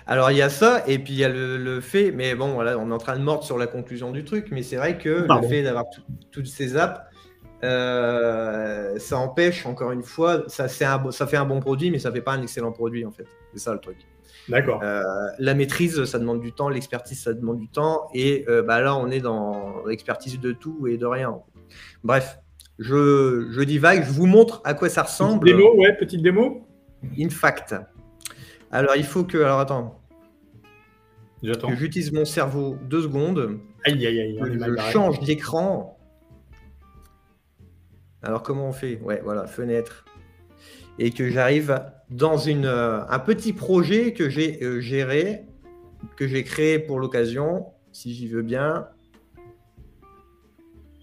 Alors 0.07 0.31
il 0.31 0.37
y 0.37 0.41
a 0.41 0.49
ça, 0.49 0.83
et 0.87 0.99
puis 0.99 1.13
il 1.13 1.19
y 1.19 1.23
a 1.23 1.29
le, 1.29 1.81
fait, 1.81 2.11
mais 2.11 2.35
bon, 2.35 2.53
voilà, 2.53 2.77
on 2.77 2.89
est 2.89 2.93
en 2.93 2.97
train 2.97 3.17
de 3.17 3.23
mordre 3.23 3.43
sur 3.43 3.57
la 3.57 3.67
conclusion 3.67 4.11
du 4.11 4.23
truc, 4.23 4.47
mais 4.51 4.63
c'est 4.63 4.77
vrai 4.77 4.97
que 4.97 5.27
le 5.29 5.47
fait 5.47 5.63
d'avoir 5.63 5.85
toutes 6.31 6.47
ces 6.47 6.75
apps, 6.77 6.99
euh, 7.63 8.97
ça 8.97 9.17
empêche, 9.17 9.65
encore 9.65 9.91
une 9.91 10.03
fois, 10.03 10.43
ça, 10.47 10.65
un, 10.65 11.11
ça 11.11 11.27
fait 11.27 11.37
un 11.37 11.45
bon 11.45 11.59
produit, 11.59 11.91
mais 11.91 11.99
ça 11.99 12.11
fait 12.11 12.21
pas 12.21 12.33
un 12.33 12.41
excellent 12.41 12.71
produit, 12.71 13.05
en 13.05 13.11
fait. 13.11 13.25
C'est 13.53 13.59
ça 13.59 13.73
le 13.73 13.79
truc. 13.79 13.97
D'accord. 14.47 14.81
Euh, 14.83 15.03
la 15.37 15.53
maîtrise, 15.53 16.03
ça 16.05 16.19
demande 16.19 16.41
du 16.41 16.53
temps, 16.53 16.69
l'expertise, 16.69 17.21
ça 17.21 17.33
demande 17.33 17.59
du 17.59 17.67
temps, 17.67 18.07
et 18.13 18.45
euh, 18.47 18.63
bah, 18.63 18.81
là, 18.81 18.95
on 18.95 19.09
est 19.11 19.19
dans 19.19 19.85
l'expertise 19.85 20.39
de 20.39 20.51
tout 20.53 20.87
et 20.87 20.97
de 20.97 21.05
rien. 21.05 21.35
Bref, 22.03 22.39
je, 22.79 23.47
je 23.51 23.61
divague, 23.61 24.03
je 24.05 24.11
vous 24.11 24.25
montre 24.25 24.61
à 24.63 24.73
quoi 24.73 24.89
ça 24.89 25.03
ressemble. 25.03 25.41
Petite 25.41 25.57
démo, 25.57 25.75
ouais, 25.75 25.93
petite 25.97 26.23
démo. 26.23 26.67
In 27.19 27.29
fact. 27.29 27.75
Alors, 28.71 28.95
il 28.95 29.03
faut 29.03 29.23
que. 29.23 29.37
Alors, 29.37 29.59
attends. 29.59 30.01
J'attends. 31.41 31.73
J'utilise 31.75 32.11
mon 32.11 32.25
cerveau 32.25 32.77
deux 32.83 33.03
secondes. 33.03 33.59
Aïe, 33.85 34.05
aïe, 34.05 34.19
aïe. 34.19 34.39
Je 34.41 34.91
change 34.91 35.19
d'écran 35.21 35.99
alors 38.21 38.43
comment 38.43 38.67
on 38.67 38.73
fait? 38.73 38.99
Ouais, 39.01 39.21
voilà, 39.23 39.47
fenêtre. 39.47 40.05
Et 40.97 41.11
que 41.11 41.29
j'arrive 41.29 41.81
dans 42.09 42.37
une, 42.37 42.65
euh, 42.65 43.05
un 43.07 43.19
petit 43.19 43.53
projet 43.53 44.13
que 44.13 44.29
j'ai 44.29 44.61
euh, 44.63 44.81
géré, 44.81 45.45
que 46.17 46.27
j'ai 46.27 46.43
créé 46.43 46.79
pour 46.79 46.99
l'occasion, 46.99 47.67
si 47.93 48.13
j'y 48.13 48.27
veux 48.27 48.41
bien. 48.41 48.87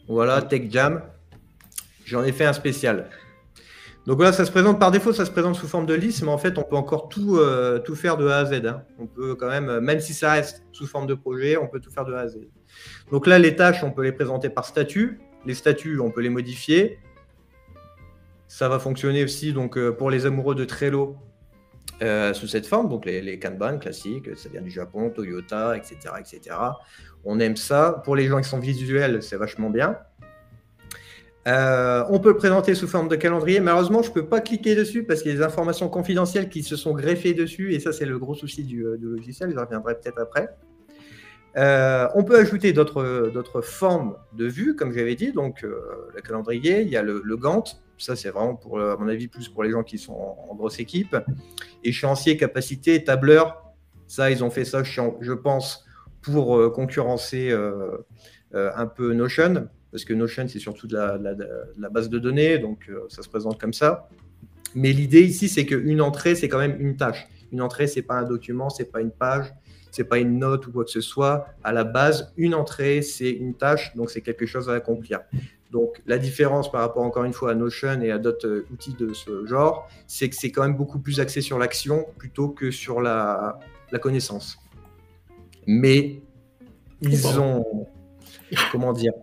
Voilà, 0.09 0.43
Tech 0.43 0.71
Jam. 0.71 1.03
J'en 2.05 2.23
ai 2.23 2.33
fait 2.33 2.45
un 2.45 2.53
spécial. 2.53 3.09
Donc 4.07 4.17
voilà, 4.17 4.33
ça 4.33 4.45
se 4.45 4.53
présente 4.53 4.79
par 4.79 4.93
défaut, 4.93 5.13
ça 5.13 5.25
se 5.25 5.33
présente 5.33 5.57
sous 5.57 5.67
forme 5.67 5.85
de 5.85 5.95
liste, 5.95 6.23
mais 6.23 6.31
en 6.31 6.39
fait, 6.39 6.59
on 6.59 6.63
peut 6.63 6.77
encore 6.77 7.09
tout, 7.09 7.39
euh, 7.39 7.81
tout 7.81 7.97
faire 7.97 8.17
de 8.17 8.29
A 8.29 8.39
à 8.39 8.45
Z. 8.45 8.65
Hein. 8.65 8.83
On 9.01 9.07
peut 9.07 9.35
quand 9.35 9.49
même, 9.49 9.81
même 9.81 9.99
si 9.99 10.15
ça 10.15 10.33
reste 10.33 10.63
sous 10.71 10.87
forme 10.87 11.09
de 11.09 11.15
projet, 11.15 11.57
on 11.57 11.67
peut 11.67 11.81
tout 11.81 11.91
faire 11.91 12.05
de 12.05 12.15
A 12.15 12.21
à 12.21 12.29
Z. 12.29 12.39
Donc 13.11 13.27
là, 13.27 13.41
les 13.41 13.57
tâches, 13.57 13.83
on 13.83 13.91
peut 13.91 14.05
les 14.05 14.13
présenter 14.13 14.49
par 14.49 14.65
statut. 14.65 15.19
Les 15.45 15.55
statuts, 15.55 15.99
on 15.99 16.13
peut 16.13 16.21
les 16.21 16.29
modifier. 16.29 17.01
Ça 18.47 18.69
va 18.69 18.79
fonctionner 18.79 19.25
aussi 19.25 19.53
donc, 19.53 19.77
euh, 19.77 19.91
pour 19.91 20.11
les 20.11 20.25
amoureux 20.25 20.55
de 20.55 20.65
Trello 20.65 21.17
euh, 22.03 22.33
sous 22.33 22.47
cette 22.47 22.67
forme, 22.67 22.89
donc 22.89 23.07
les, 23.07 23.23
les, 23.23 23.39
Kanban 23.39 23.79
classiques, 23.79 24.37
ça 24.37 24.51
vient 24.51 24.61
du 24.61 24.71
Japon, 24.71 25.11
Toyota, 25.11 25.77
etc., 25.77 25.97
etc. 26.21 26.57
On 27.25 27.41
aime 27.41 27.57
ça. 27.57 28.03
Pour 28.05 28.15
les 28.15 28.27
gens 28.27 28.41
qui 28.41 28.49
sont 28.49 28.61
visuels, 28.61 29.23
c'est 29.23 29.37
vachement 29.37 29.71
bien. 29.71 29.99
Euh, 31.47 32.05
on 32.09 32.19
peut 32.19 32.31
le 32.31 32.37
présenter 32.37 32.75
sous 32.75 32.89
forme 32.89 33.09
de 33.09 33.17
calendrier. 33.17 33.61
Malheureusement, 33.61 34.03
je 34.03 34.09
ne 34.09 34.15
peux 34.15 34.27
pas 34.27 34.41
cliquer 34.41 34.75
dessus 34.75 35.05
parce 35.05 35.23
qu'il 35.23 35.31
y 35.31 35.35
a 35.35 35.39
des 35.39 35.45
informations 35.45 35.89
confidentielles 35.89 36.49
qui 36.49 36.63
se 36.63 36.77
sont 36.77 36.93
greffées 36.93 37.35
dessus 37.35 37.73
et 37.75 37.81
ça, 37.81 37.93
c'est 37.93 38.07
le 38.07 38.19
gros 38.19 38.35
souci 38.35 38.65
du, 38.65 38.85
du 38.99 39.07
logiciel. 39.07 39.53
Je 39.53 39.59
reviendrai 39.59 39.95
peut-être 39.95 40.19
après. 40.19 40.49
Euh, 41.57 42.07
on 42.15 42.23
peut 42.23 42.39
ajouter 42.39 42.73
d'autres 42.73 43.63
formes 43.63 44.17
de 44.35 44.47
vue, 44.47 44.77
comme 44.77 44.93
j'avais 44.93 45.15
dit, 45.15 45.33
donc 45.33 45.65
euh, 45.65 45.81
le 46.15 46.21
calendrier, 46.21 46.83
il 46.83 46.89
y 46.89 46.97
a 46.97 47.03
le, 47.03 47.37
Gantt, 47.37 47.81
ça 47.97 48.15
c'est 48.15 48.29
vraiment 48.29 48.57
pour, 48.57 48.79
à 48.79 48.97
mon 48.99 49.09
avis, 49.09 49.27
plus 49.27 49.49
pour 49.49 49.63
les 49.63 49.71
gens 49.71 49.83
qui 49.83 49.97
sont 49.97 50.37
en, 50.51 50.55
grosse 50.55 50.79
équipe. 50.81 51.17
Échéancier, 51.83 52.37
capacité, 52.37 53.03
tableur, 53.03 53.73
ça 54.07 54.31
ils 54.31 54.45
ont 54.45 54.51
fait 54.51 54.67
ça, 54.67 54.83
je 54.83 55.33
pense, 55.33 55.87
pour 56.21 56.59
euh, 56.59 56.69
concurrencer 56.69 57.53
un 58.53 58.87
peu 58.87 59.15
Notion, 59.15 59.69
parce 59.97 60.05
que 60.05 60.13
Notion 60.13 60.47
c'est 60.47 60.59
surtout 60.59 60.87
de 60.87 60.95
la, 60.95 61.89
base 61.89 62.11
de 62.11 62.19
données, 62.19 62.59
donc 62.59 62.91
ça 63.09 63.23
se 63.23 63.31
présente 63.31 63.59
comme 63.59 63.73
ça. 63.73 64.11
Mais 64.75 64.93
l'idée 64.93 65.23
ici, 65.23 65.49
c'est 65.49 65.65
qu'une 65.65 66.03
entrée, 66.03 66.35
c'est 66.35 66.51
quand 66.51 66.59
même 66.59 66.77
une 66.79 66.99
tâche. 66.99 67.27
Une 67.51 67.63
entrée, 67.63 67.87
c'est 67.87 68.03
pas 68.03 68.17
un 68.17 68.25
document, 68.25 68.69
c'est 68.69 68.93
pas 68.93 69.01
une 69.01 69.11
page, 69.11 69.55
c'est 69.91 70.05
pas 70.05 70.19
une 70.19 70.39
note 70.39 70.67
ou 70.67 70.73
quoi 70.73 70.85
que 70.85 70.91
ce 70.91 71.01
soit. 71.01 71.47
À 71.65 71.73
la 71.73 71.85
base, 71.85 72.35
une 72.37 72.55
entrée, 72.55 73.01
c'est 73.01 73.31
une 73.31 73.55
tâche, 73.55 73.97
donc 73.97 74.11
c'est 74.11 74.21
quelque 74.21 74.45
chose 74.45 74.69
à 74.69 74.75
accomplir. 74.75 75.21
Donc 75.71 76.03
la 76.05 76.19
différence 76.19 76.71
par 76.71 76.83
rapport 76.83 77.03
encore 77.03 77.25
une 77.25 77.33
fois 77.33 77.53
à 77.53 77.55
Notion 77.55 78.03
et 78.03 78.11
à 78.11 78.19
d'autres 78.19 78.47
euh, 78.47 78.67
outils 78.71 78.93
de 78.93 79.15
ce 79.15 79.47
genre, 79.47 79.89
c'est 80.07 80.29
que 80.29 80.37
c'est 80.37 80.51
quand 80.51 80.63
même 80.63 80.77
beaucoup 80.77 80.99
plus 80.99 81.21
axé 81.21 81.41
sur 81.41 81.59
l'action 81.59 82.05
plutôt 82.19 82.51
que 82.51 82.71
sur 82.71 83.01
la, 83.01 83.59
connaissance. 84.03 84.59
Mais 85.67 86.21
ils 87.01 87.41
ont, 87.41 87.87
comment 88.71 88.93
dire, 88.93 89.15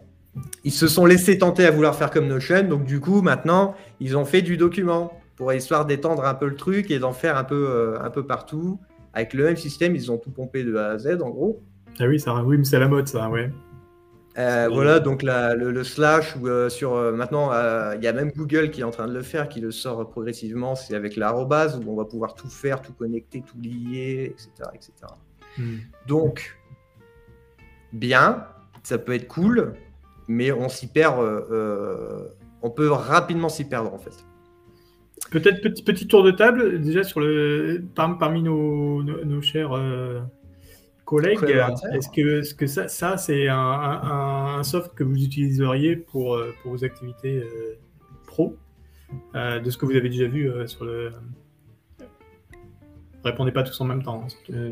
ils 0.63 0.71
se 0.71 0.87
sont 0.87 1.05
laissés 1.05 1.37
tenter 1.37 1.65
à 1.65 1.71
vouloir 1.71 1.95
faire 1.95 2.09
comme 2.09 2.27
Notion, 2.27 2.63
donc 2.63 2.85
du 2.85 2.99
coup 2.99 3.21
maintenant 3.21 3.75
ils 3.99 4.17
ont 4.17 4.25
fait 4.25 4.41
du 4.41 4.57
document 4.57 5.13
pour 5.35 5.53
histoire 5.53 5.85
d'étendre 5.85 6.25
un 6.25 6.33
peu 6.33 6.47
le 6.47 6.55
truc 6.55 6.91
et 6.91 6.99
d'en 6.99 7.13
faire 7.13 7.37
un 7.37 7.43
peu, 7.43 7.67
euh, 7.69 7.99
un 8.01 8.09
peu 8.09 8.25
partout 8.25 8.79
avec 9.13 9.33
le 9.33 9.43
même 9.43 9.57
système, 9.57 9.95
ils 9.95 10.11
ont 10.11 10.17
tout 10.17 10.31
pompé 10.31 10.63
de 10.63 10.75
A 10.75 10.91
à 10.91 10.97
Z 10.97 11.21
en 11.21 11.29
gros. 11.29 11.61
Ah 11.99 12.05
oui, 12.07 12.19
ça, 12.19 12.33
oui, 12.43 12.57
mais 12.57 12.63
c'est 12.63 12.79
la 12.79 12.87
mode 12.87 13.07
ça, 13.07 13.29
ouais. 13.29 13.51
Euh, 14.39 14.67
voilà, 14.71 14.99
donc 14.99 15.21
le, 15.21 15.83
slash, 15.83 16.35
ou 16.35 16.47
euh, 16.47 16.67
sur 16.69 16.95
maintenant, 17.13 17.51
il 17.93 18.03
y 18.03 18.07
a 18.07 18.13
même 18.13 18.31
Google 18.31 18.71
qui 18.71 18.81
est 18.81 18.83
en 18.83 18.89
train 18.89 19.07
de 19.07 19.13
le 19.13 19.21
faire, 19.21 19.47
qui 19.47 19.61
le 19.61 19.69
sort 19.69 20.09
progressivement, 20.09 20.73
c'est 20.73 20.95
avec 20.95 21.15
l'arrobase, 21.15 21.77
où 21.77 21.91
on 21.91 21.95
va 21.95 22.05
pouvoir 22.05 22.33
tout 22.33 22.49
faire, 22.49 22.81
tout 22.81 22.93
connecter, 22.93 23.43
tout 23.45 23.59
lier, 23.61 24.33
etc. 24.33 24.49
etc. 24.73 24.91
Hmm. 25.59 25.77
Donc, 26.07 26.57
bien, 27.91 28.47
ça 28.81 28.97
peut 28.97 29.13
être 29.13 29.27
cool, 29.27 29.75
mais 30.27 30.51
on 30.51 30.69
s'y 30.69 30.87
perd, 30.87 31.19
on 32.61 32.69
peut 32.69 32.89
rapidement 32.91 33.49
s'y 33.49 33.65
perdre 33.65 33.93
en 33.93 33.99
fait. 33.99 34.25
Peut-être 35.31 35.61
petit, 35.61 35.83
petit 35.83 36.07
tour 36.07 36.23
de 36.23 36.31
table, 36.31 36.81
déjà 36.81 37.03
sur 37.03 37.19
le, 37.19 37.83
parmi 37.95 38.41
nos, 38.41 39.03
nos, 39.03 39.41
chers 39.41 39.73
euh, 39.73 40.19
collègues. 41.05 41.39
Est-ce 41.93 42.09
que, 42.09 42.39
est 42.39 42.41
-ce 42.41 42.53
que 42.53 42.67
ça, 42.67 42.87
ça 42.87 43.17
c'est 43.17 43.47
un, 43.47 43.57
un, 44.57 44.63
soft 44.63 44.93
que 44.93 45.03
vous 45.03 45.23
utiliseriez 45.23 45.95
pour, 45.95 46.35
euh, 46.35 46.53
pour 46.61 46.71
vos 46.71 46.83
activités 46.83 47.39
euh, 47.39 47.77
pro 48.27 48.57
De 49.33 49.69
ce 49.69 49.77
que 49.77 49.85
vous 49.85 49.95
avez 49.95 50.09
déjà 50.09 50.27
vu 50.27 50.51
sur 50.67 50.85
le. 50.85 51.11
Répondez 53.23 53.51
pas 53.51 53.63
tous 53.63 53.79
en 53.79 53.85
même 53.85 54.03
temps. 54.03 54.27
Hein, 54.51 54.71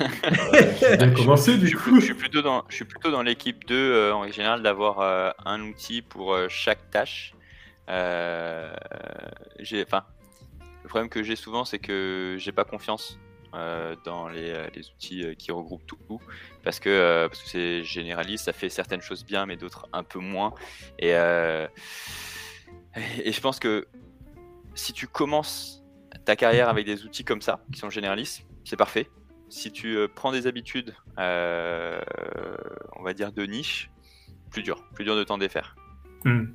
commencer 1.16 1.58
du 1.58 1.76
coup. 1.76 2.00
Je 2.00 2.04
suis 2.04 2.14
plutôt 2.14 2.42
dans, 2.42 2.64
je 2.68 2.76
suis 2.76 2.84
plutôt 2.84 3.10
dans 3.10 3.22
l'équipe 3.22 3.66
2 3.66 4.12
en 4.12 4.30
général 4.30 4.62
d'avoir 4.62 5.34
un 5.44 5.60
outil 5.62 6.02
pour 6.02 6.36
chaque 6.48 6.90
tâche. 6.90 7.36
Euh, 7.88 8.74
enfin, 9.86 10.04
le 10.82 10.88
problème 10.88 11.08
que 11.08 11.22
j'ai 11.22 11.36
souvent, 11.36 11.64
c'est 11.64 11.78
que 11.78 12.36
j'ai 12.38 12.52
pas 12.52 12.64
confiance 12.64 13.18
euh, 13.54 13.94
dans 14.04 14.28
les, 14.28 14.50
euh, 14.50 14.68
les, 14.74 14.90
outils 14.90 15.36
qui 15.36 15.52
regroupent 15.52 15.86
tout, 15.86 16.20
parce 16.64 16.80
que 16.80 17.26
parce 17.28 17.42
que 17.42 17.48
c'est 17.48 17.84
généraliste, 17.84 18.46
ça 18.46 18.52
fait 18.52 18.68
certaines 18.68 19.02
choses 19.02 19.24
bien, 19.24 19.46
mais 19.46 19.56
d'autres 19.56 19.88
un 19.92 20.02
peu 20.02 20.18
moins. 20.18 20.52
Et, 20.98 21.10
et 21.10 23.32
je 23.32 23.40
pense 23.40 23.58
que 23.58 23.86
si 24.74 24.92
tu 24.92 25.06
commences 25.06 25.82
ta 26.26 26.36
carrière 26.36 26.68
avec 26.68 26.84
des 26.84 27.04
outils 27.04 27.24
comme 27.24 27.40
ça, 27.40 27.60
qui 27.72 27.78
sont 27.78 27.88
généralistes, 27.88 28.46
c'est 28.64 28.76
parfait. 28.76 29.08
Si 29.48 29.72
tu 29.72 29.96
prends 30.14 30.32
des 30.32 30.46
habitudes, 30.46 30.94
on 31.16 33.02
va 33.02 33.14
dire 33.14 33.32
de 33.32 33.44
niche, 33.46 33.90
plus 34.50 34.62
dur, 34.62 34.84
plus 34.94 35.04
dur 35.04 35.16
de 35.16 35.24
t'en 35.24 35.38
défaire. 35.38 35.76
Hmm. 36.24 36.46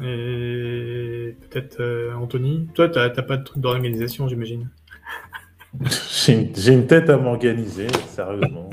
Et 0.00 1.36
peut-être 1.50 1.80
euh, 1.80 2.14
Anthony, 2.14 2.68
toi, 2.74 2.88
tu 2.88 2.98
n'as 2.98 3.10
pas 3.10 3.36
de 3.36 3.44
truc 3.44 3.60
d'organisation, 3.60 4.28
j'imagine? 4.28 4.70
j'ai 6.14 6.72
une, 6.72 6.86
tête 6.86 7.10
à 7.10 7.16
m'organiser, 7.16 7.88
sérieusement. 8.06 8.70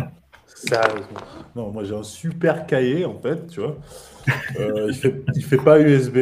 Sérieusement. 0.68 1.20
Non, 1.55 1.72
moi 1.72 1.84
j'ai 1.84 1.95
un 1.95 2.03
super 2.03 2.66
cahier 2.66 3.05
en 3.05 3.20
fait, 3.20 3.47
tu 3.47 3.59
vois. 3.59 3.78
Euh, 4.59 4.88
il, 4.89 4.95
fait, 4.95 5.24
il 5.36 5.43
fait 5.43 5.57
pas 5.57 5.80
USB, 5.80 6.18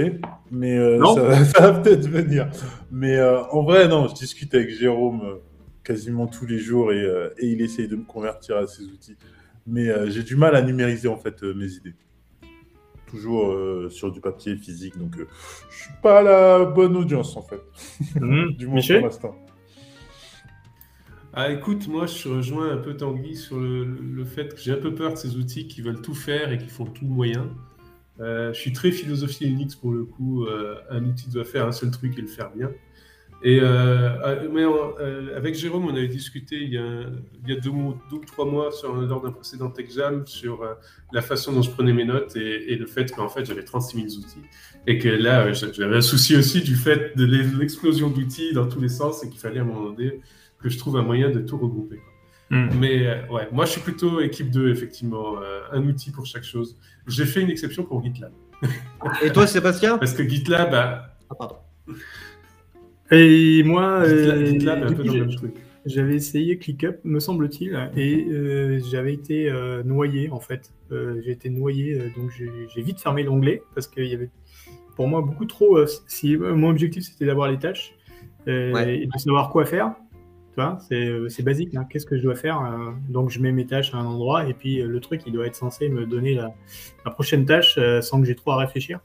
mais 0.51 0.77
euh, 0.77 1.03
ça, 1.55 1.71
va 1.71 1.79
peut-être 1.79 2.07
venir. 2.07 2.49
Mais 2.91 3.21
en 3.21 3.63
vrai, 3.63 3.87
non, 3.87 4.07
je 4.07 4.13
discute 4.13 4.53
avec 4.53 4.69
Jérôme 4.69 5.39
quasiment 5.83 6.27
tous 6.27 6.45
les 6.45 6.59
jours 6.59 6.91
et, 6.91 7.03
et, 7.37 7.47
il 7.47 7.61
essaye 7.61 7.87
de 7.87 7.95
me 7.95 8.03
convertir 8.03 8.57
à 8.57 8.67
ces 8.67 8.83
outils. 8.83 9.17
Mais 9.65 9.89
j'ai 10.09 10.23
du 10.23 10.35
mal 10.35 10.55
à 10.55 10.61
numériser 10.61 11.07
en 11.07 11.17
fait 11.17 11.41
mes 11.43 11.71
idées. 11.71 11.95
toujours 13.13 13.51
euh, 13.51 13.89
sur 13.89 14.11
du 14.11 14.19
papier 14.19 14.55
physique, 14.57 14.97
donc 14.97 15.17
euh, 15.17 15.27
je 15.69 15.83
suis 15.83 15.93
pas 16.01 16.23
la 16.23 16.65
bonne 16.65 16.97
audience 16.97 17.37
en 17.37 17.43
fait. 17.43 17.61
Mhm. 18.19 18.53
du 18.57 18.65
moins 18.65 18.75
Michel? 18.77 18.97
pour 18.97 19.07
l'instant. 19.07 19.35
Ah, 21.35 21.51
écoute, 21.51 21.87
moi, 21.87 22.05
je 22.05 22.29
rejoins 22.29 22.71
un 22.71 22.77
peu 22.77 22.95
Tanguy 22.95 23.35
sur 23.35 23.59
le, 23.59 24.23
fait 24.25 24.53
que 24.53 24.61
j'ai 24.61 24.71
un 24.71 24.77
peu 24.77 24.93
peur 24.93 25.13
de 25.13 25.17
ces 25.17 25.35
outils 25.35 25.67
qui 25.67 25.81
veulent 25.81 26.01
tout 26.01 26.13
faire 26.13 26.51
et 26.51 26.57
qui 26.59 26.69
font 26.69 26.85
tout 26.85 27.05
moyen. 27.05 27.49
Euh, 28.19 28.53
je 28.53 28.59
suis 28.59 28.73
très 28.73 28.91
philosophie 28.91 29.45
Unix 29.47 29.75
pour 29.75 29.91
le 29.93 30.05
coup. 30.05 30.45
euh, 30.45 30.75
un 30.91 31.03
outil 31.05 31.29
doit 31.31 31.45
faire 31.45 31.65
un 31.67 31.71
seul 31.71 31.91
truc 31.91 32.17
et 32.17 32.21
le 32.21 32.27
faire 32.27 32.51
bien. 32.55 32.71
Et 33.43 33.59
euh, 33.61 34.09
euh, 34.25 34.49
mais 34.53 34.63
avec 35.35 35.55
Jérôme, 35.55 35.85
on 35.85 35.95
avait 35.95 36.07
discuté 36.07 36.57
il 36.63 36.73
y 36.73 36.77
a, 36.77 37.57
deux, 37.57 37.69
ou 37.71 37.95
trois 38.27 38.45
mois 38.45 38.71
sur, 38.71 38.95
lors 38.95 39.21
d'un 39.21 39.31
précédent 39.31 39.73
Jam 39.95 40.25
sur 40.27 40.61
la 41.11 41.21
façon 41.21 41.53
dont 41.53 41.61
je 41.61 41.71
prenais 41.71 41.93
mes 41.93 42.05
notes 42.05 42.35
et, 42.37 42.73
et 42.73 42.77
le 42.77 42.85
fait 42.85 43.11
qu'en 43.11 43.29
fait 43.29 43.45
j'avais 43.45 43.63
36 43.65 43.97
000 43.97 44.07
outils 44.07 44.41
et 44.87 44.97
que 44.97 45.09
là 45.09 45.51
j'avais 45.53 45.97
un 45.97 46.01
souci 46.01 46.35
aussi 46.37 46.61
du 46.61 46.75
fait 46.75 47.17
de 47.17 47.25
l'e- 47.25 47.59
l'explosion 47.59 48.09
d'outils 48.09 48.53
dans 48.53 48.67
tous 48.67 48.79
les 48.81 48.89
sens 48.89 49.23
et 49.25 49.29
qu'il 49.29 49.39
fallait 49.39 49.59
à 49.59 49.63
un 49.63 49.65
moment 49.65 49.89
donné 49.91 50.21
que 50.63 50.69
je 50.69 50.77
trouve 50.79 50.97
un 50.97 51.03
moyen 51.03 51.29
de 51.29 51.39
tout 51.41 51.57
regrouper. 51.57 51.97
quoi. 51.97 52.57
Mhm. 52.57 52.69
Mais 52.79 53.05
euh, 53.07 53.27
ouais, 53.29 53.47
moi 53.51 53.65
je 53.65 53.71
suis 53.71 53.81
plutôt 53.81 54.19
équipe 54.21 54.49
2, 54.49 54.69
effectivement, 54.71 55.35
euh, 55.41 55.61
un 55.71 55.83
outil 55.85 56.11
pour 56.11 56.25
chaque 56.25 56.43
chose. 56.43 56.77
J'ai 57.07 57.25
fait 57.25 57.41
une 57.41 57.49
exception 57.49 57.83
pour 57.83 58.03
GitLab. 58.03 58.31
Et 59.21 59.31
toi, 59.31 59.45
Sébastien? 59.45 59.97
Parce 59.97 60.13
que 60.13 60.23
GitLab, 60.27 60.71
bah, 60.71 61.15
Ah, 61.29 61.35
pardon. 61.35 61.55
Et 63.11 63.63
moi, 63.63 64.03
GitLab, 64.07 64.37
euh, 64.37 64.45
GitLab 64.45 64.79
est 64.79 64.83
un 64.85 64.93
peu 64.93 65.03
dans 65.03 65.13
le 65.13 65.19
même 65.25 65.35
truc. 65.35 65.53
J'avais 65.85 66.15
essayé 66.15 66.57
ClickUp, 66.57 66.99
me 67.03 67.19
semble-t-il, 67.19 67.89
et 67.97 68.25
euh, 68.29 68.79
j'avais 68.89 69.13
été 69.13 69.49
euh, 69.49 69.83
noyé 69.83 70.29
en 70.29 70.39
fait. 70.39 70.71
Euh, 70.93 71.21
j'ai 71.25 71.31
été 71.31 71.49
noyé, 71.49 71.97
donc 72.15 72.31
j'ai 72.37 72.49
j'ai 72.73 72.81
vite 72.81 73.01
fermé 73.01 73.21
l'onglet 73.23 73.61
parce 73.75 73.87
qu'il 73.87 74.05
y 74.05 74.13
avait 74.13 74.29
pour 74.95 75.09
moi 75.09 75.21
beaucoup 75.21 75.43
trop. 75.45 75.77
euh, 75.77 75.85
si 76.07 76.37
euh, 76.37 76.55
mon 76.55 76.69
objectif 76.69 77.03
c'était 77.03 77.25
d'avoir 77.25 77.51
les 77.51 77.59
tâches 77.59 77.95
euh, 78.47 78.71
Ouais. 78.71 78.99
et 79.01 79.05
de 79.07 79.17
savoir 79.17 79.49
quoi 79.49 79.65
faire, 79.65 79.93
tu 80.53 80.61
vois, 80.61 80.77
c'est 80.87 81.07
euh, 81.07 81.29
c'est 81.29 81.43
basique. 81.43 81.73
hein. 81.75 81.85
Qu'est-ce 81.89 82.05
que 82.05 82.15
je 82.17 82.21
dois 82.21 82.35
faire 82.35 82.61
euh, 82.61 82.91
Donc 83.09 83.29
je 83.31 83.39
mets 83.39 83.51
mes 83.51 83.65
tâches 83.65 83.93
à 83.93 83.97
un 83.97 84.05
endroit 84.05 84.47
et 84.47 84.53
puis 84.53 84.81
euh, 84.81 84.87
le 84.87 84.99
truc 84.99 85.21
il 85.25 85.33
doit 85.33 85.47
être 85.47 85.55
censé 85.55 85.89
me 85.89 86.05
donner 86.05 86.35
la, 86.35 86.53
la 87.05 87.11
prochaine 87.11 87.45
tâche 87.45 87.79
sans 88.01 88.21
que 88.21 88.27
j'ai 88.27 88.35
trop 88.35 88.51
à 88.51 88.57
réfléchir. 88.57 88.99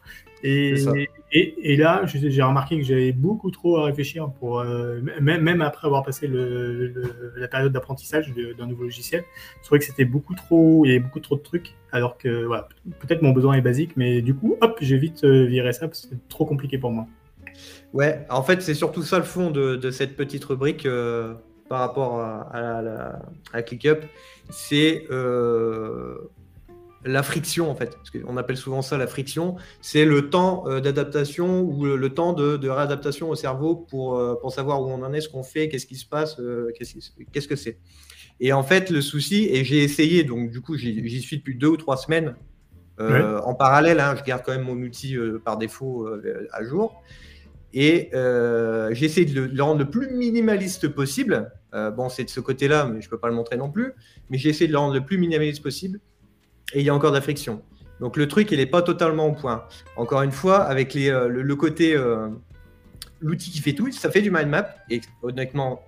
Et, 0.45 1.77
là, 1.77 2.03
j'ai 2.07 2.43
remarqué 2.43 2.79
que 2.79 2.85
j'avais 2.85 3.13
beaucoup 3.13 3.51
trop 3.51 3.79
à 3.79 3.85
réfléchir 3.87 4.31
pour 4.39 4.61
euh, 4.61 5.01
même, 5.21 5.43
même 5.43 5.63
après 5.63 5.87
avoir 5.87 6.05
passé 6.05 6.27
le, 6.29 6.87
le- 6.87 7.33
la 7.37 7.49
période 7.49 7.73
d'apprentissage 7.73 8.33
d'un 8.57 8.67
nouveau 8.67 8.85
logiciel. 8.85 9.25
Je 9.61 9.65
trouvais 9.65 9.81
que 9.81 9.85
c'était 9.85 10.05
beaucoup 10.05 10.35
trop, 10.35 10.85
il 10.85 10.89
y 10.89 10.91
avait 10.93 11.01
beaucoup 11.01 11.21
trop 11.21 11.37
de 11.37 11.43
trucs. 11.43 11.75
Alors 11.91 12.19
que 12.19 12.45
voilà, 12.45 12.69
peut-être 13.01 13.23
mon 13.23 13.31
besoin 13.33 13.55
est 13.55 13.63
basique, 13.63 13.97
mais 13.97 14.23
du 14.23 14.35
coup, 14.35 14.57
hop, 14.61 14.79
j'ai 14.81 14.99
vite 14.99 15.25
viré 15.25 15.73
ça 15.73 15.89
parce 15.89 16.03
que 16.03 16.09
c'était 16.09 16.23
trop 16.29 16.45
compliqué 16.47 16.79
pour 16.79 16.93
moi. 16.93 17.07
Ouais, 17.95 18.27
en 18.29 18.43
fait, 18.43 18.61
c'est 18.61 18.75
surtout 18.75 19.03
ça 19.03 19.19
le 19.19 19.25
fond 19.25 19.51
de, 19.51 19.77
de 19.77 19.91
cette 19.91 20.15
petite 20.17 20.45
rubrique 20.45 20.85
euh, 20.85 21.35
par 21.69 21.81
rapport 21.81 22.21
à, 22.21 22.43
à 22.53 22.83
la- 22.83 23.23
à 23.53 23.63
ClickUp. 23.63 24.05
C'est 24.51 25.07
euh, 25.11 26.19
la 27.05 27.23
friction, 27.23 27.71
en 27.71 27.75
fait. 27.75 27.97
Parce 27.97 28.11
qu'on 28.11 28.37
appelle 28.37 28.59
souvent 28.59 28.83
ça 28.83 28.99
la 28.99 29.07
friction. 29.07 29.57
C'est 29.81 30.05
le 30.05 30.29
temps 30.29 30.65
euh, 30.69 30.81
d'adaptation 30.81 31.63
ou 31.63 31.87
le, 31.87 31.97
le 31.97 32.11
temps 32.11 32.35
de, 32.35 32.59
de 32.59 32.69
réadaptation 32.69 33.31
au 33.31 33.35
cerveau 33.35 33.75
pour, 33.75 34.39
pour 34.41 34.53
savoir 34.53 34.83
où 34.83 34.91
on 34.91 35.03
en 35.03 35.13
est, 35.15 35.23
ce 35.23 35.29
qu'on 35.31 35.43
fait, 35.43 35.69
qu'est-ce 35.71 35.87
qui 35.87 35.97
se 35.97 36.07
passe, 36.07 36.37
qu'est-ce 37.33 37.49
que 37.49 37.57
c'est. 37.57 37.79
Et 38.41 38.53
en 38.53 38.63
fait, 38.63 38.91
le 38.91 39.01
souci, 39.01 39.49
et 39.51 39.65
j'ai 39.65 39.83
essayé, 39.83 40.25
donc 40.25 40.51
du 40.51 40.61
coup, 40.61 40.77
j'y 40.77 41.21
suis 41.23 41.39
depuis 41.39 41.57
deux 41.57 41.69
ou 41.69 41.77
trois 41.79 41.97
semaines. 41.97 42.37
En 43.01 43.55
parallèle, 43.55 43.99
hein, 43.99 44.15
je 44.17 44.23
garde 44.25 44.43
quand 44.45 44.53
même 44.53 44.63
mon 44.67 44.77
outil 44.83 45.17
par 45.45 45.57
défaut 45.57 46.07
à 46.53 46.63
jour. 46.65 47.03
Et 47.75 48.11
euh, 48.15 48.93
j'ai 48.93 49.07
essayé 49.07 49.27
de 49.27 49.43
le, 49.43 49.63
rendre 49.63 49.81
le 49.81 49.91
plus 49.91 50.11
minimaliste 50.11 50.89
possible. 50.89 51.53
Euh, 51.75 51.91
bon, 51.91 52.09
c'est 52.09 52.25
de 52.25 52.31
ce 52.31 52.41
côté-là, 52.41 52.87
mais 52.87 53.01
je 53.01 53.07
ne 53.07 53.11
peux 53.11 53.19
pas 53.19 53.29
le 53.29 53.35
montrer 53.35 53.57
non 53.57 53.71
plus. 53.71 53.93
Mais 54.31 54.39
j'ai 54.39 54.49
essayé 54.49 54.67
de 54.67 54.73
le 54.73 54.79
rendre 54.79 54.95
le 54.95 55.05
plus 55.05 55.19
minimaliste 55.19 55.63
possible. 55.63 56.01
Et 56.73 56.81
il 56.81 56.87
y 56.87 56.91
a 56.91 56.95
encore 56.95 57.11
de 57.11 57.17
la 57.17 57.23
friction. 57.23 57.63
Donc 58.01 58.17
le 58.17 58.29
truc, 58.29 58.51
il 58.53 58.59
n'est 58.59 58.67
pas 58.67 58.83
totalement 58.83 59.27
au 59.27 59.33
point. 59.33 59.65
Encore 59.97 60.23
une 60.23 60.33
fois, 60.33 60.63
avec 60.63 60.95
euh, 60.97 61.29
le, 61.29 61.43
le 61.43 61.57
côté, 61.57 61.95
euh, 61.95 62.29
l'outil 63.21 63.51
qui 63.51 63.61
fait 63.61 63.75
tout, 63.75 63.91
ça 63.93 64.11
fait 64.11 64.23
du 64.23 64.31
mind 64.31 64.49
map. 64.49 64.75
Et 64.89 65.01
honnêtement, 65.23 65.83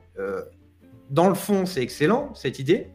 dans 1.09 1.31
le 1.31 1.35
fond, 1.35 1.65
c'est 1.65 1.81
excellent, 1.81 2.35
cette 2.35 2.59
idée. 2.59 2.89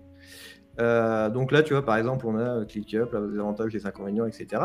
Donc 0.77 1.51
là, 1.51 1.63
tu 1.63 1.73
vois, 1.73 1.83
par 1.83 1.97
exemple, 1.97 2.27
on 2.27 2.37
a 2.37 2.63
ClickUp, 2.65 3.13
les 3.13 3.39
avantages, 3.39 3.73
les 3.73 3.87
inconvénients, 3.87 4.27
etc. 4.27 4.61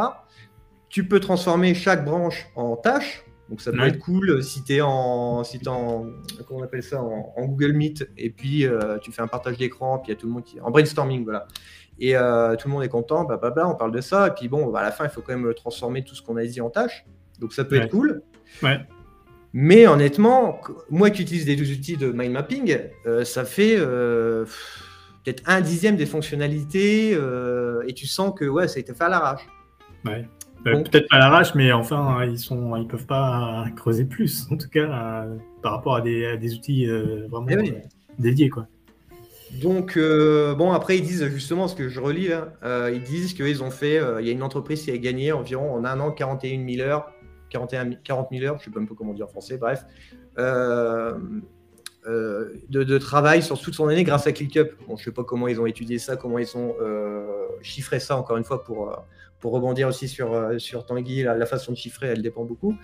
Tu 0.91 1.09
peux 1.09 1.21
transformer 1.21 1.73
chaque 1.73 2.05
branche 2.05 2.49
en 2.55 2.77
tâche. 2.77 3.25
Donc 3.51 3.61
ça 3.61 3.73
peut 3.73 3.81
Ouais. 3.81 3.89
être 3.89 3.99
cool 3.99 4.43
si 4.43 4.63
tu 4.65 4.75
es 4.77 4.81
en, 4.81 5.43
si 5.45 5.59
en, 5.67 6.07
comment 6.47 6.61
on 6.61 6.63
appelle 6.63 6.83
ça, 6.85 7.03
en, 7.03 7.35
en 7.37 7.45
Google 7.47 7.73
Meet, 7.73 8.09
et 8.17 8.31
puis 8.31 8.65
euh, 8.65 8.97
tu 8.99 9.11
fais 9.13 9.23
un 9.23 9.27
partage 9.27 9.59
d'écran, 9.59 9.99
puis 9.99 10.13
il 10.13 10.15
y 10.15 10.17
a 10.17 10.21
tout 10.21 10.27
le 10.29 10.33
monde 10.33 10.45
qui, 10.45 10.61
en 10.61 10.71
brainstorming, 10.71 11.25
voilà. 11.25 11.47
Et 11.99 12.17
euh, 12.17 12.55
tout 12.57 12.69
le 12.69 12.73
monde 12.75 12.85
est 12.85 12.89
content, 12.89 13.25
blablabla, 13.25 13.69
on 13.69 13.75
parle 13.75 13.93
de 13.93 14.01
ça, 14.01 14.29
et 14.29 14.31
puis 14.31 14.49
bon, 14.49 14.69
bah, 14.71 14.81
à 14.81 14.83
la 14.85 14.93
fin, 14.93 15.05
il 15.05 15.11
faut 15.11 15.21
quand 15.21 15.37
même 15.37 15.53
transformer 15.55 16.03
tout 16.05 16.15
ce 16.15 16.23
qu'on 16.23 16.37
a 16.37 16.45
dit 16.45 16.61
en 16.61 16.71
tâches. 16.71 17.05
Donc 17.41 17.53
ça 17.53 17.65
peut 17.65 17.77
Ouais. 17.77 17.85
être 17.85 17.91
cool. 17.91 18.23
Ouais. 18.63 18.81
Mais 19.53 19.87
honnêtement, 19.89 20.61
moi 20.89 21.11
qui 21.11 21.23
utilise 21.23 21.45
des 21.45 21.61
outils 21.73 21.97
de 21.97 22.13
mind 22.13 22.33
mapping, 22.33 22.79
euh, 23.07 23.25
ça 23.25 23.45
fait 23.45 23.75
euh, 23.77 24.45
peut-être 25.25 25.43
un 25.47 25.61
dixième 25.61 25.97
des 25.97 26.07
fonctionnalités 26.07 27.13
euh, 27.15 27.83
et 27.89 27.95
tu 27.95 28.07
sens 28.07 28.33
que 28.39 28.45
ouais, 28.45 28.69
ça 28.69 28.77
a 28.77 28.81
été 28.81 28.95
fait 28.95 29.05
à 29.05 29.09
l'arrache. 29.09 29.45
Ouais. 30.05 30.29
Euh, 30.67 30.73
Bon. 30.73 30.83
Peut-être 30.83 31.09
pas 31.09 31.17
à 31.17 31.21
l'arrache, 31.21 31.55
mais 31.55 31.73
enfin, 31.73 32.25
ils 32.25 32.39
sont, 32.39 32.77
ils 32.77 32.87
peuvent 32.87 33.07
pas 33.07 33.65
creuser 33.77 34.05
plus, 34.05 34.47
en 34.51 34.57
tout 34.57 34.69
cas, 34.69 35.25
euh, 35.25 35.37
par 35.63 35.73
rapport 35.73 35.97
à 35.97 36.01
des, 36.03 36.27
à 36.27 36.37
des 36.37 36.55
outils 36.55 36.89
euh, 36.89 37.27
vraiment 37.31 37.47
Eh 37.51 37.57
oui. 37.57 37.75
dédiés, 38.19 38.51
quoi. 38.51 38.67
Donc, 39.63 39.97
euh, 39.97 40.55
bon, 40.55 40.71
après, 40.73 40.99
ils 40.99 41.03
disent 41.03 41.25
justement 41.27 41.67
ce 41.67 41.75
que 41.75 41.89
je 41.89 41.99
relis 41.99 42.29
là, 42.29 42.53
euh, 42.63 42.93
ils 42.95 43.03
disent 43.03 43.33
qu'ils 43.35 43.65
ont 43.65 43.71
fait, 43.71 43.99
euh, 43.99 44.21
il 44.21 44.27
y 44.27 44.31
a 44.31 44.33
une 44.33 44.45
entreprise 44.45 44.83
qui 44.83 44.91
a 44.93 44.99
gagné 44.99 45.33
environ 45.33 45.73
en 45.75 45.85
un 45.85 45.99
an 45.99 46.13
41 46.13 46.69
000 46.77 46.87
heures, 46.87 47.11
41 47.49 47.85
000 47.85 47.97
40 48.05 48.29
000 48.31 48.45
heures, 48.45 48.59
je 48.61 48.67
sais 48.67 48.71
pas 48.71 48.79
un 48.81 48.85
peu 48.85 48.95
comment 48.95 49.13
dire 49.13 49.27
en 49.27 49.29
français, 49.29 49.59
bref, 49.59 49.85
de, 50.37 51.15
de 52.85 52.99
travail 52.99 53.43
sur 53.43 53.61
toute 53.61 53.75
son 53.75 53.89
année 53.89 54.05
grâce 54.05 54.29
à 54.29 54.33
ClickUp. 54.33 54.71
Bon, 54.87 54.97
je 54.97 55.03
sais 55.05 55.11
pas 55.13 55.25
comment 55.25 55.49
ils 55.49 55.61
ont 55.61 55.67
étudié 55.67 55.99
ça, 55.99 56.15
comment 56.17 56.39
ils 56.39 56.57
ont 56.57 56.77
chiffré 57.61 57.99
ça, 57.99 58.17
encore 58.17 58.37
une 58.37 58.45
fois, 58.45 58.63
pour, 58.63 58.97
pour 59.41 59.53
rebondir 59.53 59.89
aussi 59.89 60.07
sur, 60.09 60.33
euh, 60.35 60.59
sur 60.59 60.85
Tanguy, 60.87 61.23
la, 61.23 61.35
la 61.37 61.47
façon 61.47 61.73
de 61.73 61.77
chiffrer, 61.77 62.09
elle 62.09 62.23
dépend 62.23 62.45
beaucoup. 62.45 62.77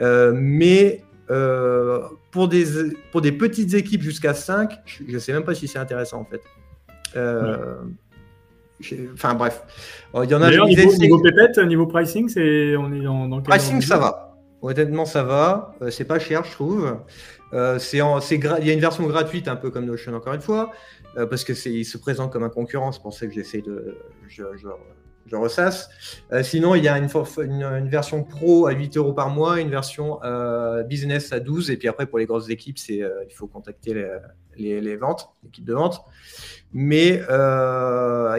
Euh, 0.00 0.32
mais 0.34 1.02
euh, 1.30 2.02
pour, 2.30 2.48
des, 2.48 2.64
pour 3.10 3.20
des 3.22 3.32
petites 3.32 3.74
équipes 3.74 4.02
jusqu'à 4.02 4.34
5, 4.34 4.78
je 4.84 5.12
ne 5.12 5.18
sais 5.18 5.32
même 5.32 5.44
pas 5.44 5.54
si 5.54 5.66
c'est 5.68 5.78
intéressant 5.78 6.20
en 6.20 6.24
fait. 6.24 6.40
Euh, 7.16 7.76
Enfin 9.14 9.32
bref. 9.34 9.62
Oh, 10.12 10.22
Il 10.22 10.28
y 10.30 10.34
en 10.34 10.42
a 10.42 10.50
niveau, 10.50 10.92
niveau 10.98 11.18
pépette, 11.22 11.56
niveau 11.60 11.86
pricing, 11.86 12.28
c'est, 12.28 12.76
on 12.76 12.92
est 12.92 13.00
dans, 13.00 13.40
Pricing, 13.40 13.80
ça 13.80 13.96
va. 13.96 14.36
Honnêtement, 14.60 15.06
ça 15.06 15.22
va. 15.22 15.74
C'est 15.88 16.04
pas 16.04 16.18
cher, 16.18 16.44
je 16.44 16.52
trouve. 16.52 16.98
C'est 17.78 17.98
gra- 18.38 18.58
Il 18.60 18.66
y 18.66 18.70
a 18.70 18.74
une 18.74 18.80
version 18.80 19.06
gratuite, 19.06 19.48
un 19.48 19.56
peu 19.56 19.70
comme 19.70 19.86
Notion, 19.86 20.12
encore 20.14 20.34
une 20.34 20.42
fois, 20.42 20.72
parce 21.14 21.42
que 21.42 21.54
c'est 21.54 21.72
il 21.72 21.86
se 21.86 21.96
présente 21.96 22.30
comme 22.30 22.42
un 22.42 22.50
concurrent. 22.50 22.92
C'est 22.92 23.00
pour 23.00 23.14
ça 23.14 23.26
que 23.26 23.32
j'essaie 23.32 23.62
de. 23.62 23.96
Je, 24.28 24.42
je, 24.56 24.68
je 25.26 25.36
ressasse. 25.36 25.88
Euh, 26.32 26.42
sinon, 26.42 26.74
il 26.74 26.84
y 26.84 26.88
a 26.88 26.96
une, 26.98 27.06
forf- 27.08 27.42
une, 27.44 27.62
une 27.64 27.88
version 27.88 28.22
pro 28.22 28.66
à 28.66 28.72
8 28.72 28.96
euros 28.96 29.12
par 29.12 29.28
mois, 29.30 29.60
une 29.60 29.70
version 29.70 30.22
euh, 30.22 30.82
business 30.84 31.32
à 31.32 31.40
12, 31.40 31.70
et 31.70 31.76
puis 31.76 31.88
après, 31.88 32.06
pour 32.06 32.18
les 32.18 32.26
grosses 32.26 32.48
équipes, 32.48 32.78
c'est 32.78 33.02
euh, 33.02 33.10
il 33.28 33.34
faut 33.34 33.46
contacter 33.46 33.94
les, 33.94 34.08
les, 34.56 34.80
les 34.80 34.96
ventes, 34.96 35.28
l'équipe 35.42 35.64
de 35.64 35.74
vente. 35.74 36.00
Mais 36.72 37.22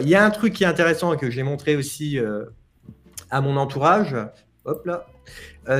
il 0.00 0.08
y 0.08 0.14
a 0.14 0.24
un 0.24 0.30
truc 0.30 0.52
qui 0.54 0.64
est 0.64 0.66
intéressant 0.68 1.12
et 1.12 1.16
que 1.16 1.30
j'ai 1.30 1.42
montré 1.42 1.76
aussi 1.76 2.18
à 3.30 3.40
mon 3.40 3.56
entourage. 3.56 4.14
Hop 4.64 4.86
là. 4.86 5.06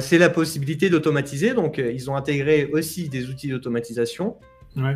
C'est 0.01 0.19
la 0.19 0.29
possibilité 0.31 0.91
d'automatiser. 0.91 1.55
Donc, 1.55 1.79
ils 1.79 2.11
ont 2.11 2.17
intégré 2.17 2.67
aussi 2.73 3.09
des 3.09 3.29
outils 3.29 3.49
d'automatisation 3.49 4.37
Ouais. 4.77 4.95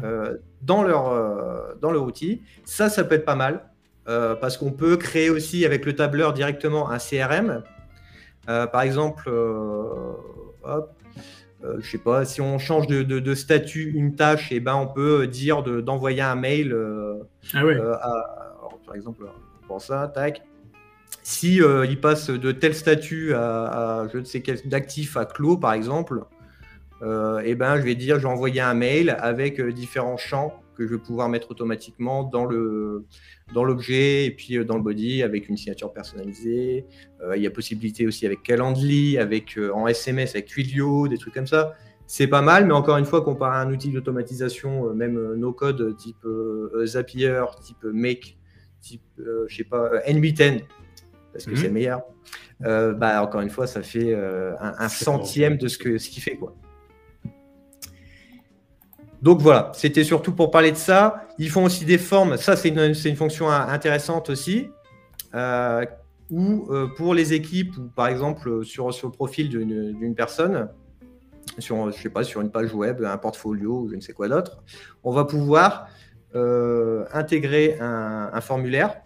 dans, 0.61 0.83
leur, 0.83 1.77
dans 1.81 1.91
leur 1.91 2.05
outil. 2.05 2.43
Ça, 2.65 2.89
ça 2.89 3.05
peut 3.05 3.15
être 3.17 3.25
pas 3.25 3.35
mal 3.35 3.65
euh, 4.09 4.35
parce 4.35 4.57
qu'on 4.57 4.73
peut 4.73 4.97
créer 4.97 5.31
aussi 5.31 5.65
avec 5.65 5.85
le 5.87 5.95
tableur 5.95 6.33
directement 6.33 6.91
un 6.91 6.99
CRM. 6.99 7.63
Euh, 8.49 8.67
par 8.67 8.83
exemple, 8.83 9.25
euh, 9.29 10.13
hop, 10.65 10.91
je 11.79 11.89
sais 11.89 11.99
pas, 11.99 12.25
si 12.25 12.41
on 12.41 12.59
change 12.59 12.89
de, 12.89 13.03
de- 13.05 13.21
de 13.21 13.35
statut 13.37 13.93
une 13.95 14.17
tâche, 14.17 14.51
et 14.51 14.59
ben 14.59 14.75
on 14.75 14.89
peut 14.89 15.29
dire 15.29 15.63
de- 15.63 15.81
d'envoyer 15.81 16.21
un 16.23 16.35
mail 16.35 16.77
Ah 17.55 17.65
ouais. 17.65 17.79
à- 17.79 17.95
alors, 18.59 18.79
par 18.85 18.97
exemple, 18.97 19.25
pour 19.69 19.81
ça, 19.81 20.09
tac. 20.13 20.43
Si 21.23 21.59
il 21.89 22.01
passe 22.01 22.31
de 22.31 22.51
tel 22.51 22.75
statut 22.75 23.33
à, 23.35 24.01
à 24.01 24.09
je 24.13 24.19
ne 24.19 24.25
sais 24.25 24.41
quel 24.41 24.59
d'actif 24.69 25.17
à 25.17 25.25
clos, 25.25 25.57
par 25.57 25.73
exemple, 25.75 26.25
euh, 27.03 27.41
eh 27.45 27.55
ben, 27.55 27.77
je 27.77 27.83
vais 27.83 27.95
dire, 27.95 28.17
je 28.19 28.23
vais 28.27 28.33
envoyer 28.33 28.61
un 28.61 28.75
mail 28.75 29.17
avec 29.21 29.61
euh, 29.61 29.73
différents 29.73 30.17
champs 30.17 30.61
que 30.77 30.85
je 30.87 30.95
vais 30.95 30.99
pouvoir 31.01 31.29
mettre 31.29 31.51
automatiquement 31.53 32.25
dans 32.25 32.45
le 32.45 33.05
dans 33.53 33.65
l'objet 33.65 34.27
et 34.27 34.31
puis 34.31 34.57
euh, 34.57 34.65
dans 34.65 34.77
le 34.77 34.83
body 34.83 35.23
avec 35.23 35.49
une 35.49 35.57
signature 35.57 35.93
personnalisée. 35.93 36.87
Euh, 37.23 37.37
il 37.37 37.43
y 37.43 37.47
a 37.47 37.51
possibilité 37.51 38.07
aussi 38.07 38.27
avec 38.27 38.43
Calendly, 38.43 39.19
avec 39.19 39.59
en 39.75 39.87
SMS 39.87 40.35
avec 40.35 40.47
Twilio, 40.47 41.09
des 41.09 41.19
trucs 41.19 41.35
comme 41.35 41.47
ça. 41.47 41.75
C'est 42.07 42.27
pas 42.27 42.43
mal, 42.43 42.67
mais 42.67 42.75
encore 42.75 42.99
une 42.99 43.05
fois, 43.05 43.23
comparé 43.23 43.57
à 43.57 43.61
un 43.61 43.73
outil 43.73 43.91
d'automatisation, 43.91 44.93
même 44.93 45.35
no 45.35 45.53
code 45.53 45.97
type 45.97 46.27
Zapier, 46.85 47.45
type 47.63 47.85
Make, 47.85 48.37
type 48.81 49.03
je 49.17 49.55
sais 49.55 49.65
pas 49.65 49.91
NB10, 50.07 50.63
parce 51.33 51.47
que 51.47 51.53
mhm. 51.53 51.57
c'est 51.57 51.71
meilleur. 51.71 52.03
bah 52.61 53.23
encore 53.23 53.41
une 53.41 53.51
fois, 53.51 53.67
ça 53.67 53.83
fait 53.83 54.15
un, 54.15 54.89
centième 54.89 55.57
de 55.57 55.69
ce 55.69 55.79
que 55.79 55.97
ce 55.97 56.11
qu'il 56.11 56.23
fait 56.23 56.37
quoi. 56.37 56.55
Donc 59.23 59.41
voilà, 59.41 59.71
c'était 59.75 60.03
surtout 60.03 60.33
pour 60.33 60.51
parler 60.51 60.73
de 60.73 60.77
ça. 60.77 61.27
Ils 61.39 61.49
font 61.49 61.65
aussi 61.65 61.85
des 61.85 61.99
formes, 61.99 62.37
ça 62.37 62.57
c'est 62.57 62.69
une, 62.69 63.17
fonction 63.17 63.49
intéressante 63.49 64.29
aussi, 64.31 64.69
euh, 65.35 65.87
ou 66.29 66.67
euh, 66.71 66.89
pour 66.97 67.15
les 67.15 67.33
équipes, 67.33 67.77
ou 67.79 67.89
par 67.95 68.09
exemple 68.09 68.65
sur, 68.65 68.93
sur 68.93 69.07
le 69.09 69.13
profil 69.13 69.49
d'une 69.49 70.15
personne, 70.17 70.69
sur, 71.59 71.91
je 71.93 72.03
sais 72.03 72.11
pas, 72.11 72.25
sur 72.25 72.41
une 72.41 72.51
page 72.51 72.75
web, 72.75 73.05
un 73.05 73.17
portfolio, 73.17 73.83
ou 73.83 73.89
je 73.89 73.95
ne 73.95 74.01
sais 74.01 74.13
quoi 74.13 74.29
d'autre, 74.29 74.63
on 75.05 75.13
va 75.13 75.25
pouvoir 75.25 75.87
euh, 76.35 77.05
intégrer 77.13 77.79
un 77.81 78.41
formulaire 78.41 79.03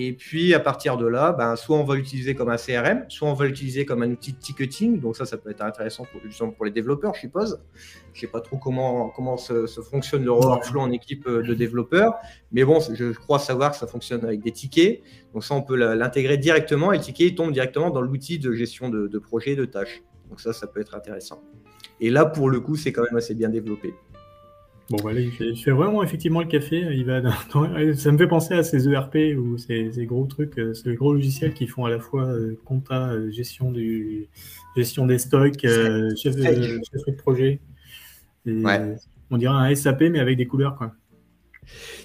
et 0.00 0.12
puis 0.12 0.54
à 0.54 0.60
partir 0.60 0.96
de 0.96 1.08
là, 1.08 1.32
ben, 1.32 1.56
soit 1.56 1.76
on 1.76 1.82
va 1.82 1.96
l'utiliser 1.96 2.36
comme 2.36 2.50
un 2.50 2.56
CRM, 2.56 3.04
soit 3.08 3.28
on 3.28 3.34
va 3.34 3.46
l'utiliser 3.46 3.84
comme 3.84 4.04
un 4.04 4.10
outil 4.12 4.32
de 4.32 4.38
ticketing. 4.38 5.00
Donc 5.00 5.16
ça, 5.16 5.26
ça 5.26 5.36
peut 5.36 5.50
être 5.50 5.60
intéressant 5.60 6.06
pour, 6.12 6.20
pour 6.54 6.64
les 6.64 6.70
développeurs, 6.70 7.16
je 7.16 7.20
suppose. 7.22 7.60
Je 8.12 8.18
ne 8.18 8.20
sais 8.20 8.26
pas 8.28 8.40
trop 8.40 8.58
comment, 8.58 9.08
comment 9.08 9.36
se, 9.36 9.66
fonctionne 9.66 10.22
le 10.22 10.30
workflow 10.30 10.82
en 10.82 10.92
équipe 10.92 11.26
euh, 11.26 11.42
de 11.42 11.52
développeurs. 11.52 12.14
Mais 12.52 12.62
bon, 12.62 12.78
je 12.78 13.10
crois 13.10 13.40
savoir 13.40 13.72
que 13.72 13.76
ça 13.76 13.88
fonctionne 13.88 14.24
avec 14.24 14.40
des 14.40 14.52
tickets. 14.52 15.02
Donc 15.34 15.42
ça, 15.42 15.56
on 15.56 15.62
peut 15.62 15.74
l'intégrer 15.74 16.38
directement 16.38 16.92
et 16.92 16.98
le 16.98 17.02
ticket 17.02 17.26
il 17.26 17.34
tombe 17.34 17.50
directement 17.50 17.90
dans 17.90 18.00
l'outil 18.00 18.38
de 18.38 18.52
gestion 18.52 18.90
de, 18.90 19.08
de 19.08 19.18
projet, 19.18 19.56
de 19.56 19.64
tâches. 19.64 20.04
Donc 20.28 20.40
ça, 20.40 20.52
ça 20.52 20.68
peut 20.68 20.80
être 20.80 20.94
intéressant. 20.94 21.42
Et 22.00 22.10
là, 22.10 22.24
pour 22.24 22.50
le 22.50 22.60
coup, 22.60 22.76
c'est 22.76 22.92
quand 22.92 23.02
même 23.02 23.16
assez 23.16 23.34
bien 23.34 23.48
développé. 23.48 23.94
Bon, 24.90 24.96
voilà, 25.02 25.20
il 25.20 25.32
fait, 25.32 25.70
vraiment 25.70 26.02
effectivement 26.02 26.40
le 26.40 26.46
café. 26.46 26.78
Il 26.78 27.04
va 27.04 27.20
ça 27.94 28.12
me 28.12 28.16
fait 28.16 28.26
penser 28.26 28.54
à 28.54 28.62
ces 28.62 28.88
ERP 28.88 29.36
ou 29.36 29.58
ces, 29.58 29.90
gros 30.06 30.24
trucs, 30.24 30.58
euh, 30.58 30.72
ces 30.72 30.94
gros 30.94 31.12
logiciels 31.12 31.52
qui 31.52 31.66
font 31.66 31.84
à 31.84 31.90
la 31.90 32.00
fois 32.00 32.24
euh, 32.24 32.58
compta, 32.64 33.10
euh, 33.10 33.30
gestion, 33.30 33.70
du, 33.70 34.28
gestion 34.76 35.06
des 35.06 35.18
stocks, 35.18 35.60
chef, 35.60 36.36
de, 36.36 37.16
projet. 37.18 37.60
On 38.46 39.36
dirait 39.36 39.54
un 39.54 39.74
SAP, 39.74 40.04
mais 40.10 40.20
avec 40.20 40.38
des 40.38 40.46
couleurs. 40.46 40.76
quoi. 40.76 40.92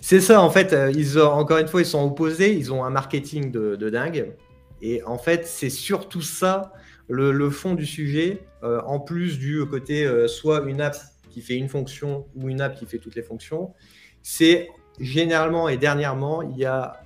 C'est 0.01 0.19
ça, 0.19 0.41
en 0.41 0.49
fait, 0.49 0.76
ils 0.93 1.18
ont, 1.18 1.31
encore 1.31 1.60
une 1.60 1.69
fois, 1.69 1.80
ils 1.80 1.85
sont 1.85 2.03
opposés, 2.03 2.53
ils 2.53 2.73
ont 2.73 2.84
un 2.84 2.89
marketing 2.89 3.49
de, 3.49 3.89
dingue. 3.89 4.34
Et 4.81 5.01
en 5.03 5.18
fait, 5.18 5.45
c'est 5.45 5.69
surtout 5.69 6.22
ça 6.22 6.73
le, 7.07 7.49
fond 7.49 7.76
du 7.76 7.85
sujet, 7.85 8.41
en 8.61 8.99
plus 8.99 9.39
du 9.39 9.65
côté 9.68 10.05
soit 10.27 10.65
une 10.68 10.81
app 10.81 10.97
fait 11.41 11.55
une 11.55 11.69
fonction 11.69 12.27
ou 12.35 12.49
une 12.49 12.61
app 12.61 12.76
qui 12.76 12.85
fait 12.85 12.99
toutes 12.99 13.15
les 13.15 13.23
fonctions. 13.23 13.73
C'est 14.22 14.69
généralement 14.99 15.69
et 15.69 15.77
dernièrement, 15.77 16.41
il 16.41 16.57
y 16.57 16.65
a, 16.65 17.01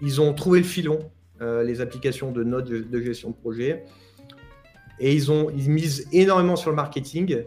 ils 0.00 0.20
ont 0.20 0.34
trouvé 0.34 0.60
le 0.60 0.64
filon, 0.64 1.10
euh, 1.40 1.62
les 1.62 1.80
applications 1.80 2.32
de 2.32 2.44
notes 2.44 2.68
de, 2.68 3.00
gestion 3.00 3.30
de 3.30 3.34
projet, 3.34 3.84
et 5.00 5.14
ils 5.14 5.32
ont 5.32 5.50
ils 5.50 5.70
misent 5.70 6.08
énormément 6.12 6.56
sur 6.56 6.70
le 6.70 6.76
marketing. 6.76 7.44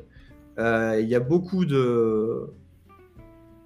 Euh, 0.58 1.00
il 1.02 1.08
y 1.08 1.16
a 1.16 1.20
beaucoup 1.20 1.66
de 1.66 2.50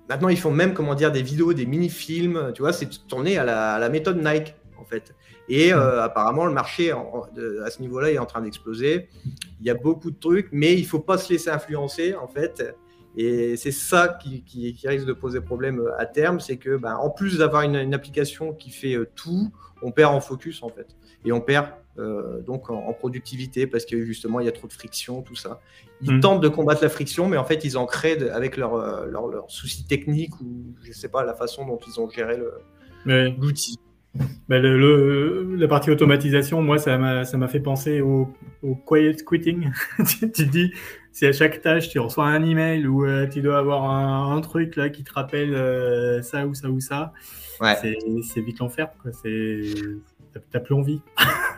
Maintenant, 0.10 0.30
ils 0.30 0.40
font 0.40 0.52
même, 0.52 0.73
comment 0.73 0.95
dire, 0.95 1.11
des 1.11 1.22
vidéos, 1.22 1.53
des 1.53 1.68
mini-films. 1.68 2.52
Tu 2.56 2.64
vois, 2.64 2.73
c'est 2.73 2.90
tourné 3.07 3.38
à 3.38 3.45
la, 3.45 3.90
méthode 3.90 4.18
Nike, 4.18 4.56
en 4.80 4.86
fait. 4.86 5.16
Et 5.48 5.74
euh, 5.74 6.04
apparemment, 6.04 6.46
le 6.46 6.54
marché 6.54 6.92
à 6.92 7.70
ce 7.70 7.82
niveau-là 7.82 8.12
est 8.12 8.18
en 8.18 8.26
train 8.26 8.42
d'exploser. 8.42 9.10
Il 9.60 9.66
y 9.66 9.70
a 9.70 9.76
beaucoup 9.76 10.12
de 10.12 10.20
trucs, 10.20 10.50
mais 10.52 10.76
il 10.76 10.84
ne 10.84 10.88
faut 10.88 11.00
pas 11.00 11.18
se 11.18 11.32
laisser 11.32 11.50
influencer, 11.50 12.16
en 12.16 12.28
fait. 12.28 12.76
Et 13.18 13.58
c'est 13.58 13.72
ça 13.72 14.20
qui, 14.22 14.44
risque 14.86 15.06
de 15.06 15.14
poser 15.14 15.42
problème 15.42 15.80
euh, 15.80 16.00
à 16.00 16.06
terme, 16.06 16.40
c'est 16.40 16.58
que, 16.58 16.78
ben, 16.78 16.96
en 16.96 17.10
plus 17.10 17.40
d'avoir 17.40 17.64
une, 17.64 17.94
application 17.94 18.54
qui 18.54 18.70
fait 18.70 18.94
euh, 18.94 19.10
tout, 19.16 19.52
on 19.82 19.92
perd 19.92 20.14
en 20.14 20.22
focus, 20.22 20.62
en 20.64 20.70
fait. 20.70 20.96
Et 21.26 21.32
on 21.32 21.42
perd 21.42 21.68
donc 22.48 22.70
en, 22.70 22.94
productivité 22.94 23.68
parce 23.68 23.84
que 23.84 24.06
justement, 24.06 24.40
il 24.40 24.46
y 24.46 24.48
a 24.48 24.54
trop 24.54 24.68
de 24.68 24.72
friction, 24.72 25.22
tout 25.22 25.36
ça. 25.36 25.60
Ils 26.02 26.14
mm. 26.14 26.20
tentent 26.22 26.40
de 26.40 26.48
combattre 26.48 26.82
la 26.82 26.88
friction, 26.88 27.28
mais 27.28 27.36
en 27.36 27.44
fait, 27.44 27.66
ils 27.66 27.78
en 27.78 27.86
créent 27.86 28.30
avec 28.30 28.56
leurs 28.56 29.06
leur, 29.06 29.52
soucis 29.52 29.86
techniques 29.86 30.40
ou, 30.40 30.74
je 30.82 30.94
sais 30.94 31.10
pas, 31.10 31.26
la 31.26 31.34
façon 31.34 31.66
dont 31.66 31.78
ils 31.86 32.00
ont 32.00 32.10
géré 32.10 32.40
l'outil. 33.06 33.80
Ben, 34.48 34.61
le, 34.61 35.56
la 35.56 35.68
partie 35.68 35.91
automatisation, 35.91 36.61
moi, 36.61 36.80
ça 36.80 36.98
m'a 36.98 37.48
fait 37.48 37.60
penser 37.60 38.02
au, 38.02 38.34
quiet 38.88 39.15
quitting. 39.23 39.72
tu 40.34 40.45
dis, 40.45 40.73
si 41.11 41.26
à 41.26 41.31
chaque 41.31 41.61
tâche, 41.61 41.90
tu 41.90 41.99
reçois 41.99 42.26
un 42.26 42.44
email 42.44 42.88
ou 42.88 43.06
euh, 43.06 43.27
tu 43.27 43.41
dois 43.41 43.60
avoir 43.60 43.84
un, 43.90 44.41
truc 44.41 44.76
là 44.76 44.90
qui 44.90 45.03
te 45.03 45.14
rappelle 45.14 45.53
euh, 45.53 46.22
ça 46.22 46.48
ou 46.48 46.56
ça 46.56 46.69
ou 46.69 46.80
ça, 46.80 47.14
ouais. 47.61 47.76
c'est 47.76 48.41
vite 48.41 48.60
l'enfer. 48.60 48.90
T'as 50.52 50.60
plus 50.60 50.76
envie. 50.76 51.02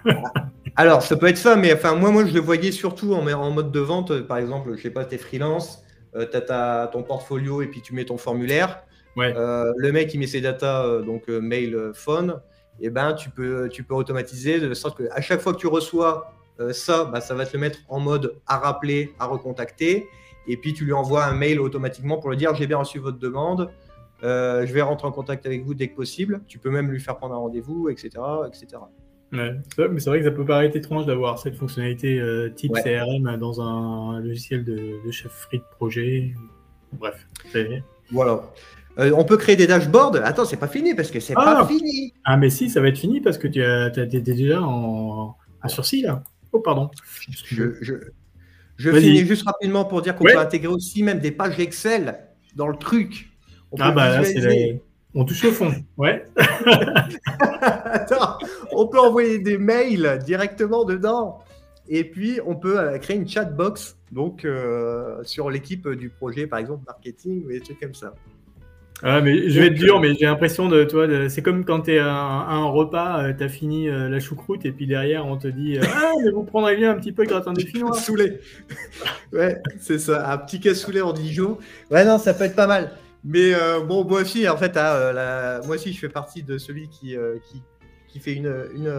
Alors, 0.76 1.02
ça 1.02 1.16
peut 1.16 1.28
être 1.28 1.38
ça, 1.38 1.56
mais 1.56 1.74
enfin, 1.74 1.96
moi, 1.96 2.12
moi, 2.12 2.26
je 2.26 2.34
le 2.34 2.40
voyais 2.40 2.72
surtout 2.72 3.14
en, 3.14 3.26
en 3.28 3.52
mode 3.52 3.72
de 3.72 3.80
vente. 3.80 4.22
Par 4.22 4.38
exemple, 4.38 4.76
je 4.76 4.82
sais 4.82 4.90
pas, 4.90 5.06
t'es 5.06 5.18
freelance, 5.18 5.84
euh, 6.16 6.26
tu 6.30 6.38
as 6.52 6.90
ton 6.92 7.04
portfolio 7.04 7.62
et 7.62 7.68
puis 7.68 7.82
tu 7.82 7.94
mets 7.94 8.06
ton 8.06 8.18
formulaire. 8.18 8.84
Euh, 9.18 9.74
le 9.78 9.92
mec, 9.92 10.14
il 10.14 10.20
met 10.20 10.28
ses 10.28 10.42
datas, 10.42 10.86
euh, 10.86 11.02
donc 11.02 11.30
euh, 11.30 11.40
mail, 11.40 11.92
phone, 11.94 12.42
et 12.80 12.86
eh 12.86 12.90
ben, 12.90 13.14
tu 13.14 13.30
peux, 13.30 13.70
tu 13.70 13.84
peux 13.84 13.94
automatiser 13.94 14.60
de 14.60 14.74
sorte 14.74 14.98
qu'à 14.98 15.22
chaque 15.22 15.42
fois 15.42 15.54
que 15.54 15.60
tu 15.60 15.68
reçois 15.68 16.34
ça, 16.74 17.06
bah, 17.06 17.22
ça 17.22 17.34
va 17.34 17.48
te 17.48 17.54
le 17.54 17.60
mettre 17.60 17.80
en 17.90 18.00
mode 18.00 18.36
à 18.46 18.60
rappeler, 18.60 19.14
à 19.20 19.26
recontacter. 19.26 20.06
Et 20.48 20.58
puis, 20.58 20.74
tu 20.74 20.86
lui 20.86 20.94
envoies 20.94 21.26
un 21.26 21.34
mail 21.34 21.60
automatiquement 21.60 22.20
pour 22.20 22.30
lui 22.30 22.38
dire 22.38 22.54
j'ai 22.54 22.68
bien 22.68 22.78
reçu 22.78 23.00
votre 23.00 23.18
demande. 23.18 23.72
je 24.22 24.72
vais 24.72 24.82
rentrer 24.82 25.08
en 25.08 25.12
contact 25.12 25.48
avec 25.48 25.64
vous 25.64 25.74
dès 25.74 25.88
que 25.88 25.96
possible. 25.96 26.42
Tu 26.48 26.60
peux 26.60 26.70
même 26.70 26.92
lui 26.92 27.00
faire 27.00 27.18
prendre 27.18 27.34
un 27.34 27.40
rendez-vous, 27.40 27.90
etc. 27.90 28.10
etc. 28.48 28.84
mais 29.90 30.00
c'est 30.00 30.10
vrai 30.10 30.20
que 30.20 30.26
ça 30.26 30.32
peut 30.32 30.46
paraître 30.46 30.76
étrange 30.76 31.08
d'avoir 31.08 31.40
cette 31.40 31.56
fonctionnalité 31.56 32.22
type 32.56 32.74
CRM 32.74 33.38
dans 33.38 33.62
un 33.62 34.20
logiciel 34.20 34.64
de, 34.64 35.04
de 35.04 35.12
chefferie 35.12 35.60
de 35.60 35.76
projet. 35.78 36.34
Bref. 36.94 37.28
Voilà. 38.12 38.44
Euh, 39.02 39.12
on 39.16 39.26
peut 39.26 39.38
créer 39.38 39.56
des 39.56 39.68
dashboards. 39.68 40.16
Attends, 40.24 40.46
c'est 40.46 40.58
pas 40.58 40.68
fini 40.68 40.94
parce 40.94 41.10
que 41.10 41.20
c'est 41.20 41.34
pas 41.34 41.62
ah. 41.62 41.68
fini. 41.68 42.14
Ah, 42.24 42.38
mais 42.38 42.50
si, 42.50 42.70
ça 42.70 42.82
va 42.82 42.88
être 42.90 42.98
fini 42.98 43.20
parce 43.20 43.38
que 43.38 43.48
tu 43.48 43.64
as, 43.64 43.90
déjà 43.90 44.62
en 44.62 45.36
un 45.64 45.68
sursis 45.68 46.02
là. 46.02 46.24
Oh, 46.52 46.60
pardon. 46.60 46.90
Je, 47.46 48.10
finis 48.78 49.26
juste 49.26 49.44
rapidement 49.46 49.86
pour 49.86 50.02
dire 50.02 50.16
qu'on 50.16 50.26
peut 50.26 50.38
intégrer 50.38 50.68
aussi 50.68 51.04
même 51.04 51.20
des 51.20 51.32
pages 51.32 51.60
Excel 51.60 52.20
dans 52.56 52.68
le 52.68 52.78
truc. 52.78 53.30
On 53.72 53.78
ah, 53.80 53.92
bah 53.92 54.10
là, 54.10 54.24
c'est 54.24 54.82
On 55.14 55.24
touche 55.26 55.46
au 55.46 55.52
fond. 55.52 55.74
Ouais. 55.98 56.26
Attends, 57.86 58.38
on 58.72 58.88
peut 58.88 59.00
envoyer 59.00 59.40
des 59.40 59.58
mails 59.58 60.20
directement 60.26 60.84
dedans. 60.84 61.40
Et 61.88 62.04
puis, 62.04 62.40
on 62.46 62.56
peut 62.56 62.80
euh, 62.80 62.98
créer 63.00 63.18
une 63.18 63.28
chat 63.28 63.46
box 63.46 63.98
donc, 64.12 64.46
euh, 64.46 65.24
sur 65.24 65.50
l'équipe 65.50 65.88
du 65.90 66.10
projet, 66.10 66.48
par 66.48 66.60
exemple, 66.60 66.84
marketing 66.86 67.46
ou 67.46 67.50
des 67.50 67.62
trucs 67.62 67.80
comme 67.80 67.96
ça. 67.96 68.14
Ah, 69.04 69.20
mais 69.20 69.50
je 69.50 69.60
vais 69.60 69.68
être 69.68 69.76
dur, 69.76 70.00
mais 70.00 70.14
j'ai 70.14 70.26
l'impression 70.26 70.70
de 70.70 70.84
toi, 70.84 71.08
c'est 71.30 71.42
comme 71.42 71.66
quand 71.66 71.82
tu 71.82 71.94
es 71.94 72.00
à 72.00 72.14
un, 72.14 72.66
repas, 72.66 73.24
euh, 73.24 73.34
tu 73.34 73.44
as 73.44 73.50
fini 73.50 73.90
euh, 73.90 74.10
la 74.10 74.20
choucroute 74.20 74.64
et 74.66 74.72
puis 74.72 74.86
derrière 74.86 75.26
on 75.26 75.38
te 75.38 75.48
dit 75.48 75.78
euh, 75.78 75.84
Ah, 75.96 76.12
mais 76.24 76.30
vous 76.30 76.44
prendrez 76.44 76.76
bien 76.76 76.92
un 76.92 76.96
petit 77.00 77.12
peu 77.12 77.24
de 77.24 77.30
gratin 77.30 77.54
de 77.54 77.60
chinois. 77.62 77.94
Soulé. 77.94 78.40
ouais, 79.34 79.60
c'est 79.80 79.98
ça, 79.98 80.32
un 80.32 80.38
petit 80.38 80.60
cassoulet 80.60 81.02
en 81.02 81.14
Dijon. 81.14 81.58
Ouais, 81.90 82.06
non, 82.06 82.20
ça 82.20 82.36
peut 82.36 82.44
être 82.44 82.56
pas 82.56 82.68
mal. 82.68 82.92
Mais 83.24 83.54
bon, 83.88 84.04
moi 84.04 84.22
aussi, 84.22 84.50
en 84.50 84.58
fait, 84.58 84.76
hein, 84.78 85.62
moi 85.66 85.76
aussi, 85.76 85.94
je 85.94 86.00
fais 86.00 86.10
partie 86.10 86.42
de 86.42 86.58
celui 86.58 86.90
qui, 86.90 87.16
qui, 87.44 87.62
qui 88.08 88.20
fait 88.20 88.34
une, 88.34 88.52
une 88.74 88.92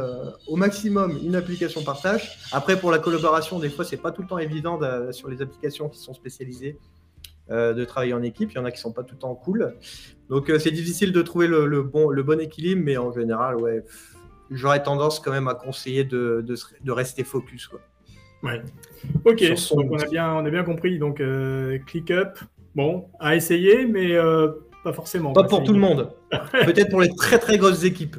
au 0.47 0.55
maximum 0.55 1.19
une 1.25 1.35
application 1.35 1.83
par 1.83 2.01
tâche. 2.01 2.39
Après, 2.53 2.79
pour 2.79 2.93
la 2.93 3.01
collaboration, 3.01 3.59
des 3.59 3.69
fois, 3.69 3.85
c'est 3.85 3.97
pas 3.97 4.13
tout 4.13 4.23
le 4.23 4.29
temps 4.29 4.39
évident 4.39 4.79
sur 5.11 5.29
les 5.29 5.43
applications 5.43 5.89
qui 5.89 5.99
sont 5.99 6.15
spécialisées. 6.15 6.79
Euh, 7.53 7.75
de 7.75 7.85
travailler 7.85 8.15
en 8.15 8.23
équipe. 8.23 8.51
Il 8.53 8.55
y 8.55 8.59
en 8.59 8.65
a 8.65 8.71
qui 8.71 8.81
sont 8.81 8.93
pas 8.93 9.03
tout 9.03 9.15
le 9.15 9.19
temps 9.19 9.35
cool. 9.35 9.75
Donc 10.31 10.49
euh, 10.49 10.59
c'est 10.59 10.71
difficile 10.71 11.13
de 11.13 11.21
trouver 11.21 11.49
le, 11.49 11.83
bon, 11.83 12.09
le 12.09 12.23
bon 12.23 12.41
équilibre, 12.41 12.81
mais 12.83 12.97
en 12.97 13.13
général, 13.13 13.57
ouais, 13.57 13.85
j'aurais 14.51 14.83
tendance 14.83 15.21
quand 15.21 15.33
même 15.33 15.49
à 15.49 15.55
conseiller 15.55 16.05
de, 16.05 16.43
de, 16.47 16.93
rester 16.93 17.25
focus. 17.25 17.67
Quoi. 17.67 17.81
Ouais. 18.43 18.63
Ok, 19.27 19.45
donc 19.75 19.91
on 19.91 19.99
a, 19.99 20.07
bien, 20.07 20.33
on 20.33 20.47
a 20.47 20.51
bien 20.51 20.65
compris. 20.65 20.99
Donc 20.99 21.21
euh, 21.21 21.79
ClickUp, 21.87 22.39
bon, 22.75 23.09
à 23.21 23.37
essayer, 23.37 23.85
mais 23.85 24.17
pas 24.83 24.95
forcément. 24.95 25.35
Pas 25.35 25.45
pour 25.45 25.63
tout 25.63 25.75
le 25.75 25.81
monde. 25.81 26.11
Peut-être 26.53 26.89
pour 26.89 27.03
les 27.03 27.11
très 27.11 27.39
très 27.39 27.59
grosses 27.59 27.85
équipes, 27.85 28.17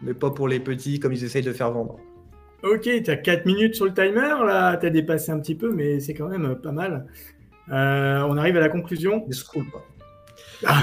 mais 0.00 0.14
pas 0.14 0.30
pour 0.30 0.46
les 0.46 0.60
petits 0.60 1.00
comme 1.00 1.12
ils 1.12 1.24
essayent 1.24 1.42
de 1.42 1.52
faire 1.52 1.72
vendre. 1.72 1.98
Ok, 2.62 2.82
tu 2.82 3.10
as 3.10 3.16
4 3.16 3.46
minutes 3.46 3.74
sur 3.74 3.84
le 3.84 3.92
timer, 3.92 4.44
là, 4.44 4.76
tu 4.76 4.86
as 4.86 4.90
dépassé 4.90 5.30
un 5.30 5.38
petit 5.38 5.54
peu, 5.54 5.72
mais 5.72 6.00
c'est 6.00 6.14
quand 6.14 6.28
même 6.28 6.56
pas 6.56 6.72
mal. 6.72 7.06
Euh, 7.72 8.22
on 8.28 8.36
arrive 8.36 8.56
à 8.56 8.60
la 8.60 8.68
conclusion. 8.68 9.24
Ne 9.26 9.32
scroll 9.32 9.64
pas. 9.70 10.74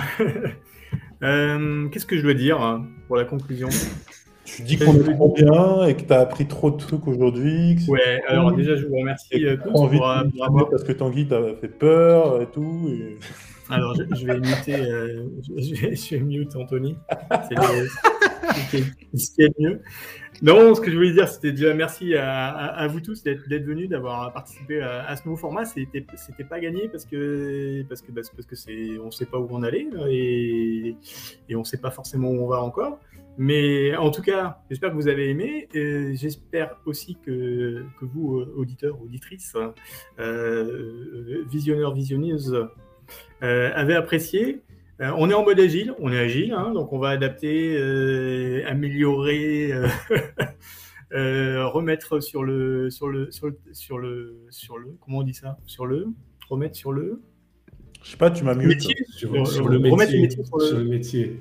Euh, 1.23 1.87
Qu'est-ce 1.89 2.05
que 2.05 2.17
je 2.17 2.21
dois 2.21 2.33
dire 2.33 2.61
hein, 2.61 2.85
pour 3.07 3.15
la 3.15 3.23
conclusion? 3.23 3.69
Tu 4.45 4.61
dis 4.63 4.77
qu'on 4.77 4.93
est 4.93 5.13
trop 5.13 5.33
bien 5.33 5.85
et 5.85 5.95
que 5.95 6.01
tu 6.01 6.11
as 6.13 6.19
appris 6.19 6.45
trop 6.47 6.69
de 6.69 6.77
trucs 6.77 7.07
aujourd'hui. 7.07 7.77
Ouais, 7.87 8.21
cool, 8.27 8.35
alors 8.35 8.51
déjà, 8.51 8.75
je 8.75 8.85
vous 8.87 8.97
remercie 8.97 9.45
euh, 9.45 9.55
tous 9.55 9.71
pour, 9.71 9.83
euh, 10.09 10.23
de 10.23 10.31
pour 10.31 10.45
avoir 10.45 10.69
parce 10.69 10.83
que 10.83 10.91
Tanguy 10.91 11.27
t'a 11.27 11.39
fait 11.61 11.69
peur 11.69 12.41
et 12.41 12.47
tout. 12.47 12.89
et- 12.89 13.17
Alors, 13.69 13.95
je, 13.95 14.03
je 14.13 14.25
vais 14.27 14.35
muter, 14.39 14.75
euh, 14.75 15.23
je, 15.57 15.95
je 15.95 16.15
vais, 16.15 16.19
mute 16.21 16.53
Anthony. 16.57 16.97
C'est 18.69 18.83
ce 19.17 19.31
qui 19.33 19.41
est 19.43 19.53
le 19.57 19.69
mieux. 19.69 19.81
Non, 20.41 20.75
ce 20.75 20.81
que 20.81 20.91
je 20.91 20.95
voulais 20.95 21.13
dire, 21.13 21.27
c'était 21.27 21.51
déjà 21.51 21.73
merci 21.73 22.15
à, 22.15 22.87
vous 22.89 22.99
tous 22.99 23.23
d'être 23.23 23.47
venus, 23.47 23.89
d'avoir 23.89 24.33
participé 24.33 24.81
à, 24.81 25.15
ce 25.15 25.23
nouveau 25.25 25.37
format. 25.37 25.65
C'était 25.65 26.05
c'était 26.15 26.43
pas 26.43 26.59
gagné 26.59 26.89
parce 26.89 27.05
que 27.05 27.83
parce 27.87 28.01
que 28.01 28.11
parce 28.11 28.29
que- 28.29 28.55
c'est 28.55 28.97
on 28.99 29.11
sait 29.11 29.25
pas 29.25 29.39
où 29.39 29.47
on 29.51 29.63
allait 29.63 29.87
et 30.09 30.95
et 31.49 31.55
on 31.55 31.63
sait 31.63 31.77
pas 31.77 31.91
forcément 31.91 32.29
où 32.29 32.43
on 32.43 32.47
va 32.47 32.61
encore. 32.61 32.99
Mais 33.37 33.95
en 33.95 34.11
tout 34.11 34.21
cas, 34.21 34.59
j'espère 34.69 34.91
que 34.91 34.95
vous 34.95 35.07
avez 35.07 35.29
aimé. 35.29 35.67
J'espère 36.13 36.77
aussi 36.85 37.17
que, 37.25 37.83
vous, 38.01 38.39
euh, 38.39 38.53
auditeurs, 38.55 39.01
auditrices, 39.01 39.55
euh, 40.19 41.43
visionneurs, 41.49 41.93
visionneuses, 41.93 42.67
euh, 43.41 43.71
avez 43.73 43.95
apprécié. 43.95 44.61
Euh, 45.01 45.11
on 45.17 45.29
est 45.29 45.33
en 45.33 45.43
mode 45.43 45.59
agile, 45.59 45.93
on 45.99 46.11
est 46.11 46.19
agile, 46.19 46.53
hein, 46.53 46.71
donc 46.73 46.93
on 46.93 46.99
va 46.99 47.09
adapter, 47.09 47.75
euh, 47.75 48.61
améliorer, 48.67 49.71
euh, 49.73 49.87
euh, 51.13 51.65
remettre 51.67 52.19
sur 52.19 52.43
le, 52.43 52.89
sur 52.91 53.07
le, 53.09 53.31
sur 53.31 53.47
le, 53.47 53.57
sur 53.71 53.97
le, 53.97 54.37
sur 54.51 54.77
le, 54.77 54.95
comment 55.01 55.19
on 55.19 55.23
dit 55.23 55.33
ça, 55.33 55.57
sur 55.65 55.85
le, 55.87 56.07
remettre 56.47 56.75
sur 56.75 56.91
le 56.91 57.21
Je 58.03 58.11
sais 58.11 58.17
pas, 58.17 58.29
tu 58.29 58.43
m'as 58.43 58.53
mieux. 58.53 58.67
métier, 58.67 58.95
Sur, 59.09 59.47
sur 59.47 59.67
le 59.67 59.77
remettre 59.77 59.97
métier. 59.97 60.17
le 60.17 60.21
métier 60.21 60.43
sur 60.45 60.57
le- 60.57 60.65
sur 60.67 60.77
le 60.77 60.83
métier. 60.85 61.39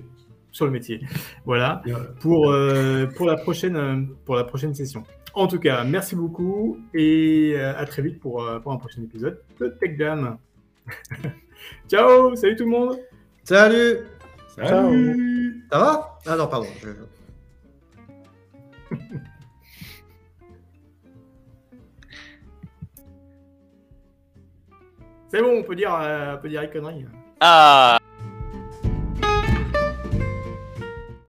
sur 0.50 0.64
le 0.66 0.70
métier. 0.72 1.00
Voilà 1.44 1.82
pour, 2.20 2.50
euh, 2.50 3.06
pour, 3.06 3.26
la 3.26 3.36
prochaine, 3.36 4.08
pour 4.24 4.34
la 4.36 4.44
prochaine 4.44 4.74
session. 4.74 5.04
En 5.34 5.46
tout 5.46 5.58
cas, 5.58 5.84
merci 5.84 6.16
beaucoup 6.16 6.78
et 6.94 7.56
à 7.58 7.84
très 7.84 8.00
vite 8.02 8.18
pour, 8.18 8.46
pour 8.62 8.72
un 8.72 8.76
prochain 8.78 9.02
épisode 9.02 9.42
de 9.60 9.68
Tech 9.68 9.96
Jam. 9.98 10.38
Ciao, 11.88 12.34
salut 12.34 12.56
tout 12.56 12.64
le 12.64 12.70
monde. 12.70 12.98
Salut 13.44 13.98
Salut 14.54 15.64
Ça 15.70 15.78
va? 15.78 16.18
Ah 16.26 16.36
non, 16.36 16.46
pardon. 16.46 16.66
je- 16.80 16.88
C'est 25.28 25.40
bon, 25.40 25.58
on 25.60 25.62
peut 25.62 25.74
dire, 25.74 25.94
euh, 25.94 26.36
on 26.36 26.42
peut 26.42 26.48
dire 26.48 26.60
les 26.62 26.70
conneries. 26.70 27.06
Ah 27.40 27.98